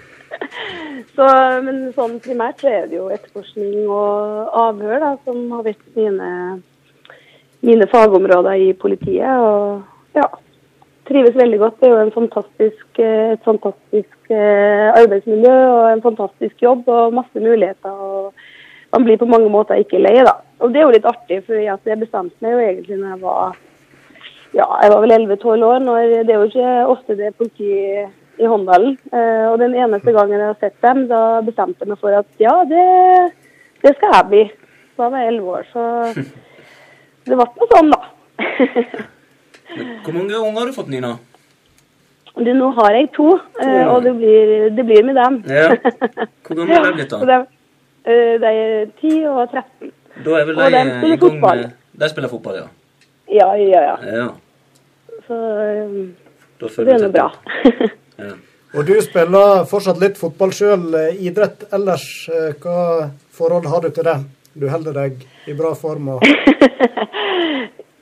så, 1.16 1.26
men 1.66 1.82
sånn 1.96 2.20
primært 2.24 2.64
så 2.64 2.72
er 2.72 2.88
det 2.90 3.00
jo 3.00 3.10
etterforskning 3.14 3.86
og 3.86 4.56
avhør 4.66 4.98
da, 5.04 5.12
som 5.28 5.46
har 5.54 5.68
vært 5.68 5.86
mine, 5.96 6.30
mine 7.66 7.88
fagområder 7.92 8.54
i 8.68 8.74
politiet. 8.74 9.30
og 9.30 9.82
ja, 10.16 10.28
trives 11.08 11.38
veldig 11.38 11.60
godt. 11.60 11.80
Det 11.80 11.90
er 11.90 11.94
jo 11.94 12.04
en 12.06 12.16
fantastisk, 12.16 12.88
eh, 13.00 13.34
et 13.36 13.44
fantastisk 13.46 14.32
eh, 14.32 14.90
arbeidsmiljø 15.02 15.56
og 15.76 15.92
en 15.92 16.02
fantastisk 16.02 16.62
jobb 16.62 16.88
og 16.88 17.14
masse 17.14 17.40
muligheter. 17.40 17.92
og 17.92 18.34
Man 18.94 19.04
blir 19.04 19.18
på 19.18 19.30
mange 19.30 19.50
måter 19.50 19.82
ikke 19.82 20.02
lei, 20.02 20.18
da. 20.24 20.38
Og 20.60 20.74
det 20.74 20.82
er 20.82 20.88
jo 20.88 20.96
litt 20.96 21.08
artig, 21.10 21.42
for 21.46 21.60
jeg 21.60 22.00
bestemte 22.00 22.42
meg 22.42 22.56
jo 22.56 22.64
egentlig 22.64 23.00
når 23.00 23.10
jeg 23.14 23.22
var 23.22 23.56
ja, 24.56 24.66
jeg 24.82 24.92
var 24.94 25.02
vel 25.04 25.12
11-12 25.12 25.66
år. 25.68 25.80
når 25.84 26.02
Det 26.24 26.30
er 26.30 26.40
jo 26.40 26.50
ikke 26.50 26.76
ofte 26.94 27.18
det 27.18 27.26
er 27.28 27.40
politi 27.40 27.72
i 28.40 28.46
Håndalen. 28.48 28.98
Eh, 29.14 29.46
og 29.52 29.60
den 29.60 29.76
eneste 29.76 30.14
gangen 30.16 30.40
jeg 30.40 30.48
har 30.48 30.60
sett 30.60 30.78
dem, 30.82 31.08
da 31.12 31.42
bestemte 31.46 31.84
jeg 31.84 31.92
meg 31.92 32.00
for 32.00 32.16
at 32.16 32.28
ja, 32.40 32.56
det, 32.70 32.86
det 33.84 33.96
skal 33.98 34.16
jeg 34.16 34.30
bli. 34.32 34.44
Da 34.96 35.10
var 35.12 35.24
jeg 35.24 35.36
11 35.36 35.52
år, 35.58 35.68
så 35.74 35.84
det 37.26 37.38
ble 37.38 37.46
noe 37.46 37.68
sånn, 37.72 37.94
da. 37.94 38.02
Hvor 40.06 40.14
mange 40.14 40.38
unger 40.38 40.60
har 40.60 40.70
du 40.70 40.76
fått, 40.76 40.92
Nina? 40.94 41.16
Du, 42.36 42.50
nå 42.52 42.70
har 42.76 42.96
jeg 42.98 43.10
to, 43.16 43.30
eh, 43.64 43.86
og 43.88 44.02
det 44.04 44.12
blir, 44.18 44.50
det 44.76 44.84
blir 44.88 45.06
med 45.08 45.16
dem. 45.16 45.38
Ja. 45.48 45.70
Hvor 46.46 46.58
gammel 46.60 46.76
er 46.76 46.90
de 46.90 46.98
blitt, 46.98 47.14
da? 47.14 47.20
de, 47.30 47.38
eh, 48.12 48.34
de 48.44 48.52
er 48.52 48.90
10 49.00 49.14
og 49.32 49.54
13. 49.54 49.94
Da 50.26 50.40
er 50.40 50.50
vel 50.50 50.60
Og 50.60 50.66
de 50.66 50.74
de 50.76 50.82
eh, 50.82 50.98
spiller 51.00 51.22
fotball. 51.24 51.62
med 51.64 52.02
De 52.04 52.10
spiller 52.12 52.34
fotball, 52.34 52.58
ja. 52.60 52.68
Ja, 53.36 53.48
ja, 53.58 53.86
ja. 53.90 53.96
ja. 54.20 54.28
Så 55.28 55.40
eh, 55.64 55.96
Da 56.60 56.72
det 56.76 56.98
er 56.98 57.06
nå 57.08 57.14
bra. 57.16 57.30
Ja. 58.16 58.32
Og 58.76 58.88
du 58.88 58.94
spiller 59.04 59.66
fortsatt 59.68 59.98
litt 60.00 60.16
fotball 60.20 60.54
sjøl. 60.56 60.86
Idrett 61.20 61.66
ellers, 61.76 62.06
hva 62.64 63.10
forhold 63.36 63.68
har 63.72 63.84
du 63.84 63.90
til 63.92 64.08
det? 64.08 64.14
Du 64.56 64.70
holder 64.72 64.94
deg 64.96 65.24
i 65.48 65.54
bra 65.58 65.74
form 65.76 66.14
og 66.16 66.24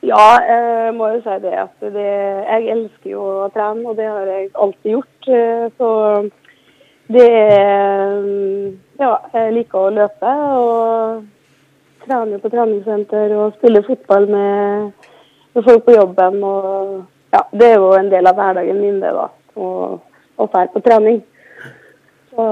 Ja, 0.03 0.25
jeg 0.45 0.93
må 0.97 1.07
jo 1.13 1.19
si 1.23 1.35
det 1.41 1.53
at 1.57 1.85
det, 1.95 2.03
jeg 2.03 2.65
elsker 2.73 3.13
jo 3.13 3.21
å 3.45 3.51
trene, 3.55 3.85
og 3.87 3.95
det 3.97 4.09
har 4.09 4.27
jeg 4.27 4.49
alltid 4.59 4.89
gjort. 4.91 5.29
eh, 5.31 5.69
Så 5.79 5.89
det 7.13 7.29
Ja, 8.99 9.13
jeg 9.33 9.53
liker 9.55 9.79
å 9.79 9.93
løpe 9.95 10.33
og 10.59 11.23
trener 12.03 12.43
på 12.43 12.51
treningssenter 12.51 13.31
og 13.37 13.55
spiller 13.55 13.87
fotball 13.87 14.27
med, 14.27 14.91
med 15.55 15.65
folk 15.69 15.85
på 15.87 15.95
jobben. 15.95 16.43
Og 16.43 17.33
ja, 17.33 17.41
det 17.55 17.71
er 17.71 17.79
jo 17.79 17.93
en 17.97 18.11
del 18.11 18.27
av 18.27 18.37
hverdagen 18.37 18.83
min, 18.83 18.99
det, 18.99 19.13
da. 19.15 19.29
Å 19.55 20.49
dra 20.51 20.65
på 20.75 20.83
trening. 20.83 21.23
Så 22.33 22.45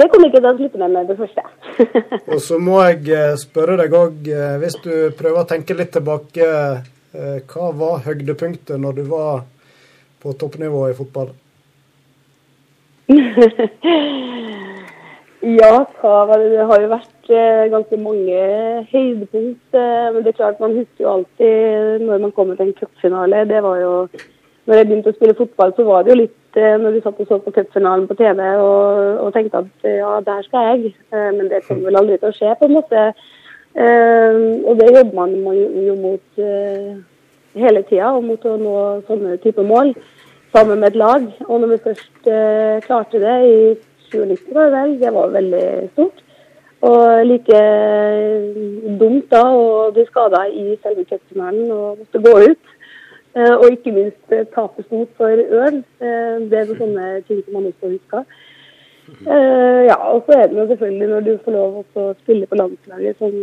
det 0.00 0.08
kommer 0.12 0.30
ikke 0.30 0.42
til 0.42 0.50
å 0.50 0.56
slutte 0.58 0.82
med 0.82 0.94
med 0.96 1.10
det 1.10 1.16
første. 1.18 1.42
Og 2.34 2.40
så 2.44 2.60
må 2.62 2.78
jeg 2.84 3.02
eh, 3.14 3.34
spørre 3.40 3.78
deg 3.80 3.96
òg, 3.96 4.30
hvis 4.62 4.78
du 4.84 4.92
prøver 5.18 5.42
å 5.42 5.48
tenke 5.48 5.76
litt 5.78 5.92
tilbake, 5.96 6.46
eh, 7.16 7.38
hva 7.52 7.72
var 7.82 8.04
høydepunktet 8.06 8.80
når 8.82 9.00
du 9.00 9.04
var 9.10 9.44
på 10.22 10.36
toppnivå 10.40 10.86
i 10.90 10.96
fotball? 10.98 11.34
Ja, 15.46 15.84
hva 16.00 16.24
var 16.26 16.40
det? 16.40 16.48
Det 16.56 16.64
har 16.66 16.80
jo 16.82 16.88
vært 16.90 17.28
eh, 17.30 17.66
ganske 17.70 17.98
mange 18.00 18.38
høydepunkt. 18.90 19.76
Eh, 19.76 20.06
men 20.14 20.24
det 20.24 20.32
er 20.32 20.38
klart, 20.40 20.62
man 20.62 20.74
husker 20.74 21.04
jo 21.04 21.12
alltid 21.12 22.02
når 22.02 22.24
man 22.24 22.32
kommer 22.34 22.58
til 22.58 22.70
en 22.70 22.78
cupfinale. 22.80 23.44
Det 23.46 23.60
var 23.62 23.76
jo 23.78 23.92
Når 24.66 24.80
jeg 24.80 24.86
begynte 24.88 25.12
å 25.12 25.14
spille 25.14 25.36
fotball, 25.38 25.72
så 25.76 25.84
var 25.86 26.02
det 26.02 26.10
jo 26.10 26.18
litt 26.24 26.58
eh, 26.58 26.74
når 26.82 26.96
du 26.96 27.02
satt 27.04 27.20
og 27.22 27.28
så 27.28 27.36
på 27.42 27.52
cupfinalen 27.54 28.08
på 28.10 28.16
TV 28.18 28.40
og, 28.58 29.20
og 29.22 29.28
tenkte 29.34 29.60
at 29.62 29.86
eh, 29.86 30.00
ja, 30.00 30.16
der 30.26 30.42
skal 30.42 30.70
jeg. 30.72 30.94
Eh, 31.14 31.28
men 31.36 31.50
det 31.52 31.62
kommer 31.68 31.86
vel 31.86 31.98
aldri 32.00 32.16
til 32.18 32.32
å 32.32 32.34
skje, 32.34 32.54
på 32.58 32.66
en 32.66 32.74
måte. 32.80 33.04
Og 33.76 34.78
det 34.80 34.86
jobber 34.88 35.12
man 35.12 35.34
jo, 35.36 35.94
mot 36.00 36.44
hele 37.60 37.82
tida, 37.84 38.14
og 38.16 38.24
mot 38.24 38.46
å 38.48 38.54
nå 38.56 38.76
sånne 39.04 39.34
typer 39.42 39.66
mål 39.68 39.90
sammen 40.54 40.80
med 40.80 40.94
et 40.94 40.96
lag. 40.96 41.26
Og 41.44 41.60
når 41.60 41.74
vi 41.74 41.82
først 41.84 42.30
klarte 42.86 43.20
det 43.20 43.34
i 43.44 43.58
2019, 44.14 44.54
var 44.56 44.70
det 44.70 44.78
vel, 44.78 44.94
det 45.02 45.12
var 45.18 45.34
veldig 45.36 45.66
stort. 45.90 46.24
Og 46.88 47.26
like 47.28 47.60
dumt 49.02 49.28
da 49.32 49.44
å 49.44 49.68
bli 49.92 50.06
skada 50.08 50.46
i 50.48 50.78
selve 50.80 51.04
cupfinalen 51.12 51.68
og 51.76 52.00
måtte 52.00 52.24
gå 52.24 52.34
ut. 52.46 52.75
Eh, 53.36 53.52
og 53.52 53.66
ikke 53.68 53.92
minst 53.92 54.32
eh, 54.32 54.46
tape 54.54 54.84
for 54.88 55.40
Ørn. 55.60 55.82
Eh, 56.00 56.36
det 56.48 56.60
er 56.60 56.70
sånne 56.78 57.08
ting 57.28 57.42
som 57.44 57.58
man 57.58 57.66
også 57.68 57.90
husker. 57.92 58.22
Ja, 59.86 59.96
og 60.10 60.24
så 60.26 60.34
er 60.34 60.48
det 60.50 60.56
jo 60.58 60.66
selvfølgelig 60.66 61.08
når 61.08 61.20
du 61.26 61.34
får 61.44 61.54
lov 61.54 61.74
å 61.94 62.06
spille 62.24 62.46
på 62.50 62.56
landslaget 62.58 63.20
som 63.20 63.34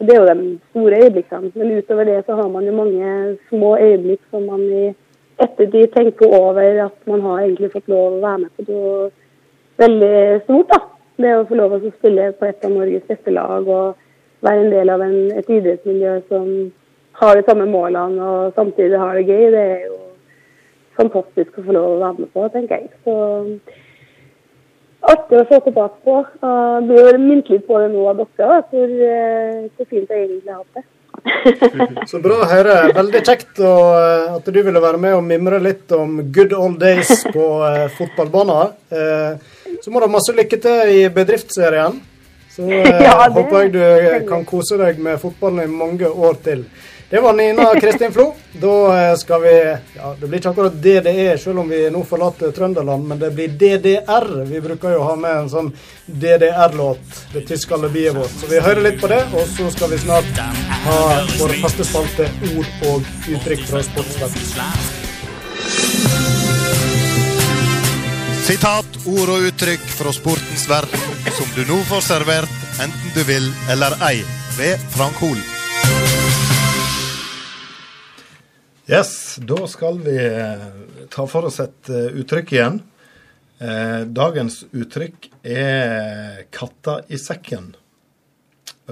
Det 0.00 0.12
er 0.12 0.18
jo 0.18 0.24
de 0.28 0.58
store 0.70 0.96
øyeblikkene. 1.04 1.50
Men 1.54 1.76
utover 1.78 2.04
det 2.04 2.24
så 2.26 2.34
har 2.36 2.48
man 2.48 2.66
jo 2.66 2.72
mange 2.72 3.36
små 3.48 3.76
øyeblikk 3.76 4.20
som 4.30 4.42
man 4.50 4.60
i 4.60 4.88
ettertid 5.38 5.92
tenker 5.94 6.34
over 6.40 6.82
at 6.84 7.06
man 7.06 7.20
har 7.20 7.44
egentlig 7.44 7.70
fått 7.72 7.88
lov 7.88 8.16
å 8.16 8.24
være 8.24 8.38
med 8.42 8.50
på 8.56 8.66
noe 8.72 9.10
veldig 9.78 10.42
stort. 10.44 10.68
da. 10.72 10.80
Det 11.16 11.36
å 11.36 11.46
få 11.48 11.60
lov 11.60 11.76
å 11.76 11.80
spille 11.94 12.32
på 12.32 12.44
et 12.44 12.64
av 12.64 12.74
Norges 12.74 13.06
beste 13.08 13.30
lag 13.30 13.68
og 13.68 13.94
være 14.44 14.64
en 14.64 14.74
del 14.74 14.90
av 14.90 15.00
en, 15.06 15.16
et 15.32 15.48
idrettsmiljø 15.48 16.18
som 16.28 16.50
har 17.20 17.36
de 17.36 17.44
samme 17.46 17.66
målene 17.70 18.30
og 18.30 18.56
samtidig 18.56 19.00
har 19.00 19.16
det 19.16 19.26
gøy, 19.26 19.46
det 19.54 19.64
er 19.76 19.84
jo 19.86 19.98
fantastisk 20.96 21.58
å 21.58 21.66
få 21.66 21.76
lov 21.76 21.90
å 21.94 22.00
være 22.02 22.24
med 22.24 22.32
på, 22.32 22.48
tenker 22.54 22.82
jeg. 22.82 22.90
Så 23.04 23.14
artig 25.12 25.40
å 25.40 25.46
se 25.48 25.60
tilbake 25.66 26.02
på. 26.04 26.18
Og 26.48 26.90
blir 26.90 27.10
jo 27.12 27.22
minnet 27.22 27.50
litt 27.52 27.66
på 27.68 27.80
det 27.82 27.90
nå 27.92 28.04
av 28.10 28.20
dere, 28.20 28.60
hvor, 28.70 28.94
eh, 29.08 29.64
hvor 29.76 29.90
fint 29.90 30.12
jeg 30.12 30.26
egentlig 30.26 30.52
har 30.52 30.62
hatt 30.62 30.80
det. 30.80 30.86
Så 32.10 32.20
bra 32.22 32.40
å 32.42 32.48
høre. 32.50 32.74
Veldig 32.96 33.22
kjekt 33.26 33.60
å, 33.60 33.74
eh, 33.98 34.34
at 34.38 34.50
du 34.52 34.60
ville 34.62 34.82
være 34.82 35.00
med 35.02 35.16
og 35.18 35.24
mimre 35.26 35.60
litt 35.62 35.92
om 35.96 36.18
good 36.32 36.52
old 36.56 36.80
days 36.82 37.24
på 37.32 37.46
eh, 37.68 37.86
fotballbanen. 37.96 38.76
Eh, 38.90 39.78
så 39.82 39.92
må 39.92 40.00
du 40.00 40.06
ha 40.08 40.12
masse 40.12 40.34
lykke 40.34 40.58
til 40.62 40.92
i 40.96 41.00
bedriftsserien. 41.12 42.00
Så 42.52 42.66
Ja, 43.06 43.28
håper 43.28 43.66
jeg 43.66 43.74
du 43.76 44.28
kan 44.28 44.46
kose 44.48 44.78
deg 44.80 45.00
med 45.02 45.20
fotballen 45.22 45.66
i 45.66 45.80
mange 45.84 46.08
år 46.08 46.38
til. 46.44 46.66
Det 47.10 47.20
var 47.20 47.32
Nina 47.32 47.80
Kristin 47.80 48.12
Flo. 48.12 48.34
Da 48.52 49.10
eh, 49.10 49.16
skal 49.16 49.42
vi 49.42 49.76
Ja, 49.96 50.16
det 50.20 50.26
blir 50.26 50.38
ikke 50.38 50.50
akkurat 50.50 50.72
DDE, 50.82 51.38
selv 51.38 51.62
om 51.62 51.68
vi 51.68 51.84
nå 51.90 52.02
forlater 52.04 52.50
Trøndelag, 52.50 53.00
men 53.00 53.18
det 53.18 53.30
blir 53.30 53.48
DDR. 53.48 54.26
Vi 54.50 54.60
bruker 54.60 54.96
jo 54.96 55.04
å 55.04 55.06
ha 55.12 55.14
med 55.20 55.36
en 55.44 55.50
sånn 55.52 55.70
DDR-låt, 56.06 57.22
det 57.32 57.44
tyske 57.46 57.78
alibiet 57.78 58.16
vårt. 58.16 58.34
Så 58.40 58.50
vi 58.50 58.58
hører 58.58 58.82
litt 58.88 59.00
på 59.00 59.10
det, 59.12 59.22
og 59.38 59.46
så 59.54 59.70
skal 59.70 59.94
vi 59.94 60.02
snart 60.02 60.42
ha 60.88 61.00
vår 61.38 61.54
faste 61.62 61.86
spalte 61.86 62.26
ord 62.56 62.86
og 62.90 63.10
uttrykk 63.36 63.66
fra 63.70 63.86
sportsverdenen. 63.86 64.94
Sitat, 68.46 68.98
ord 69.10 69.30
og 69.30 69.46
uttrykk 69.48 69.86
fra 69.94 70.14
sportens 70.14 70.66
verden 70.70 71.06
som 71.38 71.50
du 71.54 71.62
nå 71.70 71.78
får 71.86 72.02
servert, 72.10 72.62
enten 72.82 73.14
du 73.14 73.22
vil 73.26 73.52
eller 73.70 73.94
ei, 74.06 74.16
ved 74.58 74.82
Frank 74.94 75.22
Hol. 75.22 75.38
Yes, 78.88 79.38
da 79.42 79.66
skal 79.66 79.98
vi 79.98 80.26
eh, 80.26 80.60
ta 81.10 81.24
for 81.26 81.48
oss 81.48 81.56
et 81.58 81.88
eh, 81.90 82.12
uttrykk 82.22 82.52
igjen. 82.54 82.76
Eh, 83.58 84.02
dagens 84.14 84.60
uttrykk 84.70 85.26
er 85.42 86.44
'katta 86.54 87.00
i 87.10 87.18
sekken'. 87.18 87.72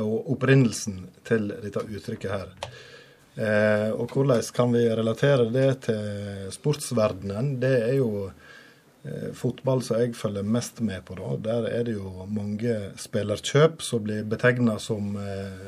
Og 0.02 0.32
opprinnelsen 0.34 0.96
til 1.22 1.46
dette 1.62 1.84
uttrykket 1.86 2.30
her. 2.32 2.48
Og 3.94 4.10
hvordan 4.10 4.42
kan 4.54 4.72
vi 4.74 4.82
relatere 4.90 5.46
det 5.54 5.68
til 5.86 6.50
sportsverdenen? 6.50 7.60
Det 7.62 7.76
er 7.82 7.92
jo 8.00 8.32
fotball 9.38 9.82
som 9.86 10.00
jeg 10.00 10.16
følger 10.18 10.42
mest 10.42 10.80
med 10.80 11.04
på. 11.06 11.14
da. 11.14 11.36
Der 11.46 11.68
er 11.70 11.84
det 11.84 11.94
jo 11.94 12.26
mange 12.26 12.90
spillerkjøp 12.98 13.82
som 13.82 14.02
blir 14.02 14.26
betegna 14.26 14.78
som, 14.78 15.14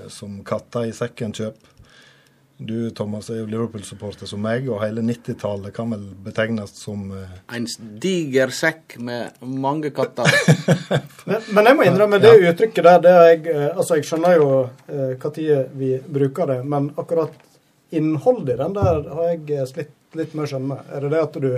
som 0.08 0.42
katta 0.42 0.86
i 0.86 0.90
sekken-kjøp. 0.90 1.75
Du 2.58 2.90
Thomas 2.90 3.28
er 3.28 3.42
jo 3.42 3.46
Liverpool-supporter 3.50 4.28
som 4.28 4.40
meg, 4.40 4.64
og 4.72 4.80
hele 4.80 5.02
90-tallet 5.04 5.74
kan 5.76 5.90
vel 5.92 6.06
betegnes 6.24 6.72
som 6.80 7.10
uh... 7.12 7.34
En 7.52 7.66
diger 8.00 8.52
sekk 8.54 8.96
med 9.04 9.36
mange 9.44 9.90
katter. 9.96 10.30
Men, 11.26 11.42
men 11.50 11.66
jeg 11.66 11.74
må 11.74 11.84
innrømme 11.88 12.20
det 12.22 12.30
uttrykket 12.38 12.84
der. 12.86 13.00
Det 13.02 13.12
er 13.12 13.24
jeg, 13.26 13.40
eh, 13.50 13.70
altså 13.72 13.96
jeg 13.98 14.06
skjønner 14.06 14.36
jo 14.38 14.50
når 14.86 15.72
vi 15.74 15.88
bruker 15.98 16.46
det, 16.46 16.58
men 16.62 16.92
akkurat 16.94 17.32
innholdet 17.90 18.52
i 18.54 18.58
den 18.60 18.76
der 18.76 19.00
har 19.10 19.32
jeg 19.32 19.40
eh, 19.56 19.64
slitt 19.66 20.14
litt 20.14 20.36
med 20.38 20.46
å 20.46 20.50
skjønne. 20.52 20.76
Er 20.94 21.02
det 21.02 21.10
det 21.16 21.22
at 21.24 21.40
du, 21.42 21.48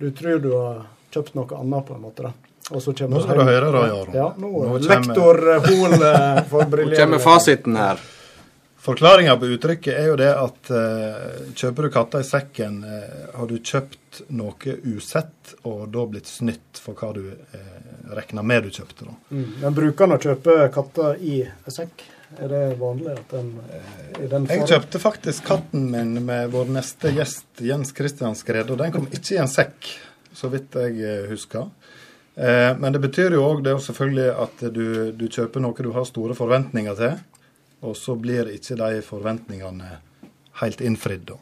du 0.00 0.06
tror 0.16 0.40
du 0.40 0.48
har 0.54 0.78
kjøpt 1.12 1.36
noe 1.36 1.58
annet, 1.60 1.84
på 1.90 1.98
en 1.98 2.06
måte? 2.06 2.30
da? 2.30 2.32
Og 2.70 2.80
så 2.80 2.94
Nå 3.04 3.20
skal 3.20 3.42
du 3.42 3.44
høre 3.44 3.68
da, 3.76 3.84
Jaron. 3.92 4.16
Ja, 4.16 4.30
nå, 4.40 4.48
Nå 4.48 4.64
kommer- 4.64 4.88
Lektor 4.94 5.42
Hoel 5.68 6.08
får 6.54 6.72
briljere. 6.72 6.96
Nå 6.96 7.04
kommer 7.04 7.22
fasiten 7.26 7.76
her. 7.76 8.00
Forklaringa 8.80 9.34
på 9.36 9.50
uttrykket 9.52 9.92
er 9.92 10.06
jo 10.08 10.14
det 10.16 10.30
at 10.32 10.70
eh, 10.72 11.40
kjøper 11.52 11.84
du 11.84 11.90
katta 11.92 12.22
i 12.22 12.24
sekken, 12.24 12.78
eh, 12.88 13.26
har 13.36 13.50
du 13.50 13.58
kjøpt 13.58 14.22
noe 14.32 14.76
usett 14.88 15.52
og 15.68 15.82
da 15.92 16.06
blitt 16.08 16.30
snytt 16.30 16.80
for 16.80 16.96
hva 16.96 17.10
du 17.12 17.26
eh, 17.28 17.90
regna 18.16 18.40
med 18.42 18.64
du 18.64 18.70
kjøpte. 18.72 19.04
da. 19.04 19.18
Mm. 19.36 19.50
Men 19.60 19.76
bruker 19.76 20.08
en 20.08 20.16
å 20.16 20.20
kjøpe 20.22 20.56
katta 20.72 21.12
i 21.20 21.42
sekk? 21.68 22.06
Er 22.38 22.48
det 22.48 22.62
vanlig 22.78 23.16
at 23.18 23.32
den 23.34 23.48
i 24.22 24.28
den 24.30 24.46
Jeg 24.48 24.68
kjøpte 24.70 25.00
faktisk 25.02 25.48
katten 25.48 25.88
min 25.90 26.14
med 26.24 26.52
vår 26.52 26.70
neste 26.70 27.10
gjest 27.12 27.60
Jens 27.66 27.90
Christian 27.96 28.36
Skred, 28.38 28.70
og 28.70 28.78
den 28.78 28.94
kom 28.94 29.08
ikke 29.10 29.34
i 29.34 29.40
en 29.42 29.50
sekk, 29.50 29.90
så 30.32 30.48
vidt 30.52 30.78
jeg 30.78 31.00
eh, 31.04 31.26
husker. 31.30 31.68
Eh, 32.40 32.70
men 32.78 32.94
det 32.94 33.02
betyr 33.02 33.34
jo 33.36 33.42
òg 33.44 33.64
det 33.64 33.74
er 33.74 33.76
jo 33.76 33.84
selvfølgelig 33.90 34.28
at 34.46 34.64
du, 34.72 34.86
du 35.18 35.26
kjøper 35.26 35.60
noe 35.64 35.76
du 35.76 35.90
har 35.92 36.06
store 36.08 36.38
forventninger 36.38 36.96
til, 36.96 37.18
og 37.80 37.96
så 37.96 38.16
blir 38.20 38.50
ikke 38.52 38.76
de 38.80 39.00
forventningene 39.04 39.94
helt 40.60 40.82
innfridd. 40.84 41.32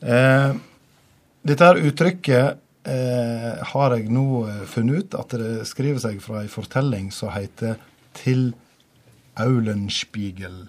Eh, 0.00 0.56
dette 1.48 1.68
her 1.68 1.82
uttrykket 1.88 2.88
eh, 2.88 3.60
har 3.72 3.96
jeg 3.96 4.08
nå 4.14 4.26
eh, 4.48 4.64
funnet 4.70 5.04
ut 5.04 5.18
at 5.18 5.36
det 5.40 5.68
skriver 5.68 6.02
seg 6.02 6.22
fra 6.24 6.42
ei 6.44 6.50
fortelling 6.52 7.12
som 7.14 7.32
heter 7.34 7.76
'Til 8.18 8.52
Aulenspiegel'. 9.38 10.68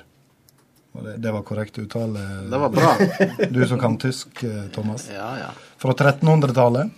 Det, 0.92 1.18
det 1.18 1.32
var 1.32 1.42
korrekt 1.42 1.78
uttale? 1.80 2.20
Det 2.50 2.58
var 2.58 2.70
bra. 2.70 2.96
Du 3.50 3.68
som 3.68 3.80
kan 3.80 3.98
tysk, 3.98 4.44
eh, 4.44 4.68
Thomas. 4.74 5.10
Ja, 5.14 5.38
ja. 5.40 5.52
Fra 5.78 5.94
1300-tallet. 5.94 6.90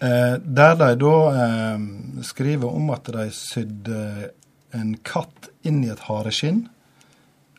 Eh, 0.00 0.34
der 0.38 0.74
de 0.74 0.94
da 1.00 1.16
eh, 1.44 1.78
skriver 2.22 2.74
om 2.74 2.90
at 2.90 3.10
de 3.14 3.28
sydde 3.30 4.30
en 4.74 4.94
katt 5.06 5.53
inn 5.64 5.82
i 5.84 5.90
et 5.92 6.06
hareskinn, 6.08 6.66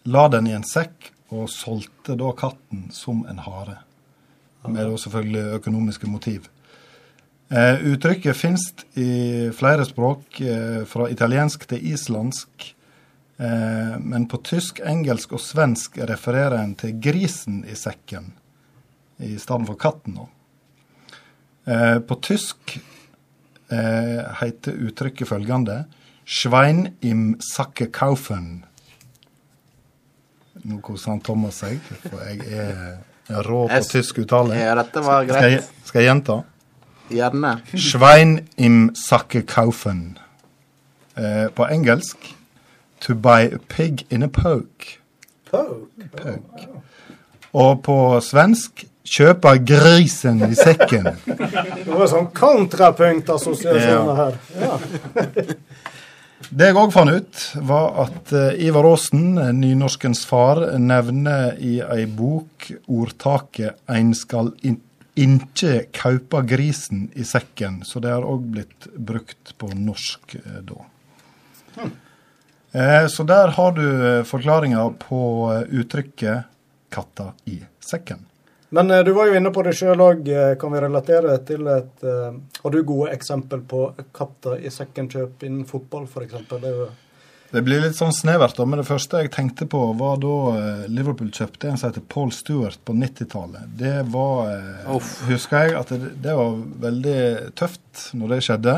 la 0.06 0.28
den 0.30 0.48
i 0.48 0.56
en 0.56 0.66
sekk 0.66 1.12
og 1.34 1.50
solgte 1.50 2.16
da 2.20 2.32
katten 2.38 2.90
som 2.94 3.24
en 3.30 3.42
hare. 3.46 3.80
Med 4.66 4.86
da 4.88 4.98
selvfølgelig 4.98 5.60
økonomiske 5.60 6.10
motiv. 6.10 6.48
Eh, 7.50 7.84
uttrykket 7.92 8.38
finnes 8.38 8.72
i 8.98 9.52
flere 9.54 9.86
språk, 9.86 10.42
eh, 10.42 10.86
fra 10.90 11.10
italiensk 11.10 11.68
til 11.70 11.86
islandsk. 11.94 12.74
Eh, 13.38 14.00
men 14.00 14.26
på 14.28 14.38
tysk, 14.42 14.80
engelsk 14.80 15.34
og 15.34 15.44
svensk 15.44 15.98
refererer 15.98 16.58
en 16.64 16.74
til 16.76 16.98
grisen 17.00 17.64
i 17.70 17.76
sekken 17.76 18.32
i 19.20 19.38
stedet 19.38 19.68
for 19.68 19.76
katten. 19.76 20.16
nå. 20.16 20.30
Eh, 21.66 22.00
på 22.00 22.16
tysk 22.22 22.80
eh, 23.70 24.22
heter 24.42 24.82
uttrykket 24.88 25.28
følgende 25.28 25.86
Schwein 26.26 26.96
im 27.02 27.38
Sacke 27.40 27.88
kaufen. 27.94 28.66
Nå 30.66 30.80
koser 30.82 31.12
han 31.14 31.22
Thomas 31.22 31.60
seg, 31.62 31.78
for 32.10 32.24
jeg 32.26 32.42
er 32.50 33.46
rå 33.46 33.68
på 33.68 33.74
Jeg 33.74 33.90
tysk 33.92 34.24
uttale. 34.24 34.58
Ja, 34.58 34.74
dette 34.80 35.04
var 35.06 35.24
Skal 35.28 35.36
jeg, 35.36 35.60
greit. 35.60 35.86
skal 35.86 36.02
jeg 36.02 36.10
gjenta? 36.10 36.40
Gjerne. 37.14 37.52
Schwein 37.78 38.40
im 38.58 38.80
Sacke 38.98 39.44
kaufen. 39.46 40.18
Eh, 41.16 41.48
på 41.56 41.68
engelsk 41.72 42.34
To 43.06 43.14
buy 43.14 43.46
a 43.54 43.58
pig 43.70 44.06
in 44.10 44.24
a 44.24 44.28
poke. 44.28 44.98
Poke. 45.52 46.10
Poke. 46.16 46.68
Og 47.54 47.84
på 47.84 48.20
svensk 48.22 48.86
Kjøpe 49.06 49.52
grisen 49.62 50.40
i 50.50 50.56
sekken. 50.58 51.06
Det 51.28 51.86
var 51.86 52.08
sånn 52.10 52.32
kontrapunkt-assosiasjoner 52.34 54.18
her. 54.18 54.40
Ja. 54.58 54.80
Det 56.54 56.68
jeg 56.70 56.78
òg 56.78 56.92
fant 56.94 57.10
ut, 57.10 57.44
var 57.66 57.96
at 58.06 58.32
eh, 58.36 58.66
Ivar 58.68 58.86
Aasen, 58.86 59.38
eh, 59.42 59.52
nynorskens 59.56 60.26
far, 60.30 60.62
nevner 60.78 61.56
i 61.58 61.80
ei 61.82 62.06
bok 62.06 62.68
ordtaket 62.86 63.80
'ein 63.88 64.14
skal 64.14 64.52
inkje 65.16 65.86
kaupa 65.92 66.42
grisen 66.42 67.10
i 67.16 67.24
sekken'. 67.24 67.84
Så 67.84 68.00
det 68.00 68.12
har 68.14 68.22
òg 68.22 68.46
blitt 68.52 68.88
brukt 68.94 69.58
på 69.58 69.72
norsk 69.74 70.36
eh, 70.36 70.62
da. 70.62 71.90
Eh, 72.76 73.08
så 73.08 73.24
der 73.24 73.56
har 73.58 73.72
du 73.72 74.24
forklaringa 74.24 74.90
på 75.00 75.64
uttrykket 75.72 76.46
'katta 76.92 77.34
i 77.46 77.64
sekken'. 77.82 78.35
Men 78.70 78.92
eh, 78.92 79.04
du 79.06 79.12
var 79.12 79.30
jo 79.30 79.38
inne 79.38 79.52
på 79.54 79.64
det 79.66 79.76
sjøl 79.78 80.02
òg. 80.02 80.28
Kan 80.60 80.74
vi 80.74 80.84
relatere 80.84 81.38
til 81.48 81.68
et 81.72 82.06
eh, 82.06 82.38
Har 82.64 82.74
du 82.74 82.84
gode 82.84 83.14
eksempel 83.14 83.62
på 83.62 83.88
katta 84.16 84.58
i 84.58 84.72
sekken-kjøp 84.74 85.46
innen 85.46 85.66
fotball, 85.70 86.08
f.eks.? 86.10 86.38
Det 86.50 86.62
er 86.62 86.80
jo 86.82 86.90
Det 87.52 87.62
blir 87.64 87.84
litt 87.84 87.96
sånn 87.96 88.14
snevert, 88.16 88.58
da, 88.58 88.66
men 88.68 88.82
det 88.82 88.88
første 88.90 89.22
jeg 89.22 89.32
tenkte 89.36 89.68
på, 89.70 89.80
var 90.00 90.20
da 90.24 90.36
eh, 90.58 90.84
Liverpool 90.92 91.32
kjøpte 91.32 91.72
en 91.72 91.80
som 91.80 91.92
heter 91.92 92.04
Paul 92.10 92.34
Stewart 92.36 92.82
på 92.84 92.98
90-tallet. 92.98 93.72
Det 93.80 93.96
var 94.12 94.52
eh, 94.52 94.92
Uff. 94.98 95.18
Husker 95.30 95.70
jeg 95.70 95.80
at 95.80 95.94
det, 95.94 96.16
det 96.26 96.36
var 96.36 96.60
veldig 96.90 97.20
tøft 97.56 98.10
når 98.18 98.36
det 98.36 98.46
skjedde. 98.50 98.78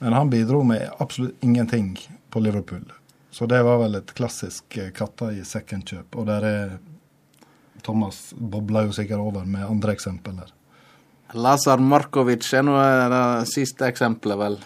Men 0.00 0.16
han 0.16 0.30
bidro 0.30 0.62
med 0.64 0.88
absolutt 0.98 1.44
ingenting 1.44 1.98
på 2.30 2.40
Liverpool. 2.40 2.86
Så 3.30 3.46
det 3.46 3.62
var 3.62 3.78
vel 3.82 3.94
et 3.98 4.14
klassisk 4.16 4.76
eh, 4.78 4.90
katta 4.96 5.28
i 5.32 5.42
sekken-kjøp. 5.44 6.16
Og 6.16 6.26
der 6.30 6.46
er 6.46 6.72
Thomas 7.84 8.30
bobler 8.36 8.88
jo 8.88 8.96
sikkert 8.96 9.22
over 9.22 9.46
med 9.48 9.66
andre 9.66 9.94
eksempler. 9.96 10.50
Lazar 11.38 11.78
Markovic 11.78 12.48
er 12.54 12.64
nå 12.66 12.74
eh, 12.80 13.06
det 13.12 13.24
siste 13.50 13.86
eksempelet, 13.86 14.38
vel. 14.40 14.58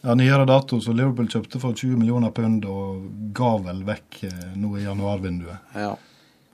Ja, 0.00 0.14
Nyere 0.16 0.46
dato 0.48 0.78
så 0.80 0.94
Liverpool 0.96 1.28
kjøpte 1.28 1.60
for 1.60 1.76
20 1.76 1.98
millioner 2.00 2.32
pund 2.32 2.64
og 2.64 3.02
ga 3.36 3.50
vel 3.66 3.82
vekk 3.84 4.22
eh, 4.30 4.46
nå 4.56 4.78
i 4.78 4.86
januarvinduet. 4.86 5.74
Ja. 5.76 5.92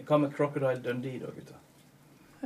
Hva 0.07 0.19
med 0.23 0.35
Crocodile 0.35 0.81
Dundee, 0.83 1.21
da, 1.23 1.31
gutta? 1.35 1.55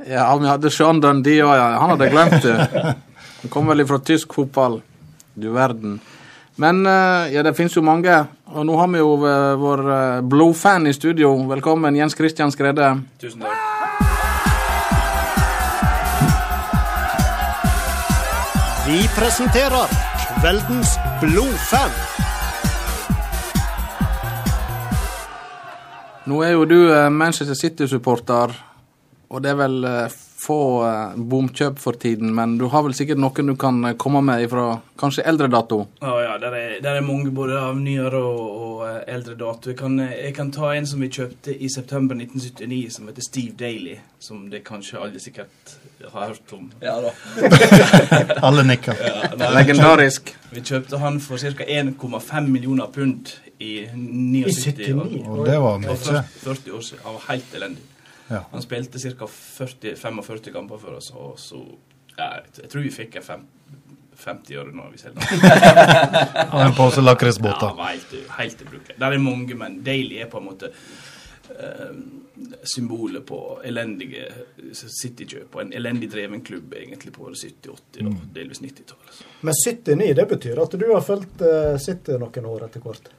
Ja, 0.07 0.29
vi 0.37 0.49
hadde 0.49 0.71
Sean 0.73 1.01
Dundee 1.01 1.41
òg, 1.45 1.55
ja. 1.57 1.67
Han 1.81 1.93
hadde 1.95 2.09
glemt 2.13 2.45
det. 2.45 2.95
Han 3.41 3.53
kom 3.53 3.69
vel 3.69 3.85
fra 3.89 3.97
tysk 4.05 4.33
fotball. 4.37 4.79
Du 5.33 5.49
verden. 5.55 5.99
Men 6.55 6.85
eh, 6.85 7.33
ja, 7.33 7.43
det 7.43 7.53
finnes 7.53 7.75
jo 7.75 7.83
mange. 7.85 8.11
Og 8.51 8.65
nå 8.67 8.75
har 8.75 8.89
vi 8.91 8.99
jo 8.99 9.13
eh, 9.23 9.53
vår 9.59 9.83
eh, 9.95 10.21
blodfan 10.27 10.87
i 10.87 10.93
studio. 10.93 11.33
Velkommen, 11.47 11.95
Jens 11.95 12.17
Christian 12.17 12.51
Skredde. 12.51 12.91
Tusen 13.21 13.45
takk. 13.45 13.69
Vi 18.81 19.03
presenterer 19.15 19.93
kveldens 20.41 20.97
blodfan. 21.21 21.93
Nå 26.27 26.41
er 26.45 26.51
jo 26.53 26.65
du 26.69 26.77
Manchester 27.09 27.55
City-supporter, 27.57 28.51
og 29.31 29.41
det 29.41 29.53
er 29.53 29.57
vel 29.57 29.77
få 30.41 30.59
eh, 30.85 31.17
bomkjøp 31.17 31.79
for 31.79 31.97
tiden, 32.01 32.33
men 32.35 32.57
du 32.57 32.65
har 32.73 32.83
vel 32.85 32.95
sikkert 32.97 33.19
noen 33.21 33.51
du 33.51 33.55
kan 33.59 33.77
eh, 33.85 33.97
komme 33.99 34.23
med 34.25 34.47
fra 34.49 34.79
kanskje 34.97 35.25
eldre 35.29 35.49
dato? 35.51 35.83
Ja, 36.01 36.15
ja, 36.23 36.37
der 36.41 36.55
er, 36.57 36.71
der 36.81 36.97
er 36.97 37.05
mange 37.05 37.29
både 37.35 37.59
av 37.61 37.77
nyere 37.77 38.21
og, 38.21 38.47
og 38.65 38.81
eh, 38.87 38.97
eldre 39.13 39.35
dato. 39.37 39.69
Jeg 39.69 39.77
kan, 39.81 39.99
jeg 40.01 40.33
kan 40.37 40.49
ta 40.53 40.73
en 40.73 40.89
som 40.89 41.03
vi 41.03 41.11
kjøpte 41.13 41.53
i 41.53 41.69
september 41.69 42.17
1979, 42.17 42.81
som 42.95 43.11
heter 43.11 43.27
Steve 43.27 43.53
Daly. 43.59 43.99
Som 44.21 44.49
det 44.49 44.63
kanskje 44.65 45.01
alle 45.01 45.21
sikkert 45.21 45.77
har 46.11 46.27
hørt 46.31 46.53
om. 46.57 46.67
Ja 46.81 46.97
da. 47.01 47.13
Alle 48.47 48.65
nikker. 48.65 48.97
Ja, 48.97 49.31
nei, 49.37 49.49
Legendarisk. 49.55 50.33
Vi 50.51 50.61
kjøpte 50.65 50.99
han 51.01 51.17
for 51.21 51.41
ca. 51.41 51.65
1,5 51.65 52.49
millioner 52.49 52.89
pund 52.93 53.33
i 53.61 53.85
79. 53.93 54.49
I 54.49 54.73
79? 54.73 55.23
Og 55.25 55.45
det 55.49 55.57
var 55.61 55.81
mye. 55.81 55.95
40, 55.95 56.23
40 56.43 56.77
år 56.77 56.85
siden. 56.89 57.17
Helt 57.29 57.57
elendig. 57.57 57.90
Ja. 58.31 58.45
Han 58.51 58.63
spilte 58.63 58.99
ca. 58.99 59.27
45 59.27 60.53
kamper 60.53 60.79
for 60.81 60.99
oss, 60.99 61.11
og 61.11 61.39
så 61.39 61.61
ja, 62.17 62.41
Jeg 62.57 62.69
tror 62.71 62.85
vi 62.85 62.91
fikk 62.93 63.17
en 63.21 63.47
50 64.21 64.57
øre 64.61 64.73
nå. 64.75 64.89
Hvis 64.93 65.07
jeg 65.07 65.15
Og 66.53 66.59
en 66.61 66.75
pose 66.77 67.01
lakrisbåter. 67.03 67.71
Ja, 67.77 67.91
helt, 67.93 68.17
helt 68.37 68.65
ubrukelig. 68.67 68.97
Der 68.99 69.15
er 69.15 69.23
mange, 69.23 69.55
men 69.57 69.79
Daily 69.85 70.19
er 70.21 70.29
på 70.31 70.41
en 70.41 70.47
måte 70.51 70.69
eh, 70.71 71.95
symbolet 72.75 73.25
på 73.25 73.39
elendige 73.65 74.27
City-kjøp. 74.73 75.55
Og 75.55 75.63
en 75.65 75.73
elendig 75.79 76.11
dreven 76.13 76.43
klubb 76.45 76.75
egentlig 76.77 77.13
på 77.15 77.31
70-, 77.31 77.73
80- 77.97 78.11
og 78.11 78.21
delvis 78.35 78.61
90-tallet. 78.61 79.09
altså. 79.09 79.27
Men 79.41 79.59
79, 79.65 80.13
det 80.21 80.27
betyr 80.35 80.63
at 80.65 80.77
du 80.83 80.87
har 80.93 81.03
fulgt 81.05 81.43
eh, 81.47 81.75
City 81.81 82.19
noen 82.21 82.51
år 82.53 82.67
etter 82.69 82.85
hvert? 82.85 83.11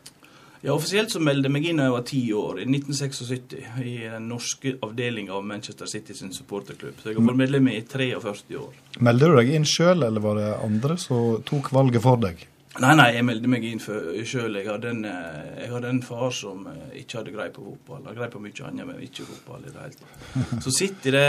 Ja, 0.62 0.76
Offisielt 0.76 1.10
så 1.10 1.18
meldte 1.18 1.48
jeg 1.48 1.55
meg 1.56 1.64
inn 1.66 1.80
da 1.80 1.89
jeg 1.89 1.94
var 1.97 2.05
ti 2.06 2.20
år, 2.39 2.60
i 2.62 2.66
1976, 2.68 3.56
i 3.82 3.97
den 4.12 4.28
norske 4.30 4.76
avdelinga 4.86 5.34
av 5.34 5.43
Manchester 5.47 5.90
City 5.90 6.14
sin 6.14 6.30
supporterklubb. 6.34 7.01
Så 7.02 7.10
jeg 7.10 7.18
har 7.18 7.26
vært 7.26 7.40
medlem 7.40 7.66
i 7.72 7.80
43 7.82 8.60
år. 8.60 8.76
Meldte 9.02 9.30
du 9.32 9.34
deg 9.40 9.51
inn 9.56 9.66
sjøl, 9.66 10.06
eller 10.06 10.22
var 10.22 10.39
det 10.39 10.52
andre 10.62 10.97
som 11.02 11.43
tok 11.48 11.72
valget 11.74 12.05
for 12.05 12.22
deg? 12.22 12.47
Nei, 12.80 12.93
nei, 12.97 13.09
jeg 13.12 13.26
meldte 13.26 13.51
meg 13.52 13.66
inn 13.68 13.82
sjøl. 13.82 14.55
Jeg, 14.56 14.70
eh, 14.70 15.43
jeg 15.64 15.72
hadde 15.74 15.90
en 15.90 16.01
far 16.06 16.30
som 16.32 16.62
eh, 16.70 16.94
ikke 17.02 17.18
hadde 17.18 17.34
greie 17.34 17.52
på 17.52 17.66
fotball. 17.66 18.06
Han 18.06 18.16
greie 18.16 18.32
på 18.32 18.40
mye 18.40 18.64
annet, 18.70 18.89
men 18.89 19.02
ikke 19.05 19.26
fotball 19.28 19.66
i 19.66 19.72
det 19.74 19.82
hele 19.82 19.98
tatt. 19.98 20.62
Så 20.64 20.72
City, 20.78 21.12
det, 21.12 21.26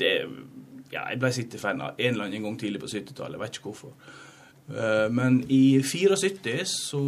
det 0.00 0.14
Ja, 0.94 1.08
jeg 1.10 1.18
ble 1.18 1.32
City-fan 1.34 1.82
en 1.82 1.98
eller 1.98 2.28
annen 2.28 2.46
gang 2.46 2.56
tidlig 2.62 2.80
på 2.80 2.88
70-tallet. 2.94 3.34
Jeg 3.36 3.42
vet 3.42 3.58
ikke 3.58 3.72
hvorfor. 3.72 3.92
Eh, 4.70 5.06
Men 5.12 5.42
i 5.50 5.82
74 5.82 6.62
så 6.72 7.02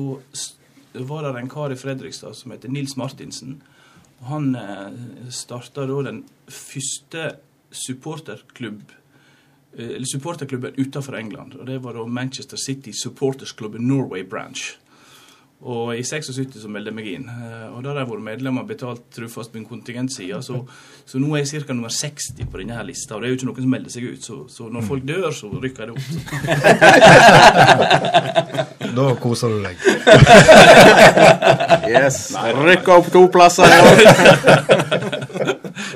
var 1.05 1.23
det 1.23 1.41
en 1.41 1.49
kar 1.49 1.73
i 1.73 1.77
Fredrikstad 1.77 2.37
som 2.37 2.55
heter 2.55 2.73
Nils 2.73 2.97
Martinsen. 2.97 3.61
Og 4.21 4.31
han 4.31 4.55
eh, 4.57 5.29
starta 5.31 5.87
da 5.89 6.01
den 6.07 6.23
første 6.49 7.37
supporterklubb 7.71 8.95
eh, 9.77 9.97
eller 9.97 10.09
supporterklubben 10.09 10.79
utenfor 10.79 11.19
England. 11.19 11.55
og 11.55 11.67
Det 11.67 11.79
var 11.85 11.99
da 11.99 12.07
Manchester 12.07 12.57
City 12.57 12.93
Supporters 12.97 13.53
Club 13.57 13.79
Norway 13.79 14.25
Branch. 14.25 14.79
Og 15.67 15.95
i 15.97 16.03
76 16.05 16.61
så 16.63 16.69
meldte 16.69 16.91
jeg 16.93 16.97
meg 16.99 17.07
inn. 17.09 17.25
eh, 17.33 17.69
Og 17.73 17.81
da 17.83 17.89
har 17.95 18.03
jeg 18.03 18.11
vært 18.11 18.23
medlem 18.27 18.59
og 18.61 18.67
betalt 18.69 19.03
trufast 19.17 19.55
min 19.57 19.65
kontingentside. 19.67 20.43
Så, 20.45 20.61
så 21.09 21.19
nå 21.19 21.33
er 21.35 21.39
jeg 21.47 21.65
ca. 21.65 21.73
nummer 21.73 21.89
60 21.91 22.45
på 22.53 22.59
denne 22.61 22.77
her 22.77 22.85
lista. 22.85 23.17
Og 23.17 23.23
det 23.23 23.29
er 23.29 23.33
jo 23.33 23.39
ikke 23.41 23.49
noen 23.49 23.63
som 23.65 23.73
melder 23.73 23.91
seg 23.95 24.05
ut. 24.13 24.23
Så, 24.23 24.37
så 24.53 24.69
når 24.71 24.83
folk 24.87 25.03
dør, 25.09 25.31
så 25.35 25.49
rykker 25.51 25.87
det 25.87 25.95
opp. 25.97 26.07
Da 28.97 29.07
koser 29.21 29.49
du 29.53 29.59
deg. 29.65 29.77
Yes. 31.91 32.21
rykker 32.57 32.93
opp 32.95 33.09
to 33.13 33.27
plasser. 33.33 33.67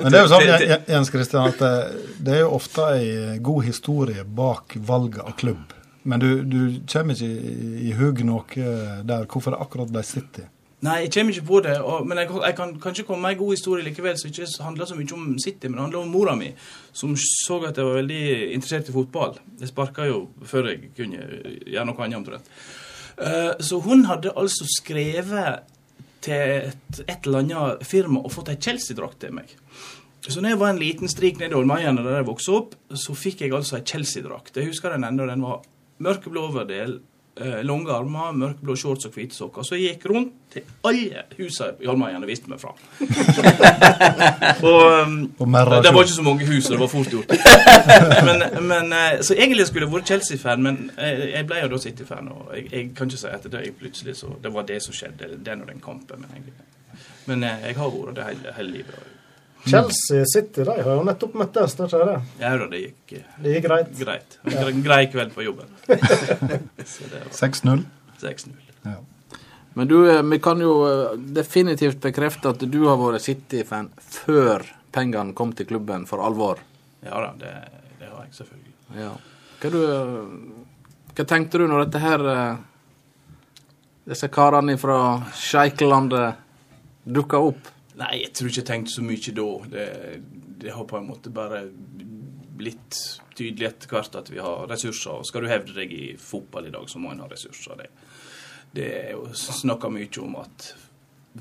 Men 0.01 0.11
det 0.11 0.17
er 0.19 0.21
jo 0.21 0.29
sånn, 0.29 0.45
Jens 0.91 1.09
Kristian, 1.13 1.47
at 1.49 1.57
det, 1.61 1.71
det 2.21 2.35
er 2.37 2.43
jo 2.43 2.51
ofte 2.59 2.81
ei 2.97 3.37
god 3.43 3.65
historie 3.65 4.21
bak 4.25 4.75
valget 4.85 5.23
av 5.25 5.33
klubb. 5.39 5.73
Men 6.03 6.21
du, 6.21 6.29
du 6.43 6.59
kommer 6.89 7.13
ikke 7.13 7.29
i, 7.29 7.91
i 7.91 8.25
noe 8.25 8.71
der 9.05 9.29
hvorfor 9.29 9.57
akkurat 9.59 9.91
ble 9.93 10.03
City. 10.05 10.47
Nei, 10.81 11.03
jeg 11.03 11.11
kommer 11.13 11.35
ikke 11.35 11.45
på 11.45 11.59
det. 11.61 11.75
Og, 11.85 12.05
men 12.09 12.17
jeg, 12.17 12.29
jeg 12.41 12.55
kan 12.57 12.71
kanskje 12.81 13.05
komme 13.05 13.21
med 13.21 13.35
en 13.35 13.41
god 13.43 13.51
historie 13.53 13.85
likevel, 13.85 14.15
som 14.17 14.31
ikke 14.31 14.47
handler 14.65 14.89
så 14.89 14.97
mye 14.97 15.13
om 15.13 15.27
City, 15.41 15.69
men 15.69 15.77
det 15.77 15.83
handler 15.83 15.99
om 16.01 16.13
mora 16.15 16.33
mi, 16.37 16.47
som 16.93 17.13
så 17.21 17.59
at 17.67 17.77
jeg 17.77 17.85
var 17.85 17.99
veldig 17.99 18.23
interessert 18.55 18.89
i 18.89 18.95
fotball. 18.95 19.37
Jeg 19.61 19.69
sparka 19.69 20.07
jo 20.09 20.23
før 20.41 20.71
jeg 20.71 20.89
kunne 20.97 21.21
gjøre 21.21 21.85
noe 21.85 22.07
annet, 22.07 22.17
omtrent. 22.17 22.49
Uh, 23.21 23.53
så 23.61 23.77
hun 23.85 24.07
hadde 24.09 24.33
altså 24.33 24.65
skrevet 24.79 25.69
til 26.25 26.71
et, 26.71 27.01
et 27.05 27.27
eller 27.27 27.43
annet 27.43 27.85
firma 27.85 28.23
og 28.23 28.33
fått 28.33 28.49
ei 28.49 28.57
Chelsea-drakt 28.61 29.19
til 29.21 29.35
meg. 29.37 29.53
Så 30.21 30.41
når 30.41 30.53
jeg 30.53 30.61
var 30.61 30.73
en 30.73 30.81
liten 30.81 31.09
strik 31.09 31.37
nede 31.37 31.53
i 31.53 31.57
Holmeiene 31.57 32.01
der 32.05 32.19
jeg 32.19 32.29
vokste 32.29 32.57
opp, 32.57 32.73
så 32.93 33.13
fikk 33.17 33.45
jeg 33.45 33.53
altså 33.57 33.77
ei 33.77 33.85
Chelsea-drakt. 33.85 34.57
Jeg 34.57 34.69
husker 34.69 34.93
den 34.93 35.05
ennå. 35.05 35.29
Den 35.29 35.45
var 35.45 35.61
mørkeblå 36.01 36.43
overdel, 36.49 36.97
eh, 37.39 37.59
lange 37.63 37.91
armer, 37.93 38.31
mørkeblå 38.37 38.75
shorts 38.75 39.07
og 39.07 39.13
hvite 39.15 39.35
sokker. 39.35 39.65
Så 39.65 39.77
jeg 39.77 39.95
gikk 39.95 40.07
rundt 40.11 40.33
til 40.51 40.65
alle 40.87 41.23
husene 41.37 42.17
og 42.19 42.27
viste 42.27 42.51
meg 42.51 42.59
fram. 42.61 42.79
og 44.71 44.81
um, 45.05 45.15
det 45.37 45.93
var 45.93 46.01
ikke 46.01 46.17
så 46.17 46.25
mange 46.25 46.47
hus, 46.49 46.65
så 46.65 46.73
det 46.73 46.81
var 46.81 46.91
fort 46.91 47.13
gjort. 47.13 47.31
men, 48.27 48.43
men, 48.67 48.93
eh, 48.97 49.21
så 49.21 49.37
egentlig 49.37 49.69
skulle 49.69 49.87
jeg 49.87 49.93
vært 49.95 50.11
Chelsea-fan, 50.13 50.65
men 50.65 50.91
jeg, 50.97 51.45
ble 51.47 51.63
jo 51.63 51.71
da 51.75 51.81
City-fan. 51.85 52.33
Og 52.35 52.51
jeg, 52.57 52.67
jeg 52.71 52.91
kan 52.97 53.09
ikke 53.09 53.23
si 53.23 53.31
at 53.31 53.49
det 53.53 53.63
plutselig 53.79 54.17
så 54.19 54.35
Det 54.43 54.53
var 54.53 54.67
det 54.67 54.81
som 54.83 54.95
skjedde, 54.95 55.35
den 55.45 55.63
og 55.63 55.71
den 55.71 55.81
kampen. 55.83 56.25
Men, 56.25 56.35
egentlig. 56.35 57.01
men 57.25 57.49
jeg 57.49 57.75
har 57.77 57.97
vært 57.97 58.15
det 58.19 58.29
hele, 58.31 58.55
hele 58.57 58.77
livet. 58.79 59.09
Chelsea 59.65 60.23
City 60.25 60.63
de 60.65 60.75
har 60.81 60.95
jo 60.97 61.03
nettopp 61.05 61.35
møttes, 61.37 61.75
da 61.77 61.85
ikke 61.85 62.05
det? 62.09 62.17
Ja 62.41 62.51
da, 62.57 62.67
det 62.71 62.79
gikk 62.81 63.13
eh, 63.19 63.25
Det 63.43 63.51
gikk 63.55 63.65
greit. 63.67 63.91
greit. 63.99 64.37
Gre- 64.45 64.81
Grei 64.85 65.01
kveld 65.13 65.33
på 65.35 65.43
jobben. 65.45 65.67
så 65.87 67.09
det 67.11 67.21
var 67.21 67.31
6-0. 67.37 67.83
6-0. 68.21 68.55
Ja. 68.87 68.95
Men 69.73 69.87
du, 69.87 69.97
eh, 70.11 70.21
vi 70.23 70.39
kan 70.43 70.59
jo 70.63 70.71
eh, 70.89 71.13
definitivt 71.37 72.01
bekrefte 72.03 72.49
at 72.55 72.65
du 72.73 72.79
har 72.87 72.97
vært 72.99 73.21
City-fan 73.27 73.91
før 74.01 74.65
pengene 74.91 75.33
kom 75.37 75.53
til 75.55 75.69
klubben 75.69 76.07
for 76.09 76.23
alvor. 76.25 76.59
Ja 77.05 77.21
da, 77.23 77.29
det, 77.39 77.53
det 78.01 78.09
har 78.09 78.25
jeg 78.25 78.33
selvfølgelig. 78.41 78.73
Ja. 78.97 79.13
Hva, 79.61 79.69
du, 79.71 79.79
hva 81.15 81.25
tenkte 81.29 81.61
du 81.61 81.67
når 81.69 81.85
dette 81.85 82.01
her 82.01 82.25
Disse 84.11 84.27
karene 84.33 84.73
fra 84.81 84.95
Sjeiklandet 85.37 86.33
dukka 87.05 87.37
opp? 87.51 87.69
Nei, 88.01 88.23
jeg 88.23 88.33
tror 88.33 88.49
ikke 88.49 88.61
jeg 88.61 88.69
tenkte 88.69 88.95
så 88.95 89.03
mye 89.05 89.33
da. 89.37 89.47
Det, 89.71 89.87
det 90.61 90.73
har 90.73 90.87
på 90.89 90.97
en 90.97 91.09
måte 91.09 91.33
bare 91.33 91.65
blitt 92.61 92.97
tydelig 93.37 93.67
etter 93.67 93.91
hvert 93.91 94.17
at 94.19 94.29
vi 94.31 94.41
har 94.41 94.67
ressurser. 94.69 95.21
Og 95.21 95.27
skal 95.27 95.45
du 95.45 95.51
hevde 95.51 95.75
deg 95.77 95.93
i 95.93 96.05
fotball 96.19 96.69
i 96.69 96.73
dag, 96.73 96.87
så 96.89 97.01
må 97.01 97.13
en 97.13 97.23
ha 97.23 97.29
ressurser. 97.29 97.81
Det, 97.81 97.89
det 98.77 98.87
er 99.01 99.11
jo 99.15 99.27
snakka 99.37 99.91
mye 99.93 100.23
om 100.23 100.39
at 100.41 100.71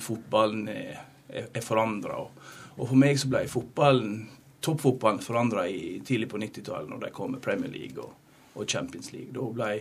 fotballen 0.00 0.68
er, 0.72 1.00
er, 1.32 1.64
forandra. 1.64 2.20
Og, 2.24 2.52
og 2.76 2.84
for 2.84 3.00
meg 3.00 3.20
så 3.20 3.32
ble 3.32 3.44
fotballen, 3.50 4.22
toppfotballen 4.64 5.24
forandra 5.24 5.66
tidlig 6.06 6.28
på 6.30 6.40
90-tallet, 6.40 6.92
når 6.92 7.04
de 7.06 7.12
kom 7.16 7.36
med 7.36 7.44
Premier 7.44 7.72
League 7.72 8.00
og, 8.00 8.14
og 8.54 8.68
Champions 8.68 9.12
League. 9.14 9.32
Da 9.36 9.48
ble, 9.56 9.72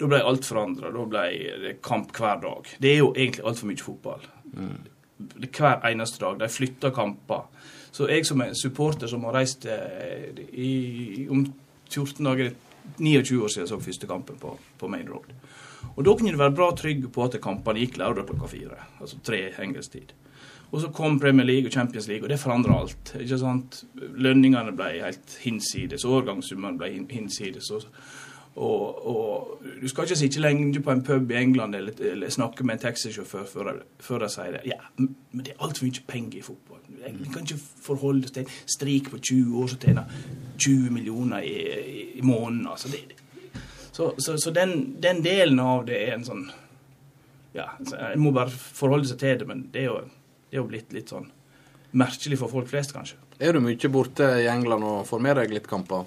da 0.00 0.10
ble 0.12 0.24
alt 0.24 0.48
forandra. 0.48 0.92
Da 0.96 1.08
ble 1.12 1.30
det 1.64 1.78
kamp 1.84 2.12
hver 2.16 2.40
dag. 2.44 2.76
Det 2.80 2.92
er 2.92 3.00
jo 3.02 3.14
egentlig 3.14 3.48
altfor 3.48 3.72
mye 3.72 3.84
fotball 3.84 4.28
hver 5.18 5.84
eneste 5.88 6.20
dag. 6.24 6.38
De 6.40 6.48
flytter 6.48 6.94
kamper. 6.94 7.46
Så 7.92 8.08
jeg 8.10 8.26
som 8.28 8.42
er 8.44 8.54
supporter 8.54 9.08
som 9.08 9.24
har 9.24 9.38
reist 9.38 9.66
eh, 9.66 10.28
i, 10.52 11.26
om 11.30 11.46
14 11.88 12.24
dager 12.24 12.52
29 12.98 13.42
år 13.42 13.48
siden 13.48 13.64
jeg 13.64 13.72
så 13.72 13.80
første 13.80 14.06
kampen 14.06 14.36
på, 14.40 14.52
på 14.78 14.88
Main 14.88 15.08
Road. 15.08 15.32
Og 15.96 16.04
da 16.04 16.12
kunne 16.12 16.34
du 16.34 16.38
være 16.40 16.54
bra 16.54 16.70
trygg 16.76 17.08
på 17.12 17.24
at 17.24 17.38
kampene 17.42 17.80
gikk 17.80 17.96
lørdag 18.00 18.28
klokka 18.28 18.50
fire. 18.52 18.78
Altså 19.00 19.18
tre 19.24 19.40
engelsk 19.62 19.96
tid. 19.96 20.12
Og 20.74 20.80
så 20.82 20.90
kom 20.92 21.20
Premier 21.20 21.46
League 21.46 21.70
og 21.70 21.72
Champions 21.72 22.08
League, 22.08 22.24
og 22.24 22.30
det 22.30 22.40
forandra 22.42 22.80
alt. 22.80 23.14
ikke 23.20 23.38
sant? 23.38 23.84
Lønningene 23.94 24.74
ble 24.76 24.90
helt 24.98 25.36
hinsides, 25.40 26.04
årgangssummene 26.04 26.78
ble 26.80 26.90
hinsides. 27.10 27.70
Og, 27.70 27.86
og, 28.56 29.06
og 29.06 29.64
du 29.82 29.88
skal 29.88 30.06
ikke 30.06 30.16
sitte 30.16 30.40
lenge 30.40 30.80
på 30.80 30.90
en 30.90 31.02
pub 31.04 31.30
i 31.30 31.36
England 31.36 31.76
eller, 31.76 31.92
eller 32.00 32.32
snakke 32.32 32.64
med 32.64 32.78
en 32.78 32.82
taxisjåfør 32.86 33.44
før, 33.50 33.70
før 34.00 34.24
de 34.24 34.30
sier 34.32 34.56
det. 34.56 34.62
Ja, 34.70 34.78
men 34.96 35.42
det 35.44 35.52
er 35.52 35.64
altfor 35.66 35.84
mye 35.84 36.04
penger 36.08 36.38
i 36.38 36.44
fotball. 36.46 36.80
Vi 36.88 37.28
kan 37.32 37.44
ikke 37.44 37.60
forholde 37.84 38.24
oss 38.24 38.32
til 38.32 38.46
en 38.46 38.54
strik 38.66 39.10
på 39.12 39.20
20 39.20 39.58
år 39.60 39.72
som 39.72 39.82
tjener 39.82 40.16
20 40.56 40.94
millioner 40.94 41.44
i, 41.44 41.56
i, 41.76 42.06
i 42.16 42.24
måneden. 42.24 42.64
Altså 42.70 42.88
det, 42.92 43.04
så 43.92 44.14
så, 44.18 44.38
så 44.40 44.50
den, 44.56 44.96
den 45.02 45.20
delen 45.24 45.60
av 45.60 45.84
det 45.88 46.00
er 46.06 46.16
en 46.16 46.24
sånn 46.24 46.46
Ja, 47.56 47.70
en 47.80 48.20
må 48.20 48.32
bare 48.36 48.52
forholde 48.52 49.08
seg 49.08 49.20
til 49.20 49.38
det, 49.40 49.46
men 49.48 49.68
det 49.72 49.84
er 49.84 49.86
jo, 49.90 50.00
det 50.50 50.58
er 50.58 50.60
jo 50.60 50.68
blitt 50.68 50.92
litt 50.92 51.12
sånn 51.12 51.30
merkelig 51.96 52.36
for 52.40 52.52
folk 52.52 52.68
flest, 52.68 52.92
kanskje. 52.92 53.16
Er 53.38 53.52
du 53.52 53.60
mye 53.60 53.90
borte 53.92 54.28
i 54.40 54.46
England 54.48 54.84
og 54.86 55.02
får 55.08 55.20
med 55.20 55.36
deg 55.40 55.52
litt 55.52 55.66
kamper? 55.68 56.06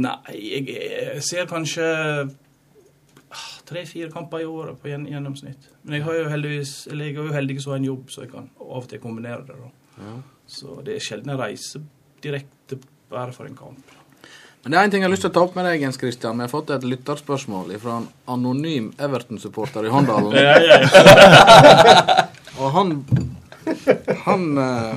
Nei, 0.00 0.16
jeg, 0.32 1.20
ser 1.26 1.48
kanskje 1.50 1.84
ah, 2.24 3.50
tre-fire 3.68 4.08
kamper 4.12 4.44
i 4.44 4.48
året 4.48 4.80
på 4.80 4.88
gjennomsnitt. 4.88 5.68
Men 5.84 5.98
jeg 5.98 6.06
har 6.06 6.20
jo 6.22 6.30
heldigvis, 6.32 6.74
eller 6.90 7.10
jeg 7.10 7.18
er 7.18 7.28
jo 7.28 7.36
heldig 7.36 7.58
som 7.60 7.74
har 7.74 7.82
en 7.82 7.90
jobb, 7.90 8.04
så 8.12 8.24
jeg 8.24 8.32
kan 8.32 8.48
av 8.56 8.80
og 8.80 8.88
til 8.88 9.02
kombinere 9.02 9.44
det. 9.48 9.58
da. 9.60 9.72
Ja. 10.00 10.16
Så 10.50 10.80
det 10.86 10.96
er 10.96 11.04
sjelden 11.04 11.34
jeg 11.34 11.42
reiser 11.42 11.84
direkte 12.24 12.80
bare 13.12 13.36
for 13.36 13.48
en 13.48 13.58
kamp. 13.58 13.96
Men 14.62 14.72
det 14.72 14.78
er 14.78 14.84
en 14.84 14.92
ting 14.92 15.04
jeg 15.04 15.08
har 15.08 15.14
lyst 15.14 15.24
til 15.24 15.32
å 15.32 15.36
ta 15.36 15.42
opp 15.46 15.54
med 15.56 15.64
deg, 15.68 15.82
Jens 15.84 15.98
Christian. 16.00 16.36
Vi 16.36 16.44
har 16.44 16.52
fått 16.52 16.72
et 16.74 16.84
lytterspørsmål 16.84 17.66
fra 17.80 17.92
en 18.00 18.08
anonym 18.28 18.90
Everton-supporter 19.00 19.82
i 19.88 19.92
Håndalen. 19.92 20.32
Og 22.60 22.68
han 22.74 22.88
Han 24.26 24.42
eh, 24.58 24.96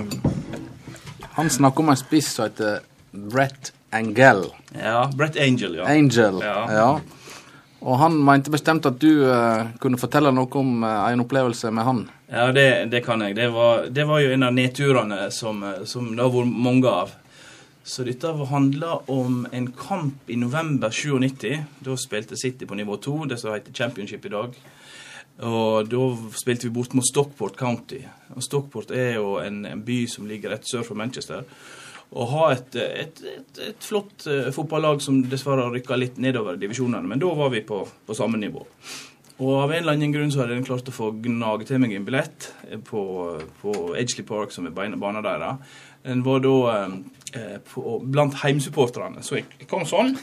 Han 1.36 1.50
snakker 1.50 1.84
om 1.84 1.90
en 1.90 1.98
spiss 1.98 2.34
som 2.34 2.46
heter 2.46 2.80
Brett 3.12 3.74
Angel. 3.92 4.46
Ja, 4.84 5.12
Brett 5.16 5.38
Angel, 5.38 5.76
ja. 5.76 5.86
Angel, 5.86 6.40
Ja. 6.42 6.74
ja. 6.74 7.02
Og 7.84 7.98
han 8.00 8.16
mente 8.24 8.52
bestemt 8.52 8.86
at 8.88 8.96
du 9.02 9.26
uh, 9.28 9.66
kunne 9.84 10.00
fortelle 10.00 10.32
noe 10.32 10.48
om 10.56 10.86
uh, 10.86 11.10
en 11.10 11.20
opplevelse 11.26 11.72
med 11.76 11.84
han. 11.84 12.06
Ja, 12.32 12.46
det, 12.56 12.86
det 12.94 13.02
kan 13.04 13.22
jeg. 13.22 13.36
Det 13.36 13.50
var, 13.52 13.90
det 13.92 14.06
var 14.08 14.22
jo 14.24 14.32
en 14.32 14.48
av 14.48 14.54
nedturene 14.56 15.28
som, 15.36 15.60
eh, 15.68 15.84
som 15.86 16.08
det 16.16 16.24
har 16.24 16.32
vært 16.32 16.54
mange 16.70 16.90
av. 16.90 17.12
Så 17.84 18.06
dette 18.08 18.32
handla 18.50 19.02
om 19.12 19.44
en 19.52 19.68
kamp 19.76 20.32
i 20.32 20.38
november 20.40 20.90
97. 20.90 21.60
Da 21.84 21.98
spilte 22.00 22.40
City 22.40 22.66
på 22.66 22.80
nivå 22.80 22.98
2, 23.04 23.18
det 23.34 23.38
som 23.42 23.52
heter 23.54 23.76
championship 23.76 24.26
i 24.26 24.32
dag. 24.32 24.56
Og 25.42 25.88
da 25.90 26.02
spilte 26.38 26.68
vi 26.68 26.76
bort 26.76 26.94
mot 26.94 27.06
Stockport 27.08 27.58
County. 27.58 28.04
Og 28.36 28.44
Stockport 28.46 28.92
er 28.94 29.16
jo 29.18 29.40
en, 29.42 29.64
en 29.66 29.82
by 29.86 30.04
som 30.10 30.28
ligger 30.30 30.54
rett 30.54 30.68
sør 30.70 30.86
for 30.86 31.00
Manchester. 31.00 31.42
Og 32.14 32.30
har 32.30 32.52
et, 32.54 32.76
et, 32.78 33.24
et, 33.32 33.64
et 33.72 33.88
flott 33.88 34.28
eh, 34.30 34.52
fotballag 34.54 35.02
som 35.02 35.24
dessverre 35.26 35.66
har 35.66 35.74
rykka 35.74 35.98
litt 35.98 36.20
nedover 36.22 36.60
divisjonene. 36.62 37.10
Men 37.10 37.24
da 37.24 37.32
var 37.34 37.50
vi 37.54 37.64
på, 37.66 37.82
på 37.82 38.18
samme 38.18 38.38
nivå. 38.38 38.62
Og 39.42 39.56
av 39.64 39.72
en 39.74 39.80
eller 39.80 39.96
annen 39.98 40.14
grunn 40.14 40.30
så 40.32 40.44
hadde 40.44 40.60
jeg 40.60 40.68
klart 40.68 40.92
å 40.92 40.94
få 40.94 41.10
gnage 41.24 41.66
til 41.66 41.82
meg 41.82 41.96
en 41.98 42.06
billett 42.06 42.52
på, 42.86 43.02
på 43.64 43.74
Edgeley 43.98 44.28
Park, 44.30 44.54
som 44.54 44.70
er 44.70 44.76
banen 44.78 45.26
deres. 45.26 45.74
Den 46.06 46.22
var 46.22 46.44
da 46.44 46.54
eh, 46.78 47.58
på, 47.72 47.98
blant 48.06 48.38
heimsupporterne. 48.44 49.26
Så 49.26 49.40
jeg, 49.40 49.50
jeg 49.58 49.72
kom 49.72 49.88
sånn, 49.90 50.14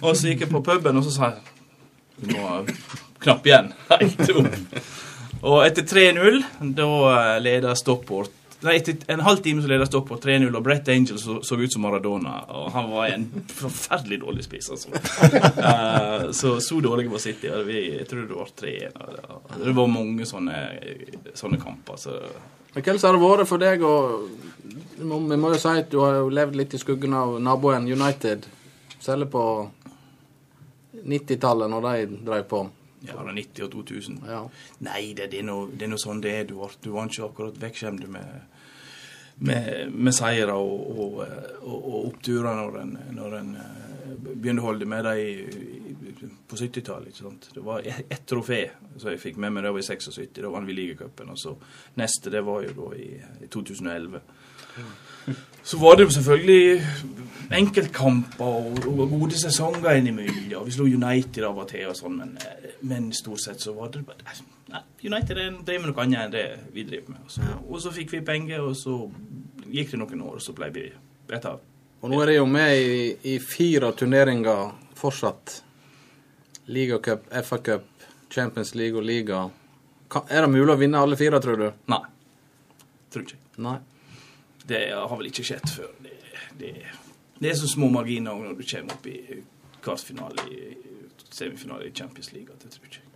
og 0.00 0.16
så 0.16 0.32
gikk 0.32 0.46
jeg 0.46 0.54
på 0.54 0.64
puben, 0.64 0.96
og 0.96 1.04
så 1.04 1.14
sa 1.18 1.32
jeg 1.34 1.56
Du 2.20 2.34
må 2.36 2.48
knappe 3.22 3.50
igjen. 3.50 3.72
Helt 3.92 4.34
opp. 4.34 4.76
Og 5.40 5.62
etter 5.64 5.86
3-0, 5.88 6.42
da 6.76 6.90
eh, 7.14 7.40
leder 7.40 7.78
Stopport 7.78 8.36
Nei, 8.60 8.74
etter 8.76 8.98
en 9.08 9.22
halv 9.24 9.38
time 9.40 9.62
så 9.64 9.70
leder 9.70 9.88
Stopport 9.88 10.20
3-0, 10.20 10.50
og 10.52 10.64
Brett 10.66 10.88
Angel 10.92 11.16
så, 11.18 11.38
så 11.40 11.56
ut 11.56 11.72
som 11.72 11.80
Maradona. 11.80 12.34
Og 12.52 12.66
han 12.74 12.90
var 12.92 13.06
en 13.08 13.24
forferdelig 13.48 14.18
dårlig 14.20 14.44
spiss, 14.44 14.68
altså. 14.74 14.92
uh, 14.92 16.26
så 16.40 16.58
så 16.60 16.80
dårlige 16.84 17.08
var 17.08 17.22
City. 17.24 17.48
og 17.48 17.64
Vi, 17.64 17.78
jeg 17.94 18.08
tror 18.10 18.26
det 18.28 18.36
var 18.36 18.52
3-1. 18.60 19.62
Det 19.64 19.74
var 19.78 19.88
mange 19.88 20.28
sånne, 20.28 20.58
sånne 21.32 21.60
kamper. 21.62 21.96
Så 21.96 22.18
Men 22.74 22.84
Hvordan 22.84 23.00
har 23.06 23.16
det 23.16 23.22
vært 23.24 23.48
for 23.48 23.64
deg 23.64 23.86
å 23.88 23.96
vi 25.00 25.36
må 25.36 25.54
jo 25.54 25.58
si 25.58 25.70
at 25.72 25.88
du 25.90 26.00
har 26.02 26.18
jo 26.20 26.28
levd 26.28 26.56
litt 26.60 26.74
i 26.76 26.78
skuggen 26.80 27.14
av 27.16 27.38
naboen 27.40 27.88
United. 27.88 28.44
Særlig 29.00 29.30
på 29.32 29.44
90-tallet, 31.00 31.70
når 31.72 31.86
de 31.86 32.18
drev 32.28 32.44
på. 32.50 32.60
Ja, 33.00 33.12
det 33.12 33.16
var 33.16 33.32
90 33.32 33.64
og 33.64 33.72
2000. 33.72 34.22
Ja. 34.28 34.40
Nei, 34.86 35.02
det, 35.16 35.30
det, 35.32 35.40
er 35.40 35.46
noe, 35.48 35.68
det 35.72 35.86
er 35.86 35.92
noe 35.94 36.02
sånn 36.02 36.22
det 36.24 36.34
er. 36.36 36.48
Du 36.48 36.58
var, 36.60 36.74
du 36.82 36.90
var 36.94 37.08
ikke 37.08 37.28
akkurat 37.30 37.60
vekkskjemt 37.62 38.08
med, 38.12 38.58
med, 39.48 39.94
med 39.94 40.16
seire 40.16 40.56
og, 40.56 40.90
og, 40.90 41.20
og, 41.62 41.76
og 41.78 41.98
oppturer 42.10 42.60
når 42.60 42.80
en, 42.82 42.96
når 43.16 43.38
en 43.40 43.54
eh, 43.62 43.78
begynte 44.20 44.64
å 44.64 44.68
holde 44.68 44.88
med 44.90 45.08
dem 45.08 46.34
på 46.50 46.58
70-tallet. 46.60 47.22
Det 47.54 47.64
var 47.64 47.86
ett 47.86 48.04
et 48.08 48.26
trofé 48.28 48.62
som 48.96 49.10
jeg 49.10 49.22
fikk 49.22 49.40
med 49.40 49.54
meg. 49.54 49.64
Det 49.64 49.72
var 49.72 49.84
i 49.84 49.88
76. 49.88 50.34
Da 50.36 50.52
vant 50.52 50.68
vi 50.68 50.76
ligacupen. 50.76 51.32
Og 51.32 51.40
så 51.40 51.54
neste, 52.00 52.32
det 52.32 52.44
var 52.44 52.66
jo 52.66 52.74
da 52.82 52.90
i, 52.98 53.08
i 53.44 53.48
2011. 53.48 54.20
Så 55.62 55.78
var 55.78 55.96
det 55.96 56.06
jo 56.08 56.10
selvfølgelig 56.16 56.82
enkeltkamper 57.52 58.44
og, 58.46 58.78
og 58.88 59.10
gode 59.10 59.38
sesonger 59.38 59.98
innimellom. 59.98 60.60
og 60.60 60.66
Vi 60.66 60.74
slo 60.74 60.86
United 60.86 61.44
av 61.46 61.58
og 61.58 61.68
til 61.70 61.88
og 61.90 61.96
sånn, 61.98 62.16
men, 62.20 62.36
eh, 62.40 62.70
men 62.86 63.10
stort 63.16 63.42
sett 63.44 63.60
så 63.62 63.74
var 63.76 63.90
det 63.94 64.04
bare 64.06 64.36
Nei, 64.70 64.80
United 65.04 65.38
er- 65.38 65.56
driver 65.66 65.82
med 65.86 65.90
noe 65.90 66.02
annet 66.04 66.20
enn 66.24 66.30
det 66.30 66.44
vi 66.74 66.84
driver 66.86 67.10
med. 67.10 67.20
Og 67.26 67.30
så, 67.34 67.42
og 67.68 67.80
så 67.82 67.90
fikk 67.90 68.12
vi 68.12 68.20
penger, 68.22 68.60
og 68.62 68.76
så 68.78 68.94
gikk 69.66 69.90
det 69.90 69.98
noen 69.98 70.22
år, 70.22 70.36
og 70.38 70.44
så 70.44 70.54
ble 70.54 70.68
vi 70.70 70.84
et 71.34 71.44
av. 71.50 71.58
Og 72.02 72.10
nå 72.12 72.20
er 72.22 72.26
de 72.30 72.36
jo 72.36 72.46
med 72.46 72.76
i, 72.78 73.16
i 73.34 73.38
fire 73.42 73.90
turneringer 73.98 74.70
fortsatt. 74.96 75.56
Ligacup, 76.70 77.26
FA-cup, 77.44 77.82
Champions 78.30 78.74
League 78.78 78.96
og 78.96 79.04
liga. 79.04 79.42
Er 80.30 80.46
det 80.46 80.50
mulig 80.54 80.70
å 80.72 80.78
vinne 80.78 81.02
alle 81.02 81.16
fire, 81.18 81.40
tror 81.42 81.58
du? 81.58 81.66
Nei. 81.90 82.00
Tror 83.10 83.26
ikke. 83.26 83.36
Nei. 83.58 83.76
Det 84.66 84.82
har 84.92 85.16
vel 85.16 85.30
ikke 85.30 85.46
skjedd 85.46 85.68
før. 85.72 85.92
Det, 86.04 86.16
det, 86.60 86.74
det 87.40 87.52
er 87.52 87.60
så 87.60 87.68
små 87.70 87.90
marginer 87.92 88.36
når 88.36 88.58
du 88.58 88.64
kommer 88.68 88.96
opp 88.96 89.06
i 89.10 89.18
kvartfinale 89.80 90.48
i 90.52 90.74
semifinale 91.30 91.88
i 91.88 91.94
Champions 91.94 92.32
League 92.34 92.52
at 92.52 92.66
jeg 92.66 92.74
tror 92.74 92.90
ikke. 92.90 93.06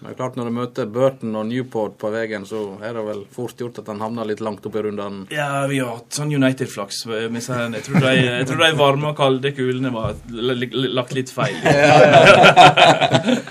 Men 0.00 0.14
det 0.14 0.16
klart 0.16 0.36
når 0.38 0.48
du 0.48 0.52
møter 0.56 0.86
Burton 0.88 1.34
og 1.36 1.44
Newport 1.50 1.98
på 2.00 2.08
veien, 2.08 2.46
så 2.48 2.60
er 2.80 2.94
det 2.96 3.02
vel 3.04 3.18
fort 3.34 3.58
gjort 3.60 3.82
at 3.82 3.88
han 3.92 4.00
havner 4.00 4.24
litt 4.30 4.40
langt 4.40 4.64
opp 4.64 4.78
i 4.80 4.82
rundene. 4.86 5.26
Ja, 5.28 5.66
vi 5.68 5.76
har 5.82 5.90
hatt 5.98 6.16
sånn 6.16 6.32
United-flaks. 6.32 7.02
Jeg 7.10 7.82
tror 7.84 8.06
de, 8.06 8.14
jeg 8.16 8.46
tror 8.48 8.62
de 8.64 8.70
varme 8.78 9.10
og 9.10 9.18
kalde 9.18 9.52
kulene 9.52 9.92
var 9.92 10.16
lagt 10.32 11.12
litt 11.12 11.32
feil. 11.36 11.58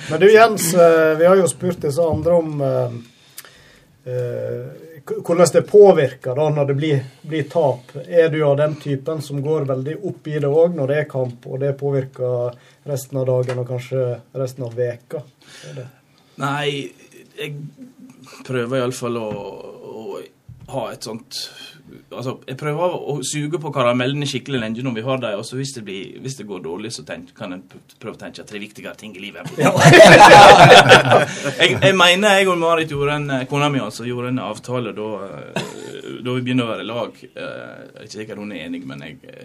Men 0.10 0.24
du 0.24 0.28
Jens, 0.34 0.72
eh, 0.74 1.14
vi 1.22 1.30
har 1.30 1.38
jo 1.38 1.46
spurt 1.54 1.86
disse 1.86 2.02
andre 2.02 2.42
om 2.42 2.66
uh, 2.66 2.98
eh, 4.10 4.66
k- 4.74 4.89
hvordan 5.18 5.48
det 5.54 5.62
påvirker 5.70 6.36
da 6.36 6.48
når 6.54 6.70
det 6.70 6.76
blir, 6.78 7.04
blir 7.22 7.48
tap. 7.50 7.94
Er 8.08 8.30
du 8.30 8.40
av 8.46 8.58
den 8.60 8.76
typen 8.82 9.22
som 9.26 9.42
går 9.44 9.68
veldig 9.70 9.98
opp 10.10 10.28
i 10.28 10.38
det 10.40 10.50
òg 10.50 10.78
når 10.78 10.92
det 10.92 11.00
er 11.02 11.10
kamp, 11.12 11.48
og 11.50 11.62
det 11.64 11.74
påvirker 11.80 12.58
resten 12.90 13.22
av 13.22 13.28
dagen 13.30 13.62
og 13.62 13.70
kanskje 13.70 14.06
resten 14.38 14.68
av 14.68 14.78
veka? 14.78 15.24
Nei, 16.40 16.70
jeg 17.40 17.56
prøver 18.48 18.82
iallfall 18.82 19.20
å 19.20 19.30
ha 20.74 20.90
et 20.94 21.10
sånt 21.10 21.44
Altså, 22.14 22.36
jeg 22.46 22.58
prøver 22.58 22.96
å 22.96 23.16
suge 23.26 23.60
på 23.62 23.72
karamellene 23.74 24.28
skikkelig 24.30 24.60
lenge 24.62 24.84
når 24.86 24.96
vi 24.98 25.04
har 25.06 25.22
dem, 25.24 25.40
og 25.42 25.46
så 25.46 25.58
hvis 25.58 25.72
det, 25.78 25.84
blir, 25.88 26.20
hvis 26.22 26.36
det 26.40 26.46
går 26.50 26.62
dårlig, 26.66 26.92
så 26.94 27.02
tenk, 27.06 27.32
kan 27.38 27.54
en 27.56 27.64
prøve 27.70 28.14
å 28.16 28.20
tenke 28.20 28.44
er 28.46 28.62
viktigere 28.62 28.94
ting 29.00 29.16
i 29.18 29.24
livet. 29.24 29.50
jeg, 31.62 31.80
jeg 31.82 31.96
mener 31.98 32.38
jeg 32.38 32.50
og 32.50 32.60
Marit 32.62 32.94
gjorde 32.94 33.18
en 33.18 33.48
kona 33.50 33.72
mi 33.74 33.82
altså, 33.82 34.06
gjorde 34.06 34.34
en 34.34 34.44
avtale 34.46 34.94
da, 34.98 35.10
eh, 35.26 35.74
da 36.26 36.38
vi 36.38 36.46
begynner 36.46 36.68
å 36.68 36.74
være 36.74 36.88
lag. 36.88 37.18
Eh, 37.30 37.34
Jeg 37.40 37.96
er 37.96 38.06
ikke 38.06 38.18
sikkert 38.18 38.44
hun 38.44 38.54
er 38.54 38.68
enig, 38.68 38.84
men 38.90 39.06
jeg 39.06 39.18
eh, 39.30 39.44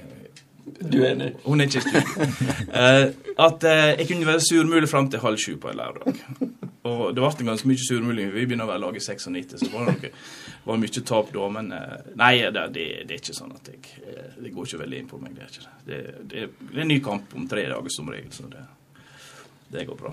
Du 0.90 0.98
er 1.00 1.14
enig? 1.14 1.32
Hun 1.46 1.64
er 1.64 1.70
ikke 1.70 1.84
studio. 1.84 2.28
Eh, 2.74 3.06
at 3.40 3.64
uh, 3.64 3.88
jeg 3.94 4.08
kunne 4.08 4.26
være 4.28 4.44
surmulig 4.44 4.88
fram 4.90 5.08
til 5.10 5.22
halv 5.24 5.40
sju 5.40 5.56
på 5.60 5.72
en 5.72 5.80
lørdag. 5.80 6.24
Og 6.84 7.14
det 7.16 7.22
ble 7.22 7.46
ganske 7.48 7.68
mye 7.68 7.80
surmuling. 7.80 8.32
Vi 8.34 8.44
begynner 8.44 8.66
å 8.66 8.72
være 8.74 8.82
lag 8.82 8.96
i 8.98 9.00
96, 9.00 9.54
så 9.62 9.70
var 9.72 9.88
det 9.88 10.10
var 10.66 10.80
mye 10.82 11.04
tap 11.08 11.30
da. 11.32 11.46
Men 11.56 11.72
eh, 11.72 12.10
nei, 12.20 12.34
det, 12.44 12.66
det, 12.74 12.84
det 13.08 13.16
er 13.16 13.22
ikke 13.22 13.36
sånn 13.36 13.54
at 13.56 13.70
jeg 13.72 13.80
eh, 14.02 14.34
Det 14.36 14.52
går 14.52 14.68
ikke 14.68 14.82
veldig 14.82 15.00
inn 15.00 15.08
på 15.08 15.20
meg. 15.22 15.32
Det 15.38 15.46
er 15.46 15.54
ikke. 15.54 15.72
Det, 15.86 16.02
det, 16.20 16.44
det 16.60 16.76
er 16.76 16.84
en 16.84 16.92
ny 16.92 17.00
kamp 17.04 17.32
om 17.40 17.48
tre 17.48 17.64
dager 17.72 17.94
som 17.94 18.12
regel, 18.12 18.28
så 18.36 18.50
det, 18.52 18.66
det 19.72 19.86
går 19.88 20.00
bra. 20.02 20.12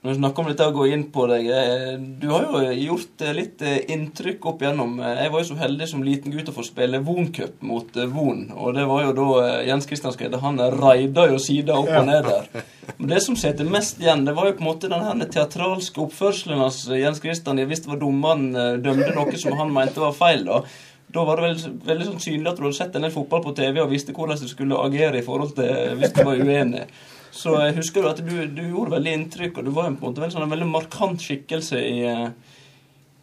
Når 0.00 0.14
vi 0.14 0.16
snakker 0.16 0.40
om 0.40 0.46
dette 0.48 0.64
å 0.64 0.72
gå 0.72 0.84
inn 0.88 1.02
på 1.12 1.26
deg, 1.28 1.46
eh, 1.52 1.98
du 2.00 2.30
har 2.30 2.46
jo 2.48 2.60
gjort 2.72 3.20
eh, 3.20 3.34
litt 3.36 3.60
eh, 3.60 3.82
inntrykk 3.92 4.46
opp 4.48 4.62
igjennom. 4.64 4.94
Jeg 5.04 5.32
var 5.34 5.42
jo 5.42 5.48
så 5.50 5.56
heldig 5.58 5.88
som 5.90 6.04
liten 6.06 6.32
gutt 6.32 6.48
å 6.48 6.54
få 6.56 6.64
spille 6.64 7.02
Von-cup 7.04 7.60
mot 7.68 7.98
Von. 8.08 8.46
Og 8.56 8.78
det 8.78 8.86
var 8.88 9.04
jo 9.04 9.12
da 9.18 9.50
Jens 9.68 9.84
Christian 9.90 10.14
Skreide. 10.16 10.40
Han 10.40 10.56
raida 10.56 11.26
jo 11.28 11.36
sida 11.36 11.76
opp 11.76 11.92
og 11.92 12.08
ned 12.08 12.30
der. 12.30 12.64
Men 12.94 13.12
det 13.12 13.20
som 13.26 13.36
sitter 13.36 13.68
mest 13.68 14.00
igjen, 14.00 14.24
det 14.24 14.38
var 14.40 14.48
jo 14.48 14.56
på 14.56 14.64
en 14.64 14.70
måte 14.70 14.88
den 14.88 15.04
her 15.04 15.30
teatralske 15.36 16.06
oppførselen 16.06 16.64
hans. 16.64 16.80
Jens 16.88 17.20
Christian, 17.20 17.60
hvis 17.60 17.84
det 17.84 17.92
var 17.92 18.00
dommeren 18.00 18.48
dømte 18.80 19.12
noe 19.12 19.44
som 19.44 19.60
han 19.60 19.76
mente 19.76 20.00
var 20.00 20.16
feil, 20.16 20.48
da. 20.48 20.64
Da 21.12 21.28
var 21.28 21.36
det 21.36 21.48
veldig, 21.50 21.76
veldig 21.92 22.08
sånn 22.08 22.24
synlig 22.30 22.48
at 22.48 22.56
du 22.56 22.70
hadde 22.70 22.80
sett 22.80 22.96
en 22.96 23.04
del 23.04 23.12
fotball 23.12 23.44
på 23.44 23.52
TV 23.58 23.84
og 23.84 23.92
visste 23.92 24.16
hvordan 24.16 24.40
du 24.40 24.48
skulle 24.48 24.80
agere 24.80 25.20
i 25.20 25.26
forhold 25.26 25.58
til 25.60 25.98
hvis 26.00 26.16
du 26.16 26.24
var 26.24 26.40
uenig. 26.40 26.88
Så 27.30 27.54
jeg 27.62 27.76
husker 27.78 28.02
jo 28.02 28.10
at 28.10 28.22
du, 28.26 28.32
du 28.50 28.62
gjorde 28.64 28.96
veldig 28.96 29.12
inntrykk, 29.16 29.58
og 29.60 29.66
du 29.66 29.74
var 29.74 29.88
en, 29.88 29.98
på 29.98 30.06
en 30.06 30.12
måte 30.12 30.22
veldig, 30.22 30.34
sånn, 30.34 30.46
en 30.48 30.54
veldig 30.54 30.70
markant 30.70 31.22
skikkelse 31.22 31.78
i, 31.78 31.98
eh, 32.10 32.56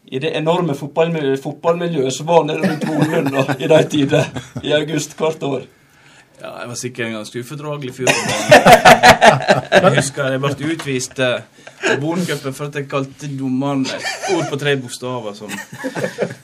i 0.08 0.22
det 0.24 0.32
enorme 0.40 0.76
fotballmiljøet, 0.80 1.42
fotballmiljøet 1.44 2.16
som 2.16 2.30
var 2.30 2.46
nede 2.48 2.72
rundt 2.72 3.34
da, 3.34 3.44
i 3.60 3.68
de 3.68 3.82
tider, 3.92 4.30
i 4.64 4.72
august 4.78 5.18
hvert 5.20 5.44
år. 5.44 5.68
Ja, 6.38 6.52
jeg 6.62 6.70
var 6.70 6.78
sikkert 6.78 7.08
en 7.08 7.18
ganske 7.18 7.42
ufordragelig 7.42 7.96
fyr. 7.98 8.12
Jeg 9.78 9.94
husker 9.96 10.28
jeg 10.32 10.42
ble 10.42 10.70
utvist 10.74 11.20
eh, 11.24 11.42
Boncupen 12.02 12.54
for 12.54 12.66
at 12.68 12.76
jeg 12.76 12.88
kalte 12.92 13.30
dommeren 13.40 13.86
ord 14.36 14.46
på 14.52 14.60
tre 14.60 14.76
bokstaver 14.80 15.34
som 15.38 15.50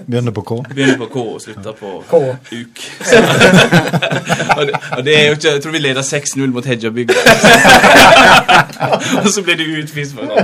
Begynner 0.03 0.32
på 0.36 0.41
K. 0.41 0.52
begynner 0.70 0.98
på 0.99 1.06
K 1.14 1.18
og 1.36 1.41
slutter 1.44 1.74
på 1.80 1.90
K. 2.10 2.14
uk. 2.60 2.84
Og, 4.53 4.68
det, 4.68 4.74
og 4.98 5.06
det 5.06 5.14
er 5.18 5.24
jo 5.26 5.36
ikke 5.38 5.52
Jeg 5.53 5.61
tror 5.64 5.74
vi 5.74 5.80
leder 5.80 6.02
6-0 6.06 6.52
mot 6.53 6.65
Hedjabygd. 6.65 7.11
og 9.24 9.30
så 9.34 9.44
blir 9.44 9.57
du 9.57 9.64
utvist 9.82 10.14
for 10.14 10.30
noe. 10.30 10.44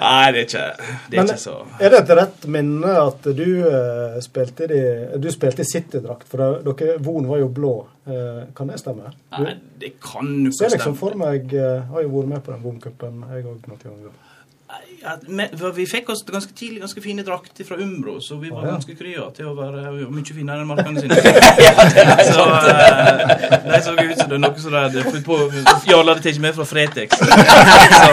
Nei, 0.00 0.32
det 0.34 0.42
er 0.42 0.44
ikke, 0.44 0.64
det 1.08 1.18
er 1.18 1.22
Men 1.22 1.30
ikke 1.30 1.40
så 1.40 1.54
er 1.80 1.92
det 1.92 1.98
et 2.02 2.12
rett 2.18 2.46
minne 2.50 2.94
at 3.00 3.28
du 3.36 3.46
uh, 3.64 4.18
spilte 4.24 4.68
i 4.68 4.82
du 5.20 5.30
spilte 5.32 5.64
i 5.64 5.68
City-drakt? 5.68 6.26
For 6.30 6.60
dere, 6.64 6.96
Von 7.04 7.28
var 7.28 7.38
jo 7.42 7.48
blå. 7.52 7.74
Eh, 8.04 8.42
kan 8.56 8.68
det 8.68 8.78
stemme? 8.82 9.14
Nei, 9.32 9.54
det 9.80 9.94
kan 10.02 10.28
jo 10.44 10.52
ser 10.52 10.66
ikke 10.68 10.76
liksom 10.76 10.96
stemme. 10.96 11.00
for 11.00 11.16
meg 11.16 11.54
Har 11.88 12.02
jo 12.04 12.10
vært 12.12 12.28
med 12.34 12.42
på 12.44 12.52
den 12.52 12.64
Von-cupen, 12.66 13.22
jeg 13.32 13.46
òg, 13.48 13.68
noen 13.70 13.80
ganger. 13.80 14.18
Ja, 15.04 15.18
men, 15.28 15.48
vi 15.76 15.84
fikk 15.86 16.08
oss 16.14 16.22
ganske 16.24 16.54
tidlig 16.56 16.80
ganske 16.80 17.02
fine 17.04 17.22
drakter 17.26 17.66
fra 17.68 17.76
Umbro, 17.76 18.16
så 18.24 18.38
vi 18.40 18.48
var 18.48 18.64
ganske 18.66 18.94
krya 18.96 19.26
til 19.36 19.50
å 19.50 19.54
være 19.58 20.08
mye 20.08 20.36
finere 20.36 20.64
enn 20.64 20.70
markene 20.70 21.02
sine. 21.02 21.18
så 22.30 22.46
det 22.48 23.68
de 23.68 23.80
så 23.84 23.94
ut 23.98 24.16
som 24.18 24.30
det 24.30 24.38
er 24.38 24.42
noe 24.46 24.64
som 24.64 24.72
de 24.72 24.82
hadde 24.86 25.04
funnet 25.04 25.26
på 25.28 25.38
Jarle 25.90 26.14
hadde 26.14 26.24
tatt 26.24 26.40
med 26.40 26.56
fra 26.56 26.66
Fretex. 26.68 27.20
så, 28.04 28.10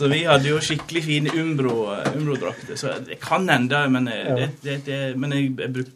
så 0.00 0.10
vi 0.12 0.22
hadde 0.24 0.48
jo 0.48 0.60
skikkelig 0.64 1.04
fine 1.04 1.34
Umbro-drakter. 1.42 2.18
Umbro-drakter. 2.18 2.80
så 2.80 2.96
det 3.04 3.20
kan 3.22 3.48
hende, 3.52 3.84
men, 3.92 4.08
eh, 4.12 4.34
det, 4.38 4.50
det, 4.64 4.78
det, 4.88 5.00
men 5.20 5.36
jeg, 5.36 5.52
jeg, 5.58 5.72
bruk, 5.76 5.92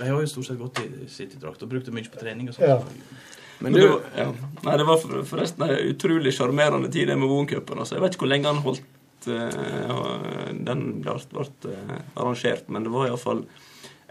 jeg 0.00 0.10
har 0.10 0.20
jo 0.20 0.32
stort 0.36 0.50
sett 0.50 0.60
gått 0.60 0.82
i 0.84 0.88
City-drakt 1.08 1.64
og 1.64 1.72
brukt 1.72 1.88
det 1.88 1.96
mye 1.96 2.10
på 2.10 2.20
trening 2.20 2.52
og 2.52 2.58
sånn. 2.58 2.68
Ja. 2.68 3.22
Men 3.64 3.72
du, 3.72 3.84
ja. 4.16 4.26
Nei, 4.64 4.76
det 4.76 4.84
var 4.84 5.00
forresten 5.24 5.64
en 5.64 5.78
utrolig 5.88 6.34
sjarmerende 6.36 6.90
tid 6.92 7.08
det 7.08 7.16
med 7.16 7.30
Von-cupen. 7.30 7.80
Altså. 7.80 7.96
Jeg 7.96 8.04
vet 8.04 8.16
ikke 8.16 8.26
hvor 8.26 8.32
lenge 8.34 8.50
han 8.50 8.60
holdt 8.64 8.82
eh, 8.82 8.93
den 9.26 10.84
ble, 11.02 11.16
ble 11.32 11.46
eh, 11.70 11.96
arrangert, 12.14 12.68
men 12.68 12.86
det 12.86 12.92
var 12.94 13.08
iallfall 13.08 13.44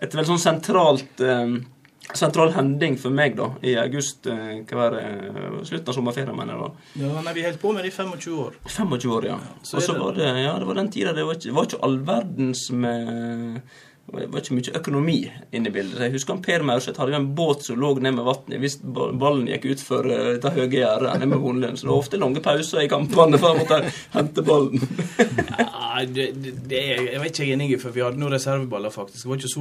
et 0.03 0.13
veldig 0.13 0.33
sånn 0.33 0.43
sentralt 0.47 1.23
eh, 1.23 1.61
Sentral 2.11 2.49
hending 2.51 2.97
for 2.99 3.15
meg 3.15 3.37
da, 3.37 3.45
i 3.63 3.77
august 3.79 4.27
eh, 4.27 4.57
det, 4.67 5.03
slutten 5.63 5.87
av 5.87 5.95
sommerferien, 5.95 6.35
mener 6.35 6.57
jeg. 6.57 6.65
da. 6.65 6.89
Ja, 6.99 7.21
nei, 7.23 7.33
Vi 7.37 7.45
holdt 7.45 7.61
på 7.61 7.71
med 7.71 7.87
det 7.87 7.93
i 7.93 7.95
25 7.95 8.33
år. 8.43 8.57
25 8.67 9.13
år, 9.15 9.27
ja. 9.29 9.37
så 9.63 9.77
Og 9.79 9.85
så 9.85 9.95
var 9.95 10.19
det, 10.19 10.27
ja, 10.43 10.51
det 10.59 10.67
var 10.67 10.81
den 10.81 10.91
tida 10.91 11.13
det 11.15 11.23
var 11.23 11.39
ikke, 11.39 11.53
var 11.55 11.69
ikke 11.69 11.79
all 11.87 11.95
verdens 12.03 12.65
med 12.75 13.61
det 14.11 14.27
var 14.27 14.43
ikke 14.43 14.55
mye 14.57 14.73
økonomi 14.77 15.17
inne 15.55 15.69
i 15.69 15.73
bildet. 15.73 16.01
Jeg 16.03 16.13
husker 16.13 16.37
Per 16.43 16.63
Maurseth 16.67 16.99
hadde 16.99 17.15
en 17.17 17.29
båt 17.35 17.63
som 17.65 17.79
lå 17.79 17.93
ned 18.03 18.13
med 18.17 18.25
vannet 18.27 18.59
hvis 18.61 18.75
ballen 18.83 19.47
gikk 19.47 19.69
utfor 19.73 20.05
dette 20.09 20.51
høye 20.53 20.67
gjerdet 20.69 21.15
ned 21.21 21.31
med 21.31 21.39
Vonlund. 21.41 21.79
Så 21.79 21.87
det 21.87 21.91
var 21.93 22.01
ofte 22.03 22.19
lange 22.21 22.43
pauser 22.43 22.83
i 22.83 22.89
kampene 22.91 23.39
for 23.39 23.53
han 23.53 23.63
måtte 23.63 23.79
hente 24.13 24.43
ballen. 24.45 24.83
ja, 25.63 26.03
det, 26.05 26.27
det, 26.35 26.81
jeg 26.83 27.21
vet 27.23 27.39
ikke 27.39 27.55
enig 27.55 27.69
i, 27.71 27.79
for 27.81 27.95
vi 27.95 28.03
hadde 28.03 28.19
noen 28.21 28.35
reserveballer, 28.35 28.93
faktisk. 28.93 29.23
Det 29.23 29.29
var 29.31 29.37
ikke 29.39 29.53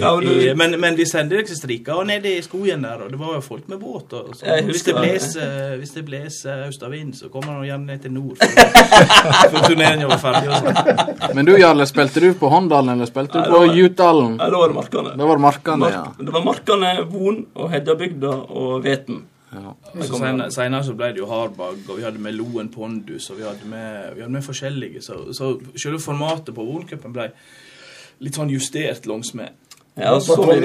Ja, 0.00 0.12
men 0.56 0.76
men, 0.80 0.96
vi 0.98 1.06
sendte 1.06 1.38
ikke 1.40 1.56
striker 1.56 2.04
nede 2.04 2.34
i 2.36 2.42
skogen 2.42 2.84
der, 2.84 3.06
og 3.06 3.14
det 3.14 3.20
var 3.20 3.36
jo 3.38 3.40
folk 3.44 3.68
med 3.70 3.78
båt. 3.80 4.12
Og, 4.12 4.34
så, 4.36 4.58
hvis, 4.66 4.82
det 4.82 4.96
blåser, 4.98 5.76
hvis 5.78 5.94
det 5.96 6.04
blåser 6.04 6.66
østavind, 6.68 7.14
så 7.14 7.30
kommer 7.32 7.52
han 7.54 7.64
gjerne 7.68 7.86
ned 7.92 8.04
til 8.04 8.12
nord. 8.12 8.36
For 8.40 9.58
turneringen 9.68 10.08
var 10.10 10.20
ferdig. 10.20 11.34
Men 11.34 11.48
du, 11.48 11.54
Jarle, 11.58 11.86
spilte 11.88 12.20
du 12.24 12.30
på 12.34 12.50
Håndalen, 12.80 12.96
eller 12.98 13.06
spilte 13.10 13.32
du 13.32 13.40
det 13.44 13.50
på 13.52 13.58
var- 13.60 13.74
Jutdalen? 13.76 14.38
Ja, 14.40 14.50
da 14.50 14.58
var 14.58 14.68
det 14.68 14.74
Markane. 14.80 15.16
Det 15.16 15.28
var 15.32 15.38
Markane, 15.38 15.90
ja. 15.92 16.00
Mark, 16.04 16.18
det 16.18 16.32
var 16.32 16.44
Markane, 16.44 16.92
Von 17.12 17.46
og 17.54 17.70
Heddabygda 17.70 18.32
og 18.50 18.82
Veten. 18.84 19.22
ja. 19.52 19.74
Så 20.02 20.18
senere, 20.18 20.50
senere 20.50 20.82
så 20.86 20.94
ble 20.96 21.12
det 21.12 21.18
jo 21.18 21.26
Harbag, 21.26 21.78
og 21.88 21.96
vi 21.98 22.02
hadde 22.02 22.18
med 22.18 22.34
Loen 22.34 22.68
Pondus, 22.70 23.30
og 23.30 23.36
vi 23.38 23.42
hadde 23.44 23.66
med, 23.66 24.14
vi 24.14 24.20
hadde 24.22 24.32
med 24.32 24.42
forskjellige. 24.46 25.02
Så, 25.02 25.32
så 25.34 25.60
selve 25.76 25.98
formatet 25.98 26.54
på 26.54 26.64
Voncupen 26.66 27.12
ble 27.12 27.30
litt 28.20 28.34
sånn 28.36 28.50
justert 28.50 29.06
langsmed. 29.06 29.50
Ja, 29.96 30.14
så 30.20 30.36
vi 30.46 30.60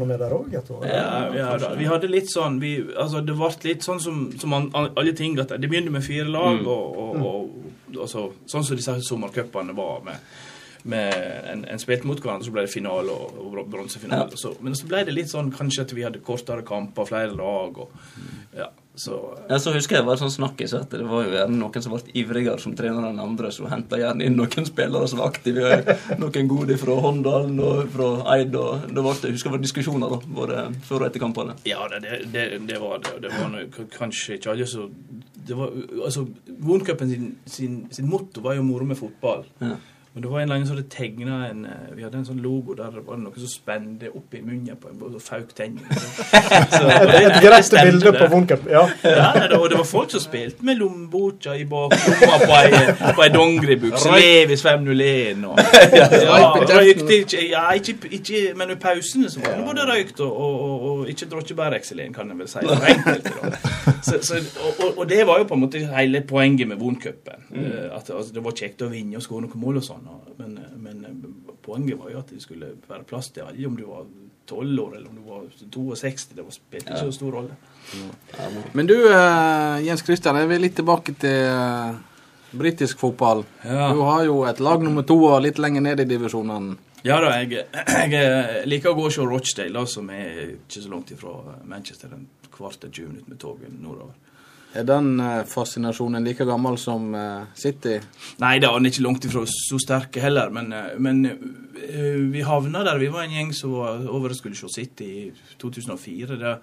det 0.00 0.06
med 0.08 0.18
der 0.18 0.30
òg 0.32 0.54
et 0.56 0.70
år? 0.72 0.86
Ja, 0.88 1.28
ja 1.36 1.56
da. 1.60 1.74
Vi 1.76 1.84
hadde 1.84 2.08
litt 2.08 2.30
sånn 2.32 2.56
vi, 2.58 2.70
altså 2.98 3.20
Det 3.24 3.34
ble 3.36 3.50
litt 3.68 3.84
sånn 3.84 4.00
som, 4.00 4.32
som 4.40 4.54
an, 4.56 4.70
alle 4.96 5.12
ting 5.12 5.38
at 5.38 5.48
Det 5.60 5.68
begynte 5.70 5.92
med 5.92 6.02
fire 6.02 6.24
lag, 6.24 6.56
Mm. 6.62 6.66
og, 6.66 6.96
og, 7.20 7.50
og 8.00 8.08
så, 8.08 8.32
sånn 8.48 8.64
som 8.64 8.76
disse 8.80 8.96
sommercupene 9.06 9.74
var 9.76 10.00
med 10.04 10.16
en, 10.84 11.64
en 11.68 11.82
spilte 11.82 12.08
mot 12.08 12.20
hverandre, 12.20 12.46
så 12.46 12.54
ble 12.54 12.66
det 12.66 12.72
finale 12.72 13.14
og, 13.14 13.40
og 13.40 13.64
bronsefinale. 13.70 14.36
Ja. 14.36 14.52
men 14.64 14.76
så 14.78 14.88
ble 14.90 15.04
det 15.06 15.16
litt 15.16 15.32
sånn 15.32 15.52
kanskje 15.54 15.86
at 15.86 15.96
vi 15.96 16.06
hadde 16.06 16.22
kortere 16.24 16.66
kamper, 16.66 17.08
flere 17.08 17.36
lag, 17.36 17.78
og 17.84 17.90
ja, 18.56 18.70
så 18.94 19.38
Ja, 19.48 19.58
så 19.58 19.72
husker 19.72 19.96
jeg 19.96 20.02
det 20.02 20.08
var 20.08 20.18
sånn 20.20 20.32
snakkis 20.32 20.74
at 20.76 20.92
det 20.92 21.06
var 21.08 21.24
jo 21.24 21.32
gjerne 21.32 21.56
noen 21.56 21.84
som 21.84 21.94
ble 21.94 22.14
ivrigere 22.20 22.60
som 22.62 22.74
trener 22.76 23.06
enn 23.08 23.20
andre, 23.22 23.52
som 23.54 23.68
henta 23.70 24.00
gjerne 24.00 24.26
inn 24.26 24.36
noen 24.36 24.66
spillere 24.68 25.08
som 25.08 25.22
var 25.22 25.30
aktive. 25.30 25.70
Noen 26.20 26.50
gode 26.50 26.76
fra 26.80 26.96
Håndalen 27.04 27.56
og 27.64 27.84
fra 27.94 28.10
Eid. 28.34 28.56
og 28.58 28.90
det 28.90 29.04
var, 29.06 29.22
Jeg 29.22 29.36
husker 29.36 29.50
det 29.50 29.56
var 29.56 29.64
diskusjoner 29.64 30.12
da, 30.12 30.20
både 30.40 30.64
før 30.88 31.04
og 31.04 31.08
etter 31.08 31.22
kampene. 31.22 31.56
Ja, 31.68 31.86
det, 31.92 32.26
det, 32.34 32.46
det, 32.68 32.80
var 32.82 33.00
det. 33.04 33.16
Det 33.24 33.32
var 33.36 33.48
noe, 33.54 33.88
kanskje 33.94 34.36
ikke 34.38 34.52
alle 34.54 34.68
det 35.50 35.56
var, 35.56 35.72
altså, 36.04 36.26
Voncupen 36.60 37.10
sin, 37.10 37.30
sin, 37.46 37.78
sin 37.90 38.10
motto 38.10 38.42
var 38.44 38.54
jo 38.58 38.62
'moro 38.62 38.84
med 38.84 38.98
fotball'. 38.98 39.46
Ja. 39.60 39.76
Og 40.10 40.22
det 40.22 40.30
var 40.30 40.40
en 40.40 40.42
eller 40.42 40.54
annen 40.56 40.66
som 40.66 40.74
hadde 40.76 40.88
tegna 40.90 41.36
en 41.46 41.60
eh, 41.70 41.90
Vi 41.94 42.02
hadde 42.02 42.18
en 42.18 42.24
sånn 42.26 42.40
logo 42.42 42.74
der 42.74 42.90
det 42.96 43.02
var 43.06 43.18
noe 43.20 43.30
som 43.38 43.46
spente 43.46 44.08
opp 44.10 44.34
i 44.34 44.40
munnen 44.42 44.74
på 44.80 44.88
en 44.90 45.02
og 45.06 45.20
fauk 45.22 45.52
tennene. 45.54 45.86
Så- 45.94 46.88
Et, 47.20 47.36
greit 47.44 47.70
bilde 47.84 48.12
på 48.16 48.26
Voncup. 48.32 48.64
Ja. 48.70 48.82
Ja, 49.04 49.28
det, 49.46 49.58
og 49.58 49.68
det 49.70 49.78
var 49.78 49.86
folk 49.86 50.10
som 50.10 50.20
spilte 50.24 50.64
med 50.66 50.80
lommeboka 50.80 51.54
i 51.54 51.62
baklomma 51.70 52.40
på 52.42 52.56
ei, 52.58 53.12
på 53.14 53.22
ei 53.22 53.28
dongeribukse. 53.34 54.10
Levis 54.16 54.64
501 54.66 55.44
og 55.46 55.62
ja, 56.00 56.08
røykte 56.58 57.20
ikke, 57.20 57.44
ja, 57.52 57.64
ikke, 57.78 57.94
ikke 58.18 58.42
Men 58.58 58.74
i 58.74 58.78
pausene 58.82 59.30
så 59.30 59.44
var 59.44 59.54
det 59.60 59.66
både 59.68 59.86
røykt 59.92 60.20
og, 60.26 60.32
og, 60.32 60.60
og, 60.66 60.88
og 60.90 61.08
ikke 61.14 61.30
drosjebærekselen, 61.36 62.12
kan 62.18 62.34
jeg 62.34 62.38
vel 62.42 62.50
si. 62.50 62.64
For 62.66 62.90
enkelte, 62.96 63.36
da. 63.38 63.94
Så, 64.02 64.18
så, 64.26 64.42
og, 64.66 64.98
og, 64.98 65.08
det 65.10 65.22
var 65.26 65.38
jo 65.38 65.44
på 65.44 65.54
en 65.54 65.60
måte 65.68 65.80
hele 65.94 66.20
poenget 66.26 66.68
med 66.68 66.76
Voncupen. 66.82 67.46
Mm. 67.50 67.70
At 67.94 68.10
altså, 68.10 68.32
det 68.34 68.42
var 68.44 68.54
kjekt 68.58 68.82
å 68.82 68.90
vinne 68.90 69.18
og 69.20 69.24
skåre 69.24 69.44
noen 69.46 69.60
mål 69.60 69.80
og 69.82 69.84
sånn. 69.86 69.99
Og- 70.08 70.26
Men, 70.40 70.58
men 70.78 71.34
poenget 71.62 71.98
var 71.98 72.10
jo 72.10 72.18
at 72.18 72.26
det 72.32 72.40
skulle 72.42 72.72
være 72.88 73.04
plass 73.04 73.28
til 73.30 73.42
alle, 73.42 73.66
om 73.66 73.76
du 73.76 73.84
var 73.86 74.06
12 74.46 74.80
år 74.80 74.94
eller 74.96 75.08
om 75.10 75.14
du 75.16 75.22
var 75.30 75.42
62. 75.70 76.26
Det 76.34 76.44
spilte 76.52 76.86
ikke 76.90 76.98
så 77.04 77.12
stor 77.12 77.32
rolle. 77.32 77.56
Men 78.72 78.86
du, 78.86 78.94
eh, 79.12 79.84
Jens 79.86 80.02
Kristian, 80.02 80.36
jeg 80.36 80.48
vil 80.48 80.60
litt 80.64 80.74
tilbake 80.76 81.14
til 81.20 81.30
eh, 81.30 81.94
britisk 82.56 82.98
fotball. 82.98 83.44
Ja. 83.64 83.92
Du 83.92 84.00
har 84.02 84.24
jo 84.24 84.44
et 84.48 84.60
lag 84.60 84.82
nummer 84.82 85.02
to 85.06 85.18
og 85.24 85.42
litt 85.42 85.58
lenger 85.58 85.80
ned 85.80 86.00
i 86.00 86.04
divisjonene. 86.04 86.76
Ja 87.04 87.20
da, 87.20 87.30
jeg, 87.40 87.62
jeg 88.12 88.66
liker 88.68 88.90
å 88.90 88.96
gå 88.98 89.06
og 89.08 89.12
se 89.14 89.24
Rochdale, 89.24 89.86
som 89.88 90.10
er 90.12 90.56
ikke 90.58 90.82
så 90.82 90.90
langt 90.92 91.10
ifra 91.14 91.36
Manchester. 91.64 92.10
En 92.12 92.26
kvart 92.52 92.80
til 92.82 92.90
20 92.90 93.08
minutter 93.12 93.30
med 93.30 93.38
toget 93.40 93.72
nordover. 93.80 94.16
Er 94.72 94.84
den 94.86 95.18
eh, 95.20 95.44
fascinasjonen 95.50 96.24
like 96.24 96.44
gammel 96.46 96.76
som 96.78 97.14
eh, 97.14 97.48
City? 97.58 97.96
Nei 98.38 98.58
da, 98.62 98.70
han 98.76 98.86
er 98.86 98.92
ikke 98.92 99.06
langt 99.06 99.26
ifra 99.26 99.42
så 99.50 99.78
sterke 99.82 100.22
heller, 100.22 100.52
men, 100.54 100.70
eh, 100.72 100.92
men 101.02 101.24
vi 102.30 102.44
havna 102.46 102.84
der. 102.86 103.00
Vi 103.00 103.08
var 103.10 103.24
en 103.24 103.34
gjeng 103.34 103.50
som 103.56 103.74
var 103.74 104.04
over 104.06 104.30
og 104.30 104.38
skulle 104.38 104.58
se 104.58 104.70
City 104.70 105.08
i 105.24 105.24
2004. 105.58 106.38
Det 106.38 106.54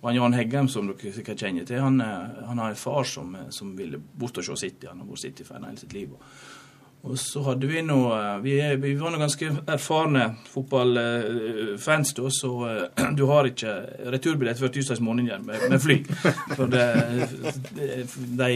var 0.00 0.16
Jan 0.16 0.36
Heggem, 0.36 0.70
som 0.72 0.88
dere 0.88 1.12
sikkert 1.12 1.42
kjenner 1.42 1.66
til. 1.68 1.82
Han, 1.84 2.00
han 2.00 2.62
har 2.62 2.72
en 2.72 2.80
far 2.80 3.04
som, 3.04 3.34
som 3.52 3.74
ville 3.76 4.00
bort 4.00 4.40
og 4.40 4.46
se 4.46 4.56
City. 4.62 4.88
Han 4.88 5.02
har 5.02 5.10
vært 5.10 5.24
City-fan 5.26 5.66
hele 5.68 5.82
sitt 5.82 5.96
liv. 5.96 6.14
Og 6.16 6.24
så 7.16 7.42
hadde 7.42 7.66
vi 7.66 7.80
nå 7.82 7.98
eh, 8.12 8.38
Vi, 8.44 8.76
vi 8.76 8.94
var 8.94 9.12
nå 9.12 9.20
ganske 9.20 9.48
erfarne 9.72 10.26
fotballfans, 10.52 12.12
da, 12.16 12.32
så 12.34 12.50
eh, 12.68 13.06
du 13.18 13.24
har 13.30 13.48
ikke 13.48 13.74
returbillett 14.12 14.60
før 14.60 14.72
tirsdags 14.74 15.00
morgen 15.04 15.24
igjen 15.24 15.46
med, 15.46 15.64
med 15.72 15.80
fly. 15.80 15.96
For 16.56 16.68
det, 16.70 16.84
de, 18.36 18.50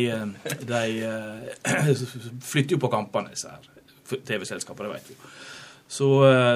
de 0.68 0.82
eh, 1.08 1.88
flytter 2.52 2.76
jo 2.76 2.82
på 2.84 2.92
kampene, 2.92 3.32
disse 3.32 3.54
TV-selskapene, 4.28 4.90
det 4.90 4.98
vet 4.98 5.14
vi. 5.14 5.18
Så 5.94 6.08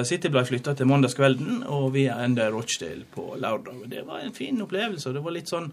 City 0.09 0.27
ble 0.33 0.41
flytta 0.43 0.73
til 0.75 0.89
mandagskvelden, 0.89 1.61
og 1.71 1.93
vi 1.93 2.07
enda 2.11 2.49
Rochdale 2.51 3.05
på 3.13 3.37
lørdag. 3.39 3.85
Det 3.87 4.01
var 4.07 4.25
en 4.25 4.33
fin 4.35 4.57
opplevelse. 4.61 5.09
og 5.09 5.15
Det 5.15 5.21
var 5.23 5.35
litt 5.35 5.51
sånn 5.51 5.69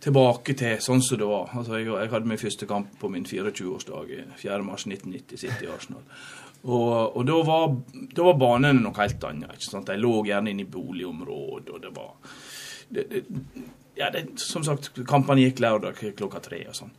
tilbake 0.00 0.54
til 0.56 0.78
sånn 0.82 1.02
som 1.04 1.20
det 1.20 1.28
var. 1.28 1.50
Altså, 1.56 1.76
jeg, 1.78 1.88
jeg 1.92 2.12
hadde 2.12 2.30
min 2.30 2.40
første 2.40 2.68
kamp 2.68 2.94
på 3.00 3.10
min 3.12 3.26
24-årsdag, 3.28 4.14
4. 4.40 4.62
mars 4.64 4.86
1990, 4.88 5.42
City 5.42 5.68
Arsenal. 5.70 6.06
Og, 6.62 7.16
og 7.16 7.22
da, 7.24 7.36
var, 7.44 7.68
da 8.16 8.24
var 8.26 8.40
banene 8.40 8.82
noe 8.82 8.96
helt 9.00 9.22
annet. 9.28 9.54
ikke 9.56 9.68
sant? 9.68 9.88
De 9.88 10.00
lå 10.00 10.14
gjerne 10.28 10.52
inne 10.52 10.66
i 10.66 10.72
boligområdet, 10.72 11.70
og 11.72 11.84
det 11.84 11.92
var 11.96 12.10
det, 12.90 13.06
det, 13.12 13.22
ja, 13.96 14.10
det, 14.12 14.26
Som 14.40 14.64
sagt, 14.66 14.90
kampene 15.08 15.46
gikk 15.46 15.62
lørdag 15.64 16.02
klokka 16.18 16.42
tre 16.44 16.64
og 16.68 16.76
sånn. 16.76 16.92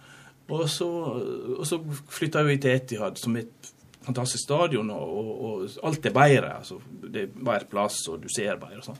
Og 0.51 0.65
så, 0.67 0.87
og 0.87 1.61
så 1.67 1.77
flytta 2.11 2.41
vi 2.43 2.57
til 2.59 2.73
Etihad, 2.75 3.19
som 3.21 3.37
er 3.37 3.45
et 3.45 3.69
fantastisk 4.01 4.43
stadion, 4.43 4.89
og, 4.91 5.29
og 5.45 5.77
alt 5.87 6.05
er 6.09 6.15
bedre. 6.15 6.55
altså 6.57 6.79
Det 6.89 7.27
er 7.27 7.35
bedre 7.37 7.69
plass, 7.69 8.01
og 8.09 8.23
du 8.23 8.27
ser 8.33 8.57
bedre 8.59 8.81
og 8.81 8.89
sånn. 8.89 8.99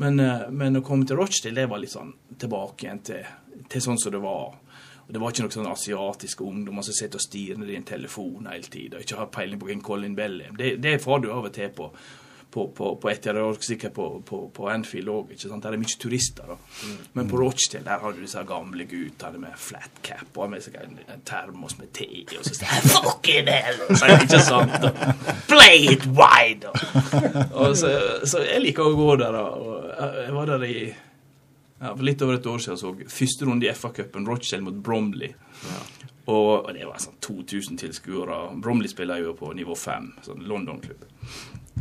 Men, 0.00 0.20
eh, 0.20 0.48
men 0.50 0.80
å 0.80 0.84
komme 0.84 1.06
til 1.06 1.18
Rochdale, 1.20 1.60
det 1.60 1.68
var 1.70 1.82
litt 1.82 1.92
sånn 1.92 2.14
tilbake 2.40 2.86
igjen 2.86 3.02
til, 3.04 3.26
til 3.68 3.84
sånn 3.84 4.00
som 4.00 4.14
det 4.14 4.22
var. 4.24 4.56
Og 5.04 5.12
Det 5.12 5.20
var 5.20 5.32
ikke 5.32 5.44
noen 5.44 5.56
sånn 5.58 5.72
asiatiske 5.72 6.46
ungdommer 6.46 6.86
som 6.86 6.96
sitter 6.96 7.18
og 7.18 7.24
stirrer 7.24 7.70
i 7.72 7.76
en 7.76 7.86
telefon 7.88 8.46
hele 8.46 8.70
tida 8.70 8.96
og 8.96 9.04
ikke 9.04 9.18
har 9.18 9.32
peiling 9.34 9.60
på 9.60 9.68
hvem 9.68 9.82
Colin 9.84 10.14
Bell 10.16 10.40
er. 10.46 10.52
Det, 10.56 10.76
det 10.80 11.00
får 11.02 11.24
du 11.24 11.32
av 11.34 11.48
og 11.48 11.52
til 11.56 11.72
på 11.74 11.90
på, 12.50 12.64
på, 12.74 12.94
på 12.98 13.10
Etihad 13.10 13.36
og 13.38 13.60
sikkert 13.62 13.92
på, 13.94 14.06
på, 14.26 14.40
på 14.54 14.68
Anfield 14.72 15.08
òg. 15.12 15.34
Der 15.38 15.70
er 15.70 15.78
mye 15.78 15.98
turister. 16.02 16.48
da. 16.50 16.56
Men 17.14 17.28
på 17.30 17.38
Rochdale 17.38 17.84
der 17.86 17.98
har 18.02 18.12
du 18.16 18.22
disse 18.24 18.42
gamle 18.48 18.86
guttene 18.90 19.38
med 19.42 19.58
flat 19.60 20.00
cap 20.02 20.38
og 20.40 20.50
med 20.50 20.66
en, 20.82 20.98
en 21.14 21.22
termos 21.26 21.76
med 21.78 21.92
te. 21.94 22.08
Og 22.38 22.44
så 22.48 22.54
sier 22.58 22.88
'fucking 22.94 23.50
hell'! 23.50 23.84
Så 23.98 24.06
er 24.06 24.16
det 24.16 24.26
ikke 24.26 24.42
sant. 24.42 24.72
'Play 25.48 25.92
it 25.94 26.06
wide'! 26.18 26.66
Og, 27.60 27.76
så, 27.76 27.92
så 28.24 28.42
jeg 28.46 28.64
liker 28.66 28.82
å 28.90 28.96
gå 28.98 29.14
der. 29.22 29.38
Og 29.38 29.86
jeg- 30.24 30.34
var 30.34 30.46
der 30.46 30.64
i 30.66 30.74
ja, 31.80 31.94
For 31.94 32.02
litt 32.04 32.22
over 32.22 32.34
et 32.36 32.46
år 32.46 32.58
siden 32.60 32.78
så 32.78 32.90
første 33.08 33.46
runde 33.48 33.66
i 33.66 33.72
FA-cupen, 33.72 34.26
Rochdale 34.28 34.62
mot 34.66 34.74
Bromley. 34.84 35.30
Og, 36.26 36.66
og 36.66 36.74
det 36.76 36.84
var 36.86 37.00
sånn 37.00 37.16
2000 37.24 37.78
tilskuere. 37.80 38.36
Bromley 38.60 38.88
spiller 38.92 39.22
jo 39.22 39.32
på 39.38 39.52
nivå 39.56 39.74
5, 39.74 40.10
sånn 40.26 40.44
London-klubb. 40.50 41.06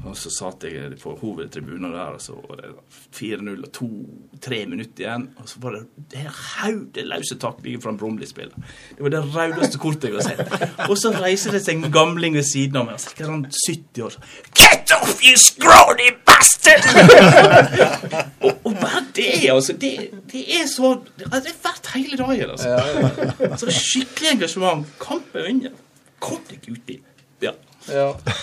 Og 0.07 0.15
så 0.17 0.29
satt 0.31 0.63
jeg 0.63 0.95
på 1.01 1.11
hovedtribunen 1.19 1.91
der, 1.91 2.15
og 2.15 2.21
så 2.23 2.35
var 2.47 2.61
det 2.61 2.69
4-0 3.15 3.65
og 3.65 3.71
to-tre 3.75 4.61
minutter 4.69 5.03
igjen. 5.03 5.25
Og 5.41 5.49
så 5.51 5.59
var 5.63 5.75
det 5.75 5.81
det 6.13 6.23
haudeløse 6.29 7.37
taklinger 7.41 7.81
fra 7.83 7.93
en 7.93 7.99
Bromley-spiller. 7.99 8.69
Det 8.95 9.03
var 9.05 9.13
det 9.13 9.23
raudeste 9.35 9.81
kortet 9.81 10.09
jeg 10.09 10.19
har 10.19 10.29
sett. 10.29 10.87
Og 10.87 10.95
så 10.99 11.11
reiser 11.17 11.55
det 11.55 11.61
seg 11.65 11.81
en 11.81 11.93
gamling 11.93 12.37
ved 12.37 12.47
siden 12.47 12.79
av 12.79 12.87
meg, 12.87 13.03
ca. 13.03 13.27
sånn 13.27 13.43
70 13.51 14.05
år. 14.07 14.15
Get 14.57 14.95
off, 14.95 15.19
you 15.25 15.35
scrawny 15.39 16.13
bastard! 16.27 16.87
og, 18.45 18.63
og 18.63 18.79
bare 18.79 19.03
det, 19.17 19.49
altså. 19.51 19.75
Det, 19.81 19.93
det 20.31 20.45
er 20.61 20.65
så 20.69 20.95
altså, 20.95 21.43
Det 21.43 21.53
er 21.53 21.61
verdt 21.67 21.91
hele 21.97 22.23
dagen, 22.23 22.55
altså. 22.55 23.59
Så 23.65 23.75
skikkelig 23.75 24.33
engasjement. 24.37 24.87
Kamp 25.03 25.35
er 25.35 25.51
under. 25.51 25.77
Kom 26.23 26.41
deg 26.49 26.65
uti. 26.71 26.99
Ja. 27.43 27.53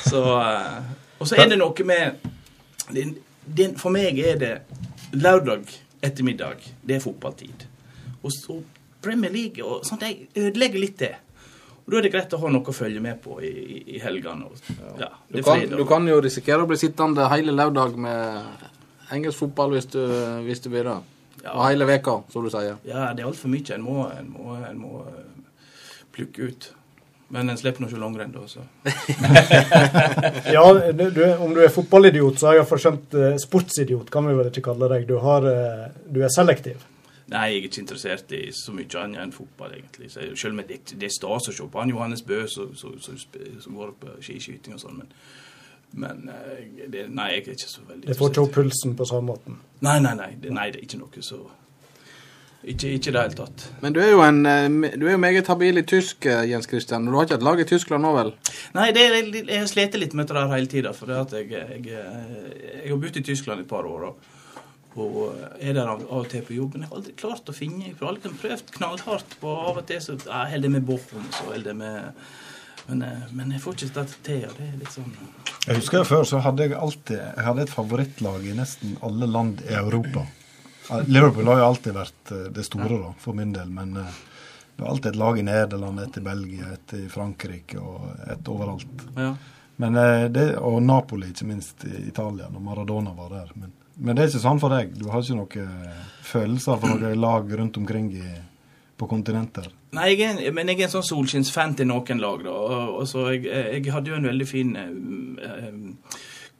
Så, 0.07 0.23
eh, 0.41 1.06
og 1.19 1.29
så 1.29 1.39
er 1.41 1.51
det 1.51 1.59
noe 1.61 1.87
med 1.89 2.27
din, 2.93 3.17
din, 3.47 3.77
For 3.79 3.95
meg 3.95 4.19
er 4.21 4.41
det 4.41 4.55
lørdag 5.17 5.65
ettermiddag. 6.05 6.63
Det 6.83 6.99
er 6.99 7.05
fotballtid. 7.05 7.67
Og, 8.23 8.33
så 8.33 8.61
Premier 9.03 9.33
League 9.33 9.65
og 9.65 9.87
sånt, 9.87 10.03
jeg 10.03 10.29
ødelegger 10.35 10.83
litt 10.83 10.99
det. 10.99 11.15
Og 11.87 11.93
Da 11.93 11.99
er 11.99 12.07
det 12.09 12.13
greit 12.17 12.33
å 12.35 12.41
ha 12.43 12.51
noe 12.51 12.67
å 12.67 12.75
følge 12.75 13.01
med 13.03 13.21
på 13.23 13.39
i, 13.47 13.53
i, 13.95 13.99
helgene. 14.03 14.49
Og, 14.49 14.71
ja, 14.99 15.13
Du 15.31 15.43
kan, 15.47 15.63
du 15.71 15.85
kan 15.87 16.09
jo 16.11 16.19
risikere 16.23 16.65
å 16.65 16.71
bli 16.71 16.79
sittende 16.81 17.29
hele 17.31 17.55
lørdag 17.55 17.95
med 17.95 18.65
engelsk 19.15 19.45
fotball 19.45 19.77
hvis 19.77 19.87
du, 19.93 20.03
hvis 20.47 20.65
du 20.65 20.73
blir 20.73 20.89
det. 20.89 20.97
Og 21.53 21.63
hele 21.63 21.87
veka, 21.87 22.17
som 22.33 22.43
du 22.43 22.51
sier. 22.51 22.81
Ja, 22.89 23.13
det 23.15 23.23
er 23.23 23.29
altfor 23.29 23.53
mye. 23.53 23.77
En 23.77 23.85
må, 23.87 24.01
en 24.11 24.33
må, 24.35 24.57
en 24.67 24.81
må 24.81 25.05
eh, 25.07 25.61
plukke 26.17 26.51
ut. 26.51 26.69
Men 27.29 27.51
en 27.51 27.59
slipper 27.59 27.83
nå 27.83 27.89
ikke 27.91 27.99
langrenn, 27.99 28.35
da. 28.35 28.45
Så. 28.47 28.63
Ja, 30.55 30.63
du, 30.95 31.23
om 31.43 31.55
du 31.57 31.63
er 31.65 31.73
fotballidiot, 31.75 32.39
så 32.39 32.51
har 32.51 32.57
jeg 32.57 32.63
iallfall 32.63 32.83
skjønt 32.85 33.17
eh, 33.19 33.39
sportsidiot, 33.43 34.13
kan 34.15 34.29
vi 34.29 34.37
vel 34.39 34.53
ikke 34.53 34.69
kalle 34.69 34.91
deg. 34.93 35.09
Du, 35.09 35.17
har, 35.25 35.47
eh, 35.51 35.89
du 36.07 36.21
er 36.23 36.31
selektiv. 36.31 36.85
Nei, 37.27 37.49
jeg 37.51 37.59
er 37.59 37.67
ikke 37.67 37.83
interessert 37.83 38.31
i 38.39 38.45
så 38.55 38.71
mye 38.77 39.01
annet 39.03 39.25
enn 39.25 39.35
fotball, 39.35 39.75
egentlig. 39.75 40.13
Så 40.13 40.29
selv 40.39 40.55
om 40.55 40.63
det, 40.69 40.79
det 40.95 41.09
er 41.09 41.17
stas 41.17 41.51
å 41.51 41.57
se 41.57 41.67
på 41.67 41.83
han 41.83 41.91
Johannes 41.91 42.23
Bø 42.27 42.45
som 42.47 42.71
går 43.75 43.97
på 43.99 44.15
skiskyting 44.23 44.79
og 44.79 44.85
sånn, 44.85 45.03
men, 45.03 45.11
men 45.99 46.31
eh, 46.31 46.87
det, 46.87 47.09
Nei, 47.11 47.33
jeg 47.35 47.43
er 47.43 47.57
ikke 47.57 47.75
så 47.75 47.87
veldig 47.89 48.07
Det 48.07 48.19
får 48.21 48.31
ikke 48.31 48.47
opp 48.47 48.59
pulsen 48.61 48.95
på 48.95 49.11
samme 49.11 49.33
måten. 49.33 49.59
Nei, 49.83 49.99
nei, 50.05 50.15
nei. 50.15 50.31
Det, 50.39 50.55
nei, 50.55 50.71
det 50.71 50.85
er 50.85 50.87
ikke 50.87 51.03
noe 51.03 51.27
så 51.27 51.43
Ikke 52.67 52.89
i 52.91 52.99
det 52.99 53.15
hele 53.15 53.37
tatt. 53.39 53.65
Men 53.79 53.95
du 53.95 54.01
er 54.03 54.09
jo 54.11 54.23
en 54.25 54.41
eh, 54.51 54.95
du 54.99 55.05
er 55.07 55.15
jo 55.15 55.23
meget 55.23 55.47
habil 55.47 55.79
i 55.79 55.85
tysk, 55.87 56.27
eh, 56.27 56.49
Jens 56.51 56.67
Christian. 56.67 57.05
Du 57.07 57.15
har 57.15 57.29
ikke 57.29 57.39
et 57.39 57.45
lag 57.47 57.61
i 57.63 57.67
Tyskland 57.69 58.03
nå, 58.03 58.15
vel? 58.17 58.33
Nei, 58.75 58.89
det, 58.97 59.05
jeg 59.39 59.61
har 59.61 59.69
slitt 59.71 59.95
litt 60.01 60.17
med 60.19 60.27
det 60.27 60.35
der 60.35 60.51
hele 60.51 60.71
tida. 60.73 60.95
For 60.97 61.13
det 61.13 61.21
at 61.21 61.37
jeg, 61.39 61.53
jeg, 61.53 61.85
jeg 61.87 62.89
har 62.89 62.99
bodd 63.05 63.21
i 63.21 63.23
Tyskland 63.29 63.63
et 63.63 63.71
par 63.71 63.87
år. 63.87 64.09
Og, 64.09 64.33
og 64.97 65.37
er 65.61 65.77
der 65.77 65.93
av, 65.93 66.03
av 66.09 66.25
og 66.25 66.33
til 66.33 66.43
på 66.43 66.57
jobb. 66.57 66.75
Men 66.75 66.87
jeg 66.87 66.91
har 66.91 66.99
aldri 66.99 67.15
klart 67.23 67.53
å 67.53 67.55
finne 67.55 67.87
Jeg 67.87 68.01
har 68.01 68.11
aldri 68.11 68.33
prøvd 68.43 68.75
knallhardt 68.81 69.39
på 69.45 69.53
av 69.71 69.79
og 69.85 69.87
til. 69.87 70.03
Så 70.03 70.19
jeg 70.19 70.53
holder 70.57 70.67
det 70.67 70.73
med 70.75 70.89
Bochum, 70.91 71.31
så 71.37 71.47
holder 71.53 71.71
det 71.71 71.77
med 71.85 72.27
men, 72.87 73.03
eh, 73.03 73.23
men 73.35 73.51
jeg 73.55 73.63
får 73.63 73.79
ikke 73.79 73.93
dette 74.01 74.19
til. 74.27 74.43
Og 74.49 74.59
det 74.59 74.67
er 74.67 74.81
litt 74.81 74.95
sånn 74.95 75.15
Jeg 75.67 75.79
husker 75.81 76.01
jeg 76.01 76.11
Før 76.11 76.27
så 76.29 76.43
hadde 76.43 76.67
jeg 76.67 76.79
alltid 76.79 77.17
jeg 77.19 77.47
hadde 77.47 77.65
et 77.67 77.73
favorittlag 77.79 78.47
i 78.47 78.57
nesten 78.59 78.99
alle 79.07 79.31
land 79.31 79.63
i 79.67 79.79
Europa. 79.79 80.27
Liverpool 81.07 81.47
har 81.51 81.61
jo 81.61 81.69
alltid 81.71 81.97
vært 81.97 82.33
eh, 82.33 82.49
det 82.55 82.65
store 82.67 83.01
da, 83.01 83.13
for 83.21 83.37
min 83.39 83.53
del, 83.55 83.71
men 83.73 83.97
eh, 84.01 84.19
det 84.77 84.85
var 84.85 84.93
alltid 84.93 85.11
et 85.13 85.21
lag 85.21 85.39
i 85.39 85.45
Nederland, 85.47 86.01
et 86.03 86.19
i 86.19 86.25
Belgia, 86.25 86.73
et 86.75 86.97
i 86.99 87.05
Frankrike 87.11 87.81
og 87.81 88.27
et 88.33 88.51
overalt. 88.53 89.07
Ja. 89.17 89.33
Men, 89.83 89.97
eh, 90.01 90.27
det, 90.33 90.47
og 90.57 90.81
Napoli, 90.85 91.33
ikke 91.33 91.49
minst 91.49 91.85
i 91.89 92.09
Italia, 92.09 92.51
når 92.53 92.67
Maradona 92.69 93.15
var 93.17 93.33
der. 93.35 93.55
Men, 93.55 93.73
men 93.97 94.17
det 94.17 94.25
er 94.25 94.33
ikke 94.33 94.45
sånn 94.45 94.63
for 94.63 94.77
deg. 94.77 94.93
Du 94.99 95.09
har 95.13 95.25
ikke 95.25 95.41
noen 95.41 96.05
følelser 96.27 96.79
for 96.83 96.93
noen 96.93 97.21
lag 97.21 97.57
rundt 97.61 97.81
omkring 97.81 98.13
i 98.17 98.29
på 98.97 99.09
kontinenter? 99.11 99.69
Nei, 99.97 100.11
jeg 100.15 100.47
er, 100.47 100.55
men 100.57 100.71
jeg 100.71 100.81
er 100.81 100.89
en 100.89 100.95
sånn 100.97 101.07
solskinnsfan 101.07 101.77
til 101.79 101.89
noen 101.91 102.21
lag, 102.23 102.43
da. 102.45 102.53
Og, 102.53 102.95
og 103.03 103.09
så 103.09 103.29
jeg, 103.35 103.45
jeg 103.49 103.93
hadde 103.93 104.13
jo 104.13 104.19
en 104.19 104.29
veldig 104.31 104.49
fin 104.49 104.73
eh, 104.81 105.69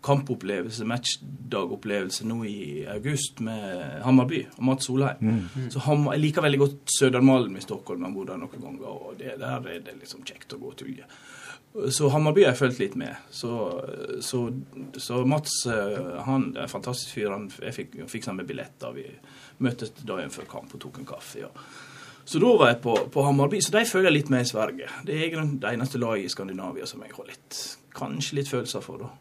kampopplevelse, 0.07 0.87
matchdagopplevelse, 0.89 2.27
nå 2.29 2.41
i 2.49 2.59
august 2.91 3.43
med 3.45 4.03
Hammarby 4.07 4.45
og 4.57 4.63
Mats 4.71 4.89
Solheim. 4.89 5.49
Så 5.73 5.83
ham, 5.87 6.07
Jeg 6.13 6.23
liker 6.23 6.47
veldig 6.47 6.63
godt 6.63 6.95
Södermalm 6.99 7.57
i 7.59 7.65
Stockholm, 7.65 8.05
jeg 8.05 8.13
har 8.13 8.19
bodd 8.19 8.31
der 8.33 8.43
noen 8.43 8.63
ganger, 8.69 8.87
og 8.87 9.17
det, 9.19 9.35
der 9.41 9.59
er 9.59 9.83
det 9.83 9.99
liksom 10.01 10.25
kjekt 10.27 10.55
å 10.55 10.61
gå 10.63 10.73
og 10.73 10.79
tulle. 10.81 11.09
Så 11.93 12.09
Hammarby 12.09 12.45
har 12.45 12.55
jeg 12.55 12.61
fulgt 12.63 12.79
litt 12.81 12.95
med. 12.97 13.19
Så, 13.31 13.51
så, 14.25 14.47
så 14.97 15.19
Mats 15.29 15.59
eh, 15.69 16.23
han 16.25 16.49
er 16.55 16.65
en 16.65 16.73
fantastisk 16.73 17.19
fyr. 17.19 17.29
Han, 17.35 17.51
jeg 17.61 17.75
fikk 17.77 17.99
fiksa 18.09 18.33
med 18.33 18.49
billetter. 18.49 18.95
Vi 18.97 19.05
møttes 19.65 19.93
dagen 20.01 20.33
før 20.33 20.49
kamp 20.49 20.73
og 20.73 20.81
tok 20.87 21.03
en 21.03 21.09
kaffe. 21.11 21.43
Ja. 21.43 21.51
Så 22.27 22.41
da 22.43 22.55
var 22.59 22.73
jeg 22.73 22.81
på, 22.83 22.97
på 23.13 23.27
Hammarby. 23.27 23.61
Så 23.61 23.75
de 23.77 23.85
følger 23.87 24.09
jeg 24.09 24.17
litt 24.17 24.33
med 24.33 24.47
i 24.47 24.49
Sverige. 24.49 24.89
Det 25.07 25.15
er 25.15 25.27
egentlig 25.29 25.61
det 25.63 25.75
eneste 25.77 26.01
laget 26.01 26.27
i 26.27 26.33
Skandinavia 26.33 26.89
som 26.89 27.05
jeg 27.05 27.15
har 27.19 27.29
litt, 27.29 27.61
kanskje 27.97 28.41
litt 28.41 28.51
følelser 28.51 28.85
for. 28.87 29.05
da. 29.05 29.13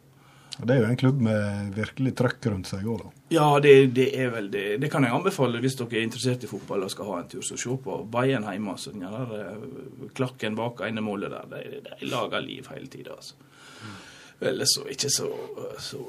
Og 0.56 0.68
Det 0.68 0.76
er 0.76 0.82
jo 0.82 0.88
en 0.88 1.00
klubb 1.00 1.22
med 1.26 1.72
virkelig 1.76 2.14
trøkk 2.16 2.48
rundt 2.48 2.70
seg 2.70 2.86
òg, 2.88 3.02
da. 3.04 3.10
Ja, 3.34 3.48
det, 3.60 3.74
det 3.98 4.06
er 4.16 4.30
vel 4.32 4.48
det. 4.54 4.66
Det 4.84 4.90
kan 4.92 5.04
jeg 5.04 5.16
anbefale 5.16 5.60
hvis 5.64 5.76
dere 5.80 6.00
er 6.00 6.06
interessert 6.06 6.46
i 6.48 6.50
fotball 6.50 6.86
og 6.86 6.94
skal 6.94 7.10
ha 7.10 7.18
en 7.20 7.30
tur. 7.32 7.44
Så 7.44 7.58
se 7.60 7.76
på 7.84 7.98
Bayern 8.12 8.48
hjemme. 8.48 8.78
Så 8.80 8.94
den 8.96 9.04
der 9.04 9.34
eh, 9.40 10.06
klakken 10.16 10.56
bak 10.56 10.86
ene 10.88 11.04
målet 11.04 11.36
der, 11.36 11.50
de, 11.52 11.82
de 11.90 12.12
lager 12.12 12.46
liv 12.46 12.70
hele 12.72 12.88
tida. 12.92 13.18
Altså. 13.18 13.36
Ellers 14.46 14.76
så 14.78 14.86
ikke 14.92 15.12
så, 15.12 15.30
så 15.80 16.02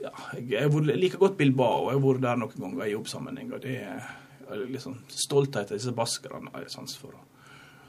ja, 0.00 0.12
jeg, 0.38 0.66
har 0.66 0.90
liker 0.90 1.22
godt 1.22 1.38
Bilbao. 1.38 1.90
Jeg 1.90 1.98
har 1.98 2.04
vært 2.08 2.26
der 2.26 2.42
noen 2.42 2.66
ganger 2.66 2.86
i 2.88 2.94
jobbsammenheng. 2.96 3.54
Og 3.54 3.62
det 3.62 3.78
er 3.86 4.66
liksom 4.66 4.98
stolthet 5.14 5.70
av 5.70 5.78
disse 5.78 5.94
baskerne 5.94 6.50
har 6.54 6.66
jeg 6.66 6.74
sans 6.74 6.98
for. 6.98 7.14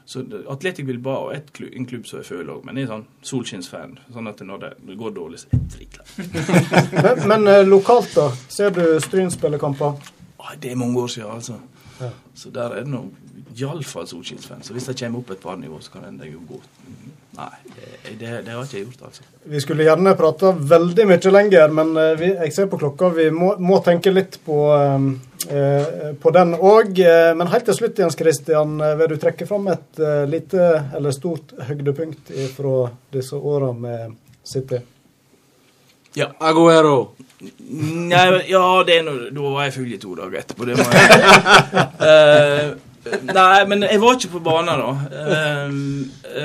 Så 0.06 0.22
det- 0.28 0.44
Atletic 0.50 0.86
Bilbao 0.86 1.28
er 1.30 1.40
klubb, 1.52 1.70
en 1.76 1.86
klubb 1.86 2.06
som 2.06 2.18
jeg 2.18 2.26
føler 2.26 2.52
òg, 2.56 2.64
men 2.64 2.76
jeg 2.76 2.84
er 2.88 2.92
sånn 2.92 3.04
solskinnsfan. 3.22 3.98
Sånn 4.12 4.28
at 4.28 4.40
når 4.42 4.58
det 4.86 4.96
går 4.98 5.14
dårlig, 5.14 5.38
så 5.38 5.46
er 5.46 5.58
jeg 5.58 5.68
dritlei. 5.76 6.06
Men, 7.02 7.28
men 7.28 7.46
eh, 7.48 7.62
lokalt, 7.66 8.10
da? 8.14 8.28
Ser 8.48 8.70
du 8.70 8.82
Stryn 9.00 9.30
spille 9.30 9.58
kamper? 9.58 9.94
Ah, 10.40 10.54
Det 10.58 10.72
er 10.72 10.76
mange 10.76 10.98
år 11.00 11.06
siden, 11.08 11.30
altså. 11.30 11.58
Ja. 12.00 12.10
Så 12.34 12.50
der 12.50 12.70
er 12.74 12.82
det 12.82 12.90
nå 12.90 13.04
iallfall 13.56 14.06
solskinnsfan. 14.08 14.62
Så 14.62 14.72
hvis 14.72 14.86
det 14.88 14.96
kommer 14.98 15.18
opp 15.22 15.30
et 15.30 15.40
par 15.40 15.56
nivå, 15.56 15.78
så 15.80 15.90
kan 15.92 16.18
jeg 16.20 16.32
jo 16.32 16.40
gå 16.48 16.60
Nei, 17.32 17.48
det, 18.18 18.42
det, 18.44 18.52
har 18.52 18.64
ikke 18.66 18.76
jeg 18.76 18.84
gjort, 18.84 19.06
altså. 19.08 19.24
Vi 19.48 19.60
skulle 19.64 19.86
gjerne 19.86 20.12
prata 20.18 20.50
veldig 20.52 21.06
mye 21.08 21.32
lenger, 21.32 21.72
men 21.72 21.92
eh, 21.96 22.10
vi, 22.20 22.28
jeg 22.36 22.52
ser 22.52 22.68
på 22.68 22.80
klokka. 22.82 23.08
Vi 23.16 23.30
må, 23.32 23.54
må 23.56 23.78
tenke 23.84 24.12
litt 24.12 24.36
på, 24.44 24.58
eh, 24.76 25.06
eh, 25.48 26.12
på 26.20 26.32
den 26.36 26.52
òg. 26.58 27.00
Men 27.38 27.52
helt 27.54 27.68
til 27.70 27.78
slutt, 27.78 28.04
Jens 28.04 28.18
Christian, 28.20 28.76
eh, 28.84 28.94
vil 29.00 29.14
du 29.14 29.16
trekke 29.22 29.48
fram 29.48 29.70
et 29.72 30.02
eh, 30.04 30.22
lite 30.28 30.68
eller 30.98 31.16
stort 31.16 31.56
høydepunkt 31.70 32.34
fra 32.58 32.76
disse 33.16 33.40
åra 33.40 33.72
med 33.72 34.12
City? 34.44 34.84
Ja. 36.12 36.28
Aguero. 36.38 37.14
Nei, 37.40 38.26
ja, 38.52 38.64
det 38.84 39.00
er 39.00 39.04
noe, 39.08 39.32
da 39.32 39.52
var 39.56 39.70
jeg 39.70 39.78
full 39.80 39.92
i 39.96 40.00
to 40.00 40.12
dager 40.20 40.42
etterpå. 40.44 40.68
Det 40.68 40.76
må 40.78 40.88
jeg. 40.92 41.20
Eh, 42.02 42.72
nei, 43.04 43.64
men 43.66 43.82
jeg 43.86 44.00
var 44.02 44.16
ikke 44.16 44.30
på 44.36 44.42
banen 44.46 44.80
da. 44.80 44.90
Um, 45.66 45.76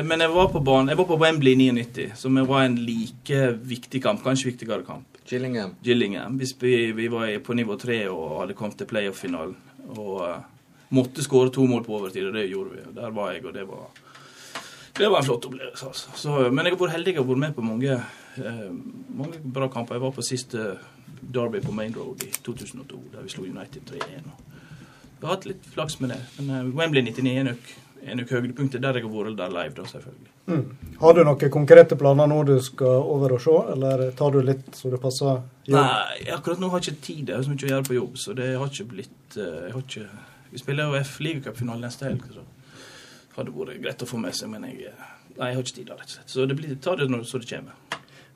men 0.08 0.24
jeg 0.24 0.34
var 0.34 0.50
på 0.54 0.62
banen. 0.66 0.92
Jeg 0.92 1.00
var 1.00 1.08
på 1.10 1.20
Wembley 1.22 1.56
99, 1.60 2.10
som 2.18 2.40
var 2.50 2.66
en 2.66 2.78
like 2.82 3.44
viktig 3.70 4.02
kamp, 4.04 4.24
kanskje 4.26 4.52
viktigere 4.52 4.86
kamp. 4.88 5.22
Gillingham. 5.28 5.76
Gillingham. 5.84 6.40
Vi, 6.40 6.76
vi 6.98 7.08
var 7.12 7.30
på 7.44 7.54
nivå 7.58 7.78
tre 7.80 8.04
og 8.10 8.42
hadde 8.42 8.58
kommet 8.58 8.80
til 8.80 8.90
playoff-finalen. 8.90 9.56
Og 9.98 10.14
uh, 10.24 10.36
måtte 10.96 11.26
skåre 11.26 11.54
to 11.54 11.68
mål 11.70 11.86
på 11.86 11.98
overtid, 12.00 12.30
og 12.30 12.38
det 12.38 12.48
gjorde 12.50 12.76
vi. 12.76 12.86
Der 12.98 13.16
var 13.16 13.34
jeg, 13.36 13.46
og 13.46 13.56
det 13.56 13.68
var 13.70 13.88
det 14.98 15.10
var 15.14 15.20
en 15.20 15.26
flott 15.28 15.46
opplevelse. 15.46 15.86
altså. 15.86 16.10
Så, 16.16 16.32
men 16.50 16.66
jeg 16.66 16.74
har 16.74 16.80
vært 16.80 16.96
heldig 16.96 17.20
og 17.22 17.28
vært 17.28 17.42
med 17.44 17.52
på 17.54 17.66
mange, 17.66 18.00
uh, 18.42 18.70
mange 19.20 19.42
bra 19.44 19.70
kamper. 19.70 20.00
Jeg 20.00 20.08
var 20.08 20.16
på 20.16 20.26
siste 20.26 20.72
Derby 21.22 21.62
på 21.62 21.76
Main 21.76 21.94
Road 21.94 22.24
i 22.26 22.32
2002, 22.44 23.04
der 23.14 23.22
vi 23.22 23.30
slo 23.30 23.46
United 23.46 23.92
3-1. 23.92 24.32
Jeg 25.18 25.26
har 25.26 25.34
hatt 25.34 25.46
litt 25.50 25.68
flaks 25.74 26.00
med 26.00 26.14
det. 26.14 26.22
Men 26.38 26.50
eh, 26.54 26.74
Wembley 26.78 27.02
99 27.02 27.32
er 27.34 27.46
nok, 27.48 27.72
er 28.04 28.18
nok 28.20 28.34
høydepunktet 28.36 28.84
der 28.84 29.00
jeg 29.00 29.06
har 29.08 29.14
vært 29.14 29.38
der 29.40 29.54
live, 29.56 29.74
da, 29.80 29.86
selvfølgelig. 29.90 30.34
Mm. 30.48 30.92
Har 31.02 31.18
du 31.18 31.22
noen 31.26 31.54
konkrete 31.54 31.98
planer 32.00 32.30
nå 32.30 32.38
du 32.48 32.54
skal 32.64 33.02
over 33.02 33.34
og 33.38 33.42
se, 33.42 33.56
eller 33.74 34.06
tar 34.20 34.36
du 34.36 34.40
litt 34.46 34.70
så 34.78 34.94
det 34.94 35.02
passer 35.02 35.40
jobb? 35.66 35.80
Nei, 35.80 36.28
akkurat 36.36 36.62
nå 36.62 36.70
har 36.74 36.84
jeg 36.84 36.94
ikke 36.94 37.08
tid. 37.10 37.24
Jeg 37.32 37.40
har 37.40 37.48
så 37.48 37.56
mye 37.56 37.66
å 37.66 37.74
gjøre 37.74 37.90
på 37.90 37.98
jobb, 37.98 38.22
så 38.22 38.38
det 38.38 38.52
har 38.54 38.70
ikke 38.74 38.90
blitt 38.94 39.40
eh, 39.42 39.58
jeg 39.66 39.74
har 39.74 39.84
ikke, 39.88 40.08
Vi 40.54 40.62
spiller 40.62 40.88
jo 40.88 41.02
F-ligacupfinale 41.02 41.84
neste 41.84 42.08
helg, 42.08 42.30
så 42.32 42.46
hadde 43.38 43.50
det 43.50 43.58
vært 43.58 43.82
greit 43.84 44.06
å 44.06 44.10
få 44.10 44.22
med 44.22 44.38
seg, 44.38 44.54
men 44.54 44.70
jeg, 44.70 44.94
eh, 44.94 45.10
nei, 45.34 45.50
jeg 45.50 45.58
har 45.58 45.66
ikke 45.66 45.80
tid, 45.82 45.90
da, 45.90 45.98
rett 45.98 46.14
og 46.14 46.18
slett. 46.20 46.32
Så 46.38 46.46
det 46.46 46.62
blir, 46.62 46.78
tar 46.82 47.02
det 47.02 47.10
når 47.10 47.26
så 47.26 47.42
det 47.42 47.50
kommer. 47.50 47.87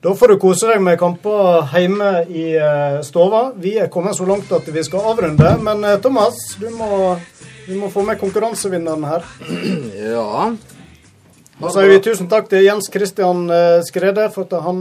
Da 0.02 0.14
får 0.18 0.28
du 0.28 0.38
kose 0.42 0.66
deg 0.66 0.80
med 0.82 0.96
kamper 0.98 1.68
hjemme 1.78 2.08
i 2.26 2.48
eh, 2.58 2.96
stova. 3.06 3.52
Vi 3.54 3.76
er 3.78 3.86
kommet 3.86 4.16
så 4.18 4.24
langt 4.26 4.48
at 4.50 4.66
vi 4.74 4.82
skal 4.82 5.04
avrunde. 5.12 5.50
Men 5.62 5.84
eh, 5.86 6.00
Thomas, 6.02 6.40
du 6.58 6.66
må, 6.74 6.88
du 7.68 7.76
må 7.78 7.86
få 7.92 8.02
med 8.08 8.18
konkurransevinneren 8.18 9.06
her. 9.06 9.28
Ja. 10.12 10.50
Da 11.62 11.70
sier 11.70 11.86
vi 11.86 12.00
tusen 12.02 12.26
takk 12.26 12.48
til 12.50 12.64
Jens 12.64 12.88
Christian 12.90 13.44
eh, 13.54 13.84
Skrede 13.86 14.24
for 14.34 14.48
at 14.48 14.64
han 14.64 14.80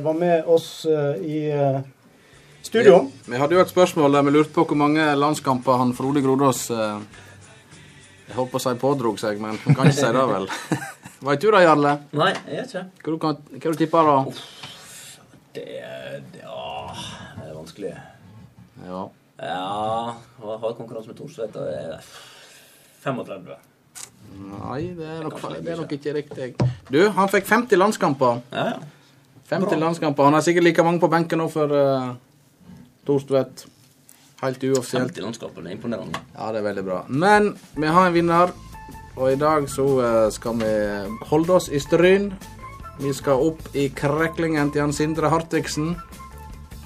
var 0.00 0.16
med 0.16 0.48
oss 0.48 0.86
i 1.20 1.42
studio. 2.64 3.02
Vi, 3.26 3.34
vi 3.34 3.42
hadde 3.42 3.58
jo 3.58 3.60
et 3.60 3.74
spørsmål 3.74 4.16
der 4.16 4.24
vi 4.24 4.34
lurte 4.38 4.54
på 4.56 4.64
hvor 4.70 4.80
mange 4.80 5.10
landskamper 5.18 5.82
han 5.82 5.92
Frode 5.98 6.24
Grodås 6.24 6.70
Jeg 6.72 8.38
holdt 8.38 8.54
på 8.54 8.62
å 8.62 8.64
si 8.64 8.74
pådrog 8.80 9.20
seg, 9.20 9.36
men 9.42 9.60
kan 9.68 9.84
ikke 9.84 9.98
si 10.00 10.16
det, 10.16 10.26
vel. 10.32 10.48
Veit 11.28 11.44
du 11.44 11.52
det, 11.52 11.66
Jarle? 11.68 11.96
Nei, 12.16 12.32
jeg 12.48 12.62
vet 12.62 12.72
ikke. 12.72 12.86
Hva 13.04 13.12
du, 13.12 13.20
kan, 13.22 13.42
hva 13.52 13.76
du 13.76 13.82
tipper 13.84 14.08
da? 14.08 14.61
Det 15.54 15.64
er 15.80 16.22
Ja, 16.38 16.94
det 17.36 17.50
er 17.50 17.54
vanskelig. 17.56 17.92
Ja. 18.86 19.02
Ja 19.42 20.14
Å 20.40 20.56
ha 20.62 20.72
konkurranse 20.76 21.10
med 21.10 21.18
Thorsvedt? 21.18 21.52
det 21.52 21.76
er 21.76 22.00
35. 23.02 23.52
Nei, 24.32 24.80
det 24.96 25.06
er, 25.06 25.22
nok, 25.26 25.40
det 25.42 25.72
er 25.72 25.80
nok 25.80 25.92
ikke 25.92 26.12
riktig. 26.14 26.52
Du, 26.88 27.00
han 27.16 27.28
fikk 27.28 27.48
50 27.48 27.80
landskamper. 27.80 28.40
Ja, 28.54 28.66
ja. 28.70 28.76
50 29.50 29.80
landskamper. 29.82 30.24
Han 30.24 30.36
har 30.38 30.44
sikkert 30.46 30.64
like 30.64 30.84
mange 30.86 31.02
på 31.02 31.10
benken 31.12 31.42
nå 31.42 31.48
for 31.52 31.74
uh, 31.74 32.14
Thorstvedt. 33.04 33.66
Helt 34.42 34.64
uoffisielt. 34.64 35.12
50 35.12 35.26
landskamper, 35.26 35.66
det 35.66 35.72
er 35.72 35.76
imponerende. 35.76 36.22
Ja, 36.34 36.52
det 36.54 36.62
er 36.62 36.68
veldig 36.70 36.84
bra. 36.86 37.02
Men 37.08 37.52
vi 37.76 37.90
har 37.90 38.08
en 38.08 38.14
vinner, 38.14 38.54
og 39.16 39.26
i 39.28 39.36
dag 39.38 39.68
så 39.70 39.84
eh, 40.02 40.30
skal 40.34 40.56
vi 40.58 40.72
holde 41.30 41.58
oss 41.58 41.68
i 41.70 41.78
Stryn. 41.82 42.32
Vi 43.00 43.14
skal 43.16 43.46
opp 43.48 43.76
i 43.76 43.88
kreklingen 43.96 44.72
til 44.72 44.84
Jan 44.84 44.96
Sindre 44.96 45.30
Hartvigsen. 45.32 45.94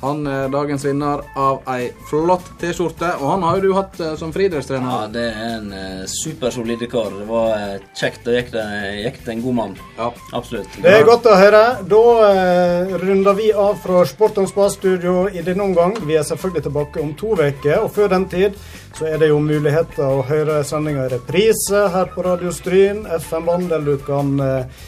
Han 0.03 0.27
er 0.29 0.51
dagens 0.53 0.85
vinner 0.85 1.23
av 1.41 1.63
ei 1.73 1.89
flott 2.11 2.45
T-skjorte, 2.61 3.09
og 3.17 3.31
han 3.31 3.45
har 3.47 3.57
jo 3.57 3.65
du 3.65 3.77
hatt 3.79 3.97
som 4.21 4.31
friidrettstrener. 4.35 4.87
Ja, 4.87 5.07
det 5.11 5.25
er 5.33 5.55
en 5.57 5.71
uh, 5.73 6.03
supersolid 6.13 6.85
kar. 6.93 7.09
Det 7.17 7.25
var 7.31 7.55
uh, 7.57 7.87
kjekt, 7.97 8.29
og 8.29 8.37
gikk 8.37 8.53
det, 8.53 8.65
gikk 9.01 9.23
det 9.25 9.33
en 9.33 9.45
god 9.47 9.57
mann. 9.57 9.77
Ja. 9.97 10.11
Absolutt. 10.37 10.77
Det 10.85 10.93
er 10.93 11.09
godt 11.09 11.27
å 11.33 11.39
høre. 11.41 11.63
Da 11.89 12.03
uh, 12.29 12.97
runder 13.03 13.39
vi 13.41 13.49
av 13.57 13.81
fra 13.83 14.05
Sportens 14.07 14.53
Spa-studio 14.53 15.31
i 15.33 15.43
denne 15.47 15.65
omgang. 15.65 15.97
Vi 16.05 16.21
er 16.21 16.29
selvfølgelig 16.29 16.67
tilbake 16.69 17.03
om 17.03 17.15
to 17.17 17.33
uker, 17.41 17.79
og 17.81 17.95
før 17.97 18.13
den 18.13 18.29
tid 18.31 18.61
så 18.97 19.09
er 19.09 19.19
det 19.21 19.33
jo 19.33 19.41
muligheter 19.45 20.05
å 20.07 20.23
høre 20.29 20.61
sendinga 20.65 21.09
i 21.09 21.15
reprise 21.17 21.83
her 21.93 22.13
på 22.13 22.25
Radio 22.25 22.53
Stryn, 22.55 23.03
eller 23.09 23.85
du 23.85 23.97
kan 24.07 24.31
eh, 24.41 24.85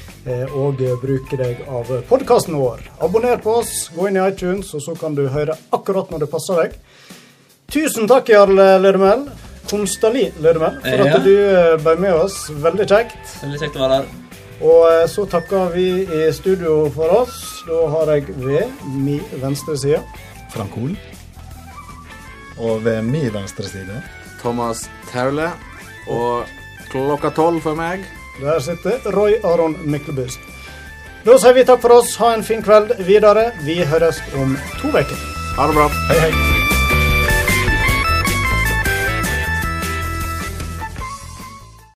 og 0.54 0.80
bruke 1.02 1.36
deg 1.40 1.60
av 1.68 1.88
podkasten 2.08 2.56
vår. 2.58 2.82
Abonner 3.04 3.40
på 3.42 3.58
oss, 3.62 3.88
gå 3.94 4.08
inn 4.10 4.16
i 4.20 4.24
iTunes, 4.28 4.70
og 4.74 4.82
så 4.84 4.94
kan 4.98 5.14
du 5.16 5.26
høre 5.32 5.56
akkurat 5.72 6.10
når 6.12 6.24
det 6.26 6.30
passer 6.32 6.62
deg. 6.62 6.78
Tusen 7.72 8.08
takk, 8.08 8.28
Jarl 8.32 8.54
Ledemel. 8.80 9.26
Konstali 9.68 10.30
Ledemel, 10.40 10.78
for 10.80 11.04
Ja. 11.04 11.16
at 11.18 11.24
du 11.24 11.34
eh, 11.36 11.76
ble 11.84 11.96
med 12.00 12.14
oss. 12.14 12.38
Veldig 12.50 12.86
kjekt. 12.88 13.18
Veldig 13.42 13.60
kjekt 13.60 13.76
å 13.76 13.82
være 13.84 13.98
her. 13.98 14.06
Og 14.64 14.86
eh, 14.90 15.04
så 15.12 15.26
takker 15.28 15.74
vi 15.74 15.84
i 16.08 16.22
studio 16.32 16.88
for 16.94 17.12
oss. 17.22 17.36
Da 17.68 17.82
har 17.92 18.14
jeg 18.14 18.32
ved 18.40 18.72
min 18.96 19.20
venstre 19.42 19.76
side 19.76 20.00
Frank 20.54 20.72
Hol. 20.80 20.96
Og 22.58 22.80
ved 22.84 23.02
min 23.06 23.28
venstre 23.34 23.68
side 23.68 24.00
Thomas 24.40 24.86
Taule. 25.12 25.50
Og 26.08 26.48
klokka 26.88 27.30
tolv 27.36 27.60
for 27.62 27.76
meg. 27.78 28.06
Der 28.40 28.60
sitter 28.60 29.12
Roy 29.12 29.34
Aron 29.42 29.76
Myklebust. 29.84 30.38
Da 31.24 31.38
sier 31.38 31.56
vi 31.56 31.64
takk 31.66 31.82
for 31.82 31.96
oss. 31.98 32.14
Ha 32.22 32.34
en 32.36 32.46
fin 32.46 32.62
kveld 32.62 32.94
videre. 33.08 33.50
Vi 33.66 33.80
høres 33.84 34.22
om 34.38 34.56
to 34.78 34.94
uker. 34.94 35.26
Ha 35.58 35.66
det 35.66 35.76
bra. 35.80 35.90
Hei, 36.12 36.20
hei. 36.28 36.57